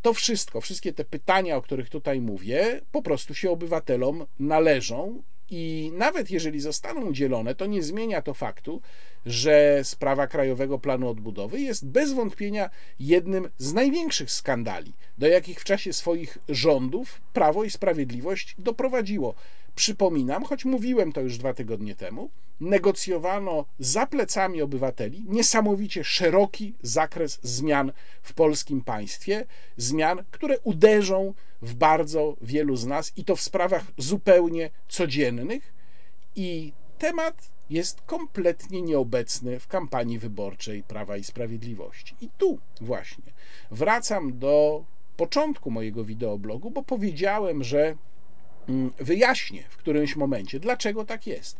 To 0.01 0.13
wszystko, 0.13 0.61
wszystkie 0.61 0.93
te 0.93 1.05
pytania, 1.05 1.55
o 1.55 1.61
których 1.61 1.89
tutaj 1.89 2.21
mówię, 2.21 2.81
po 2.91 3.01
prostu 3.01 3.33
się 3.33 3.51
obywatelom 3.51 4.25
należą 4.39 5.23
i 5.49 5.91
nawet 5.93 6.31
jeżeli 6.31 6.59
zostaną 6.59 7.01
udzielone, 7.01 7.55
to 7.55 7.65
nie 7.65 7.83
zmienia 7.83 8.21
to 8.21 8.33
faktu, 8.33 8.81
że 9.25 9.79
sprawa 9.83 10.27
Krajowego 10.27 10.79
Planu 10.79 11.09
Odbudowy 11.09 11.61
jest 11.61 11.87
bez 11.87 12.13
wątpienia 12.13 12.69
jednym 12.99 13.49
z 13.57 13.73
największych 13.73 14.31
skandali, 14.31 14.93
do 15.17 15.27
jakich 15.27 15.59
w 15.59 15.63
czasie 15.63 15.93
swoich 15.93 16.37
rządów 16.49 17.21
Prawo 17.33 17.63
i 17.63 17.69
Sprawiedliwość 17.69 18.55
doprowadziło. 18.59 19.35
Przypominam, 19.77 20.43
choć 20.43 20.65
mówiłem 20.65 21.11
to 21.11 21.21
już 21.21 21.37
dwa 21.37 21.53
tygodnie 21.53 21.95
temu, 21.95 22.29
negocjowano 22.59 23.65
za 23.79 24.07
plecami 24.07 24.61
obywateli 24.61 25.25
niesamowicie 25.27 26.03
szeroki 26.03 26.73
zakres 26.81 27.39
zmian 27.43 27.91
w 28.21 28.33
polskim 28.33 28.81
państwie, 28.81 29.45
zmian, 29.77 30.23
które 30.31 30.59
uderzą 30.59 31.33
w 31.61 31.73
bardzo 31.73 32.35
wielu 32.41 32.75
z 32.75 32.85
nas 32.85 33.13
i 33.15 33.23
to 33.23 33.35
w 33.35 33.41
sprawach 33.41 33.83
zupełnie 33.97 34.69
codziennych. 34.87 35.73
I 36.35 36.73
temat 36.97 37.49
jest 37.69 38.01
kompletnie 38.01 38.81
nieobecny 38.81 39.59
w 39.59 39.67
kampanii 39.67 40.19
wyborczej 40.19 40.83
Prawa 40.83 41.17
i 41.17 41.23
Sprawiedliwości. 41.23 42.15
I 42.21 42.29
tu 42.37 42.59
właśnie 42.81 43.33
wracam 43.71 44.39
do 44.39 44.83
początku 45.17 45.71
mojego 45.71 46.03
wideoblogu, 46.03 46.71
bo 46.71 46.83
powiedziałem, 46.83 47.63
że 47.63 47.95
wyjaśnię 48.99 49.63
w 49.69 49.77
którymś 49.77 50.15
momencie, 50.15 50.59
dlaczego 50.59 51.05
tak 51.05 51.27
jest. 51.27 51.57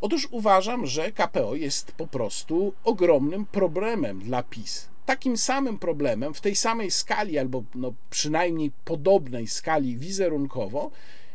Otóż 0.00 0.28
uważam, 0.30 0.86
że 0.86 1.12
KPO 1.12 1.54
jest 1.54 1.92
po 1.92 2.06
prostu 2.06 2.72
ogromnym 2.84 3.46
problemem 3.46 4.20
dla 4.20 4.42
PiS. 4.42 4.88
Takim 5.06 5.36
samym 5.36 5.78
problemem, 5.78 6.34
w 6.34 6.40
tej 6.40 6.56
samej 6.56 6.90
skali, 6.90 7.38
albo 7.38 7.64
no 7.74 7.92
przynajmniej 8.10 8.70
podobnej 8.84 9.46
skali 9.46 9.96
wizerunkowo, 9.96 10.90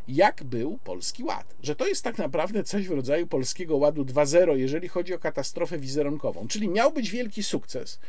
jak 0.08 0.44
był 0.44 0.80
Polski 0.84 1.24
Ład. 1.24 1.56
Że 1.64 1.76
to 1.76 1.88
jest 1.88 2.04
tak 2.04 2.18
naprawdę 2.18 2.64
coś 2.64 2.88
w 2.88 2.92
rodzaju 2.92 3.28
Polskiego 3.28 3.78
Ładu 3.78 4.04
2.0, 4.04 4.56
jeżeli 4.56 4.88
chodzi 4.88 5.14
o 5.14 5.20
katastrofę 5.20 5.78
wizerunkową. 5.78 6.48
Czyli 6.48 6.70
miał 6.70 6.92
być 6.92 7.12
wielki 7.12 7.44
sukces, 7.44 8.00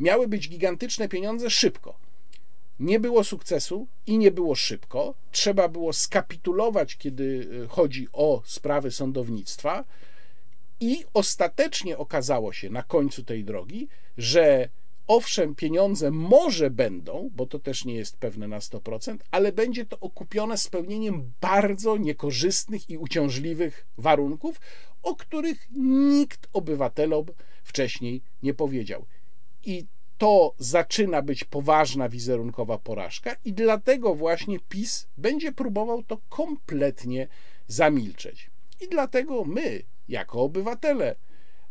miały 0.00 0.28
być 0.28 0.48
gigantyczne 0.48 1.08
pieniądze 1.08 1.50
szybko. 1.50 1.94
Nie 2.80 3.00
było 3.00 3.24
sukcesu 3.24 3.86
i 4.06 4.18
nie 4.18 4.30
było 4.30 4.54
szybko. 4.54 5.14
Trzeba 5.30 5.68
było 5.68 5.92
skapitulować, 5.92 6.96
kiedy 6.96 7.24
y, 7.64 7.68
chodzi 7.68 8.08
o 8.12 8.42
sprawy 8.44 8.90
sądownictwa. 8.90 9.84
I 10.80 11.04
ostatecznie 11.14 11.98
okazało 11.98 12.52
się 12.52 12.70
na 12.70 12.82
końcu 12.82 13.24
tej 13.24 13.44
drogi, 13.44 13.88
że 14.18 14.68
Owszem, 15.06 15.54
pieniądze 15.54 16.10
może 16.10 16.70
będą, 16.70 17.30
bo 17.32 17.46
to 17.46 17.58
też 17.58 17.84
nie 17.84 17.94
jest 17.94 18.16
pewne 18.16 18.48
na 18.48 18.58
100%, 18.58 19.18
ale 19.30 19.52
będzie 19.52 19.86
to 19.86 20.00
okupione 20.00 20.58
spełnieniem 20.58 21.32
bardzo 21.40 21.96
niekorzystnych 21.96 22.90
i 22.90 22.98
uciążliwych 22.98 23.86
warunków, 23.98 24.60
o 25.02 25.16
których 25.16 25.68
nikt 25.76 26.48
obywatelom 26.52 27.26
wcześniej 27.64 28.22
nie 28.42 28.54
powiedział. 28.54 29.06
I 29.64 29.86
to 30.18 30.54
zaczyna 30.58 31.22
być 31.22 31.44
poważna 31.44 32.08
wizerunkowa 32.08 32.78
porażka, 32.78 33.36
i 33.44 33.52
dlatego 33.52 34.14
właśnie 34.14 34.58
PiS 34.68 35.06
będzie 35.16 35.52
próbował 35.52 36.02
to 36.02 36.18
kompletnie 36.28 37.28
zamilczeć. 37.66 38.50
I 38.80 38.88
dlatego 38.88 39.44
my, 39.44 39.82
jako 40.08 40.42
obywatele, 40.42 41.16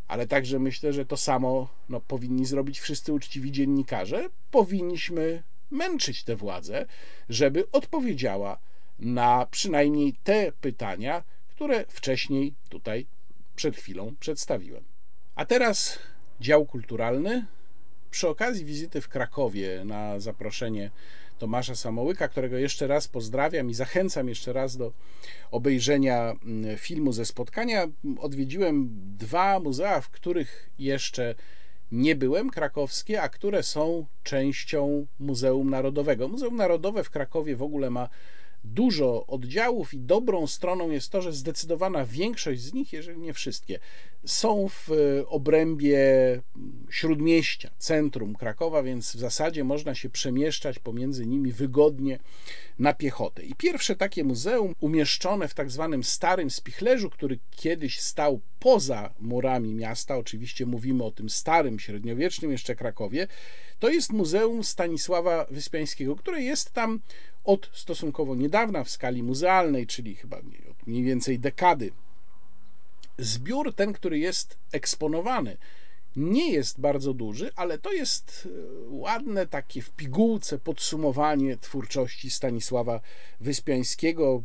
ale 0.08 0.26
także 0.26 0.58
myślę, 0.58 0.92
że 0.92 1.06
to 1.06 1.16
samo 1.16 1.68
no, 1.88 2.00
powinni 2.00 2.46
zrobić 2.46 2.80
wszyscy 2.80 3.12
uczciwi 3.12 3.52
dziennikarze. 3.52 4.28
Powinniśmy 4.50 5.42
męczyć 5.70 6.24
tę 6.24 6.36
władzę, 6.36 6.86
żeby 7.28 7.70
odpowiedziała 7.72 8.58
na 8.98 9.46
przynajmniej 9.50 10.14
te 10.24 10.52
pytania, 10.52 11.24
które 11.48 11.84
wcześniej 11.88 12.54
tutaj 12.68 13.06
przed 13.56 13.76
chwilą 13.76 14.14
przedstawiłem. 14.20 14.84
A 15.34 15.44
teraz 15.44 15.98
dział 16.40 16.66
kulturalny. 16.66 17.46
Przy 18.14 18.28
okazji 18.28 18.64
wizyty 18.64 19.00
w 19.00 19.08
Krakowie 19.08 19.82
na 19.84 20.20
zaproszenie 20.20 20.90
Tomasza 21.38 21.74
Samołyka, 21.74 22.28
którego 22.28 22.58
jeszcze 22.58 22.86
raz 22.86 23.08
pozdrawiam 23.08 23.70
i 23.70 23.74
zachęcam 23.74 24.28
jeszcze 24.28 24.52
raz 24.52 24.76
do 24.76 24.92
obejrzenia 25.50 26.32
mm, 26.44 26.76
filmu 26.78 27.12
ze 27.12 27.24
spotkania. 27.24 27.86
Odwiedziłem 28.20 28.88
dwa 29.18 29.60
muzea, 29.60 30.00
w 30.00 30.10
których 30.10 30.70
jeszcze 30.78 31.34
nie 31.92 32.16
byłem, 32.16 32.50
krakowskie, 32.50 33.22
a 33.22 33.28
które 33.28 33.62
są 33.62 34.06
częścią 34.22 35.06
Muzeum 35.18 35.70
Narodowego. 35.70 36.28
Muzeum 36.28 36.56
Narodowe 36.56 37.04
w 37.04 37.10
Krakowie 37.10 37.56
w 37.56 37.62
ogóle 37.62 37.90
ma 37.90 38.08
dużo 38.64 39.26
oddziałów 39.26 39.94
i 39.94 39.98
dobrą 39.98 40.46
stroną 40.46 40.90
jest 40.90 41.10
to, 41.10 41.22
że 41.22 41.32
zdecydowana 41.32 42.04
większość 42.04 42.62
z 42.62 42.72
nich, 42.72 42.92
jeżeli 42.92 43.20
nie 43.20 43.32
wszystkie, 43.32 43.78
są 44.24 44.68
w 44.68 44.90
e, 44.90 45.26
obrębie 45.26 45.98
śródmieścia, 46.90 47.70
centrum 47.78 48.34
Krakowa, 48.34 48.82
więc 48.82 49.16
w 49.16 49.18
zasadzie 49.18 49.64
można 49.64 49.94
się 49.94 50.10
przemieszczać 50.10 50.78
pomiędzy 50.78 51.26
nimi 51.26 51.52
wygodnie 51.52 52.18
na 52.78 52.92
piechotę. 52.92 53.42
I 53.42 53.54
pierwsze 53.54 53.96
takie 53.96 54.24
muzeum 54.24 54.74
umieszczone 54.80 55.48
w 55.48 55.54
tak 55.54 55.70
zwanym 55.70 56.04
starym 56.04 56.50
spichlerzu, 56.50 57.10
który 57.10 57.38
kiedyś 57.50 58.00
stał 58.00 58.40
poza 58.58 59.14
murami 59.20 59.74
miasta, 59.74 60.16
oczywiście 60.16 60.66
mówimy 60.66 61.04
o 61.04 61.10
tym 61.10 61.30
starym, 61.30 61.78
średniowiecznym 61.78 62.52
jeszcze 62.52 62.74
Krakowie, 62.74 63.28
to 63.78 63.88
jest 63.88 64.12
Muzeum 64.12 64.64
Stanisława 64.64 65.46
Wyspiańskiego, 65.50 66.16
które 66.16 66.42
jest 66.42 66.70
tam 66.70 67.00
od 67.44 67.70
stosunkowo 67.72 68.34
niedawna 68.34 68.84
w 68.84 68.90
skali 68.90 69.22
muzealnej, 69.22 69.86
czyli 69.86 70.14
chyba 70.14 70.38
od 70.38 70.86
mniej 70.86 71.02
więcej 71.02 71.38
dekady. 71.38 71.90
Zbiór 73.18 73.74
ten, 73.74 73.92
który 73.92 74.18
jest 74.18 74.58
eksponowany, 74.72 75.56
nie 76.16 76.52
jest 76.52 76.80
bardzo 76.80 77.14
duży, 77.14 77.50
ale 77.56 77.78
to 77.78 77.92
jest 77.92 78.48
e, 78.48 78.88
ładne 78.88 79.46
takie 79.46 79.82
w 79.82 79.90
pigułce 79.90 80.58
podsumowanie 80.58 81.56
twórczości 81.56 82.30
Stanisława 82.30 83.00
Wyspiańskiego, 83.40 84.42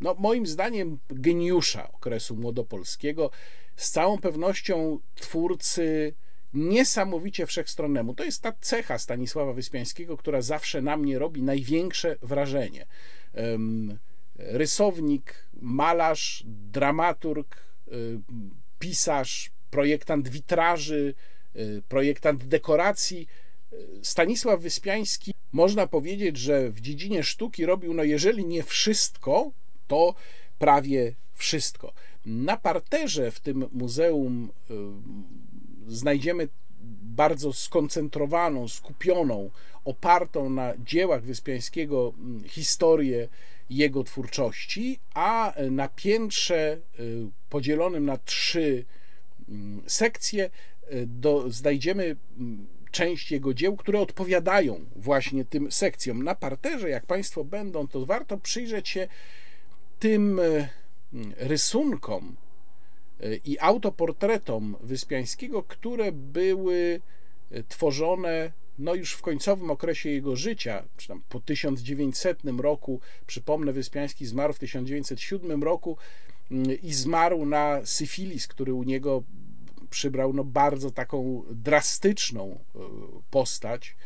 no 0.00 0.14
moim 0.18 0.46
zdaniem 0.46 0.98
geniusza 1.10 1.92
okresu 1.92 2.36
młodopolskiego, 2.36 3.30
z 3.76 3.90
całą 3.90 4.18
pewnością 4.18 4.98
twórcy 5.14 6.14
niesamowicie 6.54 7.46
wszechstronnemu. 7.46 8.14
To 8.14 8.24
jest 8.24 8.42
ta 8.42 8.52
cecha 8.60 8.98
Stanisława 8.98 9.52
Wyspiańskiego, 9.52 10.16
która 10.16 10.42
zawsze 10.42 10.82
na 10.82 10.96
mnie 10.96 11.18
robi 11.18 11.42
największe 11.42 12.16
wrażenie. 12.22 12.86
Rysownik, 14.36 15.48
malarz, 15.60 16.44
dramaturg, 16.46 17.56
y, 17.88 18.20
pisarz, 18.78 19.50
projektant 19.70 20.28
witraży, 20.28 21.14
y, 21.56 21.82
projektant 21.88 22.44
dekoracji. 22.44 23.26
Stanisław 24.02 24.60
Wyspiański, 24.60 25.34
można 25.52 25.86
powiedzieć, 25.86 26.36
że 26.36 26.70
w 26.70 26.80
dziedzinie 26.80 27.22
sztuki 27.22 27.66
robił, 27.66 27.94
no 27.94 28.04
jeżeli 28.04 28.46
nie 28.46 28.62
wszystko, 28.62 29.50
to 29.86 30.14
prawie 30.58 31.14
wszystko. 31.34 31.92
Na 32.26 32.56
parterze 32.56 33.30
w 33.30 33.40
tym 33.40 33.68
muzeum 33.72 34.50
y, 34.70 34.74
znajdziemy 35.88 36.48
bardzo 37.02 37.52
skoncentrowaną, 37.52 38.68
skupioną, 38.68 39.50
opartą 39.84 40.50
na 40.50 40.72
dziełach 40.78 41.22
Wyspiańskiego 41.22 42.12
mm, 42.18 42.44
historię 42.44 43.28
jego 43.70 44.04
twórczości, 44.04 44.98
a 45.14 45.54
na 45.70 45.88
piętrze 45.88 46.78
y, 47.00 47.30
podzielonym 47.48 48.06
na 48.06 48.18
trzy 48.18 48.84
mm, 49.48 49.82
sekcje 49.86 50.44
y, 50.92 51.06
do, 51.06 51.50
znajdziemy 51.50 52.16
mm, 52.38 52.66
część 52.90 53.32
jego 53.32 53.54
dzieł, 53.54 53.76
które 53.76 54.00
odpowiadają 54.00 54.84
właśnie 54.96 55.44
tym 55.44 55.72
sekcjom. 55.72 56.22
Na 56.22 56.34
parterze, 56.34 56.90
jak 56.90 57.06
Państwo 57.06 57.44
będą, 57.44 57.88
to 57.88 58.06
warto 58.06 58.38
przyjrzeć 58.38 58.88
się 58.88 59.08
tym 59.98 60.38
y, 60.38 60.68
rysunkom, 61.36 62.36
i 63.44 63.58
autoportretom 63.58 64.76
Wyspiańskiego, 64.80 65.62
które 65.62 66.12
były 66.12 67.00
e, 67.50 67.62
tworzone 67.62 68.52
no 68.78 68.94
już 68.94 69.12
w 69.12 69.22
końcowym 69.22 69.70
okresie 69.70 70.10
jego 70.10 70.36
życia, 70.36 70.84
czy 70.96 71.08
tam 71.08 71.22
po 71.28 71.40
1900 71.40 72.42
roku, 72.58 73.00
przypomnę, 73.26 73.72
Wyspiański 73.72 74.26
zmarł 74.26 74.52
w 74.52 74.58
1907 74.58 75.62
roku, 75.62 75.96
i 76.82 76.92
zmarł 76.92 77.46
na 77.46 77.80
syfilis, 77.84 78.46
który 78.46 78.74
u 78.74 78.82
niego 78.82 79.22
przybrał 79.90 80.32
no, 80.32 80.44
bardzo 80.44 80.90
taką 80.90 81.42
drastyczną 81.50 82.58
postać. 83.30 83.96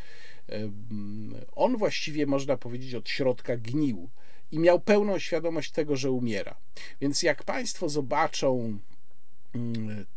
On 1.52 1.76
właściwie, 1.76 2.26
można 2.26 2.56
powiedzieć, 2.56 2.94
od 2.94 3.08
środka 3.08 3.56
gnił 3.56 4.08
i 4.52 4.58
miał 4.58 4.80
pełną 4.80 5.18
świadomość 5.18 5.70
tego, 5.70 5.96
że 5.96 6.10
umiera. 6.10 6.58
Więc 7.00 7.22
jak 7.22 7.44
Państwo 7.44 7.88
zobaczą 7.88 8.60
mm, 8.60 8.80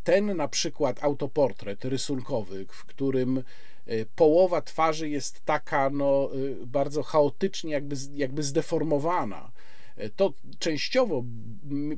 ten 0.04 0.38
na 0.38 0.48
przykład 0.48 1.04
autoportret 1.04 1.86
rysunkowy, 1.86 2.66
w 2.70 2.86
którym 2.86 3.38
e, 3.38 4.06
połowa 4.16 4.62
twarzy 4.62 5.10
jest 5.10 5.46
taka 5.46 5.90
no, 5.90 6.30
e, 6.34 6.66
bardzo 6.66 7.04
chaotycznie, 7.04 7.72
jakby, 7.72 7.96
jakby 8.14 8.44
zdeformowana. 8.44 9.52
E, 9.98 10.10
to 10.10 10.34
częściowo 10.60 11.24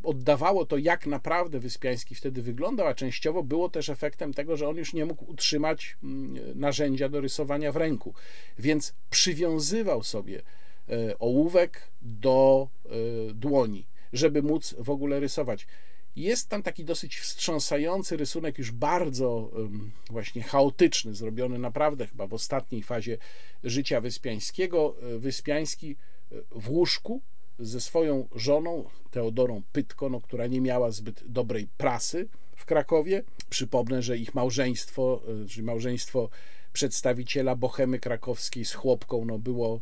oddawało 0.04 0.66
to, 0.66 0.78
jak 0.78 1.08
naprawdę 1.08 1.60
Wyspiański 1.60 2.16
wtedy 2.16 2.42
wyglądał, 2.42 2.88
a 2.88 2.94
częściowo 2.94 3.44
było 3.44 3.70
też 3.70 3.90
efektem 3.90 4.34
tego, 4.34 4.58
że 4.58 4.68
on 4.68 4.78
już 4.78 4.94
nie 4.94 5.06
mógł 5.06 5.32
utrzymać 5.32 5.98
mm, 6.04 6.60
narzędzia 6.60 7.10
do 7.10 7.22
rysowania 7.22 7.72
w 7.72 7.78
ręku. 7.78 8.14
Więc 8.60 8.94
przywiązywał 9.10 10.04
sobie 10.04 10.42
ołówek 11.20 11.92
do 12.02 12.68
dłoni, 13.34 13.88
żeby 14.14 14.44
móc 14.44 14.76
w 14.80 14.90
ogóle 14.90 15.20
rysować. 15.20 15.68
Jest 16.16 16.50
tam 16.50 16.64
taki 16.64 16.86
dosyć 16.86 17.18
wstrząsający 17.18 18.18
rysunek, 18.18 18.58
już 18.58 18.72
bardzo 18.72 19.52
właśnie 20.10 20.44
chaotyczny, 20.44 21.16
zrobiony 21.16 21.60
naprawdę 21.60 22.08
chyba 22.08 22.28
w 22.28 22.34
ostatniej 22.34 22.84
fazie 22.84 23.18
życia 23.64 24.02
Wyspiańskiego. 24.02 24.96
E, 25.02 25.18
Wyspiański 25.18 25.96
w 26.52 26.70
łóżku 26.70 27.22
ze 27.60 27.82
swoją 27.82 28.28
żoną, 28.36 28.90
Teodorą 29.12 29.62
Pytko, 29.72 30.10
no, 30.10 30.22
która 30.22 30.48
nie 30.48 30.62
miała 30.62 30.92
zbyt 30.92 31.24
dobrej 31.26 31.68
prasy 31.78 32.28
w 32.56 32.66
Krakowie. 32.66 33.24
Przypomnę, 33.50 34.02
że 34.02 34.18
ich 34.18 34.36
małżeństwo, 34.36 35.22
czyli 35.50 35.64
małżeństwo 35.64 36.30
przedstawiciela 36.74 37.56
bohemy 37.56 38.00
krakowskiej 38.00 38.66
z 38.66 38.74
chłopką, 38.74 39.26
no, 39.26 39.40
było 39.40 39.82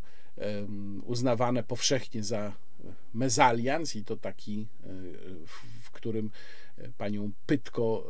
uznawane 1.06 1.64
powszechnie 1.64 2.24
za 2.24 2.54
mezalians 3.14 3.96
i 3.96 4.06
to 4.06 4.18
taki, 4.18 4.68
e, 4.84 4.88
w 5.81 5.81
którym 6.02 6.32
panią 6.98 7.32
Pytko 7.46 8.10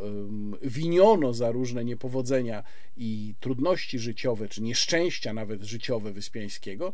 winiono 0.62 1.34
za 1.34 1.52
różne 1.52 1.86
niepowodzenia 1.86 2.64
i 2.98 3.36
trudności 3.40 4.00
życiowe, 4.00 4.48
czy 4.48 4.62
nieszczęścia 4.62 5.34
nawet 5.34 5.64
życiowe 5.64 6.12
Wyspiańskiego. 6.12 6.94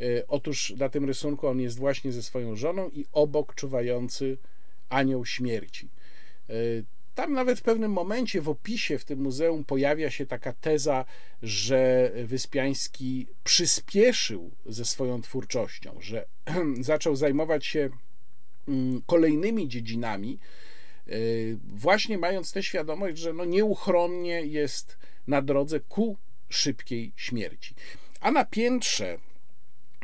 E, 0.00 0.26
otóż 0.28 0.74
na 0.76 0.88
tym 0.88 1.04
rysunku 1.04 1.46
on 1.46 1.60
jest 1.60 1.78
właśnie 1.78 2.12
ze 2.12 2.22
swoją 2.22 2.56
żoną 2.56 2.88
i 2.88 3.06
obok 3.12 3.54
czuwający 3.54 4.38
anioł 4.88 5.26
śmierci. 5.26 5.88
E, 6.50 6.54
tam 7.14 7.32
nawet 7.32 7.58
w 7.58 7.62
pewnym 7.62 7.92
momencie 7.92 8.40
w 8.40 8.48
opisie 8.48 8.98
w 8.98 9.04
tym 9.04 9.20
muzeum 9.20 9.64
pojawia 9.64 10.10
się 10.10 10.26
taka 10.26 10.52
teza, 10.52 11.04
że 11.42 12.12
Wyspiański 12.24 13.26
przyspieszył 13.44 14.50
ze 14.66 14.84
swoją 14.84 15.22
twórczością, 15.22 15.96
że 16.00 16.26
zaczął 16.80 17.16
zajmować 17.16 17.66
się 17.66 17.90
kolejnymi 19.06 19.68
dziedzinami, 19.68 20.38
y, 21.08 21.58
właśnie 21.64 22.18
mając 22.18 22.52
tę 22.52 22.62
świadomość, 22.62 23.18
że 23.18 23.32
no 23.32 23.44
nieuchronnie 23.44 24.42
jest 24.42 24.98
na 25.26 25.42
drodze 25.42 25.80
ku 25.80 26.16
szybkiej 26.48 27.12
śmierci. 27.16 27.74
A 28.20 28.30
na 28.30 28.44
piętrze 28.44 29.18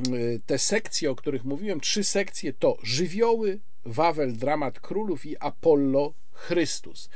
y, 0.09 0.41
te 0.47 0.59
sekcje, 0.59 1.11
o 1.11 1.15
których 1.15 1.45
mówiłem, 1.45 1.81
trzy 1.81 2.05
sekcje 2.05 2.53
to 2.53 2.77
żywioły, 2.83 3.61
Wawel, 3.87 4.37
dramat 4.37 4.81
królów 4.81 5.27
i 5.27 5.37
Apollo, 5.41 6.15
Chrystus. 6.33 7.09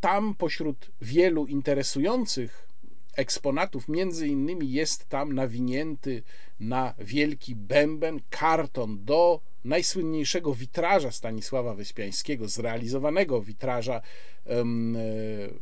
Tam 0.00 0.34
pośród 0.34 0.90
wielu 1.00 1.46
interesujących 1.46 2.68
eksponatów, 3.18 3.88
między 3.88 4.28
innymi 4.28 4.72
jest 4.72 5.08
tam 5.08 5.32
nawinięty 5.32 6.22
na 6.60 6.94
wielki 6.98 7.54
bęben 7.54 8.20
karton 8.30 9.04
do 9.04 9.40
najsłynniejszego 9.64 10.54
witraża 10.54 11.10
Stanisława 11.10 11.74
Wyspiańskiego, 11.74 12.48
zrealizowanego 12.48 13.42
witraża 13.42 14.00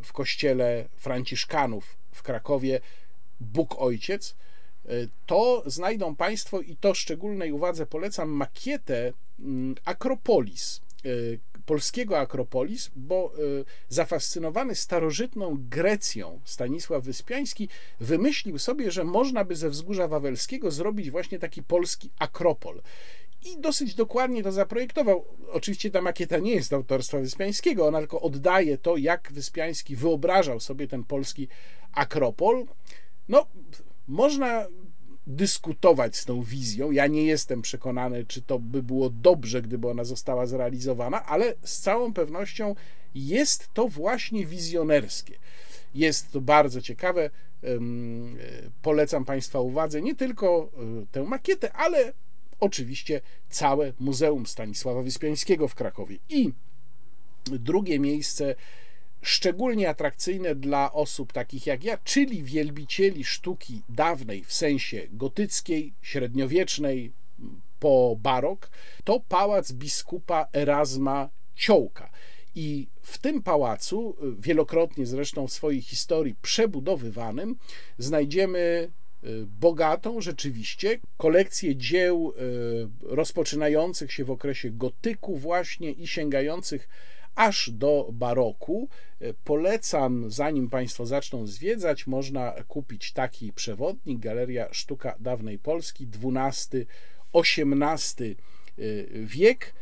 w 0.03 0.13
kościele 0.13 0.89
Franciszkanów 0.97 1.97
w 2.13 2.23
Krakowie, 2.23 2.81
Bóg 3.41 3.75
Ojciec. 3.79 4.37
To 5.27 5.63
znajdą 5.67 6.17
Państwo 6.17 6.61
i 6.61 6.77
to 6.77 6.95
szczególnej 6.95 7.53
uwadze 7.53 7.87
polecam 7.87 8.29
makietę 8.29 9.13
Akropolis 9.85 10.81
Y, 11.07 11.39
polskiego 11.67 12.19
Akropolis, 12.19 12.91
bo 12.97 13.33
zafascynowany 13.89 14.75
starożytną 14.75 15.57
Grecją 15.71 16.41
Stanisław 16.45 17.05
Wyspiański 17.05 17.69
wymyślił 18.01 18.59
sobie, 18.59 18.91
że 18.91 19.05
można 19.05 19.45
by 19.45 19.57
ze 19.57 19.71
wzgórza 19.71 20.09
wawelskiego 20.09 20.71
zrobić 20.71 21.11
właśnie 21.11 21.39
taki 21.39 21.63
polski 21.63 22.11
Akropol. 22.19 22.83
I 23.47 23.61
dosyć 23.61 23.95
dokładnie 23.95 24.43
to 24.43 24.53
zaprojektował. 24.53 25.25
Oczywiście 25.53 25.91
ta 25.91 26.03
makieta 26.03 26.39
nie 26.39 26.55
jest 26.55 26.73
autorstwa 26.73 27.19
Wyspiańskiego, 27.19 27.87
ona 27.87 27.99
tylko 27.99 28.21
oddaje 28.21 28.79
to, 28.79 28.97
jak 28.97 29.33
Wyspiański 29.33 29.97
wyobrażał 29.97 30.61
sobie 30.61 30.89
ten 30.89 31.05
polski 31.05 31.49
Akropol. 31.93 32.67
No, 33.29 33.47
można 34.09 34.67
dyskutować 35.27 36.17
z 36.17 36.25
tą 36.25 36.43
wizją. 36.43 36.91
Ja 36.91 37.07
nie 37.07 37.25
jestem 37.25 37.63
przekonany, 37.63 38.25
czy 38.25 38.43
to 38.43 38.59
by 38.59 38.83
było 38.83 39.11
dobrze, 39.11 39.63
gdyby 39.63 39.89
ona 39.89 40.05
została 40.05 40.47
zrealizowana, 40.47 41.27
ale 41.27 41.55
z 41.63 41.81
całą 41.81 42.13
pewnością 42.13 42.75
jest 43.15 43.69
to 43.75 43.89
właśnie 43.89 44.47
wizjonerskie. 44.47 45.39
Jest 45.95 46.33
to 46.33 46.41
bardzo 46.41 46.81
ciekawe. 46.81 47.31
Polecam 48.83 49.25
Państwa 49.25 49.61
uwadze 49.61 50.03
nie 50.03 50.15
tylko 50.15 50.71
e, 51.03 51.07
tę 51.13 51.23
makietę, 51.23 51.73
ale 51.73 52.13
oczywiście 52.61 53.21
całe 53.49 53.93
Muzeum 54.01 54.47
Stanisława 54.47 55.03
Wyspiańskiego 55.03 55.69
w 55.69 55.75
Krakowie. 55.75 56.17
I 56.29 56.53
drugie 57.45 58.01
miejsce 58.01 58.55
szczególnie 59.23 59.89
atrakcyjne 59.89 60.55
dla 60.55 60.93
osób 60.93 61.33
takich 61.33 61.67
jak 61.67 61.85
ja, 61.85 61.99
czyli 62.05 62.43
wielbicieli 62.43 63.25
sztuki 63.25 63.83
dawnej 63.89 64.45
w 64.45 64.53
sensie 64.53 65.07
gotyckiej, 65.11 65.93
średniowiecznej, 66.03 67.13
po 67.81 68.17
barok, 68.23 68.71
to 69.05 69.21
pałac 69.29 69.73
biskupa 69.73 70.47
Erasma 70.53 71.29
Ciołka. 71.55 72.11
I 72.55 72.89
w 73.03 73.19
tym 73.19 73.43
pałacu, 73.43 74.17
wielokrotnie 74.39 75.07
zresztą 75.07 75.47
w 75.47 75.53
swojej 75.53 75.83
historii 75.83 76.35
przebudowywanym, 76.43 77.57
znajdziemy 77.99 78.91
bogatą 79.47 80.21
rzeczywiście 80.21 80.99
kolekcję 81.17 81.77
dzieł 81.77 82.33
e, 82.37 82.41
rozpoczynających 83.15 84.13
się 84.13 84.25
w 84.25 84.31
okresie 84.31 84.71
gotyku 84.71 85.37
właśnie 85.37 85.93
i 85.93 86.07
sięgających 86.07 86.89
aż 87.35 87.71
do 87.71 88.09
baroku. 88.13 88.89
E, 89.21 89.35
polecam, 89.35 90.31
zanim 90.31 90.71
Państwo 90.71 91.07
zaczną 91.07 91.47
zwiedzać, 91.47 92.07
można 92.07 92.53
kupić 92.69 93.13
taki 93.13 93.53
przewodnik 93.53 94.19
Galeria 94.19 94.69
Sztuka 94.73 95.17
Dawnej 95.21 95.59
Polski, 95.59 96.09
XII-XVIII 96.25 98.37
wiek. 99.25 99.75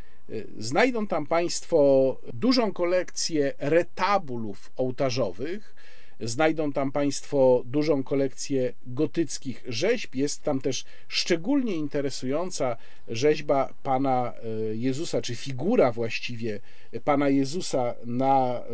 Znajdą 0.59 1.07
tam 1.07 1.27
Państwo 1.27 2.21
dużą 2.33 2.73
kolekcję 2.73 3.53
retabulów 3.59 4.73
ołtarzowych, 4.77 5.75
Znajdą 6.21 6.73
tam 6.73 6.93
Państwo 6.93 7.63
dużą 7.67 8.03
kolekcję 8.03 8.73
gotyckich 8.87 9.65
rzeźb. 9.69 10.15
Jest 10.15 10.43
tam 10.43 10.61
też 10.61 10.85
szczególnie 11.09 11.77
interesująca 11.77 12.77
rzeźba 13.09 13.75
Pana 13.83 14.33
e, 14.33 14.75
Jezusa, 14.75 15.23
czy 15.23 15.37
figura 15.37 15.93
właściwie 15.93 16.61
Pana 17.05 17.29
Jezusa 17.29 17.95
na 18.05 18.59
e, 18.59 18.65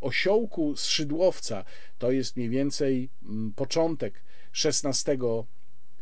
osiołku 0.00 0.76
z 0.76 0.86
szydłowca. 0.86 1.64
To 1.98 2.10
jest 2.10 2.36
mniej 2.36 2.48
więcej 2.48 3.08
mm, 3.22 3.52
początek 3.56 4.22
XVI 4.64 5.18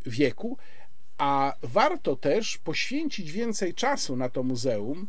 wieku. 0.06 0.58
A 1.18 1.54
warto 1.62 2.16
też 2.16 2.58
poświęcić 2.58 3.32
więcej 3.32 3.74
czasu 3.74 4.16
na 4.16 4.28
to 4.28 4.42
muzeum 4.42 5.08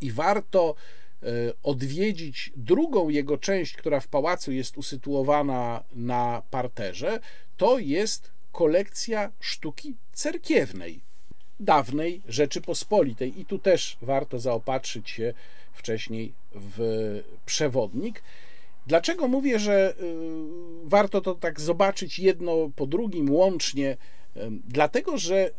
i 0.00 0.12
warto 0.12 0.74
odwiedzić 1.62 2.52
drugą 2.56 3.08
jego 3.08 3.38
część, 3.38 3.76
która 3.76 4.00
w 4.00 4.08
pałacu 4.08 4.52
jest 4.52 4.78
usytuowana 4.78 5.84
na 5.92 6.42
parterze, 6.50 7.20
to 7.56 7.78
jest 7.78 8.30
kolekcja 8.52 9.32
sztuki 9.40 9.96
cerkiewnej 10.12 11.00
dawnej 11.60 12.22
Rzeczypospolitej. 12.28 13.40
I 13.40 13.44
tu 13.44 13.58
też 13.58 13.96
warto 14.02 14.38
zaopatrzyć 14.38 15.10
się 15.10 15.34
wcześniej 15.72 16.32
w 16.54 16.78
przewodnik. 17.46 18.22
Dlaczego 18.86 19.28
mówię, 19.28 19.58
że 19.58 19.90
e, 19.90 19.94
warto 20.84 21.20
to 21.20 21.34
tak 21.34 21.60
zobaczyć 21.60 22.18
jedno 22.18 22.70
po 22.76 22.86
drugim 22.86 23.30
łącznie? 23.30 23.96
E, 24.36 24.50
dlatego, 24.68 25.18
że 25.18 25.50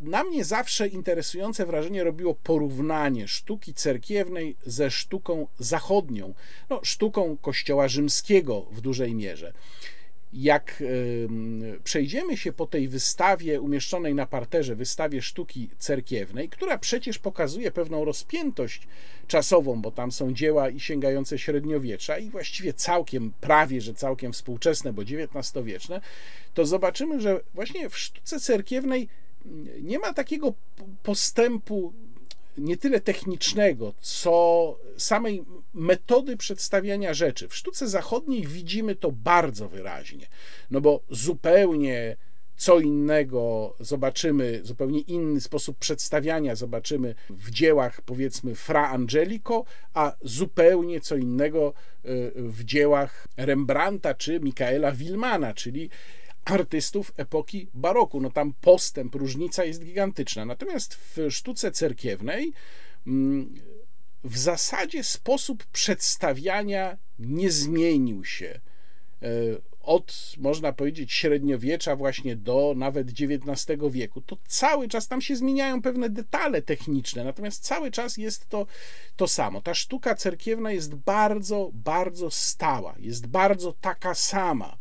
na 0.00 0.24
mnie 0.24 0.44
zawsze 0.44 0.88
interesujące 0.88 1.66
wrażenie 1.66 2.04
robiło 2.04 2.34
porównanie 2.34 3.28
sztuki 3.28 3.74
cerkiewnej 3.74 4.56
ze 4.66 4.90
sztuką 4.90 5.46
zachodnią, 5.58 6.34
no, 6.70 6.80
sztuką 6.82 7.36
kościoła 7.36 7.88
rzymskiego 7.88 8.66
w 8.72 8.80
dużej 8.80 9.14
mierze. 9.14 9.52
Jak 10.32 10.82
przejdziemy 11.84 12.36
się 12.36 12.52
po 12.52 12.66
tej 12.66 12.88
wystawie 12.88 13.60
umieszczonej 13.60 14.14
na 14.14 14.26
parterze, 14.26 14.76
wystawie 14.76 15.22
sztuki 15.22 15.68
cerkiewnej, 15.78 16.48
która 16.48 16.78
przecież 16.78 17.18
pokazuje 17.18 17.70
pewną 17.70 18.04
rozpiętość 18.04 18.88
czasową, 19.28 19.82
bo 19.82 19.90
tam 19.90 20.12
są 20.12 20.34
dzieła 20.34 20.68
i 20.68 20.80
sięgające 20.80 21.38
średniowiecza 21.38 22.18
i 22.18 22.30
właściwie 22.30 22.72
całkiem, 22.72 23.32
prawie 23.40 23.80
że 23.80 23.94
całkiem 23.94 24.32
współczesne, 24.32 24.92
bo 24.92 25.02
XIX-wieczne, 25.02 26.00
to 26.54 26.66
zobaczymy, 26.66 27.20
że 27.20 27.40
właśnie 27.54 27.88
w 27.88 27.98
sztuce 27.98 28.40
cerkiewnej 28.40 29.08
nie 29.82 29.98
ma 29.98 30.12
takiego 30.12 30.54
postępu 31.02 31.92
nie 32.58 32.76
tyle 32.76 33.00
technicznego, 33.00 33.94
co 34.00 34.76
samej 34.96 35.44
metody 35.74 36.36
przedstawiania 36.36 37.14
rzeczy. 37.14 37.48
W 37.48 37.56
sztuce 37.56 37.88
zachodniej 37.88 38.46
widzimy 38.46 38.96
to 38.96 39.12
bardzo 39.12 39.68
wyraźnie, 39.68 40.26
no 40.70 40.80
bo 40.80 41.00
zupełnie 41.10 42.16
co 42.56 42.80
innego 42.80 43.74
zobaczymy, 43.80 44.60
zupełnie 44.62 45.00
inny 45.00 45.40
sposób 45.40 45.78
przedstawiania 45.78 46.54
zobaczymy 46.56 47.14
w 47.30 47.50
dziełach 47.50 48.00
powiedzmy 48.00 48.54
Fra 48.54 48.88
Angelico, 48.90 49.64
a 49.94 50.16
zupełnie 50.22 51.00
co 51.00 51.16
innego 51.16 51.72
y, 52.04 52.32
w 52.36 52.64
dziełach 52.64 53.28
Rembrandta 53.36 54.14
czy 54.14 54.40
Michaela 54.40 54.92
Wilmana, 54.92 55.54
czyli 55.54 55.90
artystów 56.44 57.12
epoki 57.16 57.68
baroku. 57.74 58.20
No 58.20 58.30
tam 58.30 58.54
postęp, 58.60 59.14
różnica 59.14 59.64
jest 59.64 59.84
gigantyczna. 59.84 60.44
Natomiast 60.44 60.94
w 60.94 61.30
sztuce 61.30 61.72
cerkiewnej 61.72 62.52
mm, 63.06 63.54
w 64.24 64.38
zasadzie 64.38 65.04
sposób 65.04 65.64
przedstawiania 65.64 66.96
nie 67.18 67.50
zmienił 67.50 68.24
się 68.24 68.60
e, 69.22 69.26
od, 69.82 70.34
można 70.38 70.72
powiedzieć, 70.72 71.12
średniowiecza 71.12 71.96
właśnie 71.96 72.36
do 72.36 72.74
nawet 72.76 73.08
XIX 73.08 73.80
wieku. 73.90 74.20
To 74.20 74.36
cały 74.46 74.88
czas 74.88 75.08
tam 75.08 75.20
się 75.20 75.36
zmieniają 75.36 75.82
pewne 75.82 76.10
detale 76.10 76.62
techniczne, 76.62 77.24
natomiast 77.24 77.64
cały 77.64 77.90
czas 77.90 78.16
jest 78.16 78.48
to 78.48 78.66
to 79.16 79.28
samo. 79.28 79.60
Ta 79.60 79.74
sztuka 79.74 80.14
cerkiewna 80.14 80.72
jest 80.72 80.94
bardzo, 80.94 81.70
bardzo 81.74 82.30
stała, 82.30 82.94
jest 82.98 83.26
bardzo 83.26 83.72
taka 83.72 84.14
sama 84.14 84.78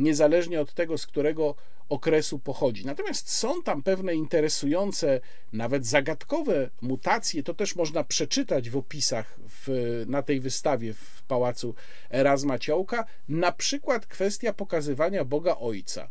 niezależnie 0.00 0.60
od 0.60 0.74
tego, 0.74 0.98
z 0.98 1.06
którego 1.06 1.54
okresu 1.88 2.38
pochodzi. 2.38 2.86
Natomiast 2.86 3.30
są 3.30 3.62
tam 3.62 3.82
pewne 3.82 4.14
interesujące, 4.14 5.20
nawet 5.52 5.86
zagadkowe 5.86 6.70
mutacje, 6.80 7.42
to 7.42 7.54
też 7.54 7.76
można 7.76 8.04
przeczytać 8.04 8.70
w 8.70 8.76
opisach 8.76 9.38
w, 9.48 9.68
na 10.08 10.22
tej 10.22 10.40
wystawie 10.40 10.94
w 10.94 11.22
pałacu 11.22 11.74
Erasma 12.10 12.58
Ciołka, 12.58 13.04
na 13.28 13.52
przykład 13.52 14.06
kwestia 14.06 14.52
pokazywania 14.52 15.24
Boga 15.24 15.56
Ojca. 15.56 16.10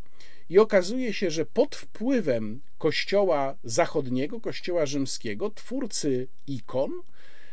I 0.50 0.60
okazuje 0.60 1.14
się, 1.14 1.32
że 1.32 1.46
pod 1.46 1.76
wpływem 1.76 2.62
kościoła 2.78 3.56
zachodniego, 3.64 4.40
kościoła 4.40 4.86
rzymskiego, 4.86 5.50
twórcy 5.50 6.28
ikon 6.48 6.92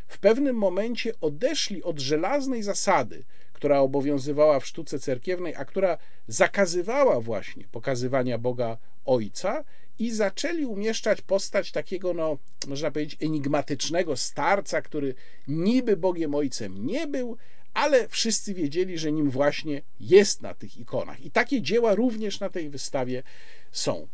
w 0.06 0.18
pewnym 0.18 0.56
momencie 0.56 1.12
odeszli 1.20 1.82
od 1.82 1.98
żelaznej 1.98 2.62
zasady, 2.62 3.24
która 3.56 3.80
obowiązywała 3.80 4.60
w 4.60 4.66
sztuce 4.66 4.98
cerkiewnej, 4.98 5.54
a 5.54 5.64
która 5.64 5.98
zakazywała 6.28 7.20
właśnie 7.20 7.64
pokazywania 7.72 8.38
Boga 8.38 8.78
Ojca 9.04 9.64
i 9.98 10.10
zaczęli 10.10 10.64
umieszczać 10.64 11.22
postać 11.22 11.72
takiego, 11.72 12.14
no, 12.14 12.38
można 12.66 12.90
powiedzieć, 12.90 13.22
enigmatycznego 13.22 14.16
starca, 14.16 14.82
który 14.82 15.14
niby 15.48 15.96
Bogiem 15.96 16.34
Ojcem 16.34 16.86
nie 16.86 17.06
był, 17.06 17.36
ale 17.74 18.08
wszyscy 18.08 18.54
wiedzieli, 18.54 18.98
że 18.98 19.12
nim 19.12 19.30
właśnie 19.30 19.82
jest 20.00 20.42
na 20.42 20.54
tych 20.54 20.78
ikonach. 20.78 21.20
I 21.20 21.30
takie 21.30 21.62
dzieła 21.62 21.94
również 21.94 22.40
na 22.40 22.50
tej 22.50 22.68
wystawie 22.70 23.22
są. 23.72 24.08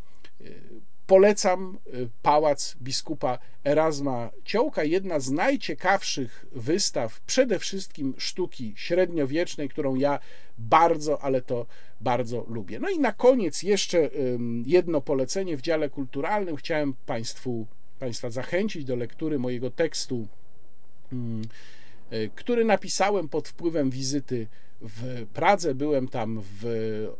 Polecam 1.13 1.79
y, 1.95 2.09
pałac 2.23 2.77
biskupa 2.83 3.39
Erasma 3.65 4.31
Ciołka, 4.45 4.85
jedna 4.85 5.21
z 5.21 5.31
najciekawszych 5.31 6.47
wystaw, 6.53 7.21
przede 7.21 7.59
wszystkim 7.59 8.15
sztuki 8.19 8.73
średniowiecznej, 8.77 9.69
którą 9.69 9.95
ja 9.95 10.19
bardzo, 10.59 11.23
ale 11.23 11.43
to 11.43 11.67
bardzo 12.01 12.45
lubię. 12.49 12.81
No 12.81 12.91
i 12.91 12.99
na 12.99 13.13
koniec 13.13 13.63
jeszcze 13.63 14.11
jedno 14.67 15.01
polecenie 15.01 15.57
w 15.57 15.61
dziale 15.61 15.91
kulturalnym. 15.91 16.57
Chciałem 16.57 16.95
Państwu, 17.07 17.67
Państwa 17.99 18.31
zachęcić 18.31 18.85
do 18.85 18.97
lektury 18.97 19.39
mojego 19.39 19.71
tekstu, 19.71 20.29
y, 22.13 22.31
który 22.35 22.65
napisałem 22.65 23.29
pod 23.29 23.49
wpływem 23.49 23.91
wizyty 23.91 24.47
w 24.81 25.27
Pradze. 25.35 25.75
Byłem 25.75 26.09
tam 26.09 26.43
w 26.61 26.65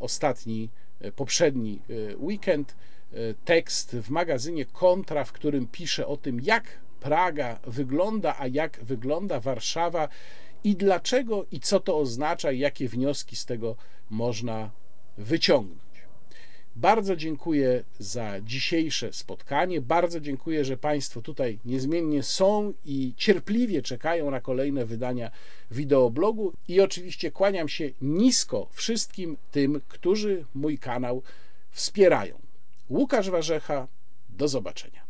ostatni, 0.01 0.71
y, 1.05 1.13
poprzedni 1.13 1.83
weekend 2.19 2.75
tekst 3.45 3.97
w 3.97 4.11
magazynie 4.11 4.65
Kontra, 4.65 5.25
w 5.25 5.33
którym 5.33 5.67
pisze 5.67 6.07
o 6.07 6.17
tym, 6.17 6.41
jak 6.41 6.65
Praga 7.01 7.59
wygląda, 7.67 8.37
a 8.39 8.47
jak 8.47 8.85
wygląda 8.85 9.41
Warszawa 9.41 10.09
i 10.65 10.77
dlaczego 10.77 11.47
i 11.51 11.61
co 11.61 11.81
to 11.81 11.99
oznacza 11.99 12.53
i 12.53 12.59
jakie 12.59 12.89
wnioski 12.89 13.37
z 13.37 13.45
tego 13.45 13.77
można 14.11 14.71
wyciągnąć. 15.19 15.83
Bardzo 16.77 17.17
dziękuję 17.17 17.85
za 17.99 18.41
dzisiejsze 18.41 19.13
spotkanie. 19.13 19.81
Bardzo 19.81 20.21
dziękuję, 20.21 20.65
że 20.65 20.77
Państwo 20.77 21.23
tutaj 21.23 21.59
niezmiennie 21.65 22.23
są 22.23 22.73
i 22.85 23.15
cierpliwie 23.17 23.83
czekają 23.83 24.31
na 24.31 24.41
kolejne 24.41 24.85
wydania 24.85 25.31
wideoblogu. 25.71 26.53
I 26.69 26.81
oczywiście 26.81 27.31
kłaniam 27.31 27.69
się 27.69 27.91
nisko 28.03 28.69
wszystkim 28.73 29.37
tym, 29.51 29.81
którzy 29.89 30.45
mój 30.55 30.79
kanał 30.79 31.23
wspierają. 31.71 32.42
Łukasz 32.91 33.31
Warzecha, 33.31 33.89
do 34.29 34.49
zobaczenia. 34.49 35.02